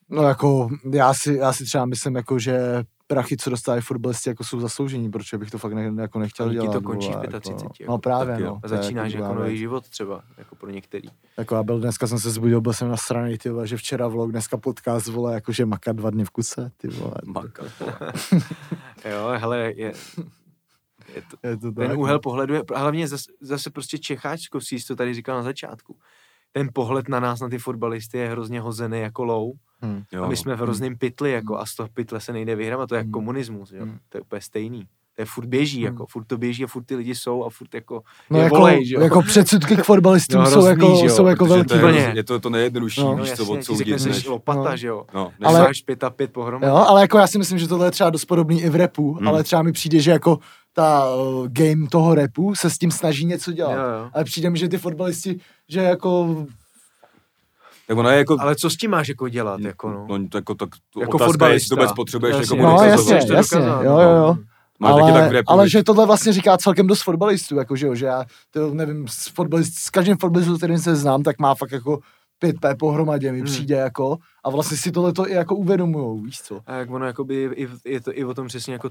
No 0.10 0.24
jako, 0.24 0.70
já 0.94 1.14
si, 1.14 1.34
já 1.34 1.54
si 1.54 1.64
třeba 1.66 1.86
myslím, 1.86 2.16
jako, 2.16 2.40
že 2.40 2.84
prachy, 3.08 3.38
co 3.38 3.50
dostávají 3.50 3.82
fotbalisti, 3.82 4.30
jako 4.30 4.44
jsou 4.44 4.60
zasloužení, 4.60 5.12
protože 5.12 5.38
bych 5.38 5.52
to 5.52 5.58
fakt 5.58 5.74
ne, 5.74 6.02
jako 6.02 6.20
nechtěl 6.20 6.50
ti 6.50 6.54
dělat. 6.54 6.74
to 6.74 6.82
končí 6.82 7.10
v 7.10 7.14
vole, 7.14 7.40
35, 7.40 7.54
Jako, 7.64 7.74
jako. 7.80 7.92
no 7.92 7.98
právě, 7.98 8.36
Tak 8.36 8.44
no. 8.46 8.60
A 8.64 8.68
začínáš 8.68 9.14
jako 9.14 9.26
druhá 9.26 9.40
nový 9.40 9.58
život 9.58 9.90
třeba, 9.90 10.24
jako 10.38 10.56
pro 10.56 10.70
některý. 10.70 11.10
Jako 11.38 11.56
já 11.56 11.64
byl, 11.64 11.80
dneska 11.80 12.08
jsem 12.08 12.20
se 12.20 12.30
zbudil, 12.32 12.62
byl 12.62 12.74
jsem 12.74 12.90
na 12.90 12.98
straně, 12.98 13.38
ty 13.38 13.50
vole, 13.50 13.68
že 13.68 13.78
včera 13.78 14.08
vlog, 14.08 14.32
dneska 14.32 14.58
podcast, 14.58 15.08
vole, 15.08 15.34
jakože 15.34 15.66
makat 15.66 15.96
dva 15.96 16.10
dny 16.10 16.26
v 16.26 16.30
kuse, 16.30 16.72
ty 16.78 16.88
vole. 16.88 17.16
Maka. 17.26 17.64
Jo, 19.10 19.34
hele, 19.38 19.58
je, 19.60 19.94
je 21.16 21.22
to, 21.32 21.48
Je 21.48 21.58
to 21.58 21.72
ten 21.72 21.88
tak, 21.88 21.98
úhel 21.98 22.16
no. 22.16 22.20
pohledu 22.20 22.54
je, 22.54 22.64
hlavně 22.76 23.08
zase, 23.08 23.32
zase 23.42 23.70
prostě 23.70 23.98
Čecháčsko, 23.98 24.62
si 24.62 24.78
to 24.88 24.96
tady 24.96 25.14
říkal 25.14 25.38
na 25.38 25.44
začátku. 25.44 25.98
Ten 26.52 26.70
pohled 26.74 27.10
na 27.10 27.20
nás, 27.20 27.40
na 27.40 27.50
ty 27.50 27.58
fotbalisty 27.58 28.18
je 28.18 28.30
hrozně 28.30 28.62
hozený 28.62 29.00
jako 29.00 29.24
low. 29.24 29.52
Hm. 29.86 30.04
Jo, 30.12 30.24
a 30.24 30.28
my 30.28 30.38
jsme 30.38 30.56
v 30.56 30.60
hrozném 30.60 30.98
pytli, 30.98 31.32
jako, 31.32 31.58
a 31.58 31.66
z 31.66 31.76
toho 31.76 31.90
pytle 31.94 32.20
se 32.22 32.34
nejde 32.34 32.56
vyhrávat, 32.56 32.90
to 32.90 32.96
je 32.96 32.98
jak 32.98 33.06
Hmm. 33.06 33.14
komunismus, 33.14 33.72
jo. 33.72 33.84
Hmm. 33.84 33.98
To 34.10 34.18
je 34.18 34.22
úplně 34.22 34.42
stejný. 34.42 34.86
To 35.16 35.22
je 35.22 35.26
furt 35.26 35.46
běží, 35.46 35.78
Hmm. 35.78 35.86
jako, 35.86 36.06
furt 36.06 36.24
to 36.28 36.38
běží 36.38 36.64
a 36.64 36.68
furt 36.68 36.84
ty 36.84 36.96
lidi 36.96 37.16
jsou 37.16 37.44
a 37.44 37.50
furt 37.50 37.74
jako, 37.76 38.02
No 38.30 38.38
je 38.38 38.44
jako, 38.44 38.56
volej, 38.58 38.86
že 38.86 38.96
jo. 38.96 39.02
jako 39.02 39.22
předsudky 39.22 39.76
k 39.76 39.84
fotbalistům 39.84 40.40
No, 40.44 40.46
jsou, 40.46 40.52
hrozný, 40.52 40.70
jako, 40.70 40.86
jo, 41.04 41.10
jsou 41.10 41.26
jako 41.28 41.46
velký. 41.46 41.68
to 41.80 41.88
je, 41.88 42.12
je 42.16 42.24
to, 42.24 42.40
to 42.40 42.50
nejjednodušší, 42.50 43.02
No, 43.02 43.16
víš, 43.16 43.30
no 43.30 43.36
co 43.36 43.46
ti 43.46 43.52
odsoudit, 43.52 43.78
řekne, 43.88 44.00
jsi 44.00 44.10
než, 44.10 44.26
lopata, 44.26 44.70
no. 44.70 44.78
že 44.78 44.88
jo. 44.88 45.06
no, 45.14 45.26
než 45.40 45.48
Ale- 45.48 45.58
Ale... 45.60 45.68
Máš 45.68 45.82
pět 45.82 46.04
a 46.04 46.10
pět 46.10 46.34
pohromadě. 46.34 46.70
Jo, 46.70 46.76
ale 46.76 47.02
jako 47.02 47.18
já 47.18 47.28
si 47.28 47.38
myslím, 47.38 47.60
že 47.60 47.68
tohle 47.68 47.88
je 47.88 47.92
třeba 47.92 48.10
dost 48.10 48.26
podobný 48.26 48.62
i 48.62 48.70
v 48.70 48.76
repu, 48.76 49.14
Hmm. 49.14 49.28
ale 49.28 49.44
třeba 49.44 49.62
mi 49.62 49.72
přijde, 49.72 50.00
že 50.00 50.12
jako 50.12 50.40
ta 50.78 51.16
uh, 51.16 51.48
game 51.48 51.88
toho 51.92 52.16
repu 52.16 52.56
se 52.56 52.70
s 52.70 52.78
tím 52.78 52.92
snaží 52.92 53.26
něco 53.26 53.52
dělat. 53.52 53.72
Jo, 53.74 53.80
jo. 53.80 54.10
Ale 54.14 54.24
přijde 54.24 54.50
mi, 54.50 54.58
že 54.58 54.70
ty 54.70 54.78
fotbalisti, 54.78 55.40
že 55.70 55.80
jako, 55.82 56.46
tak 57.88 57.98
ono 57.98 58.10
je 58.10 58.18
jako, 58.18 58.38
Ale 58.40 58.56
co 58.56 58.70
s 58.70 58.78
tím 58.78 58.92
máš 58.92 59.08
jako 59.08 59.30
dělat, 59.30 59.60
jako 59.62 59.90
no? 59.90 60.06
no, 60.18 60.28
to 60.30 60.38
jako, 60.38 60.56
tak, 60.56 60.70
to 60.94 61.02
Jako 61.02 61.16
otázka 61.18 61.48
je, 61.48 61.54
jestli 61.54 61.68
to 61.70 61.76
fotbalista. 61.76 61.76
vůbec 61.76 61.96
potřebuješ 61.96 62.36
Jasně. 62.36 62.58
jako 62.58 62.70
no 62.70 62.84
jasně, 62.84 63.26
to 63.26 63.34
jasně, 63.34 63.58
dokázat, 63.58 63.84
jo, 63.84 63.92
no. 63.96 64.02
jo, 64.02 64.10
jo. 64.10 64.38
Máš 64.80 64.94
taky 64.96 65.12
tak 65.12 65.14
v 65.14 65.24
Ale, 65.24 65.32
repu, 65.34 65.52
ale 65.52 65.70
že 65.70 65.84
tohle 65.84 66.06
vlastně 66.06 66.34
říká 66.34 66.58
celkem 66.58 66.88
dost 66.88 67.02
fotbalistů, 67.02 67.56
jako 67.56 67.76
že 67.76 67.88
jo, 67.88 67.96
že 67.96 68.06
já 68.06 68.26
to 68.52 68.74
nevím, 68.74 69.08
s, 69.08 69.28
fotbalist, 69.28 69.74
s 69.74 69.90
každým 69.90 70.18
fotbalistou, 70.18 70.58
kterým 70.58 70.78
se 70.80 70.96
znám, 70.96 71.24
tak 71.24 71.40
má 71.40 71.56
fakt 71.56 71.72
jako 71.72 72.00
5P 72.44 72.76
pohromadě 72.80 73.32
mi 73.32 73.38
Hmm. 73.38 73.46
přijde 73.46 73.76
jako 73.76 74.18
a 74.44 74.50
vlastně 74.50 74.78
si 74.78 74.92
tohle 74.92 75.14
to 75.14 75.30
i 75.30 75.34
jako 75.34 75.56
uvědomujou, 75.56 76.20
víš 76.22 76.42
co. 76.42 76.60
A 76.66 76.74
jak 76.76 76.92
ono 76.92 77.06
jakoby, 77.06 77.50
i, 77.56 77.68
je 77.86 78.02
to 78.02 78.18
i 78.18 78.26
o 78.26 78.34
tom 78.34 78.48
přesně 78.48 78.74
jako 78.74 78.90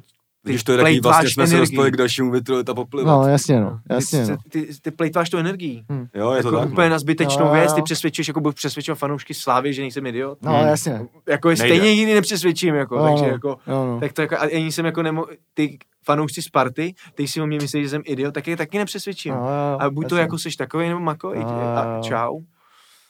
Když 0.50 0.64
to 0.64 0.72
je 0.72 0.78
takový, 0.78 1.00
vlastně 1.00 1.30
jsme 1.30 1.46
se 1.46 1.54
energii. 1.54 1.76
dostali 1.76 1.90
k 1.92 1.96
dalšímu 1.96 2.30
větru, 2.30 2.62
ta 2.62 2.74
poplivat. 2.74 3.20
No 3.22 3.28
jasně 3.28 3.60
no, 3.60 3.80
jasně 3.90 4.24
ty, 4.26 4.30
no. 4.30 4.36
ty, 4.50 4.68
ty, 4.82 4.90
plejtváš 4.90 5.30
tu 5.30 5.38
energii. 5.38 5.84
Jo, 6.14 6.32
je 6.32 6.42
to 6.42 6.48
jako 6.48 6.60
tak. 6.60 6.68
úplně 6.72 6.88
no. 6.88 6.92
na 6.92 6.98
zbytečnou 6.98 7.46
jo, 7.46 7.52
věc, 7.52 7.72
ty 7.72 7.80
jo. 7.80 7.84
přesvědčuješ, 7.84 8.28
jako 8.28 8.40
budu 8.40 8.52
přesvědčovat 8.52 8.98
fanoušky 8.98 9.34
Slávy, 9.34 9.72
že 9.74 9.82
nejsem 9.82 10.06
idiot. 10.06 10.38
No 10.42 10.52
Hmm. 10.58 10.66
jasně. 10.68 11.00
Jako 11.28 11.50
je 11.50 11.56
Nejde. 11.58 11.74
stejně 11.76 11.92
jiný 11.92 12.14
nepřesvědčím, 12.14 12.74
jako, 12.74 12.96
No, 12.98 13.04
takže 13.08 13.24
no, 13.24 13.28
jako, 13.30 13.48
jo, 13.48 13.86
no. 13.86 14.00
tak 14.00 14.12
to 14.12 14.20
jako, 14.22 14.34
a 14.34 14.40
ani 14.56 14.72
jsem 14.72 14.86
jako 14.86 15.02
nemo, 15.02 15.26
ty 15.54 15.78
fanoušci 16.04 16.42
Sparty, 16.42 16.94
ty 17.14 17.28
si 17.28 17.40
o 17.40 17.46
mě 17.46 17.58
myslí, 17.58 17.82
že 17.82 17.88
jsem 17.88 18.02
idiot, 18.04 18.34
tak 18.34 18.46
je 18.48 18.56
taky 18.56 18.78
nepřesvědčím. 18.78 19.34
No, 19.34 19.38
jo, 19.40 19.76
A 19.80 19.90
buď 19.90 20.08
to 20.08 20.14
jasně. 20.14 20.20
jako 20.22 20.38
seš 20.38 20.56
takový, 20.56 20.88
nebo 20.88 21.00
makový. 21.00 21.40
Jo, 21.40 21.46
A 21.48 22.00
čau. 22.02 22.40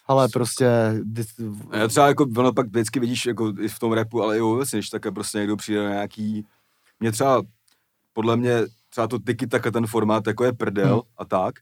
Ale 0.09 0.29
prostě, 0.33 0.69
A 1.71 1.77
Já 1.77 1.89
třeba 1.89 2.09
jako, 2.09 2.27
ono 2.37 2.53
pak 2.53 2.67
vždycky 2.67 3.01
vidíš 3.01 3.27
jako 3.27 3.53
i 3.61 3.69
v 3.69 3.79
tom 3.79 3.93
repu, 3.93 4.23
ale 4.23 4.39
i 4.39 4.41
obecně, 4.41 4.79
když 4.79 4.91
také 4.91 5.11
prostě 5.11 5.39
někdo 5.39 5.57
přijde 5.57 5.83
na 5.85 5.91
nějaký, 5.91 6.47
mě 7.01 7.13
třeba, 7.13 7.43
podle 8.13 8.37
mě, 8.37 8.59
třeba 8.89 9.07
to 9.09 9.19
tiki 9.19 9.47
taka 9.47 9.71
ten 9.71 9.87
formát, 9.87 10.27
jako 10.27 10.45
je 10.45 10.53
prdel 10.53 10.93
Hmm. 10.93 11.01
a 11.17 11.25
tak, 11.25 11.55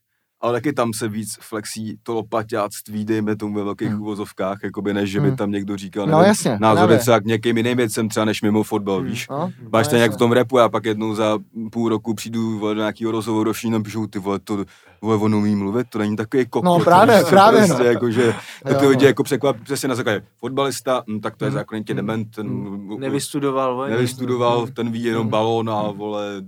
ale 0.44 0.52
taky 0.52 0.72
tam 0.72 0.92
se 0.92 1.08
víc 1.08 1.38
flexí 1.40 1.98
to 2.02 2.14
lopaťáctví, 2.14 3.04
dejme 3.04 3.36
tomu 3.36 3.54
ve 3.54 3.64
velkých 3.64 3.88
Hmm. 3.88 4.00
uvozovkách, 4.00 4.58
jakoby 4.64 4.94
než, 4.94 5.10
že 5.10 5.20
by 5.20 5.26
Hmm. 5.28 5.36
tam 5.36 5.50
někdo 5.50 5.76
říkal, 5.76 6.06
No 6.06 6.12
nevím, 6.12 6.28
jasně, 6.28 6.56
názory 6.60 6.98
třeba 6.98 7.20
k 7.20 7.24
někým 7.24 7.56
jiným 7.56 7.76
věcem, 7.76 8.08
třeba 8.08 8.24
než 8.24 8.42
mimo 8.42 8.62
fotbal, 8.62 8.98
Hmm. 8.98 9.06
víš. 9.06 9.26
no, 9.30 9.50
Máš 9.72 9.86
no, 9.86 9.90
ten 9.90 10.00
jak 10.00 10.12
v 10.12 10.16
tom 10.16 10.32
repu, 10.32 10.58
já 10.58 10.68
pak 10.68 10.84
jednou 10.84 11.14
za 11.14 11.38
půl 11.72 11.88
roku 11.88 12.14
přijdu 12.14 12.58
vole, 12.58 12.74
do 12.74 12.80
nějakého 12.80 13.12
rozhovoru, 13.12 13.52
všichni 13.52 13.72
tam 13.72 13.82
píšou, 13.82 14.06
ty 14.06 14.18
vole, 14.18 14.38
to, 14.38 14.64
vole, 15.02 15.16
on 15.16 15.34
umí 15.34 15.56
mluvit, 15.56 15.86
to 15.90 15.98
není 15.98 16.16
takový 16.16 16.44
kokot. 16.46 16.64
No, 16.64 16.84
právě, 16.84 17.18
víš 17.18 17.28
právě, 17.28 17.66
prostě, 17.66 17.82
no. 17.84 17.88
Jako, 17.90 18.10
že, 18.10 18.34
tak 18.62 18.78
ty 18.78 18.84
Jo, 18.84 18.90
lidi 18.90 19.02
no. 19.04 19.08
jako 19.08 19.22
překvapí 19.22 19.60
přesně 19.64 19.88
na 19.88 19.94
základě 19.94 20.22
fotbalista, 20.36 21.02
hm, 21.10 21.20
tak 21.20 21.36
to 21.36 21.44
je 21.44 21.50
Hmm. 21.50 21.58
zákonitě 21.58 21.92
Hmm. 21.92 21.96
dement, 21.96 22.34
ten 22.34 22.46
Hmm. 22.48 22.96
Nevystudoval, 23.00 23.74
vole, 23.74 23.90
nevystudoval, 23.90 24.66
ten 24.66 24.90
ví 24.90 25.02
jenom 25.04 25.28
balón 25.28 25.70
a 25.70 25.82
vole, 25.90 26.42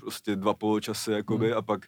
prostě 0.00 0.36
dva 0.36 0.54
poločasy, 0.54 1.12
jakoby, 1.12 1.52
a 1.52 1.62
pak 1.62 1.80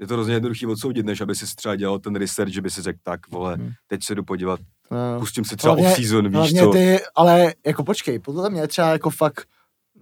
je 0.00 0.06
to 0.06 0.14
hrozně 0.14 0.34
jednoduchý 0.34 0.66
odsoudit, 0.66 1.06
než 1.06 1.20
aby 1.20 1.34
si 1.34 1.56
třeba 1.56 1.76
dělal 1.76 1.98
ten 1.98 2.16
research, 2.16 2.52
že 2.52 2.62
by 2.62 2.70
si 2.70 2.82
řekl, 2.82 2.98
tak 3.02 3.28
vole, 3.30 3.54
Hmm. 3.54 3.70
teď 3.86 4.04
se 4.04 4.14
jdu 4.14 4.24
podívat, 4.24 4.60
No. 4.90 5.20
pustím 5.20 5.44
si 5.44 5.56
třeba 5.56 5.74
off-season, 5.74 6.42
víš 6.42 6.58
co. 6.58 6.70
ty, 6.70 6.98
ale 7.14 7.54
jako 7.66 7.84
počkej, 7.84 8.18
podle 8.18 8.50
mě 8.50 8.68
třeba 8.68 8.88
jako 8.88 9.10
fakt 9.10 9.46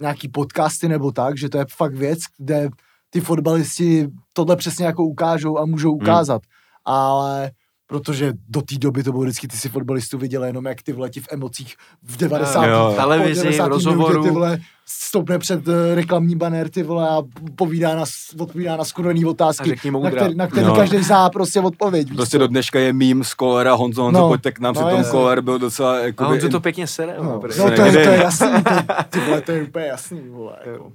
nějaký 0.01 0.29
podcasty 0.29 0.89
nebo 0.89 1.13
tak, 1.13 1.39
že 1.39 1.49
to 1.49 1.59
je 1.59 1.65
fakt 1.77 1.95
věc, 1.95 2.19
kde 2.39 2.69
ty 3.11 3.21
fotbalisti 3.21 4.09
tohle 4.33 4.57
přesně 4.57 4.87
jako 4.87 5.05
ukážou 5.05 5.59
a 5.59 5.67
můžou 5.67 5.93
ukázat. 5.93 6.43
Ale 6.85 7.51
protože 7.93 8.33
do 8.49 8.63
té 8.63 8.75
doby 8.79 9.03
to 9.03 9.13
bylo 9.13 9.23
vždycky, 9.25 9.49
ty 9.49 9.57
si 9.57 9.69
fotbalistů 9.69 10.19
viděl 10.19 10.45
jenom 10.45 10.65
jak 10.65 10.83
ty 10.83 10.93
vletí 10.93 11.21
v 11.21 11.27
emocích 11.31 11.75
v 12.03 12.17
90. 12.17 12.67
Jo. 12.67 12.89
po 12.91 12.97
Televizi, 12.97 13.41
90. 13.41 13.65
v 13.65 13.69
rozhovoru. 13.69 14.09
minutě, 14.13 14.29
ty 14.29 14.35
vole, 14.35 14.59
stoupne 14.87 15.39
před 15.39 15.69
eh, 15.69 15.95
reklamní 15.95 16.37
banner, 16.37 16.69
ty 16.69 16.83
vole, 16.83 17.09
a 17.09 17.23
povídá 17.57 17.95
na, 17.97 18.05
odpovídá 18.41 18.77
na 18.77 18.85
skurvený 18.85 19.25
otázky, 19.25 19.71
na 20.03 20.11
který, 20.11 20.35
na 20.35 20.47
který 20.47 20.67
No. 20.67 20.77
každý 20.77 21.03
zná 21.03 21.31
prostě 21.31 21.61
odpověď. 21.61 22.09
víš 22.09 22.17
Prostě 22.17 22.39
do 22.39 22.47
dneška 22.47 22.79
je 22.81 22.93
mím 22.93 23.25
z 23.25 23.35
Kolera, 23.35 23.75
Honzo, 23.75 24.03
Honzo, 24.03 24.21
No. 24.21 24.29
pojďte 24.29 24.53
k 24.53 24.61
nám, 24.61 24.75
No, 24.75 24.87
přitom. 24.87 25.05
Koler 25.11 25.41
byl 25.41 25.59
docela, 25.59 25.93
A 25.95 25.99
jakoby, 25.99 26.31
on 26.35 26.41
to 26.41 26.49
to 26.49 26.61
pěkně 26.61 26.87
sere. 26.87 27.15
No, 27.19 27.25
No, 27.25 27.31
no 27.31 27.65
no, 27.71 27.77
to, 27.77 27.83
je, 27.83 27.93
to 27.93 27.99
je 27.99 28.17
jasný, 28.23 28.49
to, 28.65 28.71
ty 29.09 29.21
vole, 29.21 29.41
to 29.41 29.53
je 29.53 29.63
úplně 29.63 29.85
jasný, 29.87 30.21
vole. 30.29 30.57
Jako. 30.67 30.93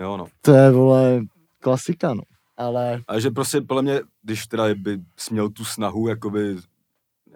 jo, 0.00 0.16
no. 0.16 0.26
To 0.42 0.52
je, 0.54 0.70
vole, 0.70 1.20
klasika, 1.60 2.14
no. 2.14 2.22
Ale, 2.58 3.02
A 3.08 3.20
že 3.20 3.30
prostě 3.30 3.60
podle 3.60 3.82
mě, 3.82 4.00
když 4.22 4.46
teda 4.46 4.64
by 4.74 4.98
směl 5.16 5.48
tu 5.50 5.64
snahu, 5.64 6.08
jakoby 6.08 6.56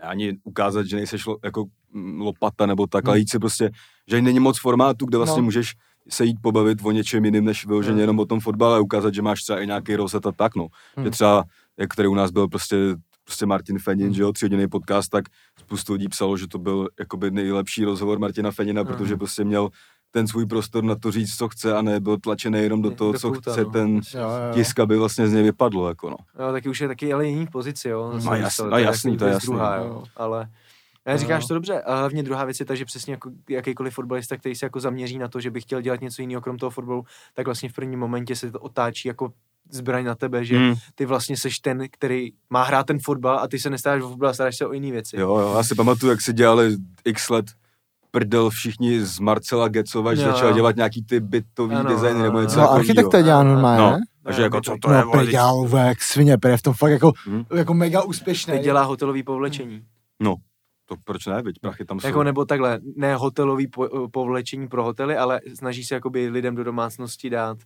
ani 0.02 0.38
ukázat, 0.44 0.86
že 0.86 0.96
nejseš 0.96 1.26
lo, 1.26 1.36
jako 1.44 1.64
mm, 1.92 2.20
lopata 2.20 2.66
nebo 2.66 2.86
tak, 2.86 3.04
Hmm. 3.04 3.10
ale 3.10 3.18
jít 3.18 3.30
si 3.30 3.38
prostě, 3.38 3.70
že 4.08 4.22
není 4.22 4.40
moc 4.40 4.58
formátu, 4.60 5.06
kde 5.06 5.18
vlastně 5.18 5.40
No. 5.40 5.44
můžeš 5.44 5.72
se 6.08 6.24
jít 6.24 6.36
pobavit 6.42 6.78
o 6.82 6.90
něčem 6.90 7.24
jiným, 7.24 7.44
než 7.44 7.66
vyloženě 7.66 7.92
Hmm. 7.92 8.00
jenom 8.00 8.18
o 8.18 8.26
tom 8.26 8.40
fotbale 8.40 8.80
ukázat, 8.80 9.14
že 9.14 9.22
máš 9.22 9.42
třeba 9.42 9.60
i 9.60 9.66
nějaký 9.66 9.96
rozhled 9.96 10.26
a 10.26 10.32
tak, 10.32 10.54
no. 10.56 10.66
Hmm. 10.96 11.04
Že 11.04 11.10
třeba, 11.10 11.44
jak 11.78 11.94
tady 11.94 12.08
u 12.08 12.14
nás 12.14 12.30
byl 12.30 12.48
prostě 12.48 12.76
prostě 13.24 13.46
Martin 13.46 13.78
Fenin, 13.78 14.06
Hmm. 14.06 14.14
že 14.14 14.22
jo, 14.22 14.32
tříhodinový 14.32 14.68
podcast, 14.68 15.10
tak 15.10 15.24
spoustu 15.60 15.92
lidí 15.92 16.08
psalo, 16.08 16.36
že 16.36 16.48
to 16.48 16.58
byl 16.58 16.88
jakoby 16.98 17.30
nejlepší 17.30 17.84
rozhovor 17.84 18.18
Martina 18.18 18.50
Fenina, 18.50 18.82
Hmm. 18.82 18.92
protože 18.92 19.16
prostě 19.16 19.44
měl 19.44 19.68
ten 20.14 20.26
svůj 20.28 20.46
prostor 20.46 20.84
na 20.84 20.94
to 20.94 21.10
říct, 21.12 21.36
co 21.36 21.48
chce 21.48 21.76
a 21.76 21.82
nebyl 21.82 22.16
tlačený 22.18 22.58
jenom 22.62 22.82
do 22.82 22.90
Do 22.90 22.96
toho, 22.96 23.12
co 23.12 23.32
kouta, 23.32 23.52
chce 23.52 23.64
no. 23.64 23.70
ten 23.70 23.94
jo, 23.94 24.00
jo. 24.20 24.28
tisk, 24.54 24.78
aby 24.80 24.96
vlastně 24.96 25.28
z 25.28 25.32
něj 25.32 25.42
vypadlo, 25.42 25.88
jako 25.88 26.10
no. 26.10 26.16
No, 26.38 26.52
taky 26.52 26.68
už 26.68 26.80
je 26.80 26.88
taky 26.88 27.12
ale 27.12 27.26
jiný 27.26 27.46
pozici, 27.46 27.88
jo. 27.88 28.08
No, 28.08 28.14
jasný, 28.34 28.44
myslel, 28.44 28.70
no, 28.70 28.78
je 28.78 28.84
jasný, 28.84 29.16
to 29.16 29.24
je 29.24 29.32
jasný, 29.32 29.46
Druhá, 29.46 29.78
no. 29.78 29.84
jo. 29.84 30.04
Ale 30.16 30.48
já 31.06 31.12
No. 31.12 31.18
říkáš 31.18 31.46
to 31.46 31.54
dobře, 31.54 31.80
a 31.82 31.94
hlavně 31.98 32.22
druhá 32.22 32.44
věc 32.44 32.60
je 32.60 32.66
ta, 32.66 32.74
že 32.74 32.84
přesně 32.84 33.12
jako 33.12 33.30
jakýkoliv 33.48 33.94
fotbalista, 33.94 34.36
který 34.36 34.54
se 34.54 34.66
jako 34.66 34.80
zaměří 34.80 35.18
na 35.18 35.28
to, 35.28 35.40
že 35.40 35.50
by 35.50 35.60
chtěl 35.60 35.80
dělat 35.80 36.00
něco 36.00 36.22
jiného 36.22 36.40
krom 36.42 36.56
toho 36.58 36.70
fotbalu, 36.70 37.04
tak 37.34 37.46
vlastně 37.46 37.68
v 37.68 37.72
prvním 37.72 38.00
momentě 38.00 38.36
se 38.36 38.50
to 38.52 38.58
otáčí 38.60 39.08
jako 39.08 39.32
zbraň 39.70 40.04
na 40.04 40.14
tebe, 40.14 40.44
že 40.44 40.58
Hmm. 40.58 40.74
ty 40.94 41.06
vlastně 41.06 41.36
seš 41.36 41.58
ten, 41.58 41.84
který 41.90 42.32
má 42.50 42.62
hrát 42.64 42.86
ten 42.86 42.98
fotbal 42.98 43.38
a 43.38 43.48
ty 43.48 43.58
se 43.58 43.70
nestaráš 43.70 44.02
o 44.02 44.08
fotbal, 44.08 44.30
a 44.30 44.34
staráš 44.34 44.56
se 44.56 44.66
o 44.66 44.72
jiné 44.72 44.90
věci. 44.90 45.16
Jo, 45.20 45.36
jo, 45.38 45.54
já 45.56 45.62
si 45.62 45.74
pamatuju, 45.74 46.10
jak 46.10 46.20
si 46.20 46.32
dělali 46.32 46.76
x 47.04 47.30
let 47.30 47.46
prdel 48.12 48.50
všichni 48.50 49.00
z 49.00 49.18
Marcela 49.18 49.68
Gecova, 49.68 50.14
že 50.14 50.22
začal 50.22 50.52
dělat 50.52 50.76
nějaký 50.76 51.02
ty 51.04 51.20
bytový 51.20 51.74
Ano, 51.76 51.90
designy 51.90 52.22
nebo 52.22 52.40
něco 52.40 52.56
No, 52.56 52.62
jako 52.62 52.74
architekt 52.74 53.08
to 53.10 53.22
dělá 53.22 53.42
normálně, 53.42 53.82
No, 53.92 53.98
takže 54.24 54.40
Ne, 54.40 54.44
jako 54.44 54.60
co 54.60 54.70
to- 54.72 54.78
to 54.88 54.92
je, 54.92 55.00
No, 55.00 55.06
vole, 55.06 55.26
dělal 55.26 55.68
jak 55.86 56.02
svině, 56.02 56.36
je 56.48 56.56
v 56.56 56.62
tom 56.62 56.74
fakt 56.74 56.90
jako, 56.90 57.12
Hm? 57.28 57.44
jako 57.54 57.74
mega 57.74 58.02
úspěšný. 58.02 58.52
Teď 58.52 58.62
dělá 58.62 58.82
hotelový 58.82 59.22
povlečení. 59.22 59.82
to 60.88 60.94
proč 61.04 61.26
ne, 61.26 61.42
viď, 61.42 61.56
prachy 61.60 61.84
tam 61.84 62.00
jsou. 62.00 62.06
Jako 62.06 62.22
nebo 62.22 62.44
takhle, 62.44 62.80
ne 62.96 63.16
hotelový 63.16 63.66
po, 63.66 64.08
povlečení 64.12 64.68
pro 64.68 64.84
hotely, 64.84 65.16
ale 65.16 65.40
snaží 65.54 65.84
se 65.84 65.94
jakoby 65.94 66.28
lidem 66.28 66.54
do 66.54 66.64
domácnosti 66.64 67.30
dát 67.30 67.58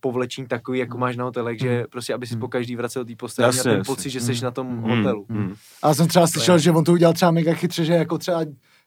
povlečení 0.00 0.46
takový, 0.46 0.78
jako 0.78 0.98
máš 0.98 1.16
na 1.16 1.24
hotelech, 1.24 1.58
že 1.60 1.84
prostě, 1.90 2.14
aby 2.14 2.26
si 2.26 2.36
po 2.36 2.48
každý 2.48 2.76
vracel 2.76 3.04
do 3.04 3.08
té 3.08 3.16
postele, 3.16 3.52
měl 3.52 3.62
ten 3.62 3.72
jasně. 3.78 3.84
pocit, 3.94 4.10
že 4.10 4.20
jsi 4.20 4.44
na 4.44 4.50
tom 4.50 4.66
Mm, 4.66 4.82
hotelu. 4.82 5.26
mm. 5.28 5.54
A 5.82 5.88
já 5.88 5.94
jsem 5.94 6.08
třeba 6.08 6.26
slyšel, 6.26 6.58
že 6.58 6.70
on 6.70 6.84
to 6.84 6.92
udělal 6.92 7.12
třeba 7.14 7.30
mega 7.30 7.52
chytře, 7.54 7.84
že 7.84 7.92
jako 7.92 8.18
třeba, 8.18 8.40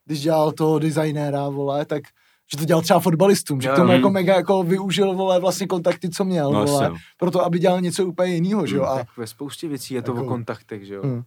když 0.07 0.21
dělal 0.21 0.51
toho 0.51 0.79
designéra, 0.79 1.49
vole, 1.49 1.85
tak 1.85 2.03
že 2.51 2.57
to 2.57 2.65
dělal 2.65 2.81
třeba 2.81 2.99
fotbalistům, 2.99 3.61
že 3.61 3.69
k 3.69 3.75
tomu 3.75 3.91
jako 3.91 4.09
mega 4.09 4.35
jako 4.35 4.63
využil, 4.63 5.15
vole, 5.15 5.39
vlastně 5.39 5.67
kontakty, 5.67 6.09
co 6.09 6.25
měl, 6.25 6.51
No, 6.51 6.65
vole, 6.65 6.89
no. 6.89 6.95
proto, 7.17 7.45
aby 7.45 7.59
dělal 7.59 7.81
něco 7.81 8.05
úplně 8.05 8.33
jiného, 8.33 8.67
že 8.67 8.75
jo, 8.75 8.83
a 8.83 8.95
Tak 8.97 9.17
ve 9.17 9.27
spoustě 9.27 9.67
věcí 9.67 9.93
je 9.93 10.01
to 10.01 10.11
Jako- 10.11 10.25
o 10.25 10.27
kontaktech, 10.27 10.85
že 10.85 10.93
jo. 10.93 11.03
Mm. 11.03 11.23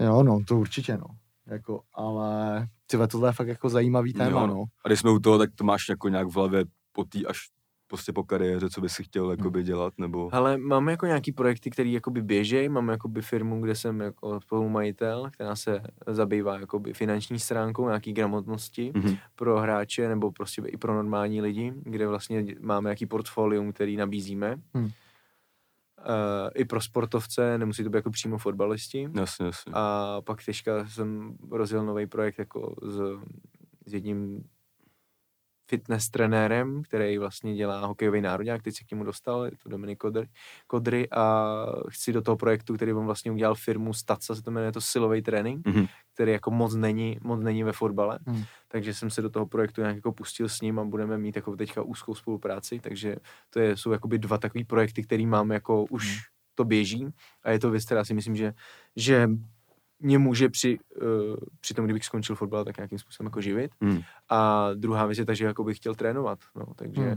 Jo, 0.00 0.22
no, 0.22 0.40
to 0.48 0.56
určitě, 0.58 0.96
no. 0.96 1.06
Jako, 1.46 1.80
ale 1.94 2.66
tyhle, 2.86 3.08
tohle 3.08 3.28
je 3.28 3.32
fakt 3.32 3.48
jako 3.48 3.68
zajímavý 3.68 4.12
téma, 4.12 4.40
Jo, 4.40 4.46
no. 4.46 4.64
A 4.84 4.88
když 4.88 5.00
jsme 5.00 5.10
u 5.10 5.18
toho, 5.18 5.38
tak 5.38 5.50
to 5.54 5.64
máš 5.64 5.88
jako 5.88 6.08
nějak 6.08 6.26
v 6.28 6.34
hlavě 6.36 6.64
po 6.92 7.04
té 7.04 7.18
až 7.28 7.38
prostě 7.86 8.12
po 8.12 8.24
kariéře, 8.24 8.70
co 8.70 8.80
by 8.80 8.88
si 8.88 9.02
Hmm. 9.02 9.04
chtěl 9.06 9.30
jakoby 9.30 9.62
dělat, 9.62 9.94
nebo... 9.98 10.28
Ale 10.34 10.56
máme 10.58 10.90
jako 10.92 11.06
nějaký 11.06 11.32
projekty, 11.32 11.70
které 11.70 11.88
jakoby 11.88 12.22
běžejí, 12.22 12.68
máme 12.68 12.92
jakoby 12.92 13.22
firmu, 13.22 13.60
kde 13.60 13.74
jsem 13.74 14.00
jako 14.00 14.40
spolumajitel, 14.40 15.30
která 15.30 15.56
se 15.56 15.82
zabývá 16.06 16.58
jakoby 16.60 16.92
finanční 16.94 17.38
stránkou, 17.38 17.86
nějaký 17.86 18.12
gramotnosti 18.12 18.92
Mhm. 18.96 19.16
pro 19.34 19.60
hráče 19.60 20.08
nebo 20.08 20.32
prostě 20.32 20.62
i 20.66 20.76
pro 20.76 20.94
normální 20.94 21.40
lidi, 21.42 21.72
kde 21.82 22.06
vlastně 22.06 22.44
máme 22.60 22.88
nějaký 22.88 23.06
portfolium, 23.06 23.72
který 23.72 23.96
nabízíme. 23.96 24.56
Hmm. 24.74 24.84
Uh, 24.84 24.90
I 26.54 26.64
pro 26.64 26.80
sportovce, 26.80 27.58
nemusí 27.58 27.84
to 27.84 27.90
být 27.90 27.96
jako 27.96 28.10
přímo 28.10 28.38
fotbalisti. 28.38 29.08
Jasně, 29.14 29.46
jasně. 29.46 29.72
A 29.74 30.16
pak 30.24 30.44
teďka 30.44 30.86
jsem 30.88 31.36
rozjel 31.50 31.84
nový 31.86 32.06
projekt 32.06 32.38
jako 32.38 32.74
s, 32.82 33.00
s 33.86 33.94
jedním 33.94 34.44
fitness 35.66 36.08
trenérem, 36.08 36.82
který 36.82 37.18
vlastně 37.18 37.54
dělá 37.54 37.86
hokejový 37.86 38.20
národák, 38.20 38.62
teď 38.62 38.76
se 38.76 38.84
k 38.84 38.90
němu 38.90 39.04
dostal, 39.04 39.44
je 39.44 39.50
to 39.62 39.68
Dominik 39.68 39.98
Kodry, 39.98 40.28
Kodry 40.66 41.10
a 41.10 41.44
chci 41.88 42.12
do 42.12 42.22
toho 42.22 42.36
projektu, 42.36 42.74
který 42.74 42.92
on 42.92 43.06
vlastně 43.06 43.32
udělal 43.32 43.54
firmu 43.54 43.92
Staca, 43.94 44.34
se 44.34 44.42
to 44.42 44.50
jmenuje 44.50 44.72
to 44.72 44.80
silový 44.80 45.22
trénink, 45.22 45.66
Mhm. 45.66 45.86
který 46.14 46.32
jako 46.32 46.50
moc 46.50 46.74
není, 46.74 47.18
moc 47.22 47.40
není 47.40 47.62
ve 47.62 47.72
fotbale, 47.72 48.18
Hmm. 48.26 48.42
takže 48.68 48.94
jsem 48.94 49.10
se 49.10 49.22
do 49.22 49.30
toho 49.30 49.46
projektu 49.46 49.80
nějak 49.80 49.96
jako 49.96 50.12
pustil 50.12 50.48
s 50.48 50.60
ním 50.60 50.78
a 50.78 50.84
budeme 50.84 51.18
mít 51.18 51.36
jako 51.36 51.56
teďka 51.56 51.82
úzkou 51.82 52.14
spolupráci, 52.14 52.80
takže 52.80 53.16
to 53.50 53.60
je, 53.60 53.76
jsou 53.76 53.92
jakoby 53.92 54.18
dva 54.18 54.38
takový 54.38 54.64
projekty, 54.64 55.02
který 55.02 55.26
máme 55.26 55.54
jako 55.54 55.84
už 55.84 56.06
Hmm. 56.10 56.18
to 56.54 56.64
běží 56.64 57.06
a 57.42 57.50
je 57.50 57.58
to 57.58 57.70
věc, 57.70 57.84
která 57.84 58.04
si 58.04 58.14
myslím, 58.14 58.36
že, 58.36 58.54
že 58.96 59.28
mě 60.00 60.18
může 60.18 60.48
při, 60.48 60.78
uh, 61.02 61.36
při 61.60 61.74
tom, 61.74 61.84
kdybych 61.84 62.04
skončil 62.04 62.36
fotbal, 62.36 62.64
tak 62.64 62.76
nějakým 62.76 62.98
způsobem 62.98 63.26
jako 63.26 63.40
živit. 63.40 63.70
Mhm. 63.80 64.00
A 64.28 64.68
druhá 64.74 65.06
věc 65.06 65.18
je 65.18 65.24
ta, 65.26 65.34
že 65.34 65.44
jako 65.44 65.64
bych 65.64 65.76
chtěl 65.76 65.94
trénovat, 65.94 66.38
no, 66.56 66.64
takže 66.76 67.02
Hmm. 67.02 67.16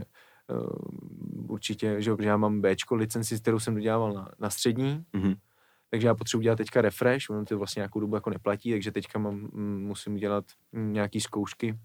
uh, 0.60 1.50
určitě, 1.50 1.96
že, 2.02 2.14
protože 2.14 2.28
já 2.28 2.36
mám 2.36 2.60
Bčko 2.62 2.94
licenci, 2.94 3.40
kterou 3.40 3.58
jsem 3.60 3.74
dodělával 3.74 4.12
na, 4.12 4.28
na 4.38 4.50
střední, 4.50 5.04
Mhm. 5.12 5.34
takže 5.90 6.06
já 6.06 6.14
potřebuji 6.14 6.42
dělat 6.42 6.56
teďka 6.56 6.80
refresh, 6.82 7.30
ono 7.30 7.44
to 7.44 7.58
vlastně 7.58 7.80
nějakou 7.80 8.00
dobu 8.00 8.14
jako 8.14 8.30
neplatí, 8.30 8.70
takže 8.72 8.92
teďka 8.92 9.18
mám, 9.18 9.34
mm, 9.34 9.82
musím 9.86 10.16
dělat 10.16 10.44
mm, 10.72 10.92
nějaký 10.92 11.20
zkoušky 11.20 11.78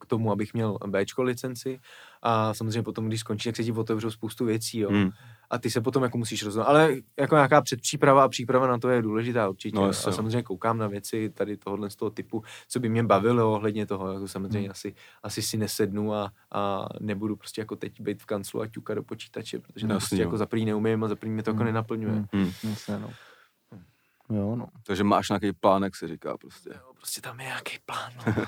k 0.00 0.06
tomu, 0.06 0.32
abych 0.32 0.54
měl 0.54 0.78
Bčko 0.86 1.22
licenci 1.22 1.80
a 2.22 2.54
samozřejmě 2.54 2.82
potom, 2.82 3.06
když 3.08 3.20
skončí, 3.20 3.48
tak 3.48 3.56
se 3.56 3.64
ti 3.64 3.72
otevřou 3.72 4.10
spoustu 4.10 4.44
věcí, 4.44 4.78
jo. 4.78 4.90
Mhm. 4.90 5.10
A 5.50 5.58
ty 5.58 5.70
se 5.70 5.80
potom 5.80 6.02
jako 6.02 6.18
musíš 6.18 6.42
rozhodnout. 6.44 6.68
Ale 6.68 6.94
jako 7.18 7.34
nějaká 7.34 7.60
předpříprava 7.62 8.24
a 8.24 8.28
příprava 8.28 8.66
na 8.66 8.78
to 8.78 8.88
je 8.88 9.02
důležitá 9.02 9.48
určitě. 9.48 9.76
No, 9.76 9.80
No, 9.82 9.86
a 9.86 9.88
jo. 9.88 9.92
samozřejmě 10.12 10.42
koukám 10.42 10.78
na 10.78 10.86
věci 10.86 11.30
tady 11.30 11.56
tohohle 11.56 11.90
z 11.90 11.96
toho 11.96 12.10
typu, 12.10 12.44
co 12.68 12.80
by 12.80 12.88
mě 12.88 13.02
bavilo 13.04 13.52
ohledně 13.52 13.86
toho. 13.86 14.12
Jako 14.12 14.28
samozřejmě 14.28 14.58
Hmm. 14.60 14.70
asi, 14.70 14.94
asi 15.22 15.42
si 15.42 15.56
nesednu 15.56 16.14
a, 16.14 16.32
a 16.52 16.86
nebudu 17.00 17.36
prostě 17.36 17.60
jako 17.60 17.76
teď 17.76 18.00
být 18.00 18.22
v 18.22 18.26
kanclu 18.26 18.60
a 18.60 18.66
ťukat 18.66 18.96
do 18.96 19.02
počítače, 19.02 19.58
protože 19.58 19.86
to 19.86 19.92
Jasně, 19.92 19.98
prostě 19.98 20.16
jo. 20.16 20.22
jako 20.22 20.36
za 20.36 20.46
první 20.46 20.64
neumím 20.66 21.04
a 21.04 21.08
za 21.08 21.16
první 21.16 21.34
mě 21.34 21.42
to 21.42 21.50
jako 21.50 21.56
Hmm. 21.58 21.66
nenaplňuje. 21.66 22.12
Hmm. 22.12 22.26
Mhm. 22.32 22.52
Jasně, 22.62 22.98
no. 22.98 23.10
Jo, 24.32 24.56
no. 24.56 24.66
Takže 24.86 25.04
máš 25.04 25.28
nějaký 25.28 25.52
plán, 25.52 25.82
jak 25.82 25.96
se 25.96 26.08
říká 26.08 26.36
prostě. 26.36 26.70
Jo, 26.74 26.92
prostě 26.96 27.20
tam 27.20 27.40
je 27.40 27.46
nějaký 27.46 27.78
plán. 27.86 28.12
No. 28.26 28.34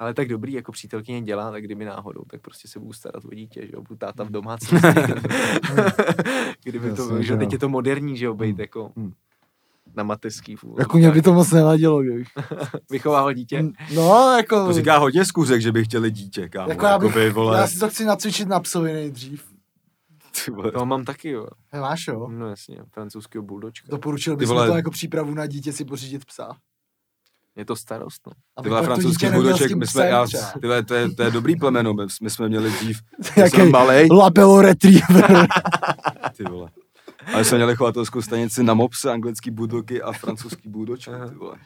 Ale 0.00 0.14
tak 0.14 0.28
dobrý, 0.28 0.52
jako 0.52 0.72
přítelkyně 0.72 1.22
dělá, 1.22 1.50
tak 1.50 1.62
kdyby 1.64 1.84
náhodou, 1.84 2.22
tak 2.30 2.40
prostě 2.40 2.68
se 2.68 2.78
budu 2.78 2.92
starat 2.92 3.24
o 3.24 3.34
dítě, 3.34 3.60
že 3.66 3.72
jo, 3.74 3.82
budu 3.82 3.96
táta 3.96 4.24
v 4.24 4.30
domácnosti. 4.30 4.86
kdyby 6.64 6.92
to, 6.92 7.02
Jasně, 7.02 7.22
že 7.22 7.36
teď 7.36 7.52
je 7.52 7.58
to 7.58 7.68
moderní, 7.68 8.16
že 8.16 8.24
jo, 8.24 8.34
být 8.34 8.50
Hmm. 8.50 8.60
jako 8.60 8.92
Hmm. 8.96 9.12
na 9.96 10.02
mateřský 10.02 10.56
v 10.56 10.64
Jako 10.78 10.98
mě 10.98 11.10
by 11.10 11.22
to 11.22 11.32
moc 11.34 11.50
nevadilo, 11.52 12.02
kdybych. 12.02 12.28
vychovával 12.90 13.32
dítě. 13.32 13.64
No, 13.94 14.34
jako... 14.36 14.66
To 14.66 14.72
říká 14.72 14.98
hodně 14.98 15.24
zkůzek, 15.24 15.60
že 15.60 15.72
by 15.72 15.84
chtěli 15.84 16.10
dítě, 16.10 16.48
kámo. 16.48 16.70
jako 16.70 16.86
já, 16.86 16.98
bych, 16.98 17.06
Jakoby, 17.08 17.30
vole, 17.30 17.58
já 17.58 17.66
si 17.66 17.78
to 17.78 17.88
chci 17.88 18.04
nacvičit 18.04 18.48
na 18.48 18.60
psovi 18.60 18.92
nejdřív. 18.92 19.44
To 20.72 20.86
mám 20.86 21.04
taky, 21.04 21.28
jo. 21.30 21.46
He, 21.72 21.80
máš 21.80 22.06
jo? 22.06 22.28
No 22.28 22.48
jasně, 22.48 22.78
francouzského 22.92 23.42
buldočka. 23.42 23.86
Doporučil 23.90 24.36
bys 24.36 24.48
vole- 24.48 24.66
to 24.66 24.76
jako 24.76 24.90
přípravu 24.90 25.34
na 25.34 25.46
dítě 25.46 25.72
si 25.72 25.84
pořídit 25.84 26.24
psa. 26.24 26.56
Je 27.58 27.64
to 27.64 27.76
starost, 27.76 28.26
no. 28.26 28.32
Ty 28.62 28.68
vole, 28.68 28.82
francouzský 28.82 29.26
budoček, 29.26 29.72
my 29.72 29.86
jsme, 29.86 30.06
já, 30.08 30.26
ty 30.60 30.66
vole, 30.66 30.82
to, 30.84 30.94
je, 30.94 31.10
to 31.14 31.22
je 31.22 31.30
dobrý 31.30 31.56
plemeno, 31.56 31.94
my, 31.94 32.02
my 32.22 32.30
jsme 32.30 32.48
měli 32.48 32.70
dřív, 32.70 33.00
Jaký 33.36 33.56
jsem 33.56 33.70
malej, 33.70 34.08
Lapelo 34.10 34.60
Retriever. 34.62 35.46
ty 36.36 36.44
vole. 36.44 36.70
Ale 37.34 37.44
jsme 37.44 37.58
měli 37.58 37.76
chovatelskou 37.76 38.22
stanici 38.22 38.62
na 38.62 38.74
mopse, 38.74 39.12
anglický 39.12 39.50
budoky 39.50 40.02
a 40.02 40.12
francouzský 40.12 40.68
budočky, 40.68 41.10
ty 41.28 41.34
vole. 41.34 41.56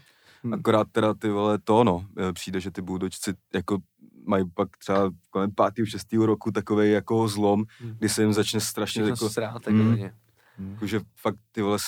Hmm. 0.43 0.55
Akorát 0.55 0.87
teda 0.93 1.15
ty 1.15 1.29
vole 1.29 1.59
to, 1.65 1.85
no, 1.85 2.05
přijde, 2.33 2.61
že 2.61 2.71
ty 2.71 2.83
budočci 2.83 3.35
jako 3.55 3.79
mají 4.27 4.45
pak 4.55 4.69
třeba 4.77 5.11
kolem 5.31 5.51
pátého, 5.55 5.87
šestého 5.87 6.27
roku 6.27 6.51
takový 6.53 6.91
jako 6.91 7.29
zlom, 7.29 7.65
Hmm. 7.81 7.95
kdy 7.99 8.09
se 8.09 8.23
jim 8.23 8.33
začne 8.33 8.61
strašně 8.61 9.03
Všechno 9.03 9.13
jako, 9.27 9.29
srát, 9.31 9.55
Mm. 9.55 9.61
takhle. 9.61 10.13
jako, 10.73 10.87
že 10.87 11.01
fakt 11.21 11.37
ty 11.53 11.63
vole, 11.63 11.79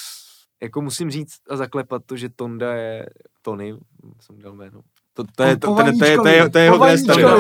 Jako 0.63 0.81
musím 0.83 1.11
říct 1.11 1.39
a 1.51 1.57
zaklepat 1.57 2.03
to, 2.07 2.17
že 2.17 2.29
Tonda 2.29 2.75
je 2.75 3.07
Tony, 3.45 3.75
jsem 4.21 4.39
dal 4.39 4.53
jméno. 4.55 4.81
to, 5.15 5.25
to, 5.37 5.43
je, 5.43 5.57
to, 5.57 5.67
to, 5.67 5.75
to, 5.85 5.99
to, 5.99 6.05
je, 6.05 6.17
to, 6.17 6.29
je, 6.29 6.51
to 6.51 6.59
je 6.59 6.65
jeho 6.65 6.79
trest 6.79 7.07
tady. 7.07 7.23
Ne, 7.23 7.31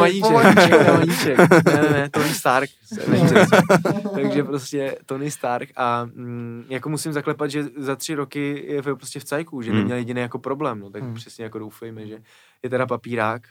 ne, 1.82 1.90
ne, 1.92 2.10
Tony 2.10 2.34
Stark. 2.34 2.70
Takže 4.14 4.44
prostě 4.44 4.98
Tony 5.06 5.30
Stark 5.30 5.68
a 5.76 6.04
mm, 6.04 6.64
jako 6.68 6.88
musím 6.88 7.12
zaklepat, 7.12 7.50
že 7.50 7.64
za 7.76 7.96
tři 7.96 8.14
roky 8.14 8.64
je 8.68 8.82
v- 8.82 8.96
prostě 8.96 9.20
v 9.20 9.24
cajku, 9.24 9.62
že 9.62 9.70
Hmm. 9.70 9.78
neměl 9.78 9.96
jediný 9.96 10.20
jako 10.20 10.38
problém, 10.38 10.80
no 10.80 10.90
tak 10.90 11.02
Hmm. 11.02 11.14
přesně 11.14 11.44
jako 11.44 11.58
doufejme, 11.58 12.06
že 12.06 12.18
je 12.62 12.70
teda 12.70 12.86
papírák, 12.86 13.42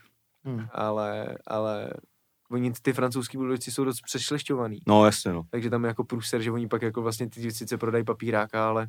Hmm. 0.44 0.66
ale, 0.72 1.38
ale 1.46 1.90
oni 2.50 2.72
ty 2.82 2.92
francouzský 2.92 3.36
buldočci 3.36 3.72
jsou 3.72 3.84
dost 3.84 4.00
přešlešťovaný. 4.00 4.78
No 4.86 5.04
jasně, 5.04 5.32
no. 5.32 5.42
Takže 5.50 5.70
tam 5.70 5.84
je 5.84 5.88
jako 5.88 6.04
průser, 6.04 6.40
že 6.40 6.50
oni 6.50 6.68
pak 6.68 6.82
jako 6.82 7.02
vlastně 7.02 7.30
ty 7.30 7.52
sice 7.52 7.78
prodají 7.78 8.04
papíráka, 8.04 8.68
ale 8.68 8.86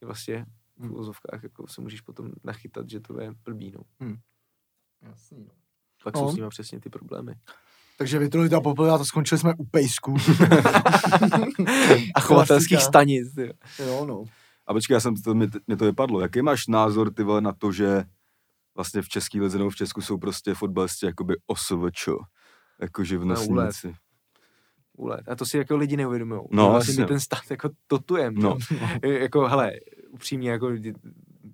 ty 0.00 0.06
vlastně 0.06 0.44
v 0.76 0.82
Hmm. 0.82 0.94
úzovkách 0.94 1.42
jako 1.42 1.66
se 1.68 1.80
můžeš 1.80 2.00
potom 2.00 2.30
nachytat, 2.44 2.90
že 2.90 3.00
to 3.00 3.20
je 3.20 3.32
blbý, 3.44 3.70
no. 3.70 3.80
Jasný, 5.02 5.44
no. 5.44 5.50
Pak 6.04 6.14
No. 6.14 6.20
jsou 6.20 6.32
s 6.32 6.36
nimi 6.36 6.48
přesně 6.48 6.80
ty 6.80 6.90
problémy. 6.90 7.34
Takže 7.98 8.18
vytruli 8.18 8.48
a 8.90 8.98
to 8.98 9.04
skončili 9.04 9.38
jsme 9.38 9.54
u 9.58 9.64
pejsků. 9.64 10.14
A 12.14 12.20
chovatelských 12.20 12.82
stanic, 12.82 13.34
ty. 13.34 13.54
jo, 13.86 14.04
no. 14.06 14.24
A 14.66 14.72
počkej, 14.72 14.94
já 14.94 15.00
jsem, 15.00 15.14
to, 15.14 15.34
mě, 15.34 15.46
mě 15.66 15.76
to 15.76 15.84
vypadlo. 15.84 16.20
Jaký 16.20 16.42
máš 16.42 16.66
názor, 16.66 17.12
ty 17.14 17.22
vole, 17.22 17.40
na 17.40 17.52
to, 17.52 17.72
že 17.72 18.04
vlastně 18.74 19.02
v 19.02 19.08
český 19.08 19.40
lize 19.40 19.58
nebo 19.58 19.70
v 19.70 19.76
Česku 19.76 20.00
jsou 20.00 20.18
prostě 20.18 20.54
fotbalisti 20.54 21.06
jakoby 21.06 21.34
OSVČ, 21.46 22.08
jako 22.80 23.04
živnostníci. 23.04 23.94
Úlet. 24.92 25.28
A 25.28 25.36
to 25.36 25.46
si 25.46 25.58
jako 25.58 25.76
lidi 25.76 25.96
neuvědomují. 25.96 26.40
No, 26.50 26.70
vlastně 26.70 26.94
my 27.02 27.06
ten 27.06 27.20
stát 27.20 27.50
jako 27.50 27.70
totujem. 27.86 28.34
No. 28.34 28.58
No. 29.02 29.08
jako, 29.10 29.48
hele, 29.48 29.72
upřímně, 30.16 30.50
jako, 30.50 30.70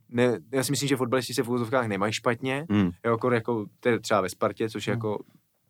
ne, 0.08 0.38
já 0.52 0.64
si 0.64 0.72
myslím, 0.72 0.88
že 0.88 0.96
fotbalisti 0.96 1.34
se 1.34 1.42
v 1.42 1.50
úzovkách 1.50 1.86
nemají 1.86 2.12
špatně, 2.12 2.66
Hmm. 2.70 2.90
jo, 3.04 3.10
jako, 3.12 3.30
jako 3.30 3.66
to 3.80 3.88
je 3.88 4.00
třeba 4.00 4.20
ve 4.20 4.28
Spartě, 4.28 4.70
což 4.70 4.86
je 4.86 4.92
Hmm. 4.94 4.98
jako 4.98 5.18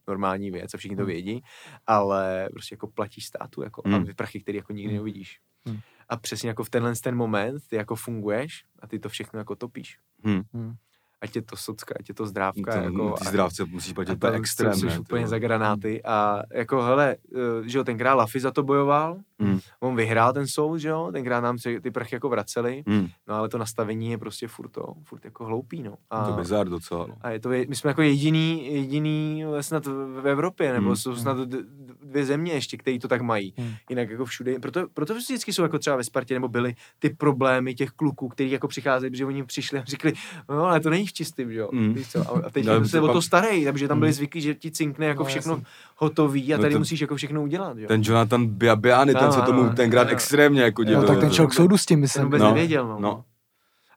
normální 0.08 0.50
věc 0.50 0.74
a 0.74 0.78
všichni 0.78 0.96
to 0.96 1.02
Hmm. 1.02 1.12
vědí, 1.12 1.42
ale 1.86 2.48
prostě 2.52 2.72
jako 2.74 2.86
platíš 2.86 3.26
státu 3.26 3.62
jako, 3.62 3.82
Hmm. 3.84 3.94
a 3.94 4.04
ty 4.04 4.14
prachy, 4.14 4.40
který 4.40 4.58
jako 4.58 4.72
nikdy 4.72 4.88
Hmm. 4.88 4.96
neuvidíš. 4.96 5.38
Hmm. 5.66 5.78
A 6.08 6.16
přesně 6.16 6.48
jako 6.48 6.64
v 6.64 6.70
tenhle 6.70 6.92
ten 7.02 7.16
moment 7.16 7.62
ty 7.70 7.76
jako 7.76 7.96
funguješ 7.96 8.64
a 8.78 8.86
ty 8.86 8.98
to 8.98 9.08
všechno 9.08 9.38
jako 9.38 9.56
topíš. 9.56 9.98
Hmm. 10.24 10.42
Hmm. 11.22 11.28
Ať 11.28 11.36
je 11.36 11.42
to 11.42 11.56
socka, 11.56 11.94
ať 12.00 12.08
je 12.08 12.14
to 12.14 12.26
zdrávka. 12.26 12.72
To, 12.72 12.78
jako, 12.84 13.10
ty 13.18 13.26
a- 13.26 13.28
zdrávce 13.28 13.64
musí 13.64 13.94
platit, 13.94 14.12
a 14.12 14.16
to 14.16 14.26
extrém, 14.36 14.74
jsi 14.74 14.98
úplně 14.98 15.28
za 15.28 15.38
granáty 15.38 16.02
a 16.04 16.42
jako 16.52 16.82
hele, 16.82 17.16
eh, 17.34 17.68
že 17.68 17.78
jo, 17.78 17.84
tenkrát 17.84 18.14
Lafy 18.14 18.40
za 18.40 18.50
to 18.50 18.62
bojoval, 18.62 19.18
Hmm. 19.40 19.58
on 19.80 19.96
vyhrál 19.96 20.32
ten 20.32 20.46
soud, 20.46 20.78
že 20.78 20.88
jo, 20.88 21.08
tenkrát 21.12 21.40
nám 21.40 21.58
se 21.58 21.80
ty 21.80 21.90
prachy 21.90 22.14
jako 22.16 22.28
vraceli, 22.28 22.82
Hmm. 22.86 23.08
no 23.28 23.34
ale 23.34 23.48
to 23.48 23.58
nastavení 23.58 24.10
je 24.10 24.18
prostě 24.18 24.48
furt 24.48 24.68
to, 24.68 24.82
furt 25.04 25.24
jako 25.24 25.44
hloupý, 25.44 25.82
no. 25.82 25.94
A, 26.10 26.24
To 26.24 26.30
je 26.30 26.36
bizár 26.36 26.68
docela, 26.68 27.06
no. 27.06 27.14
a 27.20 27.30
je 27.30 27.40
to, 27.40 27.48
my 27.48 27.76
jsme 27.76 27.90
jako 27.90 28.02
jediný, 28.02 28.74
jediný 28.74 29.44
snad 29.60 29.86
v 29.86 30.28
Evropě, 30.28 30.72
nebo 30.72 30.86
Hmm. 30.86 30.96
jsou 30.96 31.16
snad 31.16 31.38
d- 31.38 31.58
dvě 32.02 32.24
země 32.24 32.52
ještě, 32.52 32.76
které 32.76 32.98
to 32.98 33.08
tak 33.08 33.22
mají. 33.22 33.54
Hmm. 33.58 33.72
Jinak 33.90 34.10
jako 34.10 34.24
všude, 34.24 34.58
proto, 34.58 34.86
proto 34.94 35.14
vždycky 35.14 35.52
jsou 35.52 35.62
jako 35.62 35.78
třeba 35.78 35.96
ve 35.96 36.04
Spartě, 36.04 36.34
nebo 36.34 36.48
byly 36.48 36.74
ty 36.98 37.10
problémy 37.10 37.74
těch 37.74 37.90
kluků, 37.90 38.28
kteří 38.28 38.50
jako 38.50 38.68
přicházejí, 38.68 39.10
protože 39.10 39.24
oni 39.26 39.44
přišli 39.44 39.78
a 39.78 39.84
řekli, 39.84 40.12
no 40.48 40.64
ale 40.64 40.80
to 40.80 40.90
není 40.90 41.06
v 41.12 41.14
čistým, 41.14 41.52
že 41.52 41.58
jo. 41.58 41.68
Mm. 41.72 41.94
Víš 41.94 42.08
co? 42.10 42.36
A 42.46 42.50
teď 42.50 42.66
No, 42.66 42.80
no, 42.80 42.88
se 42.88 43.00
o 43.00 43.08
to 43.08 43.22
starý, 43.22 43.64
takže 43.64 43.88
tam 43.88 43.98
byli 43.98 44.12
zvyklí, 44.12 44.40
že 44.40 44.54
ti 44.54 44.70
cinkne 44.70 45.06
jako 45.06 45.22
No, 45.22 45.28
všechno 45.28 45.52
jasně. 45.52 45.66
hotový 45.96 46.54
a 46.54 46.56
No 46.56 46.60
tady 46.62 46.72
to- 46.74 46.78
musíš 46.78 47.00
jako 47.00 47.16
všechno 47.16 47.42
udělat, 47.42 47.78
jo. 47.78 47.88
Ten 47.88 48.02
Jonathan 48.04 48.46
Biabiany, 48.46 49.14
ten 49.14 49.32
se 49.32 49.40
tomu 49.42 49.70
tenkrát 49.70 50.08
extrémně 50.10 50.62
jako 50.62 50.84
dělal. 50.84 51.06
tak 51.06 51.20
ten 51.20 51.30
šel 51.30 51.46
k 51.46 51.54
soudu 51.54 51.78
s 51.78 51.86
tím, 51.86 51.96
Ten 51.96 52.00
myslím. 52.00 52.24
vůbec 52.24 52.42
No, 52.42 52.48
nevěděl, 52.48 52.88
no. 52.88 52.96
no. 53.00 53.24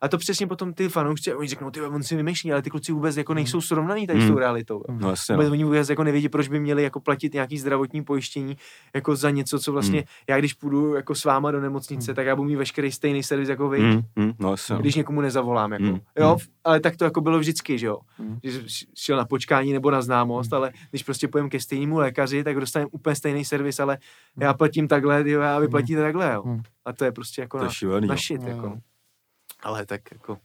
A 0.02 0.08
to 0.08 0.18
přesně 0.18 0.48
potom 0.48 0.74
ty 0.74 0.90
fanoušci, 0.90 1.34
oni 1.36 1.48
řeknou, 1.48 1.72
ty 1.72 1.82
on 1.82 2.04
si 2.04 2.16
vymýšlí, 2.16 2.52
ale 2.54 2.62
ty 2.62 2.70
kluci 2.70 2.92
vůbec 2.92 3.18
jako 3.18 3.34
nejsou 3.34 3.62
srovnaný 3.62 4.08
tady 4.08 4.22
s 4.22 4.24
Mm. 4.24 4.30
tou 4.30 4.40
realitou. 4.40 4.84
No 4.90 5.10
jasně, 5.10 5.36
Vůbec 5.36 5.48
no. 5.48 5.52
oni 5.54 5.64
vůbec 5.64 5.90
jako 5.90 6.04
nevědí, 6.04 6.30
proč 6.30 6.48
by 6.48 6.60
měli 6.60 6.84
jako 6.84 7.00
platit 7.00 7.34
nějaký 7.34 7.58
zdravotní 7.58 8.04
pojištění 8.04 8.58
jako 8.96 9.16
za 9.16 9.30
něco, 9.30 9.60
co 9.60 9.72
vlastně, 9.72 10.00
Hmm. 10.00 10.08
já 10.30 10.40
když 10.40 10.54
půjdu 10.54 10.94
jako 10.96 11.16
s 11.16 11.24
váma 11.26 11.52
do 11.52 11.62
nemocnice, 11.62 12.14
tak 12.14 12.26
já 12.26 12.36
budu 12.36 12.50
mít 12.50 12.56
veškerý 12.56 12.92
stejný 12.92 13.24
servis 13.24 13.50
jako 13.50 13.70
vy. 13.70 13.80
Mm, 13.80 14.02
mm, 14.16 14.34
no 14.40 14.52
jasně, 14.52 14.76
no. 14.76 14.82
když 14.82 14.96
někomu 14.96 15.22
nezavolám, 15.22 15.72
jako. 15.72 15.84
Mm, 15.84 16.00
Jo, 16.20 16.32
mm. 16.32 16.38
v- 16.40 16.48
ale 16.64 16.80
tak 16.80 16.96
to 16.96 17.04
jako 17.06 17.22
bylo 17.22 17.40
vždycky, 17.40 17.80
že 17.80 17.86
jo. 17.88 17.98
Mm. 18.20 18.40
Že 18.44 18.52
jsi 18.52 18.86
šel 18.98 19.18
na 19.18 19.26
počkání 19.26 19.74
nebo 19.74 19.92
na 19.92 20.02
známost, 20.02 20.54
ale 20.54 20.72
když 20.90 21.04
prostě 21.04 21.28
pojem 21.28 21.50
ke 21.50 21.60
stejnému 21.60 21.98
lékaři, 21.98 22.44
tak 22.44 22.60
dostaneme 22.60 22.90
úplně 22.92 23.16
stejný 23.16 23.46
servis, 23.46 23.80
ale 23.80 23.98
já 24.40 24.54
platím 24.54 24.88
takhle, 24.88 25.30
jo, 25.30 25.42
a 25.42 25.60
vy 25.60 25.68
platíte 25.68 26.02
takhle, 26.02 26.34
jo. 26.34 26.44
Mm. 26.46 26.62
A 26.86 26.94
to 26.94 27.06
je 27.06 27.12
prostě 27.12 27.42
jako 27.42 27.58
To 27.58 27.64
na, 27.64 27.70
je 27.70 27.74
šílený, 27.74 28.08
na 28.08 28.14
no. 28.14 28.18
shit, 28.22 28.42
Jo, 28.42 28.48
jako. 28.48 28.78
Ale 29.66 29.86
tak 29.86 30.02
jako, 30.12 30.38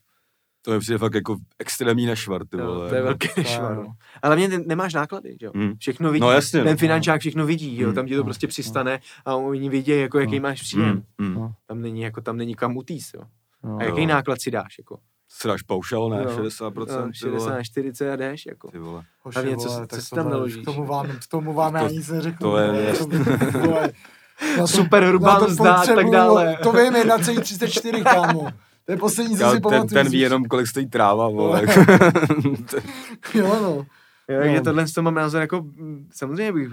To 0.63 0.73
je 0.73 0.79
přijde 0.81 0.99
fakt 0.99 1.15
jako 1.15 1.37
extrémní 1.59 2.07
nešvar, 2.07 2.47
ty 2.47 2.57
vole. 2.57 2.89
to 2.89 2.95
je 2.95 3.03
velký 3.03 3.29
nešvar. 3.37 3.73
jo. 3.75 3.83
no. 3.83 3.93
Ale 4.23 4.37
hlavně 4.37 4.49
ne- 4.59 4.65
nemáš 4.67 4.95
náklady, 4.95 5.37
že 5.41 5.47
jo. 5.47 5.53
Mm. 5.55 5.73
Všechno 5.79 6.11
vidí. 6.13 6.21
No 6.21 6.31
jasně, 6.31 6.63
Ten 6.63 6.73
no. 6.73 6.77
finančák 6.77 7.21
všechno 7.21 7.47
vidí, 7.47 7.81
jo. 7.81 7.89
Mm. 7.89 7.95
Tam 7.95 8.07
ti 8.07 8.17
to 8.17 8.25
prostě 8.25 8.47
přistane 8.47 9.01
a 9.25 9.35
oni 9.35 9.69
vidí, 9.69 9.91
jako 10.01 10.19
jaký 10.19 10.37
Mm. 10.37 10.43
máš 10.43 10.61
příjem. 10.63 11.03
Mm, 11.19 11.27
mm. 11.29 11.35
No. 11.35 11.55
Tam 11.67 11.81
není, 11.83 12.01
jako, 12.01 12.21
tam 12.21 12.37
není 12.37 12.55
kam 12.55 12.77
utíct, 12.77 13.15
jo. 13.15 13.23
No. 13.65 13.77
A 13.81 13.83
jaký 13.83 14.01
Jo. 14.03 14.07
náklad 14.09 14.41
si 14.41 14.51
dáš, 14.51 14.79
jako? 14.79 14.99
Si 15.29 15.49
dáš 15.49 15.63
paušal, 15.63 16.09
ne? 16.11 16.23
No. 16.25 16.31
60%, 16.37 17.01
No, 17.01 17.07
ty 17.09 17.15
60 17.19 17.39
vole. 17.45 17.57
na 17.57 17.63
40 17.63 18.13
a 18.13 18.17
jdeš, 18.17 18.47
jako. 18.47 18.71
Ty 18.71 18.79
vole. 18.79 19.03
Hoši, 19.23 19.39
A 19.39 19.43
něco, 19.43 19.69
vole, 19.69 19.81
co 19.81 19.87
tak 19.87 20.01
si 20.01 20.11
to 20.11 20.17
tam 20.17 20.31
naložíš? 20.31 20.63
K 20.63 20.65
tomu 20.65 20.85
vám, 20.87 21.07
k 21.07 21.27
tomu 21.31 21.53
vám 21.53 21.75
já 21.75 21.81
To- 21.83 21.89
nic 21.89 22.09
neřeknu. 22.09 22.51
to 22.51 22.59
je- 22.59 22.93
to- 22.93 24.67
Super 24.67 25.05
hrubá 25.05 25.39
mzda 25.47 25.75
a 25.75 25.87
tak 25.87 26.11
dále. 26.11 26.57
To 26.63 26.73
vím, 26.73 26.93
1,34, 26.95 28.03
kámo. 28.05 28.47
To 28.91 28.95
je 28.95 28.99
poslední, 28.99 29.37
co 29.37 29.45
si 29.47 29.53
ten, 29.53 29.63
pamatuju. 29.63 29.87
ten 29.89 30.09
z- 30.09 30.13
ví 30.13 30.19
jenom, 30.19 30.45
kolik 30.45 30.67
stojí 30.67 30.89
tráva, 30.89 31.29
vole. 31.29 31.63
Jo, 33.35 33.59
no. 33.63 33.87
Jo, 34.29 34.41
takže 34.41 34.57
No. 34.59 34.65
tohle 34.65 34.85
to 34.95 35.03
mám 35.03 35.15
názor 35.15 35.41
jako, 35.41 35.63
mm, 35.63 36.09
samozřejmě 36.13 36.53
bych, 36.53 36.69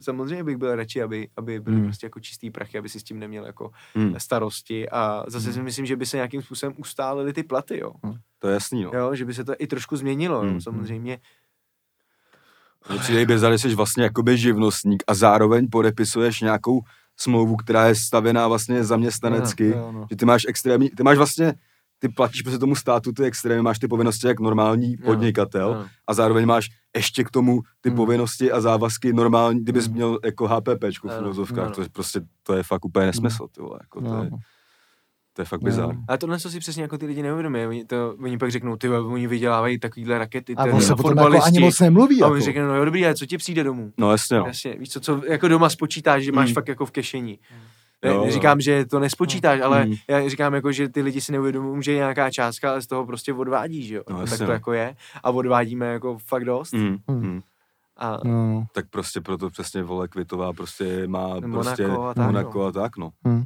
samozřejmě 0.00 0.44
bych 0.44 0.56
byl 0.56 0.74
radši, 0.76 1.02
aby, 1.02 1.28
aby 1.36 1.60
byly 1.60 1.76
Hmm. 1.76 1.84
prostě 1.84 2.06
jako 2.06 2.20
čistý 2.20 2.50
prachy, 2.50 2.78
aby 2.78 2.88
si 2.88 3.00
s 3.00 3.02
tím 3.02 3.18
neměl 3.18 3.46
jako 3.46 3.70
Hmm, 3.94 4.14
starosti 4.18 4.88
a 4.90 5.24
zase 5.26 5.52
si 5.52 5.62
myslím, 5.62 5.86
že 5.86 5.96
by 5.96 6.06
se 6.06 6.16
nějakým 6.16 6.42
způsobem 6.42 6.74
ustálily 6.78 7.32
ty 7.32 7.42
platy, 7.42 7.78
jo. 7.80 7.92
to 8.38 8.48
je 8.48 8.54
jasný, 8.54 8.82
no. 8.84 8.90
Jo, 8.94 9.14
že 9.14 9.24
by 9.24 9.34
se 9.34 9.44
to 9.44 9.54
i 9.58 9.66
trošku 9.66 9.96
změnilo, 9.96 10.40
Hmm. 10.40 10.54
jo. 10.54 10.60
samozřejmě. 10.60 11.18
Mně 12.90 12.98
přijde 12.98 13.26
bizar, 13.26 13.58
jsi 13.58 13.74
vlastně 13.74 14.04
jakoby 14.04 14.38
živnostník 14.38 15.02
a 15.06 15.14
zároveň 15.14 15.68
podepisuješ 15.70 16.40
nějakou 16.40 16.80
smlouvu, 17.16 17.56
která 17.56 17.86
je 17.88 17.94
stavěná 17.94 18.48
vlastně 18.48 18.84
zaměstnanecky, 18.84 19.68
Jo, 19.68 19.92
no. 19.92 20.06
že 20.10 20.16
ty 20.16 20.24
máš 20.24 20.42
extrémní, 20.48 20.90
ty 20.90 21.02
máš 21.02 21.16
vlastně, 21.16 21.54
ty 21.98 22.08
platíš 22.08 22.42
prostě 22.42 22.58
tomu 22.58 22.74
státu 22.76 23.12
ty 23.12 23.24
extrémy, 23.24 23.62
máš 23.62 23.78
ty 23.78 23.88
povinnosti 23.88 24.26
jak 24.26 24.40
normální 24.40 24.96
podnikatel 24.96 25.74
No. 25.74 25.86
a 26.06 26.14
zároveň 26.14 26.46
máš 26.46 26.68
ještě 26.96 27.24
k 27.24 27.30
tomu 27.30 27.60
ty 27.80 27.88
Hmm. 27.88 27.96
povinnosti 27.96 28.52
a 28.52 28.60
závazky 28.60 29.12
normální, 29.12 29.60
kdybys 29.60 29.84
Hmm. 29.86 29.94
měl 29.94 30.18
jako 30.24 30.48
HPPčku 30.48 31.08
v 31.08 31.12
filozofkách, 31.12 31.64
ano. 31.66 31.74
to 31.74 31.82
je 31.82 31.88
prostě, 31.92 32.20
to 32.42 32.54
je 32.54 32.62
fakt 32.62 32.84
úplně 32.84 33.06
nesmysl, 33.06 33.46
ty 33.54 33.60
vole, 33.60 33.78
jako 33.82 34.00
to, 34.00 34.08
No. 34.08 34.22
je, 34.24 34.30
to 35.32 35.42
je 35.42 35.46
fakt 35.46 35.60
No. 35.60 35.64
bizar. 35.64 35.96
Ale 36.08 36.18
tohle 36.18 36.40
co 36.40 36.50
si 36.50 36.58
přesně 36.58 36.82
jako 36.82 36.98
ty 36.98 37.06
lidi 37.06 37.22
neuvědomí. 37.22 37.66
Oni, 37.66 37.84
to, 37.84 38.14
oni 38.22 38.38
pak 38.38 38.50
řeknou, 38.50 38.76
ty 38.76 38.88
oni 38.88 39.26
vydělávají 39.26 39.78
takovýhle 39.78 40.18
rakety, 40.18 40.54
A 40.56 40.64
ten, 40.64 40.74
on 40.74 40.80
se 40.80 40.94
potom 40.96 41.18
jako 41.18 41.42
ani 41.44 41.60
moc 41.60 41.80
nemluví. 41.80 42.22
a 42.22 42.24
Jako. 42.24 42.32
oni 42.34 42.42
řeknou, 42.42 42.66
no 42.66 42.74
jo, 42.76 42.84
dobrý, 42.84 43.04
ale 43.04 43.14
co 43.14 43.26
ti 43.26 43.38
přijde 43.38 43.64
domů? 43.64 43.92
No 43.98 44.10
jasně, 44.10 44.38
no. 44.38 44.44
Jasně, 44.46 44.74
víš 44.78 44.88
co, 44.90 45.00
co 45.00 45.22
jako 45.28 45.48
doma 45.48 45.68
spočítáš, 45.70 46.22
že 46.22 46.32
máš 46.32 46.46
Hmm. 46.46 46.54
fakt 46.54 46.68
jako 46.68 46.86
v 46.86 46.90
kešení. 46.90 47.38
Jo, 48.04 48.10
Ne, 48.10 48.16
jo. 48.16 48.24
neříkám, 48.24 48.60
že 48.60 48.84
to 48.86 49.00
nespočítáš, 49.00 49.60
ale 49.60 49.82
Hmm. 49.82 49.94
já 50.08 50.28
říkám 50.28 50.54
jako, 50.54 50.72
že 50.72 50.88
ty 50.88 51.02
lidi 51.02 51.20
si 51.20 51.32
neuvědomují, 51.32 51.82
že 51.82 51.92
je 51.92 51.96
nějaká 51.96 52.30
částka, 52.30 52.70
ale 52.70 52.82
z 52.82 52.86
toho 52.86 53.06
prostě 53.06 53.32
odvádí, 53.32 53.86
že 53.86 53.94
jo. 53.94 54.02
No, 54.10 54.16
tak 54.18 54.30
jasně, 54.30 54.38
to 54.38 54.44
no. 54.46 54.52
jako 54.52 54.72
je. 54.72 54.96
A 55.22 55.30
odvádíme 55.30 55.86
jako 55.86 56.18
fakt 56.26 56.44
dost. 56.44 56.72
Mm, 56.72 56.96
Hmm. 57.08 57.20
mm. 57.22 57.40
A 57.96 58.18
No, 58.24 58.64
Tak 58.74 58.84
prostě 58.90 59.20
proto 59.20 59.50
přesně 59.50 59.82
vole 59.82 60.08
Kvitová 60.08 60.52
prostě 60.52 61.06
má 61.06 61.28
Monako 61.28 61.48
prostě 61.52 61.84
a 61.86 62.14
tak, 62.14 62.26
Monako 62.26 62.58
no. 62.58 62.64
a 62.64 62.72
tak, 62.72 62.96
no. 62.96 63.10
Hmm. 63.24 63.44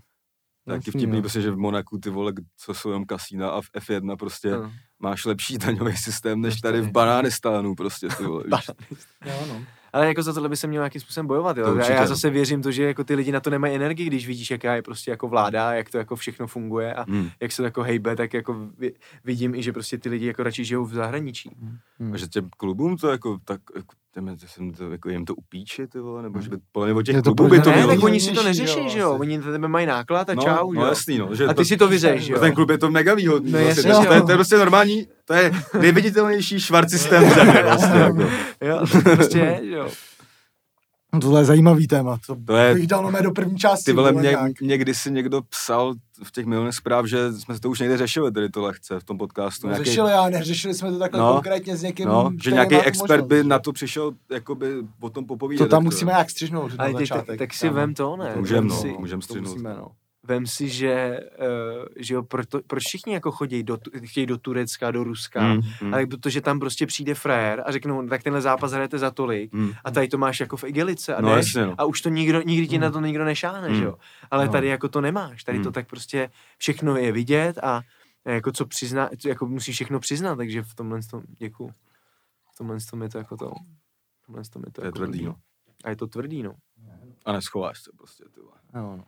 Taky 0.67 0.91
vtipný, 0.91 1.17
no. 1.17 1.21
prostě, 1.23 1.41
že 1.41 1.51
v 1.51 1.57
Monaku 1.57 1.99
ty 1.99 2.11
vole, 2.11 2.33
co 2.57 2.75
jsou 2.75 2.89
jenom 2.89 3.05
kasína 3.05 3.51
a 3.51 3.61
v 3.61 3.67
F1 3.79 4.17
prostě 4.17 4.51
no. 4.51 4.73
máš 4.99 5.25
lepší 5.25 5.59
daňový 5.59 5.97
systém, 5.97 6.41
než 6.41 6.61
tady 6.61 6.81
v. 6.81 6.91
Banánistánu 6.91 7.75
prostě, 7.75 8.09
ty 8.09 8.25
vole, 8.25 8.45
jo, 9.27 9.47
no. 9.49 9.65
Ale 9.93 10.09
jako 10.09 10.23
za 10.23 10.33
tohle 10.33 10.49
by 10.49 10.57
se 10.57 10.67
měl 10.67 10.81
nějakým 10.83 11.01
způsobem 11.01 11.27
bojovat, 11.27 11.57
jo. 11.57 11.77
já 11.77 12.01
no. 12.01 12.07
zase 12.07 12.31
věřím 12.31 12.63
to, 12.63 12.73
že 12.73 12.83
jako 12.83 13.05
ty 13.05 13.15
lidi 13.15 13.33
na 13.33 13.41
to 13.41 13.51
nemají 13.51 13.75
energii, 13.77 14.07
když 14.07 14.27
vidíš, 14.27 14.51
jaká 14.51 14.75
je 14.75 14.83
prostě 14.83 15.11
jako 15.11 15.29
vláda, 15.29 15.73
jak 15.73 15.91
to 15.91 15.99
jako 15.99 16.17
všechno 16.17 16.47
funguje 16.47 16.95
a 16.95 17.05
Hmm. 17.09 17.31
jak 17.41 17.53
se 17.53 17.57
to 17.57 17.65
jako 17.65 17.83
hejbe, 17.83 18.17
tak 18.17 18.35
jako 18.35 18.55
vi- 18.79 18.93
vidím 19.25 19.55
i, 19.55 19.63
že 19.63 19.73
prostě 19.73 19.99
ty 19.99 20.09
lidi 20.09 20.27
jako 20.27 20.43
radši 20.43 20.65
žijou 20.65 20.85
v 20.85 20.93
zahraničí. 20.95 21.51
Hmm. 22.01 22.13
A 22.13 22.17
že 22.17 22.29
těm 22.29 22.49
klubům 22.57 22.97
to 22.97 23.09
jako 23.11 23.39
tak, 23.45 23.61
jako, 23.77 23.95
těm, 24.17 24.37
jsem 24.47 24.73
to, 24.73 24.91
jako 24.91 25.09
jim 25.09 25.25
to 25.25 25.35
upíče, 25.35 25.87
ty 25.87 25.99
vole, 25.99 26.23
nebo 26.23 26.41
že 26.41 26.51
by, 26.51 26.57
podle 26.73 26.87
mě 26.87 26.95
od 26.95 27.03
těch 27.03 27.17
to 27.17 27.23
klubů 27.23 27.49
by 27.49 27.61
to 27.61 27.71
ne, 27.71 27.77
mělo... 27.77 27.95
tak 27.95 28.05
oni 28.05 28.21
si 28.21 28.33
to 28.33 28.43
neřeší, 28.43 28.79
jo, 28.79 28.89
že 28.89 28.99
jo, 28.99 29.17
oni 29.21 29.39
na 29.39 29.53
tebe 29.53 29.69
mají 29.69 29.87
náklad 29.87 30.31
a 30.31 30.35
no, 30.35 30.43
čau, 30.43 30.73
no 30.73 30.83
jo. 30.83 30.87
jasný, 30.89 31.19
no. 31.19 31.35
Že 31.35 31.45
A 31.45 31.55
to, 31.55 31.61
ty 31.61 31.65
si 31.65 31.77
to 31.77 31.89
vyřeš, 31.89 32.23
že 32.23 32.33
jo. 32.33 32.41
ten 32.41 32.53
klub 32.53 32.71
je 32.71 32.79
to 32.79 32.91
mega 32.91 33.15
výhodný. 33.15 33.53
No 33.53 33.59
vlastně, 33.59 33.91
jasně, 33.91 34.07
to, 34.07 34.13
je, 34.13 34.23
to 34.23 34.31
je 34.31 34.37
prostě 34.37 34.57
normální, 34.57 35.09
to 35.25 35.35
je 35.35 35.53
nejviditelnější 35.81 36.61
švart 36.61 36.91
systém 36.91 37.25
vlastně, 37.63 38.01
jako. 38.01 38.23
Jo, 38.61 38.87
to 38.93 39.01
prostě 39.17 39.61
jo. 39.63 39.89
No, 41.17 41.21
tohle 41.21 41.41
je 41.41 41.45
zajímavý 41.45 41.87
téma. 41.87 42.19
To, 42.27 42.37
To 42.45 42.57
je- 42.57 42.75
bych 42.75 42.87
dal 42.87 43.13
do 43.23 43.31
první 43.31 43.57
části. 43.59 43.85
Ty 43.85 43.93
vole, 43.93 44.13
mě, 44.13 44.23
nějak. 44.23 44.61
někdy 44.61 44.95
si 44.95 45.11
někdo 45.11 45.43
psal 45.43 45.95
v 46.25 46.33
těch 46.33 46.47
milionech 46.47 46.75
zpráv, 46.75 47.07
že 47.07 47.33
jsme 47.33 47.55
se 47.55 47.61
to 47.61 47.71
už 47.71 47.81
někde 47.81 47.97
řešili, 47.99 48.33
tady 48.33 48.49
to 48.49 48.63
lehce 48.63 49.01
v 49.01 49.05
tom 49.05 49.19
podcastu. 49.19 49.67
No, 49.67 49.71
nějaký- 49.73 49.85
řešili, 49.91 50.13
ale 50.13 50.31
neřešili 50.31 50.75
jsme 50.75 50.93
to 50.93 50.99
takhle 50.99 51.21
No. 51.21 51.33
konkrétně 51.33 51.77
s 51.77 51.83
někým, 51.83 52.09
No, 52.09 52.31
že 52.43 52.51
nějaký 52.51 52.77
expert 52.77 53.25
by 53.25 53.35
možnost. 53.35 53.49
na 53.51 53.59
to 53.59 53.73
přišel 53.73 54.13
jakoby 54.31 54.75
o 55.01 55.11
tom 55.11 55.27
popovídat. 55.27 55.65
To 55.67 55.71
tam 55.71 55.85
musíme 55.85 56.13
jak 56.13 56.31
střihnout 56.31 56.73
Ale 56.79 56.93
na 56.93 56.99
teď, 56.99 57.09
tak, 57.09 57.19
začátek. 57.19 57.39
tak 57.39 57.55
si 57.55 57.69
vem 57.69 57.95
to, 57.95 58.17
ne? 58.17 58.33
To 58.35 58.39
můžem, 58.41 58.57
Vem 58.57 58.67
no, 58.69 58.77
si, 58.77 58.95
můžem 58.99 59.21
To 59.21 59.25
střihnout. 59.25 59.49
musíme, 59.53 59.75
no. 59.75 59.89
Vem 60.27 60.47
si, 60.47 60.69
že, 60.69 61.21
uh, 61.79 61.85
že 61.97 62.15
jo, 62.15 62.23
proto, 62.23 62.61
proč 62.67 62.83
všichni 62.87 63.13
jako 63.15 63.31
chodí 63.31 63.63
do, 63.63 63.79
chtějí 64.05 64.27
do 64.27 64.39
Turecka, 64.39 64.91
do 64.91 65.05
Ruska, 65.05 65.43
Mm, 65.43 65.55
mm, 65.55 65.63
mm, 65.83 65.95
ale 65.95 66.07
protože 66.07 66.41
tam 66.41 66.61
prostě 66.61 66.87
přijde 66.87 67.15
frajer 67.15 67.63
a 67.67 67.73
řeknou, 67.73 68.03
no, 68.03 68.09
tak 68.09 68.23
tenhle 68.23 68.41
zápas 68.43 68.73
hrajete 68.73 68.99
za 68.99 69.11
tolik 69.11 69.53
mm. 69.53 69.71
a 69.85 69.91
tady 69.91 70.09
to 70.09 70.19
máš 70.19 70.41
jako 70.41 70.57
v 70.57 70.65
igelice 70.65 71.15
a 71.15 71.21
No 71.21 71.35
jdeš 71.37 71.47
jasně, 71.55 71.67
no. 71.67 71.75
a 71.79 71.85
už 71.85 72.01
to 72.01 72.09
nikdo, 72.09 72.43
nikdy 72.43 72.69
ti 72.69 72.77
Mm. 72.77 72.83
na 72.83 72.91
to 72.91 73.01
nikdo 73.01 73.25
nešáhne, 73.25 73.69
Mm. 73.69 73.75
že 73.77 73.85
jo. 73.85 73.95
Ale 74.31 74.47
No. 74.47 74.53
tady 74.53 74.67
jako 74.69 74.89
to 74.89 75.01
nemáš, 75.01 75.45
tady 75.45 75.59
to 75.59 75.69
Mm. 75.69 75.73
tak 75.73 75.89
prostě 75.89 76.31
všechno 76.59 76.97
je 76.97 77.13
vidět 77.13 77.59
a 77.63 77.81
jako 78.25 78.53
co 78.53 78.67
přizná, 78.67 79.11
jako 79.27 79.47
musíš 79.47 79.75
všechno 79.75 80.01
přiznat, 80.01 80.37
takže 80.37 80.63
v 80.63 80.75
tomhle 80.75 81.01
tom, 81.11 81.23
děkuju. 81.39 81.71
V 82.55 82.59
tomhle 82.59 82.77
tom 82.91 83.03
je 83.03 83.09
to 83.09 83.19
jako 83.19 83.37
to, 83.37 83.51
v 84.23 84.27
tomhle 84.27 84.43
tom 84.53 84.63
je 84.67 84.73
to, 84.73 84.81
To 84.81 84.83
je 84.83 84.87
jako 84.87 84.97
tvrdý, 84.99 85.13
blbý. 85.19 85.25
no. 85.27 85.35
A 85.85 85.91
je 85.91 85.97
to 85.97 86.07
tvrdý, 86.07 86.43
no. 86.43 86.53
A 87.25 87.33
neschováš 87.33 87.83
se 87.83 87.91
prostě, 87.97 88.25
ty 88.35 88.41
vole. 88.41 88.57
Jo, 88.75 88.97
no. 88.97 89.05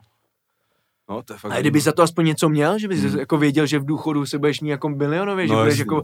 No, 1.09 1.23
to 1.23 1.33
je 1.33 1.39
fakt... 1.39 1.51
A 1.51 1.59
kdyby 1.59 1.79
za 1.81 1.91
to 1.91 2.03
aspoň 2.03 2.25
něco 2.25 2.49
měl, 2.49 2.79
že 2.79 2.87
bys 2.87 2.99
Hmm. 3.03 3.19
jako 3.19 3.37
věděl, 3.37 3.65
že 3.65 3.79
v 3.79 3.85
důchodu 3.85 4.25
se 4.25 4.37
budeš 4.39 4.61
mít 4.61 4.69
jako 4.69 4.89
milionově, 4.89 5.47
že 5.47 5.53
No, 5.53 5.59
budeš 5.59 5.71
jasný. 5.79 5.81
jako 5.95 6.01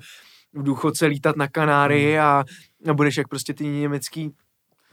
v 0.54 0.64
důchodce 0.64 1.06
lítat 1.06 1.36
na 1.38 1.48
Kanárii 1.48 2.20
a, 2.20 2.44
a 2.90 2.94
budeš 2.94 3.18
jak 3.18 3.28
prostě 3.28 3.54
ty 3.54 3.68
německý 3.68 4.32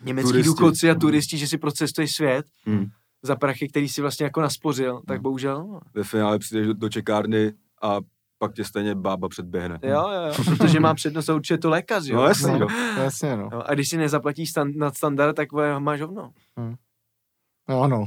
německý 0.04 0.30
Turisti. 0.30 0.46
důchodci 0.48 0.90
a 0.90 0.94
turisti, 0.94 1.38
že 1.38 1.46
si 1.46 1.58
procestuješ 1.58 2.14
svět 2.14 2.46
Mm. 2.66 2.86
za 3.22 3.36
prachy, 3.36 3.68
který 3.68 3.88
si 3.88 4.00
vlastně 4.00 4.24
jako 4.24 4.40
naspořil, 4.40 5.00
tak 5.06 5.16
Hmm. 5.16 5.22
bohužel. 5.22 5.66
No. 5.68 5.80
Ve 5.94 6.04
finále 6.04 6.38
přijdeš 6.38 6.66
do, 6.66 6.74
do 6.74 6.88
čekárny 6.88 7.52
a 7.82 7.96
pak 8.38 8.54
tě 8.54 8.64
stejně 8.64 8.94
bába 8.94 9.28
předběhne. 9.28 9.78
Jo, 9.82 10.08
jo, 10.14 10.22
jo, 10.26 10.56
protože 10.58 10.80
má 10.80 10.94
přednost 10.94 11.28
a 11.28 11.34
určitě 11.34 11.58
to 11.58 11.70
lékař, 11.70 12.06
jo. 12.06 12.16
No 12.16 12.22
jasný, 12.26 12.52
No, 12.52 12.58
no. 12.58 13.02
jasně, 13.02 13.36
no. 13.36 13.48
Jo, 13.52 13.62
a 13.66 13.74
když 13.74 13.88
si 13.88 13.96
nezaplatíš 13.96 14.50
stan- 14.50 14.76
nad 14.76 14.96
standard, 14.96 15.34
tak 15.36 15.48
máš 15.78 16.00
hovno. 16.00 16.30
Jo, 17.68 17.86
no. 17.88 18.04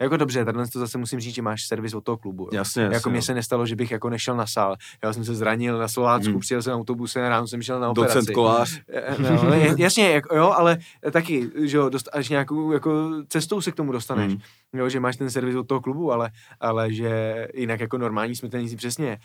Jako 0.00 0.16
dobře, 0.16 0.44
tady 0.44 0.58
to 0.72 0.78
zase 0.78 0.98
musím 0.98 1.20
říct, 1.20 1.34
že 1.34 1.42
máš 1.42 1.66
servis 1.66 1.94
od 1.94 2.04
toho 2.04 2.16
klubu. 2.16 2.42
Jo. 2.44 2.48
Jasně, 2.52 2.82
jasně. 2.82 2.94
Jako 2.94 3.10
mně 3.10 3.18
no. 3.18 3.22
se 3.22 3.34
nestalo, 3.34 3.66
že 3.66 3.76
bych 3.76 3.90
jako 3.90 4.10
nešel 4.10 4.36
na 4.36 4.46
sál. 4.46 4.76
Já 5.04 5.12
jsem 5.12 5.24
se 5.24 5.34
zranil 5.34 5.78
na 5.78 5.88
Slovácku, 5.88 6.30
Hmm. 6.30 6.40
přijel 6.40 6.62
jsem 6.62 6.74
autobusem, 6.74 7.24
ráno 7.24 7.46
jsem 7.48 7.62
šel 7.62 7.80
na 7.80 7.88
operaci. 7.90 8.14
Docent 8.14 8.34
kolář. 8.34 8.80
Eh, 8.92 9.16
No, 9.18 9.40
ale 9.42 9.58
je- 9.58 9.74
jasně, 9.78 10.10
jako, 10.10 10.36
jo, 10.36 10.52
ale 10.56 10.78
taky, 11.12 11.50
že 11.62 11.76
jo, 11.76 11.88
dost, 11.88 12.08
až 12.12 12.28
nějakou 12.28 12.72
jako 12.72 13.10
cestou 13.28 13.60
se 13.60 13.72
k 13.72 13.74
tomu 13.74 13.92
dostaneš. 13.92 14.32
Mm. 14.34 14.40
Jo, 14.72 14.88
že 14.88 15.00
máš 15.00 15.16
ten 15.16 15.30
servis 15.30 15.56
od 15.56 15.66
toho 15.68 15.80
klubu, 15.80 16.12
ale, 16.12 16.30
ale 16.60 16.92
že 16.92 17.48
jinak 17.54 17.80
jako 17.80 17.98
normální 17.98 18.36
smrtelníci 18.36 18.76
přesně. 18.76 19.18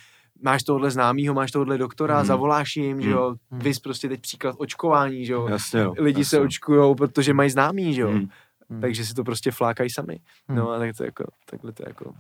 Máš 0.44 0.64
tohle 0.64 0.92
známýho, 0.92 1.34
máš 1.34 1.52
tohle 1.52 1.78
doktora, 1.78 2.20
Mm. 2.20 2.26
zavoláš 2.26 2.76
jim, 2.76 3.02
že 3.02 3.10
jo, 3.10 3.36
Mm. 3.52 3.60
vys 3.60 3.80
prostě 3.80 4.10
teď 4.10 4.22
příklad 4.22 4.56
očkování, 4.58 5.26
že 5.26 5.34
jo. 5.34 5.48
Jasně, 5.48 5.84
no. 5.84 5.94
Lidi 6.00 6.26
se 6.26 6.36
jasně. 6.36 6.46
očkujou, 6.46 6.96
protože 6.96 7.34
mají 7.34 7.50
známý, 7.50 7.94
že 7.94 8.02
jo. 8.02 8.12
Mm. 8.12 8.30
Mm. 8.72 8.82
Takže 8.82 9.06
si 9.06 9.14
to 9.14 9.24
prostě 9.24 9.52
flákají 9.52 9.90
sami. 9.90 10.20
Mm. 10.48 10.56
No 10.56 10.70
a 10.72 10.80
tak 10.80 10.98
to 10.98 11.04
jako, 11.04 11.24
takhle 11.50 11.72
to 11.72 11.84
jako 11.88 12.06
Jo, 12.06 12.14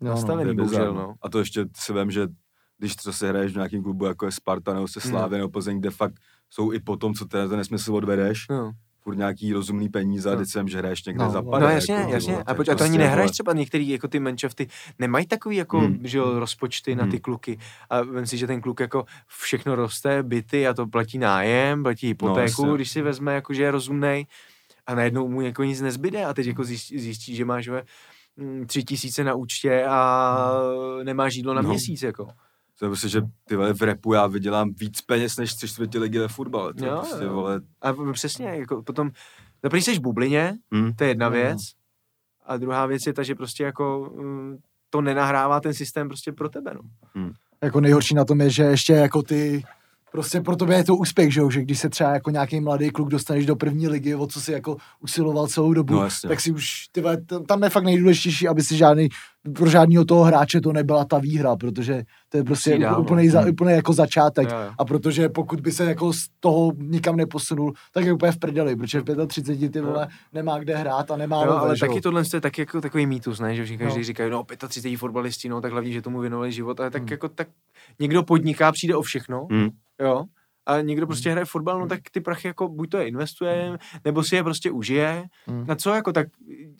no. 0.00 0.10
nastavený, 0.10 0.44
To 0.44 0.50
je 0.50 0.54
bohužel, 0.54 0.94
no. 0.94 1.14
A 1.22 1.28
to 1.28 1.38
ještě 1.38 1.64
si 1.76 1.92
vím, 1.92 2.10
že 2.10 2.28
když 2.78 2.96
třeba 2.96 3.12
se 3.12 3.28
hraješ 3.28 3.52
v 3.52 3.56
nějakém 3.56 3.82
klubu, 3.82 4.04
jako 4.06 4.26
je 4.26 4.32
Sparta 4.32 4.74
nebo 4.74 4.88
se 4.88 5.00
Slávě 5.00 5.38
nebo 5.38 5.48
Plzeň, 5.50 5.78
kde 5.80 5.90
fakt 5.90 6.14
jsou 6.50 6.72
i 6.72 6.80
po 6.80 6.96
tom, 6.96 7.14
co 7.14 7.24
ten, 7.24 7.48
ten 7.48 7.58
nesmysl 7.58 7.94
odvedeš, 7.94 8.46
No. 8.50 8.72
furt 9.00 9.16
nějaký 9.16 9.52
rozumný 9.52 9.88
peníze 9.88 10.30
a 10.30 10.32
No. 10.32 10.38
teď 10.40 10.48
jsem, 10.48 10.68
že 10.68 10.78
hraješ 10.78 11.04
někde 11.04 11.24
No, 11.24 11.30
za 11.30 11.40
no, 11.40 11.50
pade, 11.50 11.64
No 11.64 11.70
jasně, 11.70 11.94
jako, 11.94 12.10
jasně. 12.12 12.36
A 12.46 12.54
pojď, 12.54 12.68
a 12.68 12.74
to 12.74 12.84
ani 12.84 12.90
prostě, 12.90 12.98
nehraješ 12.98 13.30
třeba 13.30 13.52
některý 13.52 13.88
jako 13.88 14.08
ty 14.08 14.20
manšafty, 14.20 14.68
nemají 14.98 15.26
takový 15.26 15.56
jako, 15.56 15.80
Hmm. 15.80 15.98
že 16.04 16.18
jo, 16.18 16.38
rozpočty 16.38 16.94
na 16.94 17.04
ty 17.04 17.10
Hmm. 17.10 17.18
kluky. 17.20 17.58
A 17.90 18.02
vem 18.02 18.26
si, 18.26 18.36
že 18.38 18.46
ten 18.46 18.60
kluk 18.60 18.80
jako 18.80 19.04
všechno 19.26 19.74
roste, 19.74 20.22
byty 20.22 20.66
a 20.68 20.74
to 20.74 20.86
platí 20.86 21.18
nájem, 21.18 21.82
platí 21.82 22.06
hypotéku, 22.06 22.62
jasně. 22.62 22.74
když 22.74 22.90
si 22.90 23.02
vezme 23.02 23.34
jako, 23.34 23.54
že 23.54 23.62
je 23.62 23.70
rozumnej 23.70 24.26
a 24.88 24.94
najednou 24.94 25.28
mu 25.28 25.40
jako 25.40 25.64
nic 25.64 25.80
nezbyde 25.80 26.24
a 26.24 26.34
teď 26.34 26.46
jako 26.46 26.64
zjistí, 26.64 26.98
zjistí 26.98 27.36
že 27.36 27.44
máš 27.44 27.68
ve, 27.68 27.82
mm, 28.36 28.66
tři 28.66 28.84
tisíce 28.84 29.24
na 29.24 29.34
účtě 29.34 29.84
a 29.88 30.38
nemáš 31.02 31.34
jídlo 31.34 31.54
na 31.54 31.62
No. 31.62 31.68
měsíc, 31.68 32.02
jako. 32.02 32.28
To 32.78 32.84
je 32.84 32.88
prostě, 32.88 33.08
že 33.08 33.22
ty 33.44 33.56
vole, 33.56 33.72
v 33.72 33.82
repu 33.82 34.12
já 34.12 34.26
vydělám 34.26 34.72
víc 34.74 35.00
peněz 35.00 35.36
než 35.36 35.54
tři 35.54 35.68
čtvrtě 35.68 35.98
ligy 35.98 36.18
ve 36.18 36.28
fotbale. 36.28 36.74
To 36.74 36.84
Jo, 36.86 36.96
prostě, 36.96 37.24
jo. 37.24 37.32
vole, 37.32 37.60
A 37.82 38.12
přesně, 38.12 38.46
jako 38.46 38.82
potom, 38.82 39.10
zaprý 39.62 39.82
jsi 39.82 39.94
v 39.94 40.00
bublině, 40.00 40.54
hm, 40.74 40.92
to 40.96 41.04
je 41.04 41.10
jedna 41.10 41.26
No. 41.28 41.32
věc, 41.32 41.58
a 42.46 42.56
druhá 42.56 42.86
věc 42.86 43.06
je 43.06 43.12
ta, 43.12 43.22
že 43.22 43.34
prostě 43.34 43.64
jako 43.64 44.12
mm, 44.16 44.56
to 44.90 45.00
nenahrává 45.00 45.60
ten 45.60 45.74
systém 45.74 46.08
prostě 46.08 46.32
pro 46.32 46.48
tebe, 46.48 46.74
no. 46.74 46.80
Jako 47.62 47.80
nejhorší 47.80 48.14
na 48.14 48.24
tom 48.24 48.40
je, 48.40 48.50
že 48.50 48.62
ještě 48.62 48.92
jako 48.92 49.22
ty 49.22 49.64
prostě 50.18 50.40
pro 50.40 50.56
tebe 50.56 50.74
je 50.74 50.84
to 50.84 50.96
úspěch, 50.96 51.32
že, 51.34 51.40
jo? 51.40 51.50
že 51.50 51.62
když 51.62 51.78
se 51.78 51.88
třeba 51.88 52.10
jako 52.10 52.30
nějaký 52.30 52.60
mladý 52.60 52.90
kluk 52.90 53.08
dostaneš 53.08 53.46
do 53.46 53.56
první 53.56 53.88
ligy, 53.88 54.14
o 54.14 54.26
co 54.26 54.40
si 54.40 54.52
jako 54.52 54.76
usiloval 55.00 55.46
celou 55.46 55.72
dobu, 55.72 55.94
No, 55.94 56.02
jasně. 56.04 56.28
tak 56.28 56.40
si 56.40 56.52
už, 56.52 56.70
ty 56.92 57.00
vole, 57.00 57.16
tam 57.48 57.62
je 57.62 57.70
fakt 57.70 57.84
nejdůležitější, 57.84 58.48
aby 58.48 58.62
si 58.62 58.76
žádný, 58.76 59.08
pro 59.54 59.70
žádného 59.70 60.04
toho 60.04 60.24
hráče 60.24 60.60
to 60.60 60.72
nebyla 60.72 61.04
ta 61.04 61.18
výhra, 61.18 61.56
protože 61.56 62.02
to 62.28 62.36
je 62.36 62.44
prostě 62.44 62.70
Přijde, 62.70 62.90
no. 62.90 63.00
úplný, 63.00 63.28
za, 63.28 63.46
úplný 63.50 63.72
jako 63.72 63.92
začátek. 63.92 64.50
Jo, 64.50 64.56
jo. 64.58 64.70
A 64.78 64.84
protože 64.84 65.28
pokud 65.28 65.60
by 65.60 65.72
se 65.72 65.84
jako 65.84 66.12
z 66.12 66.26
toho 66.40 66.72
nikam 66.78 67.16
neposunul, 67.16 67.72
tak 67.92 68.04
je 68.04 68.12
úplně 68.12 68.32
v 68.32 68.38
prdeli, 68.38 68.76
protože 68.76 69.00
v 69.00 69.26
35 69.26 69.72
ty 69.72 69.80
vole 69.80 70.08
nemá 70.32 70.58
kde 70.58 70.76
hrát 70.76 71.10
a 71.10 71.16
nemá 71.16 71.44
Jo, 71.44 71.50
love, 71.50 71.60
ale 71.60 71.76
že 71.76 71.86
jo. 71.86 71.88
taky 71.92 72.00
tohle 72.00 72.22
je 72.34 72.40
taky 72.40 72.60
jako 72.62 72.80
takový 72.80 73.06
mýtus, 73.06 73.40
ne? 73.40 73.54
že 73.54 73.64
všichni 73.64 73.84
No. 73.84 73.90
každý 73.90 74.04
říkají, 74.04 74.30
no 74.30 74.44
35 74.68 74.96
fotbalisti, 74.96 75.48
no 75.48 75.60
tak 75.60 75.72
hlavně, 75.72 75.92
že 75.92 76.02
tomu 76.02 76.20
věnovali 76.20 76.52
život, 76.52 76.80
ale 76.80 76.90
tak 76.90 77.02
Hmm. 77.02 77.08
jako 77.10 77.28
tak 77.28 77.48
někdo 78.00 78.22
podniká, 78.22 78.72
přijde 78.72 78.96
o 78.96 79.02
všechno, 79.02 79.46
hm. 79.52 79.68
Jo, 80.00 80.24
a 80.66 80.80
někdo 80.80 81.00
Hmm. 81.02 81.08
prostě 81.08 81.30
hraje 81.30 81.44
fotbal, 81.44 81.80
no 81.80 81.86
tak 81.86 82.00
ty 82.12 82.20
prachy 82.20 82.48
jako 82.48 82.68
buď 82.68 82.90
to 82.90 82.96
je 82.98 83.08
investuje, 83.08 83.78
nebo 84.04 84.22
si 84.22 84.36
je 84.36 84.42
prostě 84.44 84.70
užije. 84.70 85.24
Hmm. 85.46 85.66
Na 85.66 85.74
co 85.74 85.90
jako 85.90 86.12
tak 86.12 86.26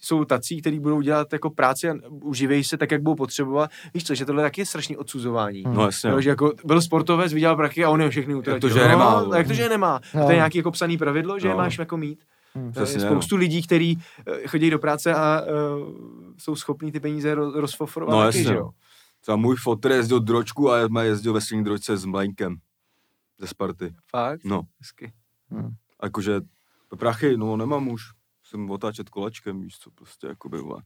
jsou 0.01 0.25
tací, 0.25 0.61
kteří 0.61 0.81
budou 0.81 1.01
dělat 1.01 1.33
jako 1.33 1.51
práci 1.51 1.91
a 1.91 1.95
uživějí 2.11 2.65
se 2.65 2.77
tak, 2.77 2.91
jak 2.93 3.03
budou 3.03 3.15
potřebovat. 3.15 3.71
Víš 3.95 4.05
co, 4.05 4.15
že 4.15 4.25
tohle 4.25 4.43
taky 4.43 4.61
je 4.61 4.67
strašný 4.67 4.97
odsuzování. 4.97 5.63
Hmm. 5.63 5.75
no 5.75 5.85
jasně. 5.87 6.11
Jo, 6.11 6.21
že 6.21 6.29
jako 6.31 6.53
byl 6.65 6.83
sportovec, 6.83 7.33
vydělal 7.33 7.57
prachy 7.57 7.85
a 7.85 7.91
on 7.91 8.01
je 8.01 8.11
všechny 8.11 8.35
utratil. 8.35 8.61
to, 8.61 8.69
že 8.69 8.81
je 8.81 8.89
nemá, 8.89 9.23
No, 9.25 9.35
jak 9.35 9.47
to, 9.47 9.53
že 9.53 9.63
je 9.63 9.69
nemá? 9.69 10.01
Jo. 10.15 10.25
To 10.25 10.31
je 10.31 10.37
nějaký 10.37 10.59
jako 10.59 10.71
psaný 10.71 10.99
pravidlo, 10.99 11.39
že 11.39 11.49
je 11.49 11.53
No. 11.53 11.59
máš 11.59 11.79
jako 11.79 11.97
mít. 11.97 12.25
Hmm. 12.55 12.67
Je 12.67 12.73
Přesně, 12.73 13.01
spoustu 13.01 13.37
lidí, 13.37 13.63
kteří 13.63 13.99
eh, 14.43 14.49
chodí 14.49 14.71
do 14.71 14.79
práce 14.79 15.15
a 15.15 15.43
uh, 15.43 15.89
jsou 16.39 16.57
schopní 16.57 16.93
ty 16.93 17.01
peníze 17.01 17.35
ro- 17.37 17.53
rozfoforovat 17.55 18.13
No 18.17 18.19
taky, 18.23 18.39
jasně. 18.39 18.53
že 18.53 18.55
jo? 18.55 18.71
Třeba 19.21 19.37
můj 19.37 19.57
fotr 19.57 19.91
jezdil 19.91 20.21
dročku 20.21 20.71
a 20.71 20.79
já 20.79 21.03
jezdil 21.03 21.33
ve 21.33 21.41
svým 21.41 21.65
dročce 21.65 21.97
s 21.97 22.05
Mlenkem 22.05 22.57
ze 23.39 23.47
Sparty. 23.47 23.95
Fakt? 24.11 24.45
No, 24.45 24.63
Hezky. 24.81 25.13
a 26.01 26.07
jakože 26.07 26.41
prachy, 26.99 27.37
no 27.37 27.57
nemám 27.57 27.89
už. 27.89 28.03
Musím 28.45 28.71
otáčet 28.71 29.09
kolečkem, 29.09 29.61
víš 29.61 29.79
co, 29.79 29.91
prostě 29.91 30.27
jako 30.27 30.49
by, 30.49 30.59
vole. 30.59 30.83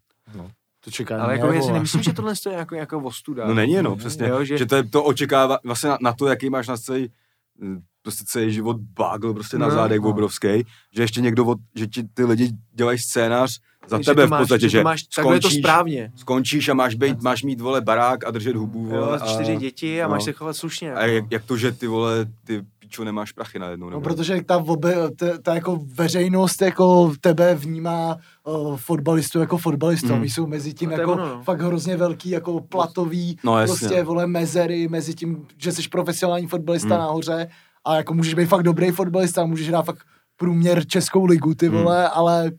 To 0.84 0.90
čeká 0.90 1.22
Ale 1.22 1.32
jako 1.32 1.52
já 1.52 1.62
si 1.62 1.72
nemyslím, 1.72 2.02
že 2.02 2.12
tohle 2.12 2.34
je 2.46 2.52
jako, 2.52 2.74
jako 2.74 2.98
ostuda. 2.98 3.46
No 3.46 3.54
není, 3.54 3.82
no, 3.82 3.96
přesně. 3.96 4.28
Jo, 4.28 4.44
že- 4.44 4.58
že... 4.58 4.66
to, 4.66 4.76
je, 4.76 4.84
to 4.88 5.04
očekává, 5.04 5.58
vlastně 5.64 5.90
na, 5.90 5.98
na, 6.00 6.12
to, 6.12 6.26
jaký 6.26 6.50
máš 6.50 6.68
na 6.68 6.76
celý, 6.76 7.12
prostě 8.02 8.24
celý 8.26 8.52
život 8.52 8.76
bágl 8.80 9.34
prostě 9.34 9.58
na 9.58 9.68
No, 9.68 9.74
zádech 9.74 10.00
no. 10.00 10.08
obrovský, 10.08 10.48
že 10.96 11.02
ještě 11.02 11.20
někdo, 11.20 11.44
od, 11.44 11.58
že 11.76 11.86
ti 11.86 12.02
ty 12.14 12.24
lidi 12.24 12.52
dělají 12.74 12.98
scénář 12.98 13.60
za 13.88 13.98
že 13.98 14.04
tebe 14.04 14.22
to 14.22 14.26
v 14.26 14.30
máš, 14.30 14.40
podstatě, 14.40 14.68
že, 14.68 14.82
máš, 14.82 15.00
je 15.00 15.06
to 15.06 15.20
skončíš, 15.22 15.58
správně. 15.58 16.12
skončíš 16.16 16.68
a 16.68 16.74
máš, 16.74 16.94
být, 16.94 17.22
máš 17.22 17.42
mít, 17.42 17.60
vole, 17.60 17.80
barák 17.80 18.24
a 18.26 18.30
držet 18.30 18.56
hubu, 18.56 18.86
Jo, 18.94 19.04
vole. 19.04 19.18
a, 19.18 19.26
čtyři 19.34 19.56
děti 19.56 20.02
a 20.02 20.08
máš 20.08 20.20
no. 20.20 20.24
se 20.24 20.32
chovat 20.32 20.56
slušně. 20.56 20.94
a 20.94 21.00
jak, 21.02 21.14
jako. 21.14 21.28
jak, 21.30 21.44
to, 21.44 21.56
že 21.56 21.72
ty, 21.72 21.86
vole, 21.86 22.26
ty 22.44 22.62
pičo 22.92 23.04
nemáš 23.04 23.32
prachy 23.32 23.58
najednou, 23.58 23.86
No, 23.86 23.90
nebo? 23.90 24.00
protože 24.02 24.42
ta, 24.46 24.56
obe, 24.56 24.94
ta, 25.16 25.26
ta 25.42 25.54
jako 25.54 25.78
veřejnost 25.94 26.62
jako 26.62 27.12
tebe 27.20 27.54
vnímá 27.54 28.16
uh, 28.46 28.76
fotbalistu 28.76 29.40
jako 29.40 29.58
fotbalistu. 29.58 30.06
Mm. 30.08 30.18
Mm. 30.18 30.24
jsou 30.24 30.46
mezi 30.46 30.74
tím 30.74 30.90
No, 30.90 30.96
jako 30.96 31.12
ono, 31.12 31.28
no. 31.28 31.42
fakt 31.42 31.60
hrozně 31.60 31.96
velký 31.96 32.30
jako 32.30 32.60
platový 32.60 33.38
No, 33.44 33.58
jasně. 33.58 33.76
prostě 33.78 34.02
vole 34.02 34.26
mezery 34.26 34.88
mezi 34.88 35.14
tím, 35.14 35.46
že 35.58 35.72
jsi 35.72 35.88
profesionální 35.88 36.46
fotbalista 36.46 36.94
Mm. 36.94 37.00
nahoře 37.00 37.48
a 37.84 37.96
jako 37.96 38.14
můžeš 38.14 38.34
být 38.34 38.46
fakt 38.46 38.62
dobrý 38.62 38.90
fotbalista, 38.90 39.46
můžeš 39.46 39.68
hrát 39.68 39.82
fakt 39.82 39.98
průměr 40.36 40.86
českou 40.86 41.24
ligu, 41.24 41.54
ty 41.54 41.68
Mm. 41.68 41.76
vole, 41.76 42.08
ale 42.08 42.50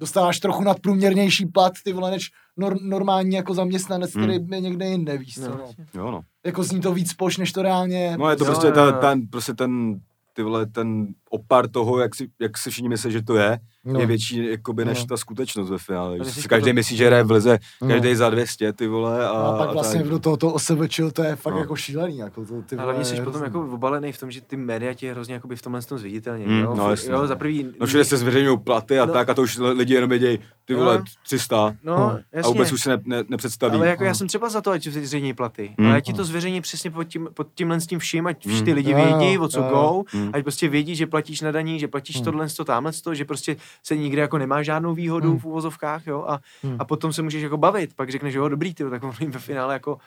dostáváš 0.00 0.40
trochu 0.40 0.62
nadprůměrnější 0.62 1.46
plat, 1.46 1.72
ty 1.84 1.92
vole, 1.92 2.10
než 2.10 2.30
nor, 2.56 2.76
normální 2.82 3.36
jako 3.36 3.54
zaměstnanec, 3.54 4.14
Mm. 4.14 4.22
který 4.22 4.38
je 4.50 4.60
někde 4.60 4.86
jinde, 4.86 5.18
víš 5.18 5.34
co, 5.34 5.40
No, 5.50 5.56
no. 5.56 5.64
Jo, 5.94 6.10
no. 6.10 6.20
Jako 6.46 6.62
zní 6.62 6.80
to 6.80 6.92
víc 6.92 7.14
poš, 7.14 7.38
než 7.38 7.52
to 7.52 7.62
reálně. 7.62 8.16
No 8.18 8.30
je 8.30 8.36
to 8.36 8.44
Jo, 8.44 8.50
prostě, 8.50 8.66
jo, 8.66 8.72
ta, 8.72 8.84
jo. 8.84 8.92
ten, 9.00 9.26
prostě 9.26 9.54
ten, 9.54 10.00
ty 10.32 10.42
vole, 10.42 10.66
ten 10.66 11.06
opar 11.36 11.68
toho, 11.68 11.98
jak 11.98 12.14
si, 12.14 12.28
jak 12.40 12.58
si 12.58 12.70
všichni 12.70 12.88
myslí, 12.88 13.12
že 13.12 13.22
to 13.22 13.36
je, 13.36 13.58
No. 13.84 14.00
je 14.00 14.06
větší 14.06 14.50
jakoby, 14.50 14.84
než 14.84 14.98
No. 15.00 15.06
ta 15.06 15.16
skutečnost 15.16 15.70
ve 15.70 15.78
finále. 15.78 16.18
Myslíš, 16.18 16.42
si 16.42 16.48
každý 16.48 16.70
to- 16.70 16.74
myslí, 16.74 16.96
že 16.96 17.06
hraje 17.06 17.24
v 17.24 17.30
lize, 17.30 17.58
No. 17.82 17.88
každý 17.88 18.14
za 18.14 18.30
200, 18.30 18.72
ty 18.72 18.86
vole. 18.86 19.26
A, 19.26 19.30
A, 19.30 19.58
pak 19.58 19.72
vlastně 19.72 20.00
tak. 20.00 20.08
do 20.08 20.18
toho 20.18 20.36
to 20.36 20.52
osevečil, 20.52 21.10
to 21.10 21.22
je 21.22 21.36
fakt 21.36 21.54
No. 21.54 21.60
jako 21.60 21.76
šílený. 21.76 22.18
Jako 22.18 22.44
to, 22.44 22.62
ty 22.62 22.76
A 22.76 22.82
hlavně 22.82 22.92
vole, 22.92 23.04
jsi 23.04 23.14
je 23.14 23.22
potom 23.22 23.42
jako 23.44 23.60
obalený 23.72 24.12
v 24.12 24.18
tom, 24.18 24.30
že 24.30 24.40
ty 24.40 24.56
média 24.56 24.94
tě 24.94 25.10
hrozně 25.12 25.34
jakoby 25.34 25.56
v 25.56 25.62
tomhle 25.62 25.82
tom 25.82 25.98
zviditelně. 25.98 26.46
Mm, 26.46 26.60
jo? 26.60 26.74
no 26.76 26.84
F- 26.84 26.90
jasně. 26.90 27.12
jo, 27.12 27.26
za 27.26 27.36
prvý... 27.36 27.66
No 27.80 27.86
všude 27.86 28.04
se 28.04 28.16
zveřejňují 28.16 28.58
platy 28.58 28.98
a 28.98 29.04
No. 29.06 29.12
tak 29.12 29.28
a 29.28 29.34
to 29.34 29.42
už 29.42 29.58
lidi 29.58 29.94
jenom 29.94 30.10
vědějí, 30.10 30.38
ty 30.64 30.74
vole, 30.74 30.98
No. 30.98 31.04
300 31.22 31.74
No, 31.84 31.96
No. 31.96 32.18
jasně. 32.32 32.48
a 32.48 32.52
vůbec 32.52 32.72
už 32.72 32.82
se 32.82 32.90
ne, 32.90 32.98
ne, 33.04 33.24
nepředstaví. 33.28 33.76
Ale 33.76 33.88
jako 33.88 34.04
já 34.04 34.10
No. 34.10 34.14
jsem 34.14 34.28
třeba 34.28 34.48
za 34.48 34.60
to, 34.60 34.70
ať 34.70 34.84
se 34.84 34.90
zveřejní 34.90 35.34
platy. 35.34 35.74
Mm. 35.78 35.86
Ale 35.86 35.96
ať 35.96 36.04
ti 36.06 36.12
to 36.12 36.24
zveřejní 36.24 36.60
přesně 36.60 36.90
pod, 36.90 37.04
tím, 37.04 37.28
pod 37.34 37.46
tímhle 37.54 37.80
s 37.80 37.86
tím 37.86 37.98
vším, 37.98 38.26
ať 38.26 38.46
Mm. 38.46 38.64
ty 38.64 38.72
lidi 38.72 38.90
Jo, 38.90 38.96
vědí, 39.18 39.38
o 39.38 39.48
co 39.48 39.62
go, 39.62 40.02
Mm. 40.14 40.30
ať 40.32 40.42
prostě 40.42 40.68
vědí, 40.68 40.96
že 40.96 41.06
platíš 41.26 41.40
na 41.40 41.50
daní, 41.52 41.78
že 41.80 41.88
platíš 41.88 42.18
Mm. 42.18 42.24
tohle, 42.24 42.48
to, 42.48 42.64
tamhle, 42.64 42.92
to, 42.92 43.14
že 43.14 43.24
prostě 43.24 43.56
se 43.82 43.96
nikde 43.96 44.20
jako 44.20 44.38
nemá 44.38 44.62
žádnou 44.62 44.94
výhodu 44.94 45.32
Mm. 45.32 45.38
v 45.38 45.44
uvozovkách, 45.44 46.06
jo, 46.06 46.24
a, 46.28 46.40
Mm. 46.62 46.76
a 46.78 46.84
potom 46.84 47.12
se 47.12 47.22
můžeš 47.22 47.42
jako 47.42 47.56
bavit, 47.56 47.94
pak 47.96 48.10
řekneš, 48.10 48.34
jo, 48.34 48.48
dobrý, 48.48 48.74
ty, 48.74 48.84
tak 48.90 49.02
ve 49.28 49.38
finále 49.38 49.74
jako, 49.74 49.98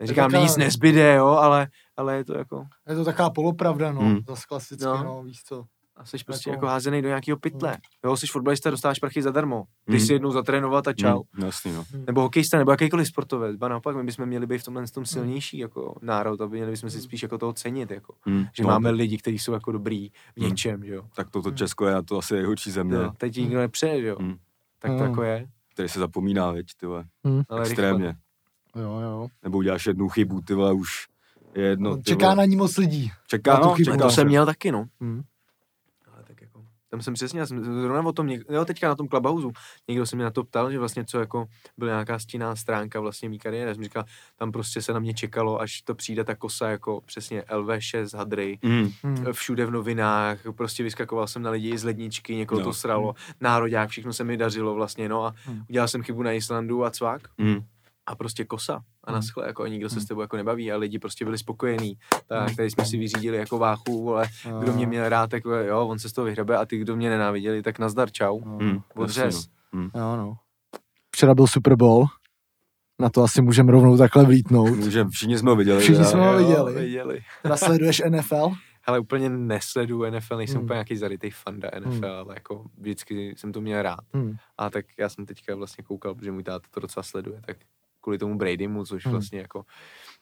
neříkám, 0.00 0.30
taková- 0.30 0.42
nic 0.42 0.56
nezbyde, 0.56 1.14
jo, 1.14 1.26
ale, 1.26 1.68
ale 1.96 2.16
je 2.16 2.24
to 2.24 2.38
jako, 2.38 2.66
Je 2.88 2.94
to 2.96 3.04
taková 3.04 3.30
polopravda, 3.30 3.92
no, 3.92 4.00
Hmm. 4.00 4.18
zase 4.28 4.42
klasicky, 4.48 4.84
No. 4.84 4.96
no. 4.96 5.04
no, 5.04 5.22
víš 5.22 5.42
co. 5.44 5.64
a 6.00 6.04
jsi 6.04 6.16
prostě 6.26 6.50
Jako- 6.50 6.56
jako 6.56 6.66
házený 6.66 7.02
do 7.02 7.08
nějakého 7.08 7.38
pytle. 7.38 7.78
Jo, 8.04 8.16
jsi 8.16 8.26
fotbalista, 8.26 8.70
dostáváš 8.70 8.98
prachy 8.98 9.22
zadarmo. 9.22 9.64
Když 9.86 10.02
Mm. 10.02 10.06
si 10.06 10.12
jednou 10.12 10.30
zatrénovat 10.32 10.88
a 10.88 10.92
čau. 10.92 11.22
Mm, 11.38 11.44
jasný, 11.44 11.72
no. 11.72 11.84
Nebo 12.06 12.20
hokejista, 12.20 12.58
nebo 12.58 12.70
jakýkoliv 12.70 13.06
sportovec. 13.08 13.56
Ba 13.56 13.68
naopak, 13.68 13.96
my 13.96 14.04
bychom 14.04 14.26
měli 14.26 14.46
být 14.46 14.58
v 14.58 14.64
tomhle 14.64 14.86
tom 14.86 15.06
silnější 15.06 15.58
jako 15.58 15.94
národ, 16.02 16.40
aby 16.40 16.56
měli 16.56 16.70
bychom 16.70 16.90
si 16.90 17.00
spíš 17.00 17.22
jako 17.22 17.38
toho 17.38 17.52
cenit, 17.52 17.90
jako. 17.90 18.14
Mm, 18.26 18.44
Že 18.56 18.62
no, 18.62 18.68
máme 18.68 18.90
lidi, 18.90 19.18
kteří 19.18 19.38
jsou 19.38 19.52
jako 19.52 19.72
dobrý 19.72 20.08
v 20.08 20.40
Mm. 20.40 20.48
něčem, 20.48 20.84
že 20.84 20.94
jo. 20.94 21.02
Tak 21.16 21.30
toto 21.30 21.50
Česko 21.50 21.86
je 21.86 21.94
na 21.94 22.02
to 22.02 22.18
asi 22.18 22.34
nejhorší 22.34 22.70
země, 22.70 22.96
No, 22.98 23.12
teď 23.16 23.34
ti 23.34 23.42
nikdo 23.42 23.58
nepřeje, 23.58 24.00
že 24.00 24.06
jo. 24.06 24.16
Mm. 24.20 24.36
Tak 24.78 24.90
to 24.90 24.96
Mm. 24.98 25.02
jako 25.04 25.22
je. 25.22 25.46
který 25.72 25.88
se 25.88 25.98
zapomíná, 26.00 26.52
veď, 26.52 26.66
ty 26.76 26.86
vole, 26.86 27.04
Ale 27.48 27.62
extrémně. 27.62 28.16
Jo, 28.76 29.00
jo. 29.00 29.28
Nebo 29.42 29.58
uděláš 29.58 29.86
jednu 29.86 30.08
chybu, 30.08 30.40
ty 30.40 30.54
vole, 30.54 30.72
už 30.72 31.06
je 31.54 31.62
jedno. 31.64 31.96
ty 31.96 32.02
Čeká 32.02 32.26
vole. 32.26 32.36
na 32.36 32.44
ní 32.44 32.56
moc 32.56 32.76
lidí. 32.76 33.10
Čeká, 33.26 33.58
no, 33.58 33.74
čeká. 33.84 33.96
To 33.96 34.10
jsem 34.10 34.26
měl 34.26 34.46
taky, 34.46 34.72
no. 34.72 34.84
Hmm. 35.00 35.22
Tam 36.90 37.02
jsem 37.02 37.14
přesně, 37.14 37.40
já 37.40 37.46
jsem 37.46 37.64
zrovna 37.64 38.02
o 38.08 38.12
tom, 38.12 38.26
něk, 38.26 38.42
jo, 38.50 38.64
teďka 38.64 38.88
na 38.88 38.94
tom 38.94 39.08
Clubhouse, 39.08 39.48
někdo 39.88 40.06
se 40.06 40.16
mě 40.16 40.24
na 40.24 40.30
to 40.30 40.44
ptal, 40.44 40.70
že 40.72 40.78
vlastně 40.78 41.04
co 41.04 41.20
jako 41.20 41.46
byla 41.78 41.90
nějaká 41.90 42.18
stinná 42.18 42.56
stránka 42.56 43.00
vlastně 43.00 43.28
mý 43.28 43.38
kariéry, 43.38 43.68
já 43.68 43.74
jsem 43.74 43.84
říkal, 43.84 44.04
tam 44.36 44.52
prostě 44.52 44.82
se 44.82 44.92
na 44.92 44.98
mě 45.00 45.14
čekalo, 45.14 45.60
až 45.60 45.82
to 45.82 45.94
přijde 45.94 46.24
ta 46.24 46.34
kosa 46.34 46.68
jako 46.70 47.00
přesně 47.00 47.42
LV6 47.42 48.18
hadry, 48.18 48.58
Mm, 48.62 48.90
Hmm. 49.02 49.24
všude 49.32 49.66
v 49.66 49.70
novinách, 49.70 50.38
prostě 50.56 50.82
vyskakoval 50.82 51.26
jsem 51.26 51.42
na 51.42 51.50
lidi 51.50 51.78
z 51.78 51.84
ledničky, 51.84 52.36
někoho 52.36 52.58
No. 52.58 52.64
to 52.64 52.72
sralo, 52.72 53.14
nároďák, 53.40 53.88
všechno 53.90 54.12
se 54.12 54.24
mi 54.24 54.36
dařilo 54.36 54.74
vlastně, 54.74 55.08
no 55.08 55.24
a 55.24 55.34
Hmm. 55.44 55.62
udělal 55.68 55.88
jsem 55.88 56.02
chybu 56.02 56.22
na 56.22 56.32
Islandu 56.32 56.84
a 56.84 56.90
cvak 56.90 57.28
mm, 57.38 57.60
a 58.06 58.16
prostě 58.16 58.44
kosa 58.44 58.74
a 59.04 59.10
Hmm. 59.10 59.14
naschle, 59.18 59.46
jako 59.46 59.62
a 59.62 59.68
nikdo 59.68 59.88
se 59.88 59.94
Hmm. 59.94 60.02
s 60.04 60.06
tebou 60.08 60.20
jako 60.20 60.36
nebaví 60.36 60.72
a 60.72 60.76
lidi 60.76 60.98
prostě 60.98 61.24
byli 61.24 61.38
spokojení. 61.38 61.94
Tak 62.26 62.46
Hmm. 62.46 62.56
tady 62.56 62.70
jsme 62.70 62.84
si 62.84 62.96
vyřídili 62.98 63.36
jako 63.36 63.58
váchu, 63.58 64.04
vole, 64.04 64.26
kdo 64.60 64.72
mě 64.72 64.86
měl 64.86 65.08
rád, 65.08 65.30
tak 65.30 65.42
jo, 65.66 65.86
on 65.88 65.98
se 65.98 66.08
z 66.08 66.12
toho 66.12 66.24
vyhrabe 66.24 66.56
a 66.56 66.66
ty, 66.66 66.78
kdo 66.78 66.96
mě 66.96 67.10
nenáviděli, 67.10 67.62
tak 67.62 67.78
nazdar, 67.78 68.10
čau. 68.12 68.40
No, 68.44 68.58
mm, 68.58 68.80
Odřez. 68.94 69.46
no. 69.72 69.82
Jo, 69.82 70.16
no. 70.16 70.34
Včera 71.16 71.34
byl 71.34 71.46
Super 71.46 71.76
Bowl. 71.76 72.06
Na 72.98 73.08
to 73.10 73.22
asi 73.22 73.42
můžeme 73.42 73.72
rovnou 73.72 73.96
takhle 73.96 74.24
vlítnout. 74.24 74.76
Můžem, 74.76 75.10
všichni 75.10 75.38
jsme 75.38 75.50
ho 75.50 75.56
viděli. 75.56 75.80
Všichni 75.80 76.04
jsme 76.04 76.20
ho 76.26 76.32
Jo, 76.32 76.38
viděli. 76.38 76.74
viděli. 76.74 77.20
Teda 77.42 77.56
sleduješ 77.56 78.02
NFL? 78.08 78.50
Ale 78.84 78.98
úplně 78.98 79.28
nesleduju 79.28 80.10
NFL, 80.10 80.36
nejsem 80.36 80.56
Hmm. 80.56 80.64
úplně 80.64 80.74
nějaký 80.76 80.96
zarytej 80.96 81.30
fanda 81.30 81.70
NFL, 81.80 82.06
ale 82.06 82.34
jako 82.34 82.64
vždycky 82.78 83.34
jsem 83.36 83.52
to 83.52 83.60
měl 83.60 83.82
rád. 83.82 84.00
Hmm. 84.14 84.36
A 84.58 84.70
tak 84.70 84.84
já 84.98 85.08
jsem 85.08 85.26
teďka 85.26 85.54
vlastně 85.54 85.84
koukal, 85.84 86.14
protože 86.14 86.32
můj 86.32 86.42
táta 86.42 86.66
to 86.70 86.80
docela 86.80 87.02
sleduje, 87.02 87.40
tak 87.46 87.56
kvůli 88.00 88.18
tomu 88.18 88.38
Bradymu, 88.38 88.84
což 88.84 89.04
Hmm. 89.04 89.12
vlastně 89.12 89.38
jako 89.38 89.62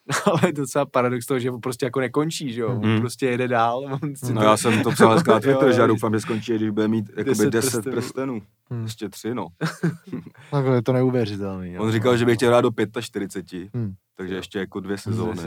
ale 0.43 0.53
docela 0.53 0.87
paradox 0.87 1.27
toho, 1.27 1.41
že 1.41 1.51
on 1.51 1.61
prostě 1.61 1.87
jako 1.87 2.01
nekončí, 2.01 2.53
že 2.53 2.61
jo, 2.61 2.69
on 2.69 2.87
Mhm. 2.91 3.01
prostě 3.01 3.27
jede 3.27 3.49
dál. 3.49 3.99
On 4.03 4.17
si 4.17 4.33
No 4.33 4.41
to- 4.41 4.47
já 4.47 4.57
jsem 4.57 4.83
to 4.83 4.91
psal 4.91 5.09
na 5.29 5.41
Twitter, 5.41 5.67
Jo, 5.69 5.73
že 5.73 5.81
já 5.81 5.87
doufám, 5.87 6.15
že 6.15 6.21
skončí, 6.21 6.55
když 6.55 6.71
bude 6.71 6.89
mít 6.89 7.11
jakoby 7.17 7.31
10 7.31 7.51
10 7.51 7.71
prstenů. 7.71 7.93
prstenů. 7.97 8.41
Hmm. 8.71 8.83
Ještě 8.83 9.09
tři, 9.09 9.35
no. 9.35 9.47
Takhle 10.51 10.75
je 10.77 10.83
to 10.83 10.93
neuvěřitelný. 10.93 11.73
jo. 11.73 11.83
On 11.83 11.93
říkal, 11.93 12.17
že 12.17 12.25
by 12.27 12.35
chtěl 12.35 12.49
hrát 12.49 12.61
do 12.61 12.71
45, 13.01 13.71
Hmm. 13.75 13.95
takže 14.17 14.35
ještě 14.35 14.59
jako 14.59 14.81
dvě 14.81 14.97
Dvě 14.97 14.99
sezóny. 14.99 15.41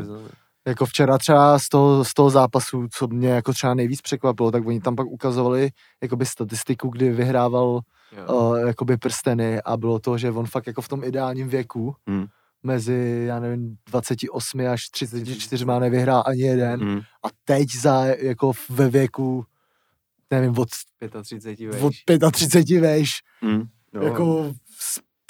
Jako 0.67 0.85
včera 0.85 1.17
třeba 1.17 1.59
z 1.59 1.69
toho, 1.69 2.05
z 2.05 2.13
toho 2.13 2.29
zápasu, 2.29 2.87
co 2.93 3.07
mě 3.07 3.29
jako 3.29 3.53
třeba 3.53 3.73
nejvíc 3.73 4.01
překvapilo, 4.01 4.51
tak 4.51 4.67
oni 4.67 4.81
tam 4.81 4.95
pak 4.95 5.07
ukazovali 5.07 5.69
jakoby 6.01 6.25
statistiku, 6.25 6.89
kdy 6.89 7.09
vyhrával 7.11 7.79
Jo. 8.17 8.35
uh, 8.39 8.57
jakoby 8.67 8.97
prsteny 8.97 9.61
a 9.61 9.77
bylo 9.77 9.99
to, 9.99 10.17
že 10.17 10.31
on 10.31 10.45
fakt 10.45 10.67
jako 10.67 10.81
v 10.81 10.87
tom 10.87 11.03
ideálním 11.03 11.47
věku 11.49 11.95
Hmm. 12.07 12.25
mezi, 12.63 13.23
já 13.27 13.39
nevím, 13.39 13.77
28 13.89 14.67
až 14.67 14.89
34 14.89 15.65
má 15.65 15.79
nevyhrál 15.79 16.23
ani 16.25 16.41
jeden 16.41 16.79
Hmm. 16.81 16.99
a 16.99 17.27
teď 17.45 17.67
za, 17.81 18.05
jako 18.05 18.51
ve 18.69 18.89
věku, 18.89 19.45
nevím, 20.31 20.57
od, 20.59 20.69
35 21.23 21.69
od 21.69 21.81
vejš. 21.81 22.03
35 22.31 22.79
vejš, 22.81 23.09
Hmm. 23.41 23.63
Jako 24.01 24.53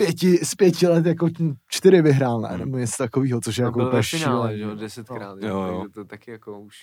pěti, 0.05 0.37
z 0.45 0.55
pěti 0.55 0.87
let 0.87 1.05
jako 1.05 1.29
čtyři 1.67 2.01
vyhrál, 2.01 2.41
ne? 2.41 2.49
Hmm. 2.49 2.59
Nebo 2.59 2.77
něco 2.77 2.97
takového, 2.97 3.41
což 3.41 3.57
je 3.57 3.61
No, 3.61 3.67
jako 3.67 3.79
byl 3.79 3.85
ve 3.85 3.89
úplně 3.89 4.03
finále, 4.03 4.57
že 4.57 4.63
jo, 4.63 4.69
no. 4.69 4.75
desetkrát. 4.75 5.37
Jo, 5.41 5.47
Jo, 5.47 5.61
jo. 5.63 5.77
Takže 5.81 5.93
to 5.93 6.05
taky 6.05 6.31
jako 6.31 6.59
už 6.59 6.75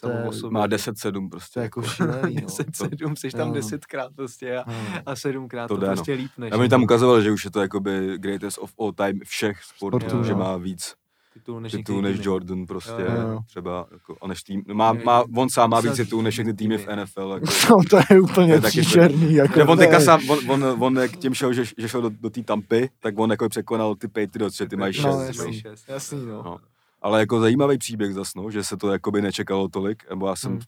To. 0.00 0.50
Má 0.50 0.66
10-7 0.68 1.28
prostě. 1.28 1.54
To 1.54 1.60
je 1.60 1.64
jako 1.64 1.82
šílený, 1.82 2.34
no. 2.34 2.48
10-7, 2.48 3.14
jsi 3.14 3.30
tam 3.30 3.48
Jo. 3.48 3.54
desetkrát 3.54 4.12
prostě 4.16 4.56
a, 4.58 4.64
No. 4.70 4.74
a 5.06 5.16
sedmkrát 5.16 5.68
To 5.68 5.74
to, 5.74 5.80
jde, 5.80 5.86
no. 5.86 5.92
prostě 5.94 6.12
lípneš. 6.12 6.52
A 6.52 6.56
oni 6.56 6.68
tam 6.68 6.82
ukazovali, 6.82 7.22
že 7.22 7.32
už 7.32 7.44
je 7.44 7.50
to 7.50 7.60
jakoby 7.60 8.18
greatest 8.18 8.58
of 8.58 8.72
all 8.80 8.92
time 8.92 9.20
všech 9.24 9.62
sportů, 9.62 10.06
Sportů, 10.06 10.24
že 10.24 10.32
jo. 10.32 10.38
má 10.38 10.56
víc 10.56 10.94
titul 11.38 11.60
než, 11.60 11.72
titulů 11.72 11.98
některý 11.98 12.12
než 12.12 12.20
týmy. 12.20 12.26
Jordan 12.32 12.66
prostě 12.66 12.92
Jo, 13.02 13.12
jo, 13.20 13.28
jo. 13.28 13.38
třeba, 13.46 13.86
jako, 13.92 14.16
a 14.22 14.26
než 14.26 14.42
tým, 14.42 14.62
má, 14.72 14.92
má, 14.92 15.24
on 15.36 15.48
sám 15.50 15.70
má 15.70 15.80
víc 15.80 15.96
titulů 15.96 16.22
než 16.22 16.34
všechny 16.34 16.54
týmy 16.54 16.78
v. 16.78 16.86
NFL. 16.96 17.30
Jako. 17.34 17.46
No, 17.70 17.76
to 17.90 18.14
je 18.14 18.20
úplně 18.20 18.46
To 18.48 18.52
je 18.54 18.60
taky 18.60 18.80
příšerný. 18.80 19.34
Jako, 19.34 19.54
Že 19.58 19.64
on 19.64 19.78
teďka 19.78 20.00
sám, 20.00 20.20
on, 20.30 20.38
on, 20.64 20.64
on, 20.84 20.96
jak 20.98 21.16
tím 21.16 21.34
šel, 21.34 21.52
že, 21.52 21.64
že 21.78 21.88
šel 21.88 22.02
do, 22.02 22.10
do 22.20 22.30
té 22.30 22.42
Tampy, 22.42 22.90
tak 23.00 23.18
on 23.18 23.30
jako 23.30 23.48
překonal 23.48 23.94
ty 23.94 24.08
Patriots, 24.08 24.56
že 24.56 24.66
ty 24.66 24.76
mají 24.76 24.92
šest. 24.94 25.04
No, 25.04 25.20
Ty 25.20 25.26
jasný. 25.26 25.42
mají 25.44 25.60
šest. 25.60 25.88
Jasný, 25.88 26.26
no. 26.26 26.42
No. 26.42 26.58
Ale 27.02 27.20
jako 27.20 27.40
zajímavý 27.40 27.78
příběh 27.78 28.14
zas, 28.14 28.34
no, 28.34 28.50
že 28.50 28.64
se 28.64 28.76
to 28.76 28.92
jakoby 28.92 29.22
nečekalo 29.22 29.68
tolik, 29.68 30.10
nebo 30.10 30.26
já 30.28 30.36
jsem, 30.36 30.50
Hmm. 30.50 30.60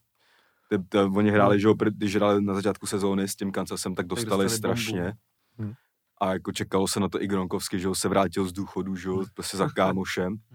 ty, 0.69 0.79
ty, 0.89 0.99
oni 0.99 1.31
hráli, 1.31 1.61
že 1.61 1.67
jo, 1.67 1.75
pr- 1.75 1.93
když 1.97 2.17
hráli 2.17 2.43
na 2.43 2.55
začátku 2.55 2.87
sezóny 2.87 3.29
s 3.29 3.37
tím 3.37 3.53
Kansasem, 3.53 3.95
tak 3.95 4.07
dostali, 4.07 4.45
dostali 4.45 4.75
bombu. 4.75 4.83
strašně. 4.83 5.13
Hmm. 5.59 5.73
A 6.21 6.33
jako 6.33 6.53
čekalo 6.53 6.89
se 6.89 7.01
na 7.01 7.09
to 7.09 7.23
i 7.23 7.27
Gronkovsky, 7.27 7.79
že 7.81 7.87
jo, 7.89 7.95
se 7.95 8.09
vrátil 8.09 8.45
z 8.45 8.53
důchodu, 8.53 8.97
že 8.97 9.09
jo, 9.09 9.25
prostě 9.35 9.57
za 9.57 9.69
kámošem. 9.69 10.37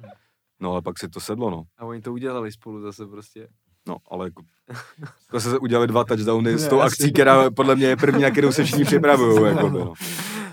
No 0.60 0.72
ale 0.72 0.82
pak 0.82 1.00
si 1.00 1.10
to 1.10 1.20
sedlo, 1.20 1.50
no. 1.50 1.64
A 1.78 1.86
oni 1.86 2.02
to 2.02 2.14
udělali 2.14 2.52
spolu 2.52 2.82
zase 2.82 3.08
prostě. 3.08 3.48
No, 3.88 3.98
ale 4.12 4.28
jako, 4.28 4.44
jako 5.28 5.40
se 5.40 5.60
udělali 5.60 5.88
dva 5.88 6.04
touchdowny 6.04 6.58
s 6.58 6.64
Ne, 6.64 6.70
tou 6.70 6.76
jasně. 6.80 6.88
akcí, 6.88 7.14
která 7.14 7.52
podle 7.52 7.76
mě 7.76 7.86
je 7.86 7.98
první, 7.98 8.22
na 8.22 8.32
kterou 8.32 8.52
se 8.52 8.64
všichni 8.64 8.86
připravují. 8.86 9.44
Jako 9.56 9.70
no. 9.80 9.94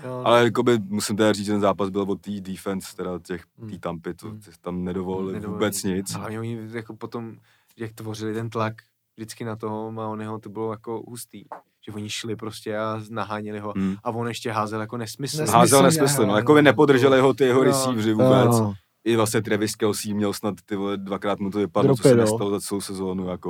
Jo, 0.03 0.21
Ale 0.25 0.43
jakoby, 0.43 0.79
musím 0.79 1.17
teda 1.17 1.33
říct, 1.33 1.45
že 1.45 1.51
ten 1.51 1.61
zápas 1.61 1.89
byl 1.89 2.01
od 2.01 2.21
té 2.21 2.31
defense, 2.31 2.95
teda 2.95 3.19
těch 3.19 3.43
Hmm. 3.59 3.69
tý 3.69 3.79
tampy, 3.79 4.13
to 4.13 4.27
Hmm. 4.29 4.39
ty 4.39 4.51
tam 4.61 4.83
nedovolili 4.83 5.33
Nedovolili. 5.33 5.53
vůbec 5.65 5.83
nic. 5.83 6.15
A 6.15 6.17
hlavně 6.17 6.39
oni 6.39 6.59
jako 6.71 6.95
potom, 6.95 7.35
jak 7.77 7.93
tvořili 7.93 8.33
ten 8.33 8.49
tlak 8.49 8.73
vždycky 9.17 9.43
na 9.45 9.55
toho 9.55 9.91
Maonyho, 9.91 10.39
to 10.39 10.49
bylo 10.49 10.71
jako 10.71 11.03
hustý. 11.07 11.43
Že 11.85 11.91
oni 11.93 12.09
šli 12.09 12.35
prostě 12.35 12.77
a 12.77 12.99
naháněli 13.09 13.59
ho. 13.59 13.73
Hmm. 13.77 13.95
A 14.03 14.09
on 14.11 14.27
ještě 14.27 14.51
házel 14.51 14.81
jako 14.81 14.97
nesmysl. 14.97 15.37
Nesmysl. 15.37 15.57
Házel 15.57 15.83
nesmysl, 15.83 16.25
no, 16.25 16.35
jako 16.37 16.53
by 16.53 16.61
nepodrželi 16.61 17.19
ho 17.19 17.33
ty 17.33 17.43
jeho 17.43 17.59
Jo. 17.59 17.63
receiveři 17.63 18.13
vůbec. 18.13 18.45
Jo, 18.59 18.73
I 19.05 19.15
vlastně 19.15 19.41
Travis 19.41 19.75
Kelsey 19.75 20.13
měl 20.13 20.33
snad 20.33 20.55
ty 20.65 20.75
vole, 20.75 20.97
dvakrát 20.97 21.39
mu 21.39 21.49
to 21.49 21.57
vypadlo, 21.57 21.95
co 21.95 22.03
Dropy, 22.03 22.09
se 22.09 22.15
no. 22.15 22.21
nestalo 22.21 22.49
za 22.51 22.59
celou 22.59 22.81
sezónu, 22.81 23.29
jako. 23.29 23.49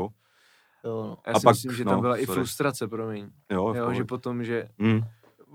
jo, 0.86 1.04
no. 1.08 1.18
Já 1.28 1.34
A 1.34 1.40
si 1.40 1.44
pak- 1.44 1.54
myslím, 1.56 1.74
že 1.74 1.86
no, 1.86 1.92
tam 1.92 2.02
byla 2.02 2.18
i 2.18 2.26
sorry. 2.26 2.36
frustrace, 2.42 2.88
promiň. 2.88 3.28
Jo, 3.52 3.74
Jo, 3.78 3.94
že 3.94 4.04
potom, 4.04 4.44
že 4.44 4.68
mm, 4.78 5.02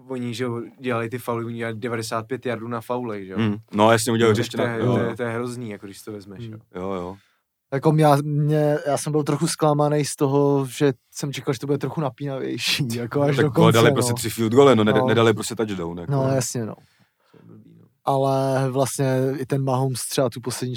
oni 0.08 0.34
že 0.34 0.46
dělali 0.80 1.08
ty 1.10 1.18
fauly, 1.18 1.44
oni 1.44 1.56
dělali 1.58 1.76
95 1.76 2.46
jardů 2.46 2.68
na 2.68 2.80
faulech, 2.80 3.26
že 3.26 3.32
jo. 3.32 3.38
mm. 3.38 3.56
No 3.74 3.92
jasně 3.92 4.12
udělal 4.12 4.30
Tak 4.30 4.36
hřiště 4.38 4.56
to, 4.56 4.62
na... 4.66 4.72
je, 4.72 4.78
Jo, 4.84 4.94
to, 4.94 5.00
je, 5.00 5.16
to 5.16 5.22
je 5.22 5.28
hrozný, 5.30 5.70
jako 5.70 5.86
když 5.86 6.02
to 6.02 6.12
vezmeš. 6.12 6.44
Hmm. 6.44 6.52
Jo. 6.52 6.58
jo, 6.82 6.92
jo. 6.92 7.16
Jako 7.72 7.92
já, 7.96 8.16
mě, 8.22 8.78
já 8.86 8.96
jsem 8.98 9.12
byl 9.12 9.22
trochu 9.22 9.46
zklamaný 9.46 10.04
z 10.04 10.16
toho, 10.16 10.66
že 10.78 10.92
jsem 11.14 11.32
čekal, 11.32 11.54
že 11.54 11.60
to 11.60 11.66
bude 11.66 11.78
trochu 11.78 12.00
napínavější, 12.00 12.86
jako 12.96 13.22
až 13.22 13.36
do 13.36 13.42
Tak 13.42 13.52
konce, 13.52 13.74
dali 13.76 13.88
no. 13.90 13.94
prostě 13.94 14.12
tři 14.14 14.30
field 14.30 14.52
goly, 14.52 14.76
no, 14.76 14.84
No. 14.84 15.06
nedali 15.06 15.34
prostě 15.34 15.56
touchdown. 15.56 15.98
Jako. 15.98 16.12
No 16.12 16.28
jasně, 16.34 16.60
no. 16.60 16.66
No. 16.66 16.74
Ale 18.04 18.66
vlastně 18.70 19.06
i 19.36 19.46
ten 19.46 19.64
Mahomes 19.64 20.00
třeba 20.10 20.30
tu 20.30 20.40
poslední, 20.40 20.74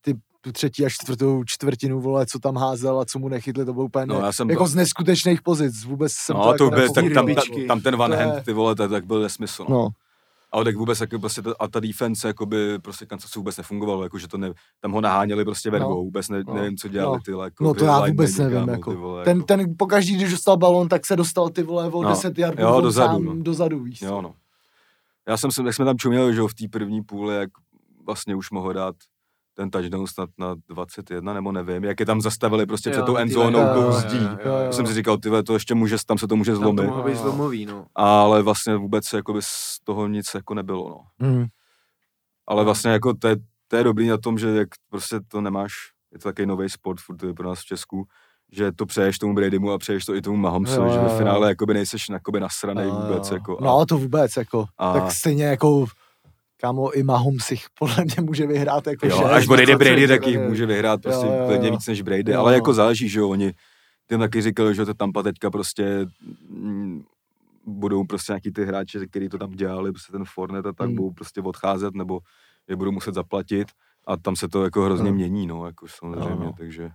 ty, 0.00 0.14
tu 0.40 0.52
třetí 0.52 0.86
a 0.86 0.88
čtvrtou 0.88 1.44
čtvrtinu, 1.44 2.00
vole, 2.00 2.26
co 2.26 2.38
tam 2.38 2.56
házel 2.56 3.00
a 3.00 3.04
co 3.04 3.18
mu 3.18 3.28
nechytli, 3.28 3.64
to 3.64 3.72
bylo 3.72 3.84
úplně 3.84 4.06
No, 4.06 4.20
já 4.20 4.32
jsem 4.32 4.50
jako 4.50 4.62
byl- 4.62 4.68
z 4.68 4.74
neskutečných 4.74 5.42
pozic, 5.42 5.84
vůbec 5.84 6.12
jsem 6.12 6.36
No, 6.36 6.42
to, 6.42 6.46
to 6.48 6.52
jako 6.52 6.64
vůbec, 6.64 6.92
tak 6.92 7.04
tam, 7.04 7.14
ta, 7.14 7.20
rybičky. 7.20 7.66
tam 7.66 7.80
ten 7.80 7.94
one 7.94 8.16
To 8.16 8.22
je- 8.22 8.28
hand, 8.28 8.44
ty 8.44 8.52
vole, 8.52 8.74
tak, 8.74 8.90
tak 8.90 9.06
byl 9.06 9.20
nesmysl. 9.20 9.64
No. 9.68 9.76
No, 9.76 9.88
Ale 10.52 10.64
tak 10.64 10.76
vůbec 10.76 11.00
jako 11.00 11.18
prostě 11.18 11.42
ta, 11.42 11.54
a 11.60 11.68
ta 11.68 11.80
defense 11.80 12.28
jakoby 12.28 12.78
prostě 12.78 13.06
Kansas 13.06 13.34
vůbec 13.34 13.56
nefungovalo, 13.56 14.02
jako 14.02 14.18
že 14.18 14.28
to 14.28 14.38
ne, 14.38 14.52
tam 14.80 14.92
ho 14.92 15.00
naháněli 15.00 15.44
prostě 15.44 15.70
vervou, 15.70 15.88
No. 15.90 15.96
vůbec 15.96 16.28
ne, 16.28 16.42
No. 16.46 16.54
nevím, 16.54 16.76
co 16.76 16.88
dělali 16.88 17.16
No. 17.16 17.20
ty 17.24 17.42
jako 17.44 17.64
no 17.64 17.74
to 17.74 17.84
já 17.84 18.06
vůbec 18.06 18.36
nevím, 18.38 18.58
kámo, 18.58 18.72
jako. 18.72 18.94
vole, 18.94 19.24
Ten, 19.24 19.36
jako. 19.36 19.46
ten 19.46 19.74
pokaždý, 19.78 20.14
když 20.16 20.30
dostal 20.30 20.56
balon, 20.56 20.88
tak 20.88 21.06
se 21.06 21.16
dostal 21.16 21.48
ty 21.48 21.62
vole 21.62 21.88
o 21.90 22.02
No. 22.02 22.08
10 22.08 22.38
yardů 22.38 22.62
Jo, 22.62 22.80
dozadu, 22.80 23.12
sám 23.14 23.24
no. 23.24 23.34
dozadu, 23.42 23.78
víš. 23.82 24.02
Jo, 24.02 24.22
no. 24.22 24.34
Já 25.28 25.36
jsem, 25.36 25.50
se- 25.50 25.62
jak 25.62 25.74
jsme 25.74 25.84
tam 25.84 25.96
čuměli, 25.98 26.34
že 26.34 26.42
v 26.42 26.54
té 26.54 26.64
první 26.70 27.02
půli, 27.02 27.36
jak 27.36 27.50
vlastně 28.06 28.34
už 28.34 28.50
mohl 28.50 28.72
dát 28.72 28.94
ten 29.54 29.70
touchdown 29.70 30.06
snad 30.06 30.30
na 30.38 30.54
21, 30.68 31.34
nebo 31.34 31.52
nevím, 31.52 31.84
jak 31.84 32.00
je 32.00 32.06
tam 32.06 32.20
zastavili 32.20 32.66
prostě 32.66 32.90
před 32.90 33.00
Jo, 33.00 33.06
tou 33.06 33.14
ty 33.16 33.22
endzónou 33.22 33.60
tou 33.74 33.92
zdí. 33.92 34.18
jo, 34.24 34.38
jo, 34.44 34.58
jo. 34.66 34.72
Jsem 34.72 34.86
si 34.86 34.94
říkal, 34.94 35.18
ty 35.18 35.30
to 35.46 35.54
ještě 35.54 35.74
může, 35.74 35.96
tam 36.06 36.18
se 36.18 36.26
to 36.28 36.36
může 36.36 36.52
Tam 36.52 36.76
to 36.76 36.82
zlomit. 36.82 37.04
být 37.06 37.16
zlomový, 37.18 37.66
no. 37.66 37.86
Ale 37.94 38.42
vlastně 38.42 38.76
vůbec 38.76 39.12
jakoby 39.12 39.40
z 39.42 39.78
toho 39.84 40.06
nic 40.06 40.26
jako 40.34 40.54
nebylo, 40.54 40.88
no. 40.88 41.26
Hmm. 41.28 41.46
Ale 42.48 42.64
vlastně 42.64 42.90
jako 42.90 43.14
to 43.14 43.28
je, 43.28 43.36
to 43.68 43.76
je 43.76 43.84
dobrý 43.84 44.08
na 44.08 44.18
tom, 44.18 44.38
že 44.38 44.48
jak 44.48 44.68
prostě 44.90 45.20
to 45.28 45.40
nemáš, 45.40 45.72
je 46.12 46.18
to 46.18 46.28
takový 46.28 46.46
nový 46.46 46.68
sport, 46.68 47.00
furt 47.00 47.22
je 47.22 47.34
pro 47.34 47.48
nás 47.48 47.60
v 47.60 47.64
Česku, 47.64 48.04
že 48.52 48.72
to 48.72 48.86
přeješ 48.86 49.18
tomu 49.18 49.34
Bradymu 49.34 49.72
a 49.72 49.78
přeješ 49.78 50.04
to 50.04 50.14
i 50.14 50.22
tomu 50.22 50.36
Mahomesu, 50.36 50.80
Jo, 50.82 50.92
že 50.92 50.98
ve 50.98 51.18
finále 51.18 51.48
jakoby 51.48 51.74
nejseš 51.74 52.08
jakoby 52.08 52.40
nasranej 52.40 52.86
Jo, 52.86 52.94
vůbec. 53.06 53.30
Jako, 53.30 53.58
a, 53.58 53.64
No 53.64 53.86
to 53.86 53.98
vůbec, 53.98 54.36
jako. 54.36 54.64
a- 54.78 54.92
Tak 54.92 55.12
stejně 55.12 55.44
jako 55.44 55.86
Kámo, 56.60 56.90
i 56.90 57.02
Mahomes 57.02 57.50
jich 57.50 57.66
podle 57.78 58.04
mě 58.04 58.14
může 58.20 58.46
vyhrát 58.46 58.86
jako 58.86 59.06
jo, 59.06 59.16
šest, 59.16 59.26
až 59.30 59.48
odejde 59.48 59.72
20, 59.76 59.84
Brady, 59.90 60.08
tak 60.08 60.26
jich 60.26 60.36
jo, 60.36 60.48
může 60.48 60.66
vyhrát 60.66 61.02
prostě 61.02 61.26
jo, 61.26 61.32
jo, 61.50 61.62
jo. 61.62 61.72
víc 61.72 61.86
než 61.86 62.02
Brady, 62.02 62.32
Jo, 62.32 62.40
ale 62.40 62.50
no. 62.52 62.54
jako 62.54 62.74
záleží, 62.74 63.08
že 63.08 63.20
jo, 63.20 63.28
oni 63.28 63.52
ty 64.06 64.18
taky 64.18 64.42
říkali, 64.42 64.74
že 64.74 64.84
to 64.84 64.94
Tampa 64.94 65.22
teďka 65.22 65.50
prostě 65.50 66.06
mm, 66.48 67.04
budou 67.66 68.04
prostě 68.04 68.32
nějaký 68.32 68.52
ty 68.52 68.64
hráči, 68.64 68.98
kteří 69.10 69.28
to 69.28 69.38
tam 69.38 69.50
dělali, 69.50 69.92
prostě 69.92 70.12
ten 70.12 70.24
Fornet 70.24 70.66
a 70.66 70.72
tak 70.72 70.86
Hmm. 70.86 70.96
budou 70.96 71.10
prostě 71.10 71.40
odcházet, 71.40 71.94
nebo 71.94 72.20
je 72.68 72.76
budou 72.76 72.90
muset 72.92 73.14
zaplatit 73.14 73.68
a 74.06 74.16
tam 74.16 74.36
se 74.36 74.48
to 74.48 74.64
jako 74.64 74.82
hrozně 74.84 75.08
Hmm. 75.08 75.16
mění, 75.16 75.46
no, 75.46 75.66
jako 75.66 75.86
samozřejmě, 75.88 76.44
no. 76.44 76.52
takže 76.58 76.90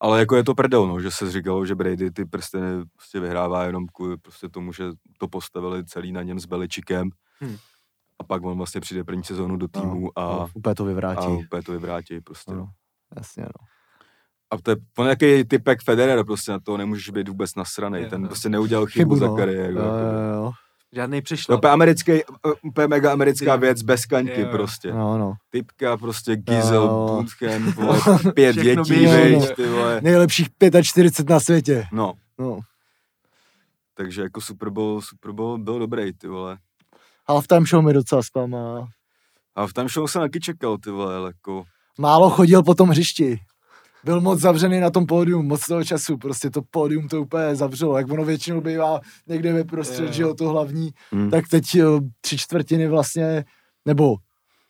ale 0.00 0.18
jako 0.18 0.36
je 0.36 0.44
to 0.44 0.54
prdel, 0.54 0.86
no, 0.86 1.00
že 1.00 1.10
se 1.10 1.30
říkalo, 1.30 1.66
že 1.66 1.74
Brady 1.74 2.10
ty 2.10 2.24
prsteny 2.24 2.84
prostě 2.96 3.20
vyhrává 3.20 3.64
jenom 3.64 3.86
kvůli 3.86 4.16
prostě 4.16 4.48
tomu, 4.48 4.72
že 4.72 4.84
to 5.18 5.28
postavili 5.28 5.84
celý 5.84 6.12
na 6.12 6.22
něm 6.22 6.40
s 6.40 6.46
Beličikem 6.46 7.10
Hmm. 7.40 7.56
A 8.20 8.24
pak 8.24 8.44
on 8.44 8.56
vlastně 8.56 8.80
přijde 8.80 9.04
první 9.04 9.24
sezónu 9.24 9.56
do 9.56 9.68
týmu 9.68 10.18
a, 10.18 10.20
no, 10.22 10.48
úplně 10.54 10.74
to 10.74 10.84
vyvrátí. 10.84 11.26
a 11.26 11.28
úplně 11.28 11.62
to 11.62 11.72
vyvrátí 11.72 12.20
prostě, 12.20 12.52
no. 12.52 12.58
No. 12.58 12.66
Jasně, 13.16 13.42
no. 13.42 13.66
A 14.50 14.56
to 14.62 14.70
je 14.70 14.76
on 14.98 15.06
je 15.08 15.16
nějaký 15.20 15.48
typek 15.48 15.82
Federer, 15.82 16.24
prostě 16.24 16.52
na 16.52 16.58
to 16.60 16.76
nemůžeš 16.76 17.10
být 17.10 17.28
vůbec 17.28 17.54
nasranej, 17.54 18.06
ten 18.06 18.22
no. 18.22 18.28
prostě 18.28 18.48
neudělal 18.48 18.86
chybu, 18.86 19.14
Chybu, 19.14 19.16
za 19.16 19.26
no. 19.26 19.36
kariéru. 19.36 19.72
Jo, 19.78 19.84
jako. 19.84 19.88
jo, 19.96 20.34
jo. 20.44 20.52
Žádný 20.92 21.20
To 21.20 21.24
přešlo. 21.24 21.52
je 21.52 21.56
úplně 21.58 21.72
americký, 21.72 22.12
úplně 22.62 22.86
mega 22.86 23.12
americká 23.12 23.52
Jo. 23.54 23.58
věc, 23.58 23.82
bez 23.82 24.06
kaňky 24.06 24.40
Jo. 24.40 24.48
prostě. 24.50 24.92
No, 24.92 25.18
no. 25.18 25.34
Typka 25.50 25.96
prostě 25.96 26.36
Gizel, 26.36 26.82
Jo. 26.82 27.06
Bootcamp, 27.08 28.34
pět 28.34 28.56
dětí, 28.56 28.92
viď, 29.06 29.38
no. 29.48 29.54
ty 29.56 29.66
vole. 29.66 30.00
Nejlepších 30.02 30.48
45 30.82 31.30
na 31.32 31.40
světě. 31.40 31.86
No, 31.92 32.14
No. 32.38 32.60
takže 33.94 34.22
jako 34.22 34.40
Super 34.40 34.70
Bowl, 34.70 35.02
Super 35.02 35.32
Bowl 35.32 35.58
byl 35.58 35.78
dobrý, 35.78 36.12
ty 36.12 36.28
vole. 36.28 36.58
Halftime 37.30 37.66
show 37.66 37.84
mi 37.84 37.92
docela 37.92 38.22
zklamal. 38.22 38.88
A 39.56 39.66
v 39.66 39.72
tam 39.72 39.88
show 39.88 40.06
jsem 40.06 40.22
taky 40.22 40.40
čekal, 40.40 40.78
ty 40.78 40.90
vole, 40.90 41.26
jako... 41.26 41.64
Málo 41.98 42.30
chodil 42.30 42.62
po 42.62 42.74
tom 42.74 42.88
hřišti. 42.88 43.40
Byl 44.04 44.20
moc 44.20 44.40
zavřený 44.40 44.80
na 44.80 44.90
tom 44.90 45.06
pódium, 45.06 45.46
moc 45.46 45.66
toho 45.66 45.84
času, 45.84 46.16
prostě 46.16 46.50
to 46.50 46.62
pódium 46.70 47.08
to 47.08 47.20
úplně 47.20 47.56
zavřelo, 47.56 47.98
jak 47.98 48.10
ono 48.10 48.24
většinou 48.24 48.60
bývá 48.60 49.00
někde 49.26 49.52
ve 49.52 49.64
prostřed, 49.64 50.06
jo. 50.06 50.12
že 50.12 50.22
jo, 50.22 50.34
to 50.34 50.48
hlavní, 50.48 50.90
Hm. 51.14 51.30
tak 51.30 51.48
teď 51.48 51.74
jo, 51.74 52.00
tři 52.20 52.38
čtvrtiny 52.38 52.88
vlastně, 52.88 53.44
nebo 53.84 54.16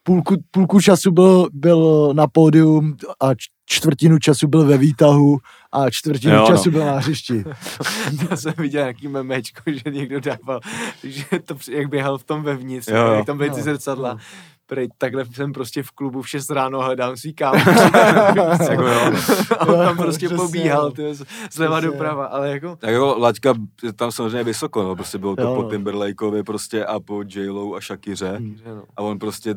půlku, 0.02 0.36
půlku 0.50 0.80
času 0.80 1.10
byl, 1.10 1.48
byl 1.52 2.10
na 2.14 2.26
pódium 2.26 2.96
a 3.20 3.28
čtvrtinu 3.66 4.18
času 4.18 4.48
byl 4.48 4.64
ve 4.64 4.78
výtahu 4.78 5.38
a 5.72 5.90
čtvrtinu 5.90 6.34
Jo, 6.34 6.40
no. 6.40 6.46
času 6.46 6.70
byl 6.70 6.86
na 6.86 6.92
hřišti. 6.98 7.44
Já 8.30 8.36
jsem 8.36 8.52
viděl 8.58 8.80
nějaký 8.82 9.08
memečko, 9.08 9.62
že 9.66 9.90
někdo 9.90 10.20
dával, 10.20 10.60
že 11.04 11.24
to, 11.44 11.56
jak 11.70 11.88
běhal 11.88 12.18
v 12.18 12.24
tom 12.24 12.42
vevnitř, 12.42 12.88
Jo, 12.88 12.96
jo. 12.96 13.12
jak 13.12 13.26
tam 13.26 13.36
byly 13.36 13.50
ty 13.50 13.56
No, 13.56 13.62
zrcadla, 13.62 14.14
no. 14.14 14.20
Prej, 14.68 14.88
takhle 14.98 15.24
jsem 15.32 15.52
prostě 15.52 15.82
v 15.82 15.90
klubu 15.90 16.22
v 16.22 16.28
6 16.28 16.50
ráno 16.50 16.80
hledám 16.82 17.16
svý 17.16 17.34
kámo. 17.34 17.58
jako 18.70 18.82
jo. 18.82 19.12
a 19.58 19.66
on 19.66 19.78
tam 19.78 19.96
prostě 19.96 20.26
přesně, 20.26 20.44
pobíhal, 20.46 20.82
no. 20.84 20.90
ty, 20.90 21.14
zleva 21.52 21.76
Přesně. 21.76 21.90
doprava, 21.92 22.26
ale 22.26 22.50
jako 22.50 22.76
Tak 22.76 22.90
jako 22.90 23.16
laťka 23.18 23.54
tam 23.96 24.12
samozřejmě 24.12 24.44
vysoko, 24.44 24.82
no, 24.82 24.96
prostě 24.96 25.18
bylo 25.18 25.36
to 25.36 25.42
Jo, 25.42 25.54
po 25.54 25.62
no. 25.62 25.68
Timberlakeovi 25.68 26.42
prostě 26.42 26.84
a 26.84 27.00
po 27.00 27.22
J-Lo 27.34 27.74
a 27.74 27.80
Shakiře. 27.80 28.36
Hmm. 28.36 28.56
no. 28.66 28.82
A 28.96 29.02
on 29.02 29.18
prostě 29.18 29.54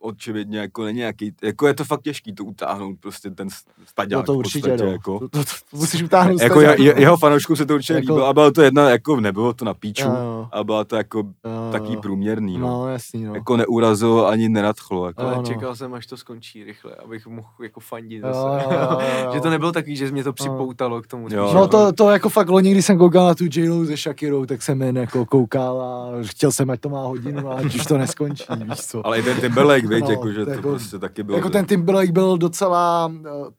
očividně 0.00 0.58
jako 0.58 0.84
není 0.84 0.98
nějaký, 0.98 1.32
jako 1.42 1.66
je 1.66 1.74
to 1.74 1.84
fakt 1.84 2.02
těžký 2.02 2.32
to 2.34 2.44
utáhnout, 2.44 2.96
prostě 3.00 3.30
ten 3.30 3.48
staďák 3.86 4.20
No 4.20 4.22
to 4.26 4.34
určitě, 4.34 4.68
podstatě, 4.68 4.84
no. 4.84 4.92
jako. 4.92 5.18
To, 5.18 5.28
to, 5.28 5.38
to, 5.44 5.76
musíš 5.76 6.02
utáhnout 6.02 6.40
Jako 6.42 6.54
staďák, 6.60 6.78
je, 6.78 6.84
je, 6.84 6.94
no. 6.94 7.00
jeho 7.00 7.16
fanouškům 7.16 7.56
se 7.56 7.66
to 7.66 7.74
určitě 7.74 7.92
Jako- 7.92 8.00
líbilo 8.12 8.26
a 8.26 8.32
bylo 8.32 8.50
to 8.50 8.62
jedna, 8.62 8.90
jako 8.90 9.20
nebylo 9.20 9.52
to 9.52 9.64
na 9.64 9.74
píču, 9.74 10.06
Jo, 10.08 10.14
jo. 10.14 10.48
a 10.52 10.64
byla 10.64 10.84
to 10.84 10.96
jako 10.96 11.18
Jo, 11.18 11.68
taký 11.72 11.92
jo. 11.94 12.00
průměrný, 12.00 12.58
no. 12.58 12.66
No, 12.68 12.88
jasný, 12.88 13.24
no. 13.24 13.34
Jako 13.34 13.56
neurazilo 13.56 14.26
ani 14.28 14.49
nenadchlo, 14.52 15.06
jako. 15.06 15.22
Ale 15.22 15.36
no. 15.36 15.42
čekal 15.42 15.76
jsem, 15.76 15.94
až 15.94 16.06
to 16.06 16.16
skončí 16.16 16.64
rychle, 16.64 16.92
abych 17.04 17.26
mohl 17.26 17.48
jako 17.62 17.80
fandit 17.80 18.22
zase. 18.22 18.38
jo, 18.38 18.70
jo, 18.70 18.98
jo. 19.24 19.30
že 19.34 19.40
to 19.40 19.50
nebylo 19.50 19.72
takový, 19.72 19.96
že 19.96 20.10
mě 20.10 20.24
to 20.24 20.32
připoutalo 20.32 21.02
k 21.02 21.06
tomu. 21.06 21.26
Jo, 21.30 21.50
No 21.54 21.68
to, 21.68 21.92
to 21.92 22.10
jako 22.10 22.28
fakt 22.28 22.48
loni, 22.48 22.70
když 22.70 22.86
jsem 22.86 22.98
koukal 22.98 23.26
na 23.26 23.34
tu 23.34 23.44
j 23.44 23.86
se 23.86 23.96
Shakirou, 23.96 24.46
tak 24.46 24.62
jsem 24.62 24.82
jen 24.82 24.96
jako 24.96 25.26
koukal 25.26 25.82
a 25.82 26.10
chtěl 26.26 26.52
jsem, 26.52 26.70
ať 26.70 26.80
to 26.80 26.88
má 26.88 27.02
hodinu 27.02 27.50
a 27.50 27.54
ať 27.54 27.74
už 27.74 27.86
to 27.86 27.98
neskončí, 27.98 28.44
víš 28.64 28.80
co. 28.80 29.06
Ale 29.06 29.18
i 29.18 29.22
ten 29.22 29.40
Timberlake, 29.40 29.88
víš, 29.88 30.00
No, 30.02 30.10
jako, 30.10 30.32
že 30.32 30.44
to 30.44 30.50
jako- 30.50 30.68
prostě 30.70 30.98
taky 30.98 31.22
bylo. 31.22 31.38
Jako 31.38 31.50
ten 31.50 31.64
Timberlake 31.66 32.10
byl 32.10 32.38
docela, 32.38 33.12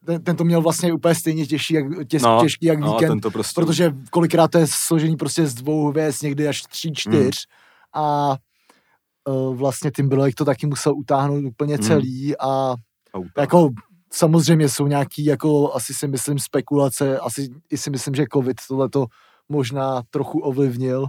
ten, 0.06 0.24
ten 0.24 0.36
to 0.36 0.44
měl 0.44 0.62
vlastně 0.62 0.94
úplně 0.94 1.16
stejně 1.16 1.46
těžší, 1.46 1.74
jak, 1.74 1.86
těž, 2.08 2.22
no, 2.24 2.40
těžký 2.42 2.66
jak 2.66 2.80
no, 2.80 2.92
víkend, 2.94 3.26
prostě, 3.34 3.62
protože 3.62 3.94
kolikrát 4.12 4.52
to 4.52 4.58
je 4.58 4.68
složení 4.68 5.18
prostě 5.18 5.48
z 5.48 5.54
dvou 5.54 5.88
hvězd, 5.88 6.24
někdy 6.24 6.48
až 6.48 6.62
tří, 6.62 6.94
čtyř 6.94 7.48
Hmm. 7.96 8.06
a 8.06 8.36
uh, 9.28 9.56
vlastně 9.56 9.92
Timberlake 9.92 10.36
to 10.36 10.46
taky 10.46 10.68
musel 10.68 10.94
utáhnout 10.96 11.46
úplně 11.46 11.76
Hmm. 11.76 11.84
celý 11.88 12.38
a 12.38 12.76
auta. 13.14 13.42
jako 13.42 13.70
samozřejmě 14.14 14.70
jsou 14.70 14.88
nějaký, 14.88 15.26
jako 15.26 15.74
asi 15.74 15.94
si 15.94 16.08
myslím 16.08 16.40
spekulace, 16.40 17.20
asi 17.20 17.50
i 17.72 17.78
si 17.78 17.90
myslím, 17.90 18.16
že 18.16 18.26
covid 18.34 18.58
tohle 18.68 18.90
to 18.90 19.06
možná 19.50 20.02
trochu 20.10 20.40
ovlivnil. 20.40 21.06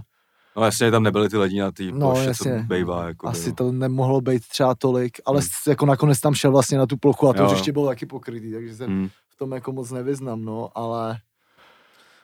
No 0.57 0.65
jasně, 0.65 0.91
tam 0.91 1.03
nebyly 1.03 1.29
ty 1.29 1.37
lidi 1.37 1.59
na 1.59 1.71
té 1.71 1.83
No, 1.83 2.11
ploše, 2.11 2.27
jasně. 2.27 2.59
co 2.61 2.67
bejvá, 2.67 3.07
jako. 3.07 3.27
Asi 3.27 3.49
no. 3.49 3.55
to 3.55 3.71
nemohlo 3.71 4.21
být 4.21 4.47
třeba 4.47 4.75
tolik, 4.75 5.11
ale 5.25 5.39
Hmm. 5.41 5.49
jako 5.67 5.85
nakonec 5.85 6.19
tam 6.19 6.33
šel 6.33 6.51
vlastně 6.51 6.77
na 6.77 6.85
tu 6.85 6.97
plochu 6.97 7.27
a 7.29 7.33
to 7.33 7.41
Jo. 7.43 7.47
hřiště 7.49 7.71
bylo 7.71 7.87
taky 7.87 8.05
pokrytý, 8.05 8.53
takže 8.53 8.75
se 8.75 8.85
Hmm. 8.85 9.09
v 9.29 9.35
tom 9.37 9.51
jako 9.51 9.71
moc 9.71 9.91
nevyznám, 9.91 10.45
no, 10.45 10.69
ale... 10.75 11.17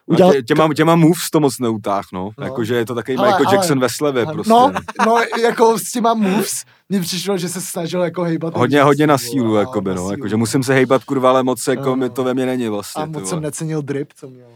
No, 0.10 0.14
Udělal- 0.14 0.34
tě, 0.34 0.44
těma, 0.44 0.74
těma 0.74 0.96
moves 0.96 1.30
to 1.32 1.40
moc 1.40 1.60
neutáh, 1.60 2.06
no. 2.14 2.24
No. 2.24 2.32
no. 2.38 2.44
Jakože 2.46 2.76
je 2.76 2.86
to 2.86 2.96
takový 2.96 3.18
Ale- 3.18 3.28
Michael 3.28 3.48
ale- 3.48 3.56
Jackson 3.56 3.80
ve 3.80 3.90
slevě 3.90 4.26
prostě. 4.26 4.50
No, 4.50 4.72
no, 5.06 5.18
jako 5.44 5.80
s 5.80 5.92
těma 5.92 6.14
moves, 6.14 6.64
mně 6.90 7.00
přišlo, 7.02 7.38
že 7.38 7.50
se 7.50 7.62
snažil 7.62 8.02
jako 8.02 8.24
hejbat. 8.24 8.58
Hodně, 8.58 8.84
hodně 8.84 9.08
na 9.08 9.18
sílu, 9.18 9.58
a 9.58 9.60
jakoby, 9.60 9.90
na 9.90 9.96
no. 9.96 10.12
Jakože 10.12 10.36
musím 10.36 10.64
se 10.64 10.74
hejbat, 10.74 11.04
kurva, 11.04 11.30
ale 11.30 11.44
moc, 11.44 11.68
jako 11.68 11.90
Jo. 11.90 11.96
mi 11.96 12.10
to 12.10 12.24
ve 12.24 12.34
mně 12.34 12.46
není 12.46 12.68
vlastně, 12.68 13.04
A 13.04 13.06
moc 13.06 13.30
jsem 13.30 13.42
necenil 13.42 13.82
drip, 13.82 14.14
co 14.14 14.30
měl. 14.30 14.48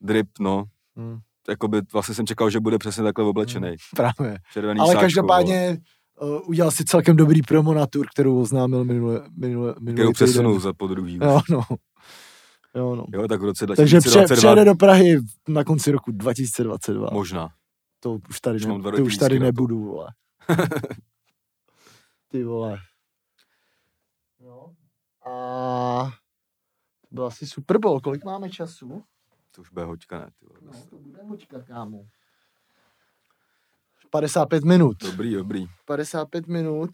Drip, 0.00 0.26
no. 0.40 0.64
Hmm, 0.96 1.18
Jakoby 1.48 1.80
vlastně 1.92 2.14
jsem 2.14 2.26
čekal, 2.26 2.50
že 2.50 2.60
bude 2.60 2.78
přesně 2.78 3.02
takhle 3.02 3.24
oblečený. 3.24 3.74
právě. 3.96 4.38
Červený 4.52 4.80
Ale 4.80 4.88
sáčko, 4.88 5.00
každopádně 5.00 5.78
uh, 6.20 6.38
udělal 6.46 6.70
si 6.70 6.84
celkem 6.84 7.16
dobrý 7.16 7.42
promo 7.42 7.74
na 7.74 7.86
tur, 7.86 8.06
kterou 8.14 8.40
oznámil 8.40 8.84
minule, 8.84 9.20
minule, 9.38 9.74
minulý 9.80 9.94
Kterou 9.94 10.12
přesunul 10.12 10.60
za 10.60 10.72
po 10.72 10.86
druhý. 10.86 11.18
Jo, 11.22 11.40
no. 11.50 11.62
Jo, 12.74 12.96
no. 12.96 13.04
Jo, 13.12 13.28
tak 13.28 13.40
v 13.40 13.44
roce 13.44 13.66
Takže 13.66 13.98
pře, 13.98 14.10
2022 14.10 14.36
přijede 14.36 14.64
do 14.64 14.74
Prahy 14.74 15.20
na 15.48 15.64
konci 15.64 15.92
roku 15.92 16.12
2022. 16.12 17.08
možná. 17.12 17.48
To 18.00 18.18
už 18.28 18.40
tady, 18.40 18.56
Už 18.56 18.66
ne, 18.66 18.90
roky 18.90 19.02
už 19.02 19.16
tady 19.16 19.38
nebudu, 19.38 19.84
vole. 19.84 20.08
Ty 22.28 22.44
vole. 22.44 22.78
No. 24.40 24.74
A 25.32 26.10
to 27.08 27.14
byl 27.14 27.26
asi 27.26 27.46
Super 27.46 27.78
Bowl. 27.78 28.00
Kolik 28.00 28.24
máme 28.24 28.50
času? 28.50 29.04
To 29.54 29.60
už 29.60 29.70
bude 29.70 29.84
hoďka, 29.84 30.18
ne? 30.18 30.30
Ty 30.38 30.46
vole. 30.46 30.60
No, 30.62 30.72
to 30.90 30.98
bude 30.98 31.22
hoďka, 31.22 31.62
kámo. 31.62 32.06
55 34.10 34.64
minut. 34.64 34.96
Dobrý, 35.02 35.34
dobrý. 35.34 35.66
55 35.84 36.46
minut. 36.46 36.90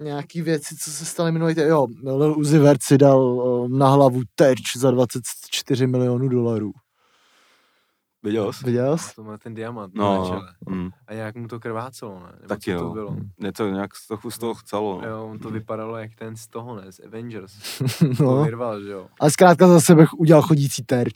Nějaký 0.00 0.42
věci, 0.42 0.76
co 0.76 0.90
se 0.90 1.04
staly 1.04 1.32
minulý 1.32 1.54
týden. 1.54 1.68
Jo, 1.70 1.86
Lil 2.04 2.34
Uzi 2.38 2.58
Vert 2.58 2.82
si 2.82 2.98
dal 2.98 3.38
na 3.68 3.88
hlavu 3.88 4.20
terč 4.34 4.76
za 4.76 4.90
24 4.90 5.86
milionů 5.86 6.28
dolarů. 6.28 6.72
Viděl 8.24 8.52
jsi? 8.52 8.64
Viděl 8.64 8.98
jsi? 8.98 9.14
To 9.14 9.24
má 9.24 9.38
ten 9.38 9.54
diamant 9.54 9.94
na 9.94 10.04
No, 10.04 10.26
čele. 10.28 10.54
mm. 10.68 10.90
A 11.06 11.14
nějak 11.14 11.34
mu 11.36 11.48
to 11.48 11.60
krvácelo, 11.60 12.14
ne? 12.20 12.32
Nebo 12.34 12.48
Taky 12.48 12.72
co 12.72 12.78
to 12.78 12.84
no. 12.84 12.92
bylo? 12.92 13.16
Něco 13.40 13.68
nějak 13.68 13.90
trochu 14.08 14.30
z 14.30 14.38
toho 14.38 14.54
chcelo. 14.54 15.00
No. 15.02 15.08
Jo, 15.08 15.26
on 15.30 15.38
to 15.38 15.50
vypadalo 15.50 15.96
jak 15.96 16.14
ten 16.14 16.36
z 16.36 16.46
toho, 16.48 16.76
ne? 16.76 16.92
Z 16.92 17.00
Avengers. 17.06 17.52
To 18.16 18.22
no. 18.22 18.44
vyrval, 18.44 18.82
že 18.82 18.90
jo? 18.90 19.06
Ale 19.20 19.30
zkrátka 19.30 19.68
za 19.68 19.80
sebe 19.80 20.06
udělal 20.16 20.42
chodící 20.42 20.82
terč. 20.84 21.14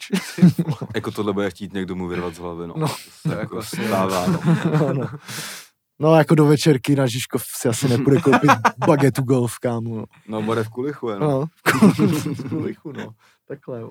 Jako 0.94 1.10
tohle 1.10 1.32
bude 1.32 1.50
chtít 1.50 1.72
někdo 1.72 1.94
mu 1.94 2.08
vyrvat 2.08 2.34
z 2.34 2.38
hlavy, 2.38 2.66
no. 2.66 2.74
No. 2.76 2.88
To 2.88 2.94
se 2.94 3.22
To 3.22 3.28
jako 3.28 3.40
jako 3.56 3.62
stává, 3.62 4.26
no. 4.26 4.40
no, 4.80 4.92
no. 4.92 5.06
No, 5.98 6.16
jako 6.16 6.34
do 6.34 6.44
večerky 6.46 6.96
na 6.96 7.06
Žižkov 7.06 7.42
si 7.46 7.68
asi 7.68 7.88
nepůjde 7.88 8.20
koupit 8.20 8.50
bagetu 8.86 9.22
golf, 9.22 9.58
kámo. 9.58 9.96
No, 9.96 10.04
No, 10.28 10.42
bude 10.42 10.64
v 10.64 10.68
kulichu, 10.68 11.08
je, 11.08 11.18
no. 11.18 11.28
no. 11.30 11.46
v 12.34 12.48
kulichu, 12.48 12.92
no. 12.92 13.08
Takhle, 13.48 13.80
jo. 13.80 13.90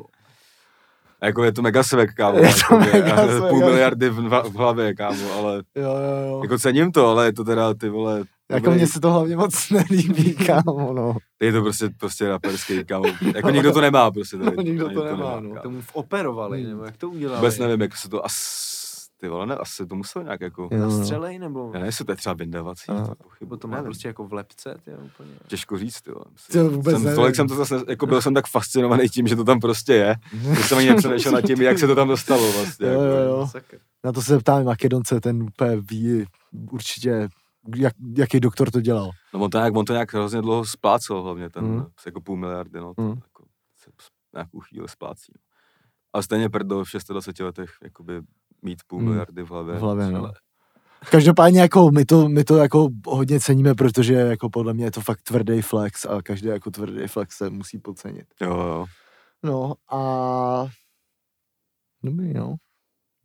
A 1.22 1.26
jako 1.26 1.44
je 1.44 1.52
to 1.52 1.62
mega 1.62 1.84
svek, 1.84 2.14
kámo. 2.14 2.38
Je 2.44 2.54
to 2.70 2.80
mega 2.80 3.28
svek, 3.28 3.50
Půl 3.50 3.60
miliardy 3.60 4.10
v, 4.10 4.16
v 4.50 4.54
hlavě, 4.56 4.94
kámo, 4.96 5.34
ale 5.34 5.64
Jo, 5.76 5.82
jo, 5.84 6.28
jo. 6.30 6.40
jako 6.44 6.58
cením 6.60 6.92
to, 6.92 7.08
ale 7.08 7.26
je 7.26 7.34
to 7.34 7.44
teda 7.44 7.74
ty 7.74 7.90
vole, 7.90 8.24
Jako 8.52 8.72
mně 8.72 8.88
se 8.88 9.00
to 9.00 9.12
hlavně 9.12 9.36
moc 9.38 9.70
nelíbí, 9.70 10.34
kámo, 10.34 10.94
no. 10.94 11.16
je 11.42 11.52
to 11.52 11.62
prostě, 11.62 11.90
prostě 12.00 12.30
raperský, 12.30 12.86
kámo. 12.86 13.06
Jako 13.36 13.50
nikdo 13.50 13.72
to 13.74 13.82
nemá 13.82 14.12
prostě 14.12 14.38
tady. 14.38 14.56
No, 14.58 14.64
nikdo 14.64 14.90
to 14.90 15.02
Ani 15.04 15.12
nemá, 15.12 15.40
no. 15.40 15.50
kámo. 15.50 15.62
Tomu 15.62 15.82
operovali, 15.94 16.62
Hmm. 16.62 16.70
nebo 16.70 16.84
jak 16.84 16.98
to 16.98 17.10
udělali? 17.10 17.38
Vůbec 17.40 17.58
nevím, 17.58 17.82
jak 17.82 17.98
se 17.98 18.10
to 18.10 18.26
as... 18.26 18.75
Ty 19.18 19.28
vole, 19.28 19.46
ne, 19.48 19.56
asi 19.56 19.86
to 19.86 19.96
muselo 19.96 20.24
nějak 20.26 20.42
jako... 20.42 20.70
Jo, 20.72 20.78
no. 20.80 20.92
Střelej, 21.04 21.40
nebo? 21.40 21.66
Já 21.66 21.72
nevím, 21.72 21.86
jestli 21.86 22.06
to 22.06 22.12
je 22.12 22.16
třeba 22.16 22.32
A. 22.32 22.36
pochybu, 22.36 23.26
Nebo 23.42 23.58
to 23.58 23.68
má 23.68 23.76
nevím. 23.76 23.86
prostě 23.86 24.08
jako 24.08 24.28
v 24.28 24.34
lepce, 24.34 24.78
ty 24.84 24.92
jo, 24.92 24.98
úplně. 25.06 25.30
Těžko 25.48 25.78
říct, 25.78 26.02
ty 26.02 26.12
vole. 26.12 26.26
To 26.52 26.70
vůbec 26.70 26.96
jsem, 26.96 27.04
nevím. 27.04 27.16
tolik 27.16 27.36
jsem 27.36 27.48
to 27.48 27.56
zase, 27.56 27.76
jako 27.88 28.06
byl 28.08 28.22
jsem 28.22 28.34
tak 28.34 28.48
fascinovaný 28.48 29.10
tím, 29.10 29.28
že 29.28 29.36
to 29.36 29.44
tam 29.44 29.60
prostě 29.60 29.94
je, 29.94 30.16
že 30.56 30.64
jsem 30.64 30.78
ani 30.78 30.90
nepřemýšlel 30.90 31.34
nad 31.34 31.42
tím, 31.42 31.62
jak 31.62 31.80
se 31.80 31.88
to 31.88 31.96
tam 31.96 32.08
dostalo 32.08 32.52
vlastně. 32.54 32.88
Jo, 32.88 32.92
jako. 33.02 33.04
jo, 33.04 33.24
jo. 33.40 33.48
Sakra. 33.52 33.80
Na 34.04 34.12
to 34.12 34.22
se 34.22 34.34
zeptáme 34.34 34.64
Makedonce, 34.64 35.22
ten 35.22 35.44
úplně 35.44 35.76
ví 35.76 36.26
určitě, 36.72 37.28
jak, 37.76 37.94
jaký 38.18 38.40
doktor 38.40 38.72
to 38.72 38.82
dělal. 38.82 39.10
No 39.34 39.40
on 39.40 39.50
to 39.50 39.58
nějak, 39.58 39.76
on 39.76 39.86
to 39.86 39.94
nějak 39.94 40.14
hrozně 40.14 40.42
dlouho 40.42 40.66
splácel 40.66 41.22
hlavně, 41.22 41.50
ten 41.50 41.64
Mm. 41.66 41.86
jako 42.06 42.22
půl 42.22 42.38
miliardy, 42.38 42.80
no, 42.80 42.94
to 42.94 43.02
Mm. 43.02 43.10
jako 43.10 43.44
se 43.80 43.90
nějakou 44.34 44.60
chvíli 44.60 44.90
splácí. 44.90 45.34
Ale 46.14 46.24
stejně 46.24 46.50
prdel 46.50 46.84
v 46.86 46.88
26 47.10 47.44
letech, 47.44 47.70
jakoby 47.84 48.22
mít 48.66 48.80
půl 48.88 49.00
Mm. 49.00 49.06
miliardy 49.06 49.44
v 49.44 49.50
hlavě. 49.50 49.76
V 49.76 49.80
hlavě, 49.82 50.12
no. 50.12 50.20
ale- 50.20 50.34
Každopádně 51.12 51.62
jako 51.62 51.92
my 51.92 52.06
to, 52.06 52.30
my 52.30 52.44
to 52.44 52.58
jako 52.58 52.88
hodně 53.08 53.40
ceníme, 53.40 53.76
protože 53.76 54.14
jako 54.14 54.50
podle 54.50 54.74
mě 54.74 54.86
je 54.86 54.92
to 54.92 55.02
fakt 55.02 55.22
tvrdý 55.22 55.62
flex 55.62 56.06
a 56.06 56.22
každý 56.22 56.48
jako 56.48 56.72
tvrdý 56.72 57.08
flex 57.08 57.38
se 57.38 57.50
musí 57.50 57.80
podcenit. 57.80 58.26
Jo, 58.42 58.50
jo. 58.58 58.86
No 59.44 59.74
a 59.92 60.68
dobrý, 62.04 62.34
no. 62.34 62.56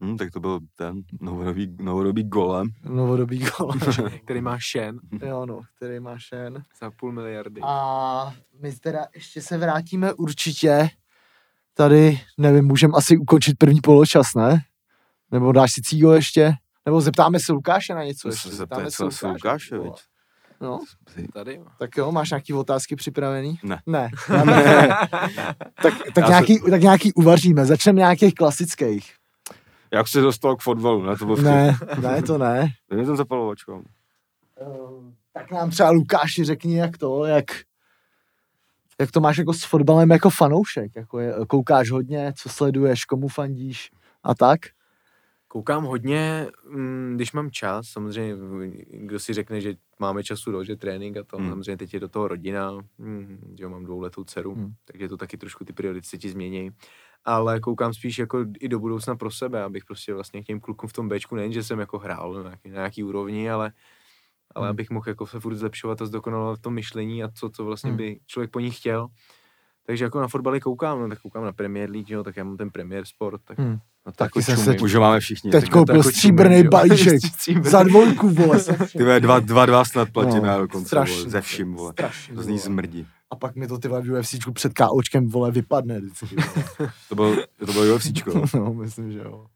Hm, 0.05 0.17
tak 0.17 0.31
to 0.31 0.41
byl 0.41 0.61
ten 0.77 1.03
novodobý, 1.21 1.77
novodobý 1.81 2.25
golem. 2.25 2.69
Novodobý 2.85 3.39
gol. 3.59 3.73
Který 4.25 4.41
má 4.41 4.59
Shen 4.73 5.01
jo, 5.23 5.47
no, 5.47 5.61
který 5.77 6.01
má 6.01 6.19
šen. 6.19 6.63
za 6.81 6.91
půl 6.91 7.13
miliardy. 7.13 7.61
A 7.65 8.35
my 8.63 8.73
teda 8.73 9.07
ještě 9.15 9.43
se 9.43 9.59
vrátíme 9.59 10.13
určitě. 10.13 10.89
Tady, 11.75 12.21
nevím, 12.39 12.65
můžeme 12.65 12.93
asi 12.97 13.17
ukončit 13.19 13.55
první 13.59 13.81
poločas, 13.81 14.27
ne? 14.37 14.63
Nebo 15.31 15.53
dáš 15.53 15.73
si 15.73 15.83
cígo 15.83 16.13
ještě? 16.13 16.53
Nebo 16.87 17.01
zeptáme 17.01 17.41
se 17.41 17.53
Lukáše 17.53 17.95
na 17.95 18.05
něco 18.05 18.29
To 18.29 18.29
ještě? 18.29 18.49
se 18.51 18.67
co 18.91 19.07
asi 19.07 19.27
Lukáše, 19.27 19.77
vole. 19.79 19.91
viď? 19.91 20.01
No, 20.61 20.81
Tady 21.33 21.61
tak 21.79 21.97
jo, 21.97 22.13
máš 22.13 22.31
nějaký 22.31 22.53
otázky 22.53 22.97
připravený? 22.97 23.59
Ne. 23.63 23.81
Ne. 23.87 24.11
ne. 24.45 24.89
tak, 25.83 25.95
tak, 26.15 26.25
Já 26.25 26.29
nějaký, 26.29 26.59
tak 26.71 26.81
nějaký 26.81 27.13
uvaříme. 27.13 27.67
Začneme 27.67 27.99
nějakých 27.99 28.35
klasických. 28.35 29.15
Jak 29.93 30.09
jsi 30.09 30.21
dostal 30.21 30.57
k 30.57 30.63
fotbalu, 30.63 31.03
ne? 31.03 31.17
To 31.17 31.25
bylo 31.25 31.37
Ne, 31.43 31.77
ne, 32.01 32.23
to 32.23 32.39
ne. 32.39 32.69
Ne, 32.91 33.05
ten 33.07 33.17
zapalovačkou. 33.17 33.83
Ehm, 34.61 35.15
tak 35.33 35.51
nám 35.51 35.71
třeba 35.71 35.91
Lukáši 35.91 36.45
řekni, 36.45 36.77
jak 36.79 36.99
to, 36.99 37.25
jak, 37.25 37.45
jak 39.01 39.11
to 39.11 39.21
máš 39.21 39.39
jako 39.39 39.53
s 39.55 39.65
fotbalem 39.65 40.11
jako 40.11 40.31
fanoušek, 40.31 40.97
jako 40.97 41.19
je, 41.19 41.35
koukáš 41.49 41.91
hodně, 41.91 42.33
co 42.37 42.49
sleduješ, 42.49 43.05
komu 43.05 43.29
fandíš 43.29 43.91
a 44.23 44.35
tak. 44.35 44.61
Koukám 45.53 45.85
hodně, 45.85 46.47
mm, 46.69 47.13
když 47.17 47.33
mám 47.33 47.51
čas, 47.51 47.87
samozřejmě, 47.87 48.35
kdo 48.93 49.21
si 49.21 49.35
řekne, 49.35 49.61
že 49.61 49.75
máme 49.99 50.25
času 50.25 50.53
dost, 50.53 50.67
že 50.67 50.77
trénink 50.77 51.17
a 51.17 51.25
to, 51.25 51.37
Hmm. 51.37 51.49
samozřejmě 51.49 51.77
teď 51.77 51.95
je 51.95 52.01
do 52.01 52.09
toho 52.09 52.29
rodina, 52.29 52.73
mm, 52.99 53.55
že 53.59 53.69
mám 53.69 53.85
dvouletou 53.85 54.25
dceru, 54.25 54.55
Hmm. 54.55 54.65
hmm. 54.65 54.73
takže 54.85 55.09
to 55.09 55.17
taky 55.17 55.37
trošku 55.37 55.65
ty 55.65 55.73
priority 55.73 56.07
se 56.07 56.19
ti 56.19 56.29
změní. 56.31 56.71
Ale 57.25 57.61
koukám 57.61 57.95
spíš 57.95 58.19
jako 58.19 58.45
i 58.61 58.69
do 58.69 58.79
budoucna 58.79 59.17
pro 59.17 59.31
sebe, 59.31 59.63
abych 59.63 59.85
prostě 59.85 60.15
vlastně 60.15 60.43
k 60.43 60.47
těm 60.47 60.61
klukům 60.61 60.89
v 60.89 60.93
tom 60.93 61.09
Bčku 61.09 61.37
nejen, 61.37 61.53
že 61.53 61.63
jsem 61.63 61.79
jako 61.81 61.99
hrál 61.99 62.33
na 62.33 62.43
nějaký, 62.43 62.69
na 62.69 62.75
nějaký 62.75 63.03
úrovni, 63.05 63.51
ale 63.51 63.73
ale 64.55 64.67
Hmm. 64.67 64.71
abych 64.71 64.91
mohl 64.91 65.09
jako 65.09 65.27
se 65.27 65.41
furt 65.41 65.55
zlepšovat 65.57 66.03
a 66.03 66.07
zdokonalovat 66.07 66.61
to 66.61 66.71
myšlení 66.71 67.23
a 67.25 67.29
to, 67.41 67.51
co 67.51 67.65
vlastně 67.65 67.91
Hmm. 67.91 67.97
by 67.99 68.21
člověk 68.27 68.51
po 68.51 68.61
ní 68.61 68.71
chtěl. 68.71 69.09
Takže 69.87 70.05
jako 70.05 70.21
na 70.21 70.29
fotbaly 70.29 70.61
koukám, 70.61 71.01
no, 71.01 71.09
tak 71.09 71.21
koukám 71.21 71.45
na 71.45 71.53
Premier 71.53 71.91
League, 71.91 72.07
že 72.09 72.15
jo, 72.15 72.25
tak 72.25 72.37
já 72.37 72.45
mám 72.45 72.57
ten 72.57 72.71
Premier 72.71 73.05
Sport, 73.05 73.41
tak 73.45 73.59
Hmm. 73.59 73.79
na 74.07 74.13
to 74.13 74.17
Taky 74.17 74.39
jako 74.39 74.43
jsem 74.43 74.57
se. 74.57 74.77
Už 74.83 74.95
ho 74.95 75.01
máme 75.01 75.21
všichni. 75.21 75.51
Teď 75.51 75.65
Tak 75.65 75.73
koupil 75.73 75.97
jako 75.97 76.09
stříbrný 76.11 76.63
balíček. 76.69 77.21
Za 77.63 77.83
dvojku, 77.83 78.29
vole. 78.31 78.59
Ty 78.97 79.03
vole, 79.05 79.21
dva, 79.21 79.41
dva, 79.41 79.67
dva 79.67 79.85
snad 79.85 80.11
platíme 80.11 80.47
No, 80.49 80.53
no, 80.55 80.59
dokonce, 80.61 80.87
strašný, 80.87 81.17
vole, 81.17 81.31
ze 81.31 81.41
vším, 81.41 81.75
vole. 81.75 81.93
Strašný, 81.93 82.35
To 82.37 82.43
z 82.43 82.47
ní 82.47 82.53
vole. 82.53 82.63
smrdí. 82.63 83.07
A 83.31 83.37
pak 83.37 83.57
mi 83.57 83.67
to 83.67 83.79
ty 83.79 83.89
vole 83.89 84.03
v 84.03 84.13
UFCčku 84.19 84.53
před 84.53 84.73
KOčkem, 84.75 85.29
vole, 85.29 85.51
vypadne 85.51 86.01
vždycky. 86.01 86.37
vole. 86.37 86.93
To 87.09 87.15
bylo, 87.15 87.37
to 87.67 87.73
bylo 87.73 87.95
UFCčko. 87.95 88.43
no, 88.59 88.75
myslím, 88.75 89.13
že 89.13 89.19
jo. 89.19 89.47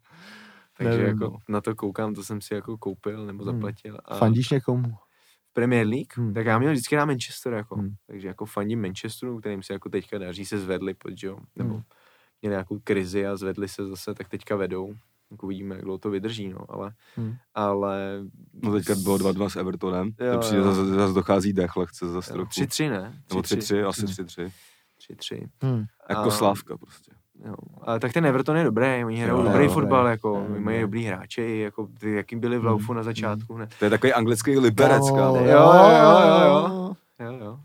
Takže 0.79 0.91
Nevím, 0.99 1.07
jako 1.07 1.25
no. 1.25 1.37
na 1.49 1.61
to 1.61 1.75
koukám, 1.75 2.15
to 2.15 2.25
jsem 2.25 2.41
si 2.41 2.55
jako 2.55 2.79
koupil 2.79 3.27
nebo 3.27 3.45
Hmm. 3.45 3.55
zaplatil. 3.55 3.99
A 4.05 4.17
Fandíš 4.17 4.51
někomu? 4.51 4.95
Premier 5.55 5.87
League, 5.87 6.17
Hmm. 6.17 6.35
tak 6.35 6.47
já 6.47 6.59
měl 6.59 6.73
vždycky 6.73 6.97
na 6.97 7.05
Manchester, 7.05 7.53
jako. 7.53 7.77
Hmm. 7.77 7.95
Takže 8.07 8.29
jako 8.29 8.47
fandím 8.47 8.83
Manchesteru, 8.83 9.41
kterým 9.41 9.63
se 9.63 9.73
jako 9.73 9.89
teďka 9.89 10.19
daří, 10.19 10.45
se 10.47 10.59
zvedli, 10.59 10.95
že 11.17 11.27
jo, 11.27 11.39
nebo 11.57 11.75
Hmm. 11.75 11.83
měli 12.43 12.53
nějakou 12.53 12.79
krizi 12.85 13.27
a 13.27 13.37
zvedli 13.37 13.69
se 13.69 13.87
zase, 13.87 14.15
tak 14.15 14.29
teďka 14.29 14.57
vedou. 14.57 14.95
Tak 15.31 15.43
uvidíme, 15.43 15.75
jak 15.75 15.85
dlouho 15.85 15.99
to 15.99 16.11
vydrží, 16.11 16.49
no, 16.49 16.59
ale, 16.69 16.93
Hmm. 17.17 17.35
ale 17.55 18.21
No 18.63 18.73
teďka 18.73 18.95
bylo 18.95 19.17
2-2 19.19 19.49
s 19.49 19.57
Evertonem. 19.57 20.11
Jo, 20.21 20.33
To 20.33 20.39
přijde, 20.39 20.59
jo. 20.59 20.65
zase, 20.73 20.87
zase 20.95 21.15
dochází 21.15 21.53
dech 21.53 21.77
lehce 21.77 22.07
za 22.09 22.21
trochu. 22.21 22.49
3-3, 22.51 22.89
ne? 22.89 23.23
Nebo 23.31 23.41
3-3, 23.43 23.83
asi 23.85 24.01
Hmm. 24.01 24.11
3-3. 24.15 24.53
3-3. 24.99 25.49
Hmm. 25.63 25.85
Jako 26.11 26.21
A- 26.21 26.31
Slávka 26.31 26.77
prostě. 26.79 27.13
Jo. 27.47 27.55
A 27.83 27.99
tak 27.99 28.13
ten 28.13 28.27
Everton 28.27 28.57
je 28.57 28.65
dobrý, 28.65 29.05
oni 29.05 29.17
hrajou 29.21 29.39
Jo, 29.39 29.43
dobrý 29.45 29.65
jo, 29.65 29.71
fotbal, 29.71 30.05
jo. 30.05 30.11
jako, 30.11 30.29
Jo, 30.29 30.61
mají 30.61 30.81
dobrý 30.81 31.05
hráče, 31.05 31.43
jako 31.43 31.89
ty, 32.01 32.15
jaký 32.15 32.37
byli 32.37 32.57
v 32.59 32.61
Hmm. 32.61 32.69
Laufu 32.71 32.93
na 32.93 33.03
začátku, 33.03 33.55
hned. 33.55 33.71
To 33.79 33.85
je 33.85 33.91
takový 33.91 34.13
anglický 34.13 34.59
liberec, 34.59 35.09
jo, 35.09 35.17
jo, 35.17 35.45
jo, 35.45 35.71
jo. 36.45 36.97
Jo, 37.21 37.33
jo. 37.45 37.59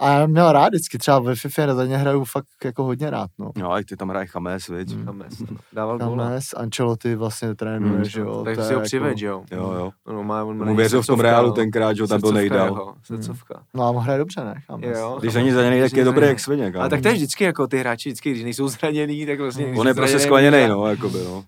A 0.00 0.10
já 0.10 0.26
měl 0.26 0.52
rád 0.52 0.68
vždycky, 0.68 0.98
třeba 0.98 1.18
ve 1.18 1.34
FIFA 1.34 1.74
za 1.74 1.86
ně 1.86 1.96
hraju 1.96 2.24
fakt 2.24 2.46
jako 2.64 2.84
hodně 2.84 3.10
rád, 3.10 3.30
no. 3.38 3.50
No, 3.56 3.72
a 3.72 3.82
ty 3.88 3.96
tam 3.96 4.08
hraje 4.08 4.26
Chames, 4.26 4.68
viď? 4.68 4.92
Hmm. 4.94 5.06
James, 5.06 5.38
no. 5.40 5.46
Dával 5.72 5.98
góla. 5.98 6.24
James, 6.24 6.54
Ancelotti 6.56 7.14
vlastně 7.14 7.54
trénuje, 7.54 7.92
Hmm. 7.94 8.04
že 8.04 8.20
jo. 8.20 8.42
Tak 8.44 8.54
si 8.54 8.60
ho 8.60 8.68
jako- 8.70 8.80
přived, 8.82 9.18
že 9.18 9.26
jo. 9.26 9.44
Jo, 9.52 9.72
jo. 9.78 9.90
No, 10.14 10.22
má, 10.24 10.44
on 10.44 10.58
má 10.58 10.64
Mu 10.64 10.74
věřil 10.76 11.02
v 11.02 11.06
tom 11.06 11.20
Reálu 11.20 11.48
no. 11.48 11.54
tenkrát, 11.54 11.96
že 11.96 12.02
ho 12.02 12.08
tam 12.08 12.20
byl 12.20 12.28
Srdcovka 12.30 12.40
nejdál. 12.40 12.66
jeho, 12.66 12.94
Srdcovka. 13.02 13.62
No 13.74 13.82
a 13.84 13.90
on 13.90 13.96
hraje 14.02 14.18
dobře, 14.18 14.44
ne? 14.44 14.54
James. 14.70 14.98
Jo. 14.98 15.16
Když 15.20 15.34
není 15.34 15.50
zraněný, 15.50 15.80
tak 15.80 15.92
je 15.92 16.04
dobrý 16.04 16.26
jak 16.26 16.40
svině, 16.40 16.72
A 16.80 16.88
tak 16.88 17.02
to 17.02 17.08
je 17.08 17.14
vždycky 17.14 17.44
jako 17.44 17.66
ty 17.66 17.78
hráči, 17.78 18.08
vždycky, 18.08 18.30
když 18.30 18.42
nejsou 18.44 18.68
zraněný, 18.68 19.26
tak 19.26 19.40
vlastně... 19.40 19.66
když 19.66 19.78
On 19.78 19.88
je 19.88 19.94
prostě 19.94 20.18
skleněný, 20.18 20.68
no, 20.68 20.86
jakoby, 20.86 21.18
no. 21.24 21.44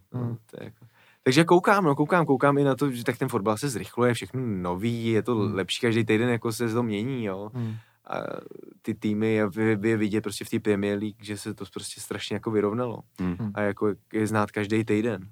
Jako... 0.61 0.77
Takže 1.25 1.45
koukám, 1.45 1.85
no, 1.85 1.95
koukám, 1.95 2.27
koukám 2.27 2.59
i 2.59 2.65
na 2.65 2.75
to, 2.75 2.91
že 2.91 3.05
tak 3.05 3.19
ten 3.19 3.29
fotbal 3.29 3.57
se 3.57 3.69
zrychluje, 3.69 4.15
všechno 4.15 4.41
nový, 4.45 5.07
je 5.07 5.23
to 5.23 5.35
Hmm. 5.35 5.55
lepší, 5.55 5.81
každý 5.81 6.05
týden 6.05 6.29
jako 6.29 6.53
se 6.53 6.69
to 6.75 6.83
mění, 6.83 7.25
jo. 7.25 7.51
Hmm. 7.55 7.75
A 8.11 8.23
ty 8.83 8.95
týmy, 8.95 9.41
vy, 9.55 9.77
vy 9.77 9.97
vidět 9.97 10.21
prostě 10.21 10.45
v 10.45 10.51
té 10.51 10.61
Premier 10.61 10.99
League, 10.99 11.25
že 11.25 11.37
se 11.37 11.55
to 11.55 11.65
prostě 11.75 12.01
strašně 12.01 12.35
jako 12.37 12.51
vyrovnalo. 12.51 12.99
Hmm. 13.21 13.37
A 13.55 13.61
jako 13.61 13.95
je 14.13 14.27
znát 14.27 14.51
každý 14.51 14.85
týden. 14.85 15.31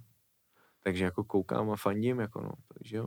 Takže 0.84 1.04
jako 1.04 1.24
koukám 1.24 1.70
a 1.70 1.76
fandím, 1.76 2.20
jako 2.20 2.40
no, 2.40 2.50
takže 2.74 2.96
jo. 2.96 3.06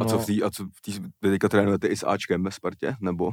A 0.00 0.04
co 0.04 0.16
No. 0.16 0.22
v 0.22 0.26
té, 0.26 0.32
a 0.44 0.50
co 0.50 0.64
v 0.66 0.80
té, 0.80 0.92
teďka 1.30 1.48
trénujete 1.48 1.88
i 1.88 1.96
s 1.96 2.06
Ačkem 2.06 2.42
ve 2.44 2.50
Spartě, 2.50 2.96
nebo? 3.00 3.30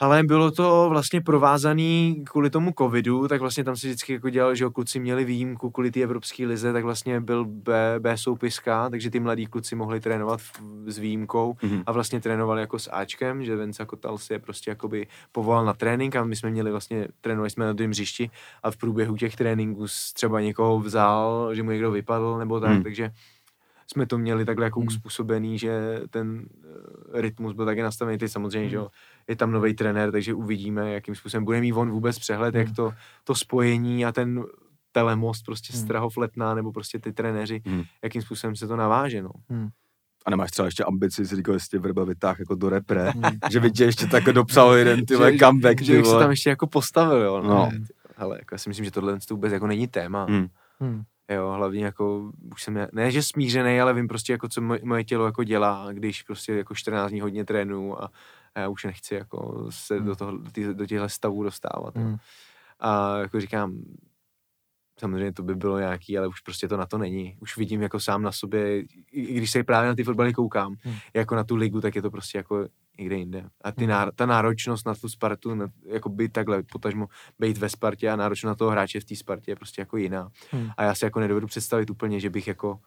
Ale 0.00 0.22
bylo 0.22 0.50
to 0.50 0.86
vlastně 0.90 1.20
provázaný 1.20 2.22
kvůli 2.30 2.50
tomu 2.50 2.72
covidu, 2.78 3.28
tak 3.28 3.40
vlastně 3.40 3.64
tam 3.64 3.76
se 3.76 3.86
vždycky 3.86 4.12
jako 4.12 4.30
dělal, 4.30 4.54
že 4.54 4.64
jo, 4.64 4.70
kluci 4.70 5.00
měli 5.00 5.24
výjimku 5.24 5.70
kvůli 5.70 5.90
té 5.90 6.00
evropské 6.00 6.46
lize, 6.46 6.72
tak 6.72 6.84
vlastně 6.84 7.20
byl 7.20 7.44
B, 7.44 7.94
B 7.98 8.16
soupiska, 8.16 8.90
takže 8.90 9.10
ty 9.10 9.20
mladí 9.20 9.46
kluci 9.46 9.74
mohli 9.76 10.00
trénovat 10.00 10.40
v, 10.40 10.52
s 10.86 10.98
výjimkou 10.98 11.56
Mhm. 11.62 11.82
a 11.86 11.92
vlastně 11.92 12.20
trénovali 12.20 12.60
jako 12.60 12.78
s 12.78 12.90
Ačkem, 12.92 13.44
že 13.44 13.56
Vence 13.56 13.84
Kotal 13.84 14.18
si 14.18 14.32
je 14.32 14.38
prostě 14.38 14.70
jakoby 14.70 15.06
povolal 15.32 15.64
na 15.64 15.72
trénink 15.74 16.16
a 16.16 16.24
my 16.24 16.36
jsme 16.36 16.50
měli 16.50 16.70
vlastně, 16.70 17.08
trénovali 17.20 17.50
jsme 17.50 17.66
na 17.66 17.72
druhém 17.72 17.90
hřišti 17.90 18.30
a 18.62 18.70
v 18.70 18.76
průběhu 18.76 19.16
těch 19.16 19.36
tréninků 19.36 19.86
třeba 20.14 20.40
někoho 20.40 20.78
vzal, 20.80 21.50
že 21.54 21.62
mu 21.62 21.70
někdo 21.70 21.90
vypadl 21.90 22.38
nebo 22.38 22.60
tak, 22.60 22.70
Hmm. 22.70 22.82
takže 22.82 23.10
jsme 23.90 24.06
to 24.06 24.18
měli 24.18 24.44
takhle 24.44 24.66
jako 24.66 24.80
Hmm. 24.80 24.86
uspůsobený, 24.86 25.58
že 25.58 26.00
ten 26.10 26.46
eh, 27.14 27.20
rytmus 27.22 27.52
byl 27.52 27.64
taky 27.64 27.82
nastavený, 27.82 28.18
teď 28.18 28.30
samozřejmě, 28.32 28.68
že 28.68 28.76
jo, 28.76 28.88
je 29.28 29.36
tam 29.36 29.50
nový 29.52 29.74
trenér, 29.74 30.12
takže 30.12 30.34
uvidíme, 30.34 30.92
jakým 30.92 31.14
způsobem 31.14 31.44
bude 31.44 31.60
mít 31.60 31.72
on 31.72 31.90
vůbec 31.90 32.18
přehled, 32.18 32.54
jak 32.54 32.66
Hmm. 32.66 32.74
to, 32.74 32.92
to 33.24 33.34
spojení 33.34 34.06
a 34.06 34.12
ten 34.12 34.44
telemost 34.92 35.44
prostě 35.44 35.72
Hmm. 35.72 35.82
Strahov 35.82 36.16
Letná, 36.16 36.54
nebo 36.54 36.72
prostě 36.72 36.98
ty 36.98 37.12
trenéři, 37.12 37.62
Hmm. 37.66 37.82
jakým 38.02 38.22
způsobem 38.22 38.56
se 38.56 38.66
to 38.66 38.76
naváže, 38.76 39.22
no. 39.22 39.30
A 40.26 40.30
nemáš 40.30 40.50
třeba 40.50 40.66
ještě 40.66 40.84
ambici, 40.84 41.26
si 41.26 41.36
říkal, 41.36 41.54
jestli 41.54 41.68
tě 41.68 41.78
vrba 41.78 42.04
vytáh 42.04 42.38
jako 42.38 42.54
do 42.54 42.68
repre, 42.68 43.10
Hmm. 43.10 43.22
že 43.50 43.60
by 43.60 43.70
tě 43.70 43.84
ještě 43.84 44.06
tak 44.06 44.24
dopsal 44.24 44.74
jeden 44.74 45.06
ty 45.06 45.16
vole 45.16 45.32
Že- 45.32 45.38
comeback, 45.38 45.80
že 45.82 45.92
ty 45.92 45.98
bych 45.98 46.06
se 46.06 46.18
tam 46.18 46.30
ještě 46.30 46.50
jako 46.50 46.66
postavil, 46.66 47.16
jo. 47.22 47.42
No. 47.42 47.48
No. 47.48 47.70
Ale 48.16 48.36
jako 48.38 48.54
já 48.54 48.58
si 48.58 48.68
myslím, 48.70 48.84
že 48.84 48.90
tohle 48.90 49.18
to 49.28 49.34
vůbec 49.34 49.52
jako 49.52 49.66
není 49.66 49.88
téma. 49.88 50.24
Hmm. 50.24 50.46
Hmm. 50.80 51.02
Jo, 51.30 51.52
hlavně 51.56 51.84
jako, 51.84 52.30
už 52.52 52.62
jsem, 52.62 52.86
ne 52.92 53.10
že 53.10 53.22
smířený, 53.22 53.80
ale 53.80 53.94
vím 53.94 54.08
prostě 54.08 54.32
jako, 54.32 54.48
co 54.48 54.60
moje, 54.60 54.80
moje 54.84 55.04
tělo 55.04 55.26
jako 55.26 55.44
dělá, 55.44 55.88
když 55.92 56.22
prostě 56.22 56.52
jako 56.54 56.74
14 56.74 57.10
dní 57.10 57.20
hodně 57.20 57.44
trénu 57.44 58.02
a, 58.02 58.10
a 58.58 58.60
já 58.62 58.68
už 58.68 58.84
nechci 58.84 59.14
jako 59.14 59.66
se 59.70 59.96
Hmm. 59.96 60.06
do, 60.06 60.16
toho, 60.16 60.32
do, 60.38 60.74
do 60.74 60.86
těchto 60.86 61.08
stavů 61.08 61.42
dostávat. 61.42 61.96
jo. 61.96 62.02
Hmm. 62.02 62.16
A 62.80 63.18
jako 63.18 63.40
říkám, 63.40 63.78
samozřejmě 65.00 65.32
to 65.32 65.42
by 65.42 65.54
bylo 65.54 65.78
nějaký, 65.78 66.18
ale 66.18 66.28
už 66.28 66.40
prostě 66.40 66.68
to 66.68 66.76
na 66.76 66.86
to 66.86 66.98
není. 66.98 67.36
Už 67.40 67.56
vidím 67.56 67.82
jako 67.82 68.00
sám 68.00 68.22
na 68.22 68.32
sobě, 68.32 68.80
i 68.80 68.86
i 69.12 69.34
když 69.34 69.50
se 69.50 69.64
právě 69.64 69.88
na 69.88 69.94
ty 69.94 70.04
fotbaly 70.04 70.32
koukám, 70.32 70.74
Hmm. 70.82 70.94
jako 71.14 71.34
na 71.34 71.44
tu 71.44 71.56
ligu, 71.56 71.80
tak 71.80 71.96
je 71.96 72.02
to 72.02 72.10
prostě 72.10 72.38
jako 72.38 72.66
někde 72.98 73.16
jinde. 73.16 73.44
A 73.64 73.72
ty 73.72 73.80
Hmm. 73.84 73.90
náro, 73.90 74.12
ta 74.12 74.26
náročnost 74.26 74.86
na 74.86 74.94
tu 74.94 75.08
Spartu, 75.08 75.54
na, 75.54 75.66
jako 75.86 76.08
být 76.08 76.32
takhle, 76.32 76.62
potažmo 76.62 77.08
být 77.38 77.58
ve 77.58 77.68
Spartě 77.68 78.10
a 78.10 78.16
náročnost 78.16 78.48
na 78.50 78.54
toho 78.54 78.70
hráče 78.70 79.00
v 79.00 79.04
té 79.04 79.16
Spartě 79.16 79.50
je 79.50 79.56
prostě 79.56 79.82
jako 79.82 79.96
jiná. 79.96 80.28
Hmm. 80.50 80.70
A 80.76 80.82
já 80.82 80.94
si 80.94 81.04
jako 81.04 81.20
nedovedu 81.20 81.46
představit 81.46 81.90
úplně, 81.90 82.20
že 82.20 82.30
bych 82.30 82.48
jako 82.48 82.80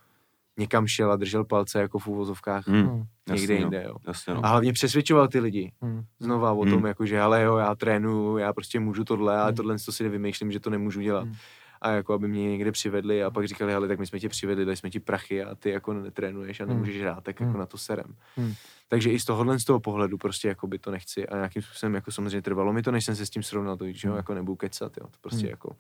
někam 0.57 0.87
šel 0.87 1.11
a 1.11 1.15
držel 1.15 1.45
palce 1.45 1.79
jako 1.81 1.99
v 1.99 2.07
úvozovkách 2.07 2.67
Hmm. 2.67 2.81
Hmm. 2.87 3.03
někde 3.29 3.53
Jasně, 3.53 3.55
no. 3.55 3.61
jinde, 3.61 3.83
jo. 3.87 3.95
Jasně, 4.07 4.33
no. 4.33 4.45
A 4.45 4.47
hlavně 4.47 4.73
přesvědčoval 4.73 5.27
ty 5.27 5.39
lidi 5.39 5.71
Hmm. 5.81 6.03
znova 6.19 6.51
o 6.51 6.61
Hmm. 6.61 6.71
tom, 6.71 6.85
jako, 6.85 7.05
že 7.05 7.21
ale 7.21 7.43
jo, 7.43 7.57
já 7.57 7.75
trénuju, 7.75 8.37
já 8.37 8.53
prostě 8.53 8.79
můžu 8.79 9.03
tohle, 9.03 9.37
ale 9.37 9.49
Hmm. 9.51 9.55
tohle 9.55 9.75
to 9.85 9.91
si 9.91 10.03
nevymýšlím, 10.03 10.51
že 10.51 10.59
to 10.59 10.69
nemůžu 10.69 11.01
dělat. 11.01 11.23
Hmm. 11.23 11.35
A 11.81 11.89
jako 11.91 12.13
aby 12.13 12.27
mě 12.27 12.49
někde 12.51 12.71
přivedli 12.71 13.23
a 13.23 13.31
pak 13.31 13.47
říkali, 13.47 13.73
ale 13.73 13.87
tak 13.87 13.99
my 13.99 14.07
jsme 14.07 14.19
tě 14.19 14.29
přivedli, 14.29 14.65
dali 14.65 14.77
jsme 14.77 14.89
ti 14.89 14.99
prachy 14.99 15.43
a 15.43 15.55
ty 15.55 15.69
jako 15.69 15.93
netrénuješ 15.93 16.59
a 16.59 16.63
Hmm. 16.63 16.73
nemůžeš 16.73 17.01
hrát, 17.01 17.23
tak 17.23 17.39
jako 17.39 17.49
Hmm. 17.51 17.59
na 17.59 17.65
to 17.65 17.77
serem. 17.77 18.15
Hmm. 18.35 18.53
Takže 18.87 19.11
i 19.11 19.19
z 19.19 19.25
tohohle 19.25 19.59
z 19.59 19.63
toho 19.65 19.79
pohledu 19.79 20.17
prostě 20.17 20.47
jako 20.47 20.67
by 20.67 20.79
to 20.79 20.91
nechci 20.91 21.27
a 21.27 21.35
nějakým 21.35 21.61
způsobem 21.61 21.95
jako 21.95 22.11
samozřejmě 22.11 22.41
trvalo 22.41 22.73
mi 22.73 22.81
to, 22.81 22.91
než 22.91 23.05
jsem 23.05 23.15
se 23.15 23.25
s 23.25 23.29
tím 23.29 23.43
srovnal, 23.43 23.77
to, 23.77 23.85
že 23.91 24.07
jo, 24.07 24.11
Hmm. 24.11 24.17
jako 24.17 24.33
nebudu 24.33 24.55
kecat, 24.55 24.97
jo, 24.97 25.05
to 25.07 25.17
prostě 25.21 25.39
Hmm. 25.41 25.49
jako 25.49 25.75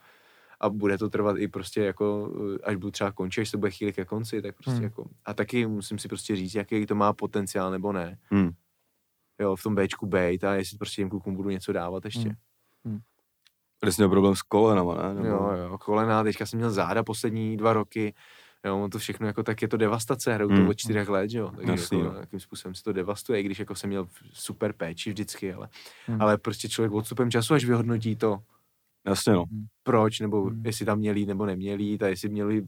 a 0.63 0.69
bude 0.69 0.97
to 0.97 1.09
trvat 1.09 1.37
i 1.37 1.47
prostě 1.47 1.81
jako, 1.83 2.31
až 2.63 2.75
budu 2.75 2.91
třeba 2.91 3.11
končit, 3.11 3.41
až 3.41 3.49
se 3.49 3.57
bude 3.57 3.71
chvíli 3.71 3.93
ke 3.93 4.05
konci, 4.05 4.41
tak 4.41 4.55
prostě 4.55 4.71
Hmm. 4.71 4.83
jako, 4.83 5.05
a 5.25 5.33
taky 5.33 5.65
musím 5.67 5.99
si 5.99 6.07
prostě 6.07 6.35
říct, 6.35 6.55
jaký 6.55 6.85
to 6.85 6.95
má 6.95 7.13
potenciál 7.13 7.71
nebo 7.71 7.91
ne. 7.91 8.17
Hmm. 8.23 8.51
Jo, 9.39 9.55
v 9.55 9.63
tom 9.63 9.75
Bčku 9.75 10.05
bejt 10.05 10.43
a 10.43 10.55
jestli 10.55 10.77
prostě 10.77 11.01
těm 11.01 11.09
klukům 11.09 11.35
budu 11.35 11.49
něco 11.49 11.73
dávat 11.73 12.05
ještě. 12.05 12.35
Hmm. 12.85 12.99
Ty 13.79 13.91
jsi 13.91 14.01
měl 14.01 14.09
problém 14.09 14.35
s 14.35 14.41
kolenama, 14.41 14.95
ne? 14.95 15.13
Nebo... 15.13 15.27
Jo, 15.27 15.51
jo, 15.69 15.77
kolena, 15.77 16.23
teďka 16.23 16.45
jsem 16.45 16.57
měl 16.57 16.71
záda 16.71 17.03
poslední 17.03 17.57
dva 17.57 17.73
roky, 17.73 18.13
jo, 18.65 18.83
on 18.83 18.89
to 18.89 18.99
všechno 18.99 19.27
jako, 19.27 19.43
tak 19.43 19.61
je 19.61 19.67
to 19.67 19.77
devastace, 19.77 20.33
hraju 20.33 20.49
to 20.49 20.55
Hmm. 20.55 20.67
od 20.69 20.73
čtyřech 20.73 21.09
let, 21.09 21.29
že 21.29 21.37
jo, 21.39 21.51
takže 21.55 21.71
Jasný, 21.71 21.99
jako, 21.99 22.13
no. 22.13 22.19
jakým 22.19 22.39
způsobem 22.39 22.75
se 22.75 22.83
to 22.83 22.93
devastuje, 22.93 23.39
i 23.39 23.43
když 23.43 23.59
jako 23.59 23.75
jsem 23.75 23.89
měl 23.89 24.07
super 24.33 24.73
péči 24.73 25.09
vždycky, 25.09 25.53
ale, 25.53 25.69
Hmm. 26.07 26.21
ale 26.21 26.37
prostě 26.37 26.69
člověk 26.69 26.91
odstupem 26.91 27.31
času, 27.31 27.53
až 27.53 27.65
vyhodnotí 27.65 28.15
to, 28.15 28.43
Jasně, 29.05 29.33
no. 29.33 29.45
proč, 29.83 30.19
nebo 30.19 30.43
Hmm. 30.43 30.65
jestli 30.65 30.85
tam 30.85 30.99
měli 30.99 31.25
nebo 31.25 31.45
neměli 31.45 31.83
jít 31.83 32.03
a 32.03 32.07
jestli 32.07 32.29
měli 32.29 32.63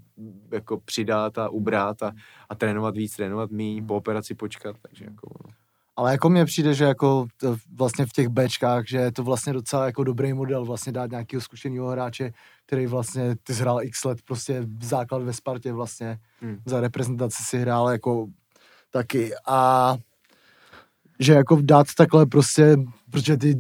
jako 0.52 0.78
přidat 0.80 1.38
a 1.38 1.50
ubrat 1.50 2.04
a, 2.04 2.12
a 2.50 2.56
trénovat 2.56 2.98
víc, 2.98 3.16
trénovat 3.16 3.52
míň, 3.52 3.86
po 3.88 3.96
operaci 3.96 4.36
počkat, 4.36 4.76
takže 4.82 5.06
jako, 5.06 5.30
no. 5.48 5.54
Ale 5.96 6.12
jako 6.12 6.30
mně 6.30 6.46
přijde, 6.46 6.74
že 6.74 6.84
jako 6.84 7.26
to 7.38 7.56
vlastně 7.78 8.06
v 8.06 8.12
těch 8.12 8.28
Bčkách, 8.30 8.88
že 8.88 8.98
je 8.98 9.12
to 9.12 9.24
vlastně 9.24 9.54
docela 9.54 9.86
jako 9.86 10.04
dobrý 10.04 10.34
model 10.34 10.66
vlastně 10.66 10.92
dát 10.92 11.12
nějakého 11.12 11.42
zkušeného 11.42 11.88
hráče, 11.88 12.32
který 12.66 12.88
vlastně, 12.88 13.36
ty 13.44 13.54
hrál 13.54 13.82
x 13.84 14.04
let 14.04 14.18
prostě 14.26 14.68
základ 14.82 15.22
ve 15.24 15.34
Spartě 15.34 15.74
vlastně, 15.74 16.20
Hmm. 16.42 16.58
za 16.66 16.82
reprezentaci 16.82 17.44
si 17.44 17.58
hrál 17.60 17.90
jako 17.90 18.28
taky 18.92 19.32
a 19.48 19.96
že 21.20 21.34
jako 21.34 21.58
dát 21.62 21.88
takhle 21.98 22.26
prostě, 22.26 22.78
protože 23.10 23.38
ty 23.38 23.56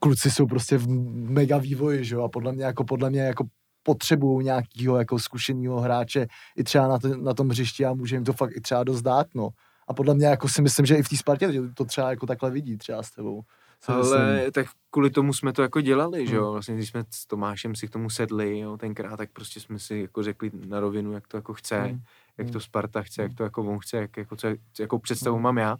kluci 0.00 0.30
jsou 0.30 0.46
prostě 0.46 0.78
v 0.78 0.88
mega 1.30 1.58
vývoji, 1.58 2.04
že 2.04 2.14
jo, 2.14 2.22
a 2.22 2.28
podle 2.28 2.52
mě 2.52 2.64
jako, 2.64 2.84
podle 2.84 3.10
mě 3.10 3.20
jako 3.20 3.44
potřebují 3.82 4.44
nějakého 4.44 4.96
jako 4.98 5.18
zkušeného 5.18 5.80
hráče 5.80 6.26
i 6.56 6.64
třeba 6.64 6.88
na, 6.88 6.98
to, 6.98 7.16
na 7.16 7.34
tom 7.34 7.48
hřišti 7.48 7.84
a 7.86 7.94
může 7.94 8.16
jim 8.16 8.24
to 8.24 8.32
fakt 8.32 8.56
i 8.56 8.60
třeba 8.60 8.84
dost 8.84 9.02
dát, 9.02 9.26
no. 9.34 9.48
A 9.88 9.94
podle 9.94 10.14
mě 10.14 10.26
jako 10.26 10.48
si 10.48 10.62
myslím, 10.62 10.86
že 10.86 10.96
i 10.96 11.02
v 11.02 11.08
té 11.08 11.16
Spartě 11.16 11.52
že 11.52 11.60
to 11.74 11.84
třeba 11.84 12.10
jako 12.10 12.26
takhle 12.26 12.50
vidí 12.50 12.76
třeba 12.76 13.02
s 13.02 13.10
tebou. 13.10 13.42
Si 13.84 13.92
myslím. 13.92 14.20
Ale 14.20 14.50
tak 14.50 14.66
kvůli 14.90 15.10
tomu 15.10 15.32
jsme 15.32 15.52
to 15.52 15.62
jako 15.62 15.80
dělali, 15.80 16.26
že 16.26 16.36
jo, 16.36 16.42
Hmm. 16.44 16.52
vlastně 16.52 16.74
když 16.74 16.88
jsme 16.88 17.04
s 17.10 17.26
Tomášem 17.26 17.74
si 17.74 17.88
k 17.88 17.90
tomu 17.90 18.10
sedli, 18.10 18.58
jo, 18.58 18.76
tenkrát, 18.76 19.16
tak 19.16 19.30
prostě 19.32 19.60
jsme 19.60 19.78
si 19.78 19.96
jako 19.98 20.22
řekli 20.22 20.50
na 20.68 20.80
rovinu, 20.80 21.12
jak 21.12 21.26
to 21.28 21.36
jako 21.36 21.54
chce, 21.54 21.80
Hmm. 21.80 22.00
jak 22.38 22.46
to 22.46 22.52
Hmm. 22.52 22.60
Sparta 22.60 23.02
chce, 23.02 23.22
jak 23.22 23.34
to 23.34 23.42
jako 23.42 23.62
on 23.62 23.78
chce, 23.78 23.96
jak, 23.96 24.16
jako, 24.16 24.36
co, 24.36 24.48
jakou 24.80 24.98
představu 24.98 25.36
Hmm. 25.36 25.42
mám 25.42 25.58
já. 25.58 25.76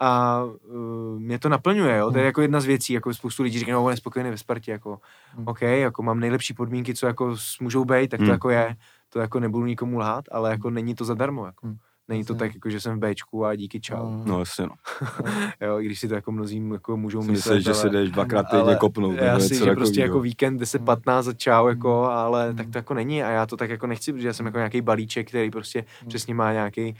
A 0.00 0.42
uh, 0.44 1.18
mě 1.20 1.38
to 1.38 1.48
naplňuje, 1.48 1.96
jo. 1.96 2.10
To 2.10 2.18
je 2.18 2.22
Hmm. 2.22 2.26
jako 2.26 2.40
jedna 2.42 2.60
z 2.60 2.64
věcí, 2.64 2.92
jako 2.92 3.14
spoustu 3.14 3.42
lidí 3.42 3.58
říká, 3.58 3.72
no, 3.72 3.84
on 3.84 3.90
je 3.90 3.96
spokojený 3.96 4.30
ve 4.30 4.38
Spartě, 4.38 4.70
jako, 4.72 4.98
Hmm. 5.36 5.48
OK, 5.48 5.62
jako 5.62 6.02
mám 6.02 6.20
nejlepší 6.20 6.54
podmínky, 6.54 6.94
co 6.94 7.06
jako 7.06 7.36
můžou 7.60 7.84
být, 7.84 8.08
tak 8.10 8.18
to 8.20 8.24
Hmm. 8.24 8.32
jako 8.32 8.50
je. 8.50 8.76
To 9.12 9.18
jako 9.20 9.40
nebudu 9.40 9.66
nikomu 9.66 9.98
lhát, 9.98 10.24
ale 10.32 10.50
jako 10.50 10.70
není 10.70 10.94
to 10.94 11.04
zadarmo, 11.04 11.46
jako. 11.46 11.66
Hmm. 11.66 11.76
Není 12.08 12.24
to 12.24 12.34
tak, 12.34 12.54
jako, 12.54 12.70
že 12.70 12.80
jsem 12.80 13.00
v 13.00 13.10
Bčku 13.10 13.44
a 13.46 13.54
díky 13.54 13.80
čau. 13.80 13.96
No. 14.10 14.22
No 14.26 14.38
jasně, 14.38 14.66
no. 14.66 14.74
Jo, 15.60 15.80
i 15.80 15.84
když 15.84 16.00
si 16.00 16.08
to 16.08 16.14
jako 16.14 16.32
mnozí 16.32 16.68
jako 16.72 16.96
můžou 16.96 17.22
myslet, 17.22 17.54
myslíš, 17.54 17.64
že 17.64 17.74
se 17.74 17.88
jdeš 17.90 18.10
dvakrát 18.10 18.42
týdně 18.50 18.62
ale 18.62 18.76
kopnout. 18.76 19.16
Já 19.16 19.38
si, 19.40 19.54
že 19.54 19.72
prostě 19.74 20.00
jako 20.00 20.20
víkend 20.20 20.58
10, 20.58 20.78
Hmm. 20.78 20.86
15 20.86 21.28
a 21.28 21.32
čau, 21.32 21.66
jako, 21.68 22.04
ale 22.04 22.46
Hmm. 22.48 22.56
tak 22.56 22.66
to 22.70 22.78
jako 22.78 22.94
není 22.94 23.22
a 23.22 23.30
já 23.30 23.46
to 23.46 23.56
tak 23.56 23.70
jako 23.70 23.86
nechci, 23.86 24.12
protože 24.12 24.26
já 24.26 24.32
jsem 24.32 24.46
jako 24.46 24.58
nějaký 24.58 24.80
balíček, 24.80 25.28
který 25.28 25.50
prostě 25.50 25.84
Hmm. 26.00 26.08
přesně 26.08 26.34
má 26.34 26.52
nějaký 26.52 26.96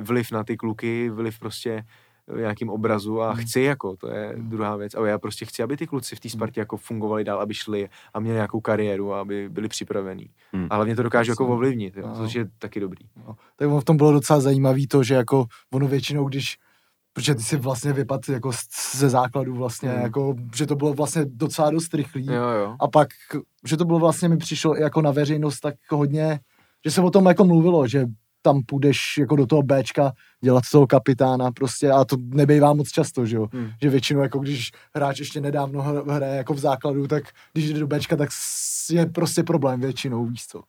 vliv 0.00 0.32
na 0.32 0.44
ty 0.44 0.56
kluky, 0.56 1.10
vliv 1.10 1.38
prostě 1.38 1.84
v 2.26 2.38
nějakým 2.38 2.70
obrazu 2.70 3.22
a 3.22 3.32
Hmm. 3.32 3.42
chci 3.42 3.60
jako, 3.60 3.96
to 3.96 4.08
je 4.08 4.32
Hmm. 4.36 4.50
druhá 4.50 4.76
věc. 4.76 4.94
A 4.94 5.06
já 5.06 5.18
prostě 5.18 5.44
chci, 5.44 5.62
aby 5.62 5.76
ty 5.76 5.86
kluci 5.86 6.16
v 6.16 6.20
té 6.20 6.28
Spartě 6.28 6.60
jako 6.60 6.76
fungovali 6.76 7.24
dál, 7.24 7.40
aby 7.40 7.54
šli 7.54 7.88
a 8.14 8.20
měli 8.20 8.34
nějakou 8.34 8.60
kariéru 8.60 9.12
a 9.14 9.20
aby 9.20 9.48
byli 9.48 9.68
připravení. 9.68 10.26
Hmm. 10.52 10.66
A 10.70 10.74
hlavně 10.74 10.96
to 10.96 11.02
dokážu 11.02 11.32
jako 11.32 11.46
ovlivnit, 11.46 11.96
jo, 11.96 12.06
No. 12.08 12.14
což 12.16 12.34
je 12.34 12.48
taky 12.58 12.80
dobrý. 12.80 13.04
No. 13.26 13.36
Tak 13.56 13.68
ono 13.68 13.80
v 13.80 13.84
tom 13.84 13.96
bylo 13.96 14.12
docela 14.12 14.40
zajímavý 14.40 14.86
to, 14.86 15.02
že 15.02 15.14
jako 15.14 15.46
ono 15.72 15.88
většinou, 15.88 16.28
když 16.28 16.58
protože 17.12 17.34
ty 17.34 17.42
si 17.42 17.56
vlastně 17.56 17.92
vypad 17.92 18.28
jako 18.28 18.50
ze 18.96 19.08
základu 19.08 19.54
vlastně, 19.54 19.88
Hmm. 19.90 20.02
jako, 20.02 20.34
že 20.56 20.66
to 20.66 20.76
bylo 20.76 20.92
vlastně 20.94 21.22
docela 21.26 21.70
dost 21.70 21.94
rychlý. 21.94 22.26
Jo, 22.26 22.34
jo. 22.48 22.76
A 22.80 22.88
pak, 22.88 23.08
že 23.66 23.76
to 23.76 23.84
bylo 23.84 23.98
vlastně, 23.98 24.28
mi 24.28 24.36
přišlo 24.36 24.78
i 24.78 24.82
jako 24.82 25.02
na 25.02 25.10
veřejnost 25.10 25.60
tak 25.60 25.74
hodně, 25.90 26.40
že 26.84 26.90
se 26.90 27.00
o 27.00 27.10
tom 27.10 27.26
jako 27.26 27.44
mluvilo, 27.44 27.86
že 27.88 28.06
tam 28.42 28.62
půjdeš 28.66 28.98
jako 29.18 29.36
do 29.36 29.46
toho 29.46 29.62
Bčka 29.62 30.12
dělat 30.40 30.64
toho 30.72 30.86
kapitána 30.86 31.52
prostě 31.52 31.90
a 31.90 32.04
to 32.04 32.16
nebejvá 32.20 32.72
moc 32.74 32.88
často, 32.90 33.26
že 33.26 33.36
jo. 33.36 33.48
Hmm. 33.52 33.70
Že 33.82 33.90
většinou 33.90 34.20
jako 34.20 34.38
když 34.38 34.70
hráč 34.94 35.18
ještě 35.18 35.40
nedávno 35.40 35.80
hr- 35.82 36.12
hraje 36.12 36.36
jako 36.36 36.54
v 36.54 36.58
základu, 36.58 37.06
tak 37.06 37.24
když 37.52 37.72
jde 37.72 37.80
do 37.80 37.86
Bčka, 37.86 38.16
tak 38.16 38.28
je 38.90 39.06
prostě 39.06 39.42
problém 39.42 39.80
většinou, 39.80 40.26
víš 40.26 40.46
co. 40.46 40.62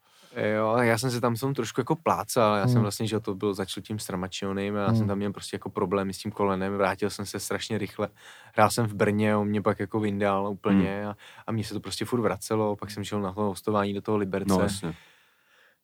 Jo, 0.56 0.77
já 0.77 0.98
jsem 0.98 1.11
se 1.11 1.22
tam 1.22 1.35
jsem 1.38 1.53
trošku 1.53 1.81
jako 1.81 1.95
plácal, 1.95 2.56
já 2.56 2.65
jsem 2.68 2.73
Hmm. 2.76 2.81
vlastně, 2.81 3.07
že 3.07 3.19
to 3.19 3.35
byl 3.35 3.53
začal 3.53 3.81
tím 3.84 3.99
Stramačionem 3.99 4.76
a 4.76 4.80
já 4.80 4.88
Hmm. 4.88 4.98
jsem 4.98 5.07
tam 5.07 5.18
měl 5.18 5.31
prostě 5.34 5.56
jako 5.56 5.69
problémy 5.69 6.14
s 6.14 6.18
tím 6.18 6.31
kolenem, 6.31 6.77
vrátil 6.77 7.10
jsem 7.10 7.26
se 7.26 7.39
strašně 7.39 7.77
rychle, 7.77 8.07
hrál 8.56 8.69
jsem 8.69 8.85
v 8.85 8.93
Brně, 8.93 9.35
on 9.35 9.48
mě 9.48 9.61
pak 9.61 9.80
jako 9.80 9.99
vyndal 9.99 10.48
úplně 10.48 11.06
a, 11.07 11.15
a 11.48 11.52
mně 11.52 11.64
se 11.64 11.73
to 11.73 11.80
prostě 11.80 12.06
furt 12.06 12.22
vracelo, 12.22 12.76
pak 12.76 12.91
jsem 12.91 13.03
šel 13.03 13.22
na 13.22 13.34
to 13.34 13.41
hostování 13.41 13.93
do 13.93 14.02
toho 14.02 14.18
Liberce, 14.18 14.53
No 14.53 14.60
jasně. 14.61 14.93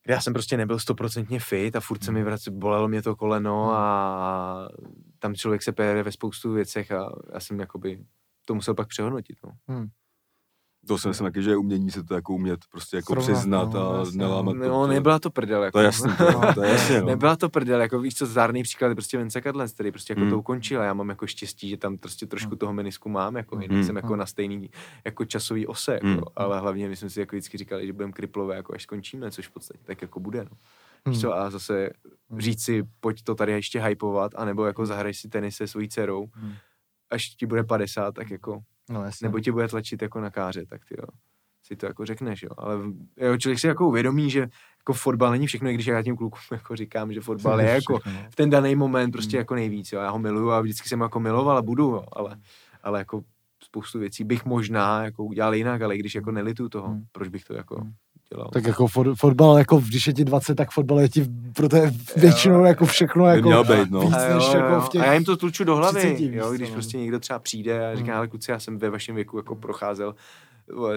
Já 0.08 0.22
jsem 0.22 0.34
prostě 0.34 0.58
nebyl 0.58 0.80
stoprocentně 0.80 1.40
fit 1.40 1.76
a 1.76 1.80
furt 1.80 2.04
se 2.04 2.12
mi 2.12 2.20
Hmm. 2.20 2.26
vrac, 2.26 2.48
bolelo 2.48 2.88
mě 2.88 3.02
to 3.02 3.16
koleno 3.16 3.66
Hmm. 3.66 3.76
a 3.76 4.70
tam 5.20 5.36
člověk 5.36 5.64
se 5.64 5.72
pere 5.72 6.04
ve 6.04 6.12
spoustu 6.12 6.52
věcech 6.54 6.92
a 6.92 7.12
já 7.34 7.40
jsem 7.40 7.60
jakoby 7.60 8.06
to 8.46 8.56
musel 8.56 8.74
pak 8.76 8.88
přehodnotit, 8.88 9.38
no. 9.46 9.52
To 10.88 10.98
si 10.98 11.08
myslím 11.08 11.28
taky, 11.28 11.44
že 11.44 11.50
je 11.50 11.58
umění 11.58 11.92
se 11.92 12.04
to 12.04 12.14
jako 12.16 12.34
umět 12.34 12.60
prostě 12.72 12.96
jako 12.98 13.14
Srovnat, 13.14 13.34
přiznat 13.38 13.74
no, 13.74 13.92
a 13.92 14.00
jasně, 14.00 14.18
nelámat 14.18 14.54
to. 14.54 14.60
No, 14.60 14.70
to- 14.82 14.88
nebyla 14.88 15.20
to 15.20 15.30
prdel, 15.30 15.64
jako. 15.64 15.72
To 15.78 15.80
je 15.80 15.86
jasný, 15.86 16.12
to, 16.18 16.54
to 16.54 16.64
je 16.64 16.70
jasně, 16.72 17.02
no. 17.02 17.08
Nebyla 17.08 17.36
to 17.36 17.50
prdel, 17.50 17.82
jako 17.82 18.00
víš 18.00 18.16
co, 18.16 18.26
zárný 18.26 18.64
příklad 18.64 18.88
je 18.88 18.96
prostě 18.96 19.18
Vence 19.18 19.42
Kadlec, 19.42 19.74
který 19.74 19.92
prostě 19.92 20.12
jako 20.12 20.22
Hmm. 20.22 20.30
to 20.30 20.40
ukončil 20.40 20.82
a 20.82 20.84
já 20.84 20.94
mám 20.94 21.10
jako 21.10 21.28
štěstí, 21.28 21.70
že 21.70 21.78
tam 21.78 21.98
prostě 21.98 22.26
trošku 22.26 22.56
toho 22.56 22.74
menisku 22.74 23.10
mám, 23.10 23.36
jako 23.36 23.56
Hmm. 23.56 23.68
jsem 23.84 23.86
Hmm. 23.88 23.96
jako 23.96 24.16
na 24.16 24.26
stejný 24.26 24.70
jako 25.06 25.26
časový 25.26 25.68
ose, 25.68 25.94
jako, 25.94 26.06
Hmm. 26.08 26.20
ale 26.36 26.60
hlavně 26.60 26.90
my 26.90 26.96
jsme 26.96 27.10
si 27.10 27.20
jako 27.20 27.36
vždycky 27.36 27.58
říkali, 27.58 27.88
že 27.88 27.94
budeme 27.94 28.12
kriplové, 28.14 28.56
jako 28.56 28.74
až 28.74 28.84
skončíme, 28.84 29.32
což 29.32 29.48
v 29.48 29.52
podstatě 29.52 29.80
tak 29.84 30.02
jako 30.02 30.20
bude, 30.20 30.40
no. 30.44 30.52
Hmm. 31.06 31.14
Víš 31.14 31.22
co, 31.22 31.34
a 31.36 31.50
zase 31.50 31.90
Hmm. 32.30 32.40
říct 32.42 32.64
si, 32.64 32.84
pojď 33.00 33.24
to 33.24 33.36
tady 33.36 33.52
ještě 33.52 33.82
hypovat, 33.82 34.32
anebo 34.36 34.66
jako 34.66 34.86
zahraj 34.86 35.14
si 35.14 35.30
tenis 35.30 35.56
se 35.56 35.68
svojí 35.68 35.90
dcerou, 35.90 36.28
Hmm. 36.34 36.54
až 37.10 37.30
ti 37.30 37.46
bude 37.46 37.64
50, 37.64 38.12
tak 38.16 38.30
jako, 38.32 38.60
No 38.90 39.04
jasně. 39.04 39.26
nebo 39.26 39.40
ti 39.40 39.52
bude 39.52 39.68
tlačit 39.68 40.02
jako 40.02 40.22
na 40.22 40.30
káře, 40.30 40.66
tak 40.66 40.82
ty 40.86 40.96
jo, 40.98 41.08
si 41.64 41.76
to 41.76 41.86
jako 41.86 42.06
řekneš, 42.06 42.44
jo. 42.44 42.50
Ale 42.58 42.76
jo, 43.18 43.38
člověk 43.38 43.60
si 43.60 43.68
jako 43.68 43.88
uvědomí, 43.88 44.30
že 44.30 44.40
jako 44.80 44.94
fotbal 44.94 45.32
není 45.32 45.48
všechno, 45.48 45.70
i 45.70 45.74
když 45.74 45.86
já 45.86 46.04
těm 46.04 46.18
klukům 46.18 46.40
jako 46.52 46.76
říkám, 46.76 47.14
že 47.14 47.22
fotbal 47.22 47.62
je 47.62 47.70
jako 47.70 47.94
no. 48.06 48.12
v 48.32 48.36
ten 48.36 48.50
daný 48.50 48.76
moment 48.76 49.12
prostě 49.12 49.38
Hmm. 49.38 49.42
jako 49.42 49.56
nejvíc, 49.56 49.92
jo. 49.92 50.00
Já 50.00 50.10
ho 50.10 50.20
miluju 50.20 50.50
a 50.52 50.62
vždycky 50.62 50.90
jsem 50.90 51.02
jako 51.02 51.20
miloval 51.20 51.58
a 51.58 51.62
budu, 51.62 51.84
jo. 51.84 52.06
Ale, 52.12 52.38
ale 52.84 53.00
jako 53.00 53.24
spoustu 53.64 54.00
věcí 54.00 54.24
bych 54.24 54.46
možná 54.46 55.04
jako 55.04 55.24
udělal 55.24 55.56
jinak, 55.56 55.82
ale 55.82 55.96
i 55.96 56.00
když 56.00 56.16
jako 56.16 56.32
nelitu 56.32 56.70
toho, 56.70 56.88
Hmm. 56.88 57.06
proč 57.12 57.28
bych 57.28 57.44
to 57.44 57.54
jako 57.54 57.88
Dělal. 58.34 58.50
Tak 58.54 58.68
jako 58.68 58.88
fot, 58.88 59.08
fotbal, 59.20 59.58
jako 59.58 59.78
když 59.78 60.08
je 60.08 60.14
ti 60.14 60.26
20, 60.26 60.56
tak 60.56 60.72
fotbal 60.72 61.00
je 61.00 61.10
ti, 61.10 61.26
pro 61.56 61.70
to 61.70 61.76
je 61.76 61.92
většinou 62.16 62.66
jako 62.66 62.86
všechno 62.86 63.26
jako 63.26 63.48
měl 63.48 63.64
být, 63.64 63.92
no. 63.92 64.00
víc 64.00 64.14
a, 64.14 64.26
jo, 64.28 64.36
než 64.36 64.46
jo, 64.46 64.60
jako 64.60 64.82
v 64.82 64.90
těch... 64.90 65.02
a 65.02 65.06
já 65.06 65.14
jim 65.14 65.24
to 65.24 65.38
tluču 65.38 65.64
do 65.64 65.76
hlavy, 65.76 66.00
30, 66.00 66.14
víš 66.18 66.30
jo, 66.34 66.52
když 66.52 66.70
no. 66.70 66.74
prostě 66.74 66.98
někdo 66.98 67.20
třeba 67.20 67.40
přijde 67.40 67.92
a 67.92 67.96
říká, 67.96 68.12
Hmm. 68.12 68.18
ale 68.18 68.28
kluci, 68.28 68.52
já 68.52 68.60
jsem 68.60 68.78
ve 68.78 68.90
vašem 68.90 69.16
věku 69.16 69.38
jako 69.38 69.56
procházel 69.56 70.16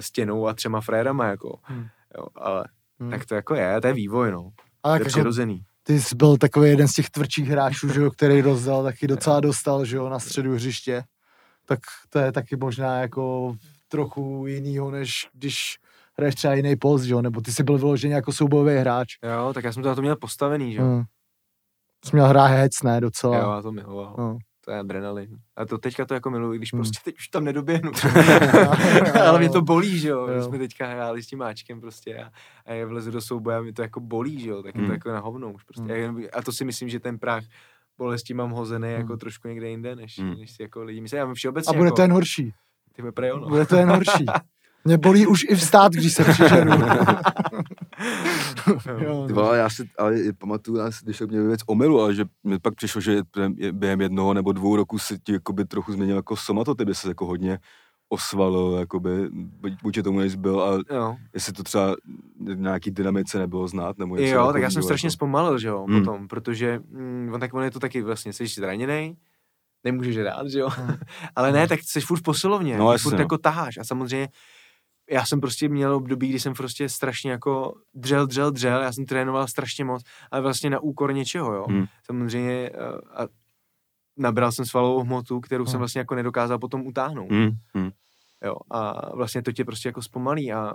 stěnou 0.00 0.46
a 0.48 0.54
třema 0.54 0.80
frérama, 0.80 1.26
jako, 1.26 1.58
Hmm. 1.62 1.86
jo, 2.18 2.26
ale 2.34 2.64
Hmm. 3.00 3.10
tak 3.10 3.26
to 3.26 3.34
jako 3.34 3.54
je, 3.54 3.80
to 3.80 3.86
je 3.86 3.92
vývoj, 3.92 4.30
no, 4.30 4.50
A 4.82 4.88
to 4.88 4.94
je 4.94 4.98
jako, 4.98 5.08
přirozený. 5.08 5.62
ty 5.82 6.00
jsi 6.00 6.14
byl 6.16 6.36
takový 6.36 6.70
jeden 6.70 6.88
z 6.88 6.92
těch 6.92 7.10
tvrdších 7.10 7.48
hráčů, 7.48 7.88
že 7.88 8.00
jo, 8.00 8.10
který 8.10 8.40
rozdal, 8.40 8.82
taky 8.82 9.06
docela 9.06 9.40
dostal, 9.40 9.84
že 9.84 9.96
jo, 9.96 10.08
na 10.08 10.18
středu 10.18 10.54
hřiště. 10.54 11.02
Tak 11.64 11.78
to 12.08 12.18
je 12.18 12.32
taky 12.32 12.56
možná 12.56 13.00
jako 13.00 13.54
trochu 13.88 14.44
jinýho, 14.46 14.90
než 14.90 15.28
když 15.32 15.76
hraješ 16.20 16.34
třeba 16.34 16.54
jiný 16.54 16.76
post, 16.76 17.02
že 17.02 17.12
jo, 17.12 17.22
nebo 17.22 17.40
ty 17.40 17.52
jsi 17.52 17.62
byl 17.62 17.78
vyloženě 17.78 18.14
jako 18.14 18.32
soubojový 18.32 18.74
hráč. 18.76 19.08
Jo, 19.24 19.52
tak 19.54 19.64
já 19.64 19.72
jsem 19.72 19.82
to 19.82 19.88
na 19.88 19.94
to 19.94 20.00
měl 20.02 20.16
postavený, 20.16 20.72
že 20.72 20.78
jo, 20.78 20.84
Hmm. 20.84 21.02
Jsi 22.04 22.16
měl 22.16 22.26
hrát 22.26 22.46
hec, 22.46 22.72
ne, 22.84 23.00
docela. 23.00 23.38
jo, 23.38 23.50
já 23.50 23.62
to 23.62 23.72
miloval. 23.72 24.14
No. 24.18 24.38
To 24.64 24.70
je 24.70 24.78
adrenalin. 24.78 25.28
A 25.56 25.64
to 25.66 25.78
teďka 25.78 26.04
to 26.04 26.14
jako 26.14 26.30
miluji, 26.30 26.58
když 26.58 26.72
Hmm. 26.72 26.80
prostě 26.82 26.98
teď 27.04 27.16
už 27.18 27.28
tam 27.28 27.44
nedoběhnu. 27.44 27.90
Ale 29.26 29.38
mě 29.38 29.50
to 29.50 29.62
bolí, 29.62 29.98
že 29.98 30.08
jo. 30.08 30.26
My 30.36 30.42
jsme 30.42 30.58
teďka 30.58 30.86
hráli 30.86 31.22
s 31.22 31.26
tím 31.26 31.38
máčkem 31.38 31.80
prostě 31.80 32.16
a, 32.18 32.30
a 32.66 32.72
je 32.72 32.86
vlezu 32.86 33.10
do 33.10 33.20
souboje 33.20 33.56
a 33.56 33.60
mě 33.62 33.72
to 33.72 33.82
jako 33.82 34.00
bolí, 34.00 34.40
že 34.40 34.50
jo. 34.50 34.62
Tak 34.62 34.74
je 34.74 34.78
to 34.80 34.84
Hmm. 34.84 34.92
jako 34.92 35.08
na 35.12 35.20
hovno 35.20 35.52
už 35.52 35.64
prostě. 35.64 35.92
Hmm. 36.06 36.24
A 36.32 36.42
to 36.42 36.52
si 36.52 36.64
myslím, 36.64 36.88
že 36.88 37.00
ten 37.00 37.18
práh 37.18 37.44
bolesti 37.98 38.34
mám 38.34 38.50
hozený 38.50 38.92
jako 38.92 39.06
Hmm. 39.12 39.18
trošku 39.18 39.48
někde 39.48 39.68
jinde, 39.68 39.96
než, 39.96 40.18
Hmm. 40.18 40.34
než 40.40 40.50
si 40.50 40.62
jako 40.62 40.82
lidi 40.82 41.00
myslí. 41.00 41.18
Já 41.18 41.24
mám 41.24 41.34
všeobecně 41.34 41.74
A 41.74 41.78
bude 41.78 41.86
jako, 41.86 41.96
to 41.96 42.02
jen 42.02 42.12
horší. 42.12 42.54
Ty 42.92 43.02
bude. 43.02 43.30
Bude 43.48 43.66
to 43.66 43.76
jen 43.76 43.88
horší. 43.88 44.26
Mě 44.84 44.98
bolí 44.98 45.26
už 45.26 45.40
i 45.48 45.54
vstát, 45.56 45.92
když 45.92 46.12
se 46.12 46.24
přižeru. 46.24 46.70
jo, 49.04 49.24
Ty 49.26 49.32
vole, 49.32 49.58
já 49.58 49.70
si 49.70 49.88
ale 49.98 50.16
pamatuju, 50.38 50.78
já 50.78 50.90
si, 50.90 51.04
když 51.04 51.16
se 51.16 51.26
mě 51.26 51.42
věc 51.42 51.60
omylu, 51.66 52.00
ale 52.00 52.14
že 52.14 52.24
mi 52.44 52.58
pak 52.58 52.74
přišlo, 52.74 53.00
že 53.00 53.20
během- 53.36 53.54
během 53.72 54.00
jednoho 54.00 54.34
nebo 54.34 54.52
dvou 54.52 54.76
roků 54.76 54.98
se 54.98 55.18
ti 55.18 55.32
jakoby 55.32 55.64
trochu 55.64 55.92
změnil 55.92 56.16
jako 56.16 56.36
somatotyp, 56.36 56.88
se 56.92 57.08
jako 57.08 57.26
hodně 57.26 57.58
osvalil, 58.08 58.76
jakoby, 58.80 59.28
buď, 59.82 60.02
tomu 60.04 60.18
než 60.18 60.34
byl, 60.36 60.62
a 60.62 60.94
Jo. 60.94 61.16
jestli 61.34 61.52
to 61.52 61.62
třeba 61.62 61.96
v 62.40 62.56
nějaký 62.56 62.90
dynamice 62.90 63.38
nebylo 63.38 63.68
znát, 63.68 63.98
nebo 63.98 64.16
něco 64.16 64.34
Jo, 64.34 64.52
tak 64.52 64.62
já 64.62 64.70
jsem 64.70 64.82
strašně 64.82 65.06
jako. 65.06 65.12
zpomalil, 65.12 65.58
že 65.58 65.68
jo, 65.68 65.84
Hmm. 65.88 65.98
potom, 66.04 66.28
protože 66.28 66.80
mm, 66.90 67.30
on 67.34 67.40
tak 67.40 67.54
on 67.54 67.62
je 67.62 67.70
to 67.70 67.80
taky 67.80 68.02
vlastně, 68.02 68.32
jsi 68.32 68.46
zraněný, 68.46 69.16
nemůžeš 69.84 70.16
rád, 70.18 70.46
že 70.48 70.58
jo, 70.58 70.68
Hmm. 70.68 70.94
ale 71.36 71.52
ne, 71.52 71.68
tak 71.68 71.80
jsi 71.82 72.00
furt 72.00 72.18
v 72.18 72.22
posilovně, 72.22 72.78
No, 72.78 72.88
ty 72.88 72.92
jasně, 72.94 73.02
furt 73.02 73.12
no. 73.16 73.18
jako 73.20 73.38
taháš 73.38 73.76
a 73.78 73.84
samozřejmě 73.84 74.28
já 75.10 75.24
jsem 75.26 75.40
prostě 75.40 75.68
měl 75.68 75.94
období, 75.94 76.28
kdy 76.28 76.40
jsem 76.40 76.54
prostě 76.54 76.88
strašně 76.88 77.30
jako 77.30 77.74
dřel, 77.94 78.26
dřel, 78.26 78.50
dřel, 78.50 78.82
já 78.82 78.92
jsem 78.92 79.06
trénoval 79.06 79.46
strašně 79.48 79.84
moc, 79.84 80.02
ale 80.30 80.42
vlastně 80.42 80.70
na 80.70 80.80
úkor 80.80 81.14
něčeho, 81.14 81.54
jo. 81.54 81.66
Hmm. 81.68 81.84
Samozřejmě 82.06 82.70
eh, 82.74 82.74
a 83.16 83.28
nabral 84.16 84.52
jsem 84.52 84.64
svalovou 84.64 85.00
hmotu, 85.02 85.40
kterou 85.40 85.66
jsem 85.66 85.72
Hmm. 85.72 85.78
vlastně 85.78 85.98
jako 85.98 86.14
nedokázal 86.14 86.58
potom 86.58 86.86
utáhnout, 86.86 87.30
Hmm, 87.30 87.50
hmm. 87.74 87.90
jo. 88.44 88.56
A 88.70 89.10
vlastně 89.16 89.42
to 89.42 89.52
tě 89.52 89.64
prostě 89.64 89.88
jako 89.88 90.02
zpomalí 90.02 90.52
a 90.52 90.72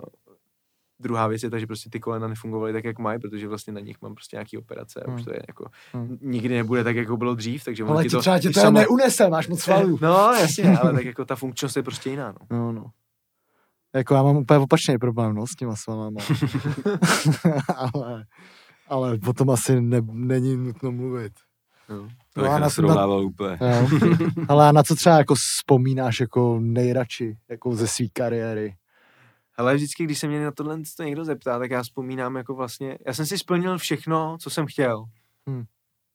druhá 0.99 1.27
věc 1.27 1.43
je 1.43 1.49
ta, 1.49 1.59
že 1.59 1.67
prostě 1.67 1.89
ty 1.89 1.99
kolena 1.99 2.27
nefungovaly 2.27 2.73
tak, 2.73 2.83
jak 2.83 2.99
mají, 2.99 3.19
protože 3.19 3.47
vlastně 3.47 3.73
na 3.73 3.79
nich 3.79 4.01
mám 4.01 4.15
prostě 4.15 4.35
nějaký 4.35 4.57
operace 4.57 4.99
a 5.01 5.07
už 5.07 5.13
Hmm. 5.13 5.23
to 5.23 5.31
je 5.31 5.39
jako, 5.47 5.65
Hmm. 5.93 6.17
nikdy 6.21 6.55
nebude 6.55 6.83
tak, 6.83 6.95
jako 6.95 7.17
bylo 7.17 7.35
dřív, 7.35 7.63
takže 7.63 7.83
Ale 7.83 8.03
ti 8.03 8.09
ti 8.09 8.17
třeba 8.17 8.39
tě 8.39 8.49
to 8.49 8.59
samo... 8.59 8.79
neunese, 8.79 9.29
máš 9.29 9.47
moc 9.47 9.59
svalů. 9.61 9.99
No, 10.01 10.33
jasně, 10.39 10.77
ale 10.77 10.93
tak 10.93 11.05
jako 11.05 11.25
ta 11.25 11.35
funkčnost 11.35 11.77
je 11.77 11.83
prostě 11.83 12.09
jiná, 12.09 12.31
no. 12.41 12.57
No, 12.57 12.71
no. 12.71 12.91
Jako 13.95 14.13
já 14.13 14.23
mám 14.23 14.35
úplně 14.38 14.59
opačný 14.59 14.97
problém, 14.97 15.35
no, 15.35 15.47
s 15.47 15.55
těma 15.55 15.76
svalama. 15.76 16.22
ale, 17.77 18.26
ale 18.88 19.19
o 19.27 19.34
tom 19.34 19.49
asi 19.49 19.81
ne, 19.81 20.01
není 20.11 20.57
nutno 20.57 20.91
mluvit. 20.91 21.34
no. 21.89 22.07
To 22.34 22.41
No 22.41 22.51
a 22.51 22.59
bych 22.59 22.77
na- 22.77 23.05
úplně. 23.05 23.57
Jo. 23.61 23.88
ale 24.49 24.69
a 24.69 24.72
na 24.72 24.84
co 24.84 24.95
třeba 24.95 25.17
jako 25.17 25.35
vzpomínáš 25.35 26.19
jako 26.19 26.59
nejradši, 26.59 27.38
jako 27.49 27.76
ze 27.76 27.88
své 27.88 28.05
kariéry? 28.13 28.76
Ale 29.57 29.76
vždycky, 29.76 30.03
když 30.03 30.19
se 30.19 30.27
mě 30.27 30.43
na 30.45 30.51
tohle 30.51 30.77
to 30.97 31.03
někdo 31.03 31.26
zeptá, 31.26 31.59
tak 31.59 31.72
já 31.72 31.84
vzpomínám 31.84 32.35
jako 32.35 32.55
vlastně, 32.55 32.97
já 33.07 33.13
jsem 33.13 33.26
si 33.26 33.38
splnil 33.38 33.77
všechno, 33.77 34.38
co 34.39 34.49
jsem 34.49 34.65
chtěl, 34.65 35.05
Hmm. 35.47 35.63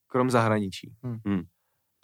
krom 0.06 0.30
zahraničí. 0.30 0.92
Hmm. 1.02 1.18
Hmm. 1.26 1.42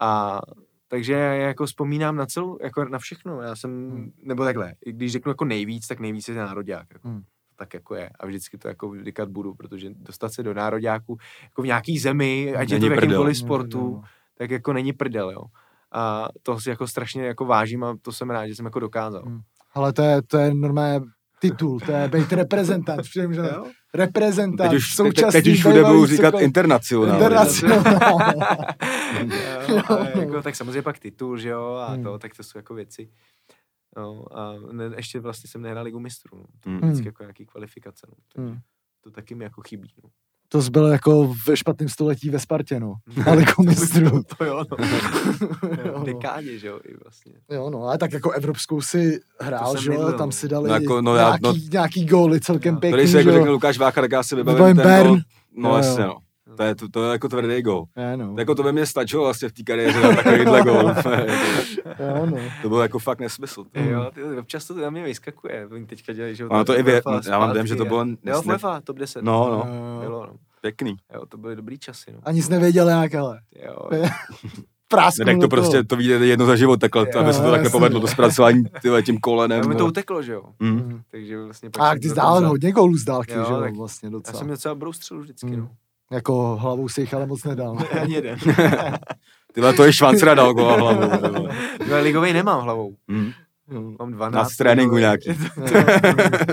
A 0.00 0.40
takže 0.88 1.12
já 1.12 1.32
jako 1.34 1.66
vzpomínám 1.66 2.16
na 2.16 2.26
celou, 2.26 2.58
jako 2.62 2.84
na 2.84 2.98
všechno. 2.98 3.40
Já 3.42 3.56
jsem, 3.56 3.90
Hmm. 3.90 4.12
nebo 4.22 4.44
takhle, 4.44 4.74
i 4.86 4.92
když 4.92 5.12
řeknu 5.12 5.30
jako 5.30 5.44
nejvíc, 5.44 5.86
tak 5.86 6.00
nejvíc 6.00 6.28
je 6.28 6.34
nároďák. 6.34 6.86
Jako. 6.92 7.08
Hmm. 7.08 7.22
tak 7.58 7.74
jako 7.74 7.94
je. 7.94 8.10
A 8.20 8.26
vždycky 8.26 8.58
to 8.58 8.68
jako 8.68 8.88
vykat 8.90 9.28
budu, 9.28 9.54
protože 9.54 9.90
dostat 9.94 10.32
se 10.32 10.42
do 10.42 10.54
nároďáku 10.54 11.16
jako 11.42 11.62
v 11.62 11.66
nějaký 11.66 11.98
zemi, 11.98 12.54
ať 12.56 12.70
je 12.70 12.78
to 12.78 12.80
Není 12.86 12.88
v 12.88 12.92
jakýmkoliv 13.02 13.26
Není 13.26 13.46
sportu, 13.46 13.78
prdel, 13.78 13.90
no. 13.90 14.02
tak 14.38 14.50
jako 14.50 14.72
není 14.72 14.92
prdel, 14.92 15.30
jo. 15.30 15.42
A 15.92 16.28
to 16.42 16.60
si 16.60 16.70
jako 16.70 16.86
strašně 16.88 17.26
jako 17.26 17.44
vážím 17.44 17.84
a 17.84 17.96
to 18.02 18.12
jsem 18.12 18.30
rád, 18.30 18.46
že 18.46 18.54
jsem 18.54 18.64
jako 18.64 18.80
dokázal. 18.80 19.22
Hmm. 19.22 19.40
Ale 19.74 19.92
to 19.92 20.02
je, 20.02 20.22
to 20.22 20.38
je 20.38 20.54
normálně 20.54 21.00
titul, 21.40 21.80
to 21.80 21.92
je 21.92 22.08
být 22.08 22.32
reprezentant, 22.32 23.02
přijím, 23.02 23.34
že 23.34 23.40
Jo? 23.40 23.64
reprezentant, 23.94 24.70
Teď 24.70 24.76
už, 24.76 24.86
teď, 24.88 24.96
současný, 24.96 25.42
teď 25.42 25.52
už 25.52 25.58
všude 25.58 25.84
budou 25.84 26.06
říkat 26.06 26.26
cokoliv. 26.30 26.44
internacionál. 26.44 27.14
Internacionál. 27.14 28.18
Jo, 29.68 29.82
ale 29.88 30.12
jako, 30.18 30.42
tak 30.42 30.56
samozřejmě 30.56 30.82
pak 30.82 30.98
titul, 30.98 31.38
že 31.38 31.48
jo, 31.48 31.74
a 31.74 31.92
Hmm. 31.92 32.02
to, 32.04 32.18
tak 32.18 32.36
to 32.36 32.42
jsou 32.42 32.58
jako 32.58 32.74
věci. 32.74 33.10
No, 33.96 34.24
a 34.38 34.54
ne, 34.72 34.84
ještě 34.96 35.20
vlastně 35.20 35.50
jsem 35.50 35.62
nehrál 35.62 35.84
ligu 35.84 36.00
mistrů, 36.00 36.38
no. 36.38 36.44
To 36.60 36.70
Hmm. 36.70 36.80
vždycky 36.80 37.08
jako 37.08 37.22
nějaký 37.22 37.46
kvalifikace, 37.46 38.06
no. 38.10 38.14
Takže 38.32 38.50
Hmm. 38.50 38.58
to 39.00 39.10
taky 39.10 39.34
mi 39.34 39.44
jako 39.44 39.62
chybí, 39.62 39.92
no. 40.04 40.10
To 40.48 40.60
zbylo 40.60 40.88
jako 40.88 41.34
ve 41.48 41.56
špatném 41.56 41.88
století 41.88 42.30
ve 42.30 42.38
Spartě, 42.38 42.80
no. 42.80 42.94
Ale 43.26 43.40
jako 43.40 43.62
mistrů. 43.62 44.22
To 44.38 44.44
jo, 44.44 44.64
no. 44.70 44.86
Jo, 45.84 45.92
no. 45.94 46.00
v 46.00 46.04
dekádě, 46.04 46.58
že 46.58 46.66
jo, 46.66 46.80
i 46.84 46.94
vlastně. 47.04 47.32
Jo, 47.50 47.70
no, 47.70 47.82
ale 47.82 47.98
tak 47.98 48.12
jako 48.12 48.30
evropskou 48.30 48.80
si 48.80 49.20
hrál, 49.40 49.76
že 49.76 49.92
jo, 49.94 50.12
tam 50.12 50.28
no. 50.28 50.32
si 50.32 50.48
dali 50.48 50.68
No 50.68 50.74
jako, 50.74 51.00
no 51.00 51.16
já- 51.16 51.24
nějaký, 51.28 51.42
no- 51.64 51.68
nějaký 51.72 52.06
góly 52.06 52.40
celkem 52.40 52.74
Jo. 52.74 52.80
pěkný, 52.80 52.96
Tady 52.96 53.06
se 53.06 53.12
že 53.12 53.18
jako 53.18 53.32
řekne 53.32 53.50
Lukáš 53.50 53.78
Vácha, 53.78 54.00
tak 54.00 54.12
já 54.12 54.22
si 54.22 54.36
vybavím 54.36 54.56
Vybavím 54.56 54.76
ten 54.76 54.84
Bern. 54.86 55.08
gol. 55.08 55.18
No 55.56 55.68
Jo, 55.70 55.76
jasně, 55.76 56.04
no. 56.04 56.16
To 56.56 56.62
je, 56.62 56.74
to, 56.74 56.88
to 56.88 57.04
je 57.04 57.12
jako 57.12 57.28
tvrdý 57.28 57.62
gol. 57.62 57.84
Je, 57.96 58.16
no. 58.16 58.34
Jako 58.38 58.54
to 58.54 58.62
ve 58.62 58.72
mně 58.72 58.86
stačilo 58.86 59.24
vlastně 59.24 59.48
v 59.48 59.52
té 59.52 59.62
kariéře 59.62 60.00
na 60.00 60.16
takovýhle 60.16 60.62
gol. 60.62 60.94
Jo, 62.00 62.26
no. 62.26 62.36
to 62.62 62.68
byl 62.68 62.78
jako 62.80 62.98
fakt 62.98 63.20
nesmysl. 63.20 63.64
to. 63.64 63.80
Jo, 63.80 64.10
ty, 64.14 64.22
občas 64.38 64.64
to 64.64 64.74
na 64.74 64.90
mě 64.90 65.02
vyskakuje, 65.04 65.66
oni 65.72 65.86
teďka 65.86 66.12
dělají, 66.12 66.34
že 66.34 66.42
jo. 66.42 66.48
Ono 66.50 66.64
to 66.64 66.78
i 66.78 66.82
vě- 66.82 67.02
UEFA 67.06 67.20
já 67.30 67.38
mám 67.38 67.50
dojem, 67.52 67.66
že 67.66 67.76
to 67.76 67.84
bylo 67.84 68.00
Jo, 68.00 68.14
ne- 68.24 68.36
UEFA, 68.38 68.80
top 68.80 68.96
10. 68.98 69.22
No, 69.24 69.48
no, 69.50 69.74
Jo, 69.74 70.00
Bylo, 70.00 70.26
no. 70.26 70.32
pěkný. 70.60 70.96
Jo, 71.14 71.26
to 71.26 71.38
byly 71.38 71.56
dobrý 71.56 71.78
časy, 71.78 72.12
no. 72.12 72.18
A 72.22 72.32
nic 72.32 72.48
nevěděl 72.48 72.88
jak, 72.88 73.14
ale. 73.14 73.40
Jo, 73.66 73.76
Prásknu 74.88 75.24
Ne, 75.24 75.32
tak 75.32 75.36
to 75.40 75.40
toho. 75.40 75.48
prostě, 75.48 75.84
to 75.84 75.96
vyjde 75.96 76.26
jedno 76.26 76.46
za 76.46 76.56
život, 76.56 76.80
takhle, 76.80 77.06
Jo, 77.14 77.20
aby 77.20 77.32
se 77.32 77.42
to 77.42 77.50
takhle 77.50 77.70
povedlo, 77.70 78.00
to 78.00 78.06
zpracování 78.06 78.64
tyhle, 78.82 79.02
tím 79.02 79.18
kolenem. 79.18 79.64
a 79.64 79.68
mi 79.68 79.74
to 79.74 79.80
no. 79.82 79.88
uteklo, 79.88 80.22
že 80.22 80.32
jo. 80.32 80.42
Hm. 80.62 80.66
Mm. 80.70 81.00
Takže 81.10 81.42
vlastně 81.44 81.70
pak 81.70 81.82
A 81.82 81.94
ty 81.94 82.00
to 82.00 82.08
zdál 82.08 82.48
hodně 82.48 82.72
gólů 82.72 82.96
z 82.96 83.04
dálky, 83.04 83.32
Jo, 83.32 83.44
že 83.48 83.52
jo, 83.52 83.60
tak 83.60 83.74
vlastně 83.76 84.06
Já 84.06 84.10
docela. 84.10 84.38
jsem 84.38 84.48
docela 84.48 84.74
broustřel 84.74 85.20
vždycky, 85.20 85.46
Mm. 85.46 85.56
no. 85.58 85.68
Jako 86.10 86.56
hlavou 86.56 86.88
si 86.88 87.00
jich 87.00 87.14
ale 87.14 87.26
moc 87.26 87.44
nedal. 87.44 87.78
Ani 88.00 88.14
jeden. 88.14 88.38
Tyhle, 89.52 89.72
to 89.72 89.84
je 89.84 89.92
švancra 89.92 90.34
dal 90.34 90.54
gola 90.54 90.76
hlavou. 90.76 91.48
tyhle. 91.78 92.00
Ligovej 92.00 92.32
nemám 92.32 92.62
hlavou. 92.62 92.96
Hm. 93.10 93.32
Mám 93.98 94.12
12. 94.12 94.32
Na 94.32 94.48
tréninku 94.58 94.96
nějaký. 94.96 95.28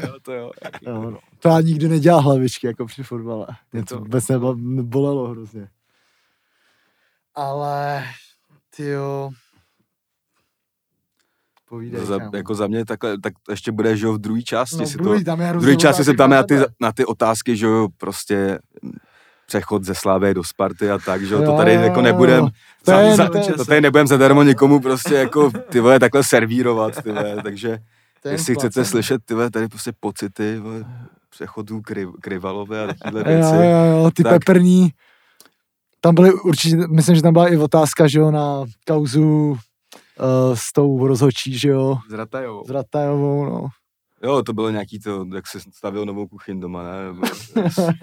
jo, 0.04 0.14
to 0.22 0.34
jo. 0.34 0.52
Jo, 0.82 1.12
no. 1.12 1.20
To 1.40 1.50
já 1.50 1.62
nikdy 1.62 1.90
nedělal 1.90 2.22
hlavičky, 2.22 2.68
jako 2.68 2.86
při 2.86 3.04
fotbale. 3.04 3.48
Mě 3.74 3.84
to 3.84 3.96
to- 3.96 4.02
vůbec 4.02 4.26
bolelo 4.82 5.28
hrozně. 5.28 5.68
Ale, 7.36 8.04
ty 8.76 8.86
jo. 8.86 9.30
Povídej, 11.70 12.06
Za, 12.06 12.20
jako 12.34 12.56
za 12.56 12.68
mě 12.68 12.86
takhle, 12.86 13.20
tak 13.20 13.34
ještě 13.50 13.72
bude, 13.72 13.98
že 13.98 14.06
jo, 14.06 14.14
v 14.14 14.18
druhé 14.18 14.42
části 14.42 14.78
no, 14.78 14.86
si 14.86 14.98
druhý, 14.98 15.24
to, 15.24 15.26
tam 15.26 15.42
je 15.42 15.54
druhé 15.54 15.76
části 15.76 16.04
se 16.04 16.14
ptáme 16.14 16.36
na 16.36 16.44
ty, 16.44 16.56
na 16.82 16.92
ty 16.92 17.06
otázky, 17.06 17.58
že 17.58 17.66
jo, 17.66 17.88
prostě 17.98 18.60
přechod 19.48 19.84
ze 19.84 19.96
Slávy 19.96 20.34
do 20.34 20.44
Sparty 20.44 20.92
a 20.92 20.98
tak, 20.98 21.26
že 21.26 21.34
jo, 21.34 21.40
to 21.40 21.52
Jo, 21.52 21.58
tady 21.58 21.74
jo, 21.74 21.82
jako 21.82 22.00
jo. 22.00 22.02
nebudem, 22.04 22.46
To 22.86 22.92
za, 22.92 23.00
je- 23.00 23.16
za, 23.16 23.30
to 23.30 23.38
je- 23.38 23.54
to 23.54 23.66
tady 23.66 23.82
nebudem 23.82 24.08
zadarmo 24.08 24.44
někomu 24.44 24.80
prostě 24.80 25.14
jako 25.16 25.52
ty 25.70 25.80
vole 25.80 26.00
takhle 26.00 26.24
servírovat, 26.24 27.04
ty 27.04 27.12
vole, 27.12 27.36
takže 27.44 27.78
je 28.26 28.32
jestli 28.32 28.56
chcete 28.56 28.86
slyšet 28.86 29.22
ty 29.26 29.34
vole, 29.34 29.52
tady 29.52 29.68
prostě 29.68 29.92
pocity 30.00 30.60
vole, 30.60 30.86
přechodů 31.30 31.82
kry, 31.82 32.08
kryvalové 32.22 32.84
a 32.84 32.88
takovéhle 32.94 33.34
Jo, 33.34 33.40
věci, 33.40 33.56
jo, 33.56 34.04
jo, 34.04 34.12
ty 34.16 34.24
Tak. 34.24 34.32
peprní. 34.32 34.90
Tam 36.02 36.16
byly 36.16 36.34
určitě, 36.34 36.76
myslím, 36.88 37.16
že 37.16 37.22
tam 37.22 37.34
byla 37.34 37.48
i 37.48 37.58
otázka, 37.58 38.08
že 38.08 38.20
jo, 38.20 38.32
na 38.32 38.64
kauzu 38.88 39.50
uh, 39.50 39.58
s 40.54 40.74
tou 40.74 41.08
rozhočí, 41.08 41.58
že 41.60 41.70
jo, 41.70 41.98
S 42.10 42.14
Ratajovou. 42.14 42.64
s 42.68 42.70
Ratajovou, 42.70 43.46
no. 43.46 43.68
Jo, 44.24 44.44
to 44.44 44.54
bylo 44.54 44.70
nějaký 44.70 45.00
to, 45.00 45.26
jak 45.36 45.48
se 45.48 45.60
stavil 45.74 46.06
novou 46.06 46.28
kuchyň 46.28 46.60
doma, 46.60 46.84
ne, 46.84 47.04
nebo, 47.04 47.22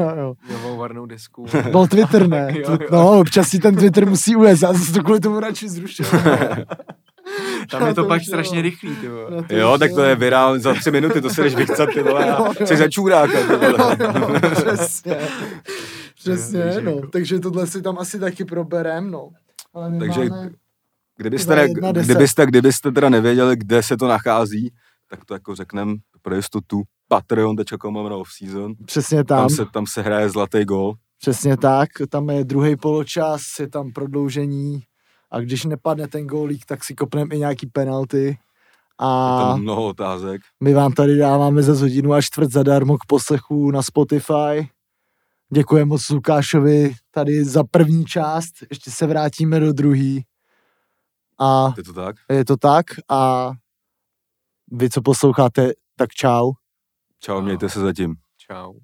jo. 0.21 0.35
Novou 0.53 0.77
varnou 0.77 1.07
desku. 1.07 1.47
Byl 1.71 1.87
Twitter, 1.87 2.29
ne? 2.29 2.49
Jo, 2.55 2.71
jo. 2.71 2.89
No, 2.93 3.21
občas 3.21 3.49
si 3.49 3.59
ten 3.59 3.77
Twitter 3.77 4.07
musí 4.09 4.37
uvést, 4.37 4.63
já 4.63 4.73
jsem 4.73 4.83
si 4.83 4.93
to 4.93 5.03
kvůli 5.03 5.21
tomu 5.21 5.41
radši 5.41 5.69
zrušil. 5.69 6.07
Tam 7.71 7.87
je 7.87 7.95
to 7.95 8.03
To 8.03 8.09
pak 8.09 8.21
jo. 8.21 8.27
strašně 8.27 8.63
rychlý, 8.63 8.97
ty 8.97 9.09
vole. 9.09 9.45
Jo, 9.51 9.79
tak 9.79 9.93
to 9.95 10.03
je 10.03 10.17
virál 10.17 10.59
za 10.59 10.75
tři 10.75 10.91
minuty, 10.91 11.21
to 11.21 11.31
se 11.31 11.43
jdeš 11.43 11.55
vychcat, 11.55 11.89
ty 11.95 12.03
vole, 12.03 12.29
Jo, 12.29 12.35
a 12.45 12.53
jo. 12.61 12.67
jsi 12.67 12.77
za 12.77 12.89
čůráka, 12.89 13.41
ty 13.41 13.57
vole. 13.57 13.97
Přesně. 14.55 15.17
Přesně, 16.15 16.63
Takže 16.63 16.81
no. 16.83 17.01
Takže 17.13 17.39
tohle 17.39 17.67
si 17.67 17.83
tam 17.83 17.99
asi 17.99 18.19
taky 18.19 18.45
proberem, 18.45 19.11
no. 19.11 19.29
Ale 19.75 19.99
Takže 19.99 20.25
máme... 20.25 20.51
Kdybyste, 21.17 21.57
ne, 21.57 21.93
deset. 21.93 22.05
kdybyste, 22.11 22.47
kdybyste 22.47 22.93
teda 22.93 23.09
nevěděli, 23.09 23.57
kde 23.57 23.83
se 23.83 23.97
to 23.97 24.09
nachází, 24.09 24.73
tak 25.11 25.25
to 25.25 25.35
jako 25.35 25.55
řeknem 25.55 25.97
pro 26.23 26.35
jistotu 26.37 26.83
patreon.com 27.09 27.97
lomeno 27.97 28.19
off-season. 28.21 28.75
Přesně 28.87 29.25
tam, 29.25 29.39
Tam 29.39 29.51
se, 29.51 29.67
tam 29.73 29.87
se 29.87 30.03
hraje 30.03 30.31
zlatý 30.31 30.65
gol. 30.65 30.95
přesně 31.21 31.57
tak. 31.57 31.89
Tam 32.09 32.31
je 32.31 32.45
druhý 32.45 32.77
poločas, 32.77 33.43
je 33.61 33.69
tam 33.69 33.93
prodloužení 33.93 34.83
a 35.31 35.41
když 35.41 35.65
nepadne 35.65 36.09
ten 36.09 36.27
gólík, 36.27 36.65
tak 36.67 36.85
si 36.85 36.95
kopneme 36.95 37.35
i 37.35 37.39
nějaký 37.39 37.67
penalty. 37.67 38.25
Je 38.27 38.37
A 38.99 39.39
tam 39.51 39.63
mnoho 39.63 39.87
otázek. 39.87 40.41
my 40.61 40.75
vám 40.75 40.93
tady 40.93 41.17
dáváme 41.19 41.63
za 41.63 41.81
hodinu 41.81 42.13
a 42.13 42.23
čtvrt 42.23 42.51
zadarmo 42.53 42.99
k 42.99 43.07
poslechu 43.07 43.71
na 43.71 43.83
Spotify. 43.83 44.69
Děkujeme 45.53 45.89
moc 45.89 46.09
Lukášovi 46.11 46.95
tady 47.11 47.45
za 47.45 47.65
první 47.71 48.05
část, 48.05 48.55
ještě 48.71 48.91
se 48.91 49.07
vrátíme 49.07 49.61
do 49.61 49.73
druhý. 49.73 50.25
A 51.41 51.75
Je 51.77 51.83
to 51.85 51.93
tak? 51.93 52.17
je 52.33 52.45
to 52.45 52.57
tak 52.57 52.87
a 53.09 53.53
vy, 54.71 54.91
co 54.91 55.03
posloucháte, 55.03 55.73
tak 55.97 56.11
čau. 56.11 56.53
Čau, 57.21 57.41
mějte 57.41 57.69
se 57.69 57.81
zatím. 57.81 58.15
Čau. 58.37 58.75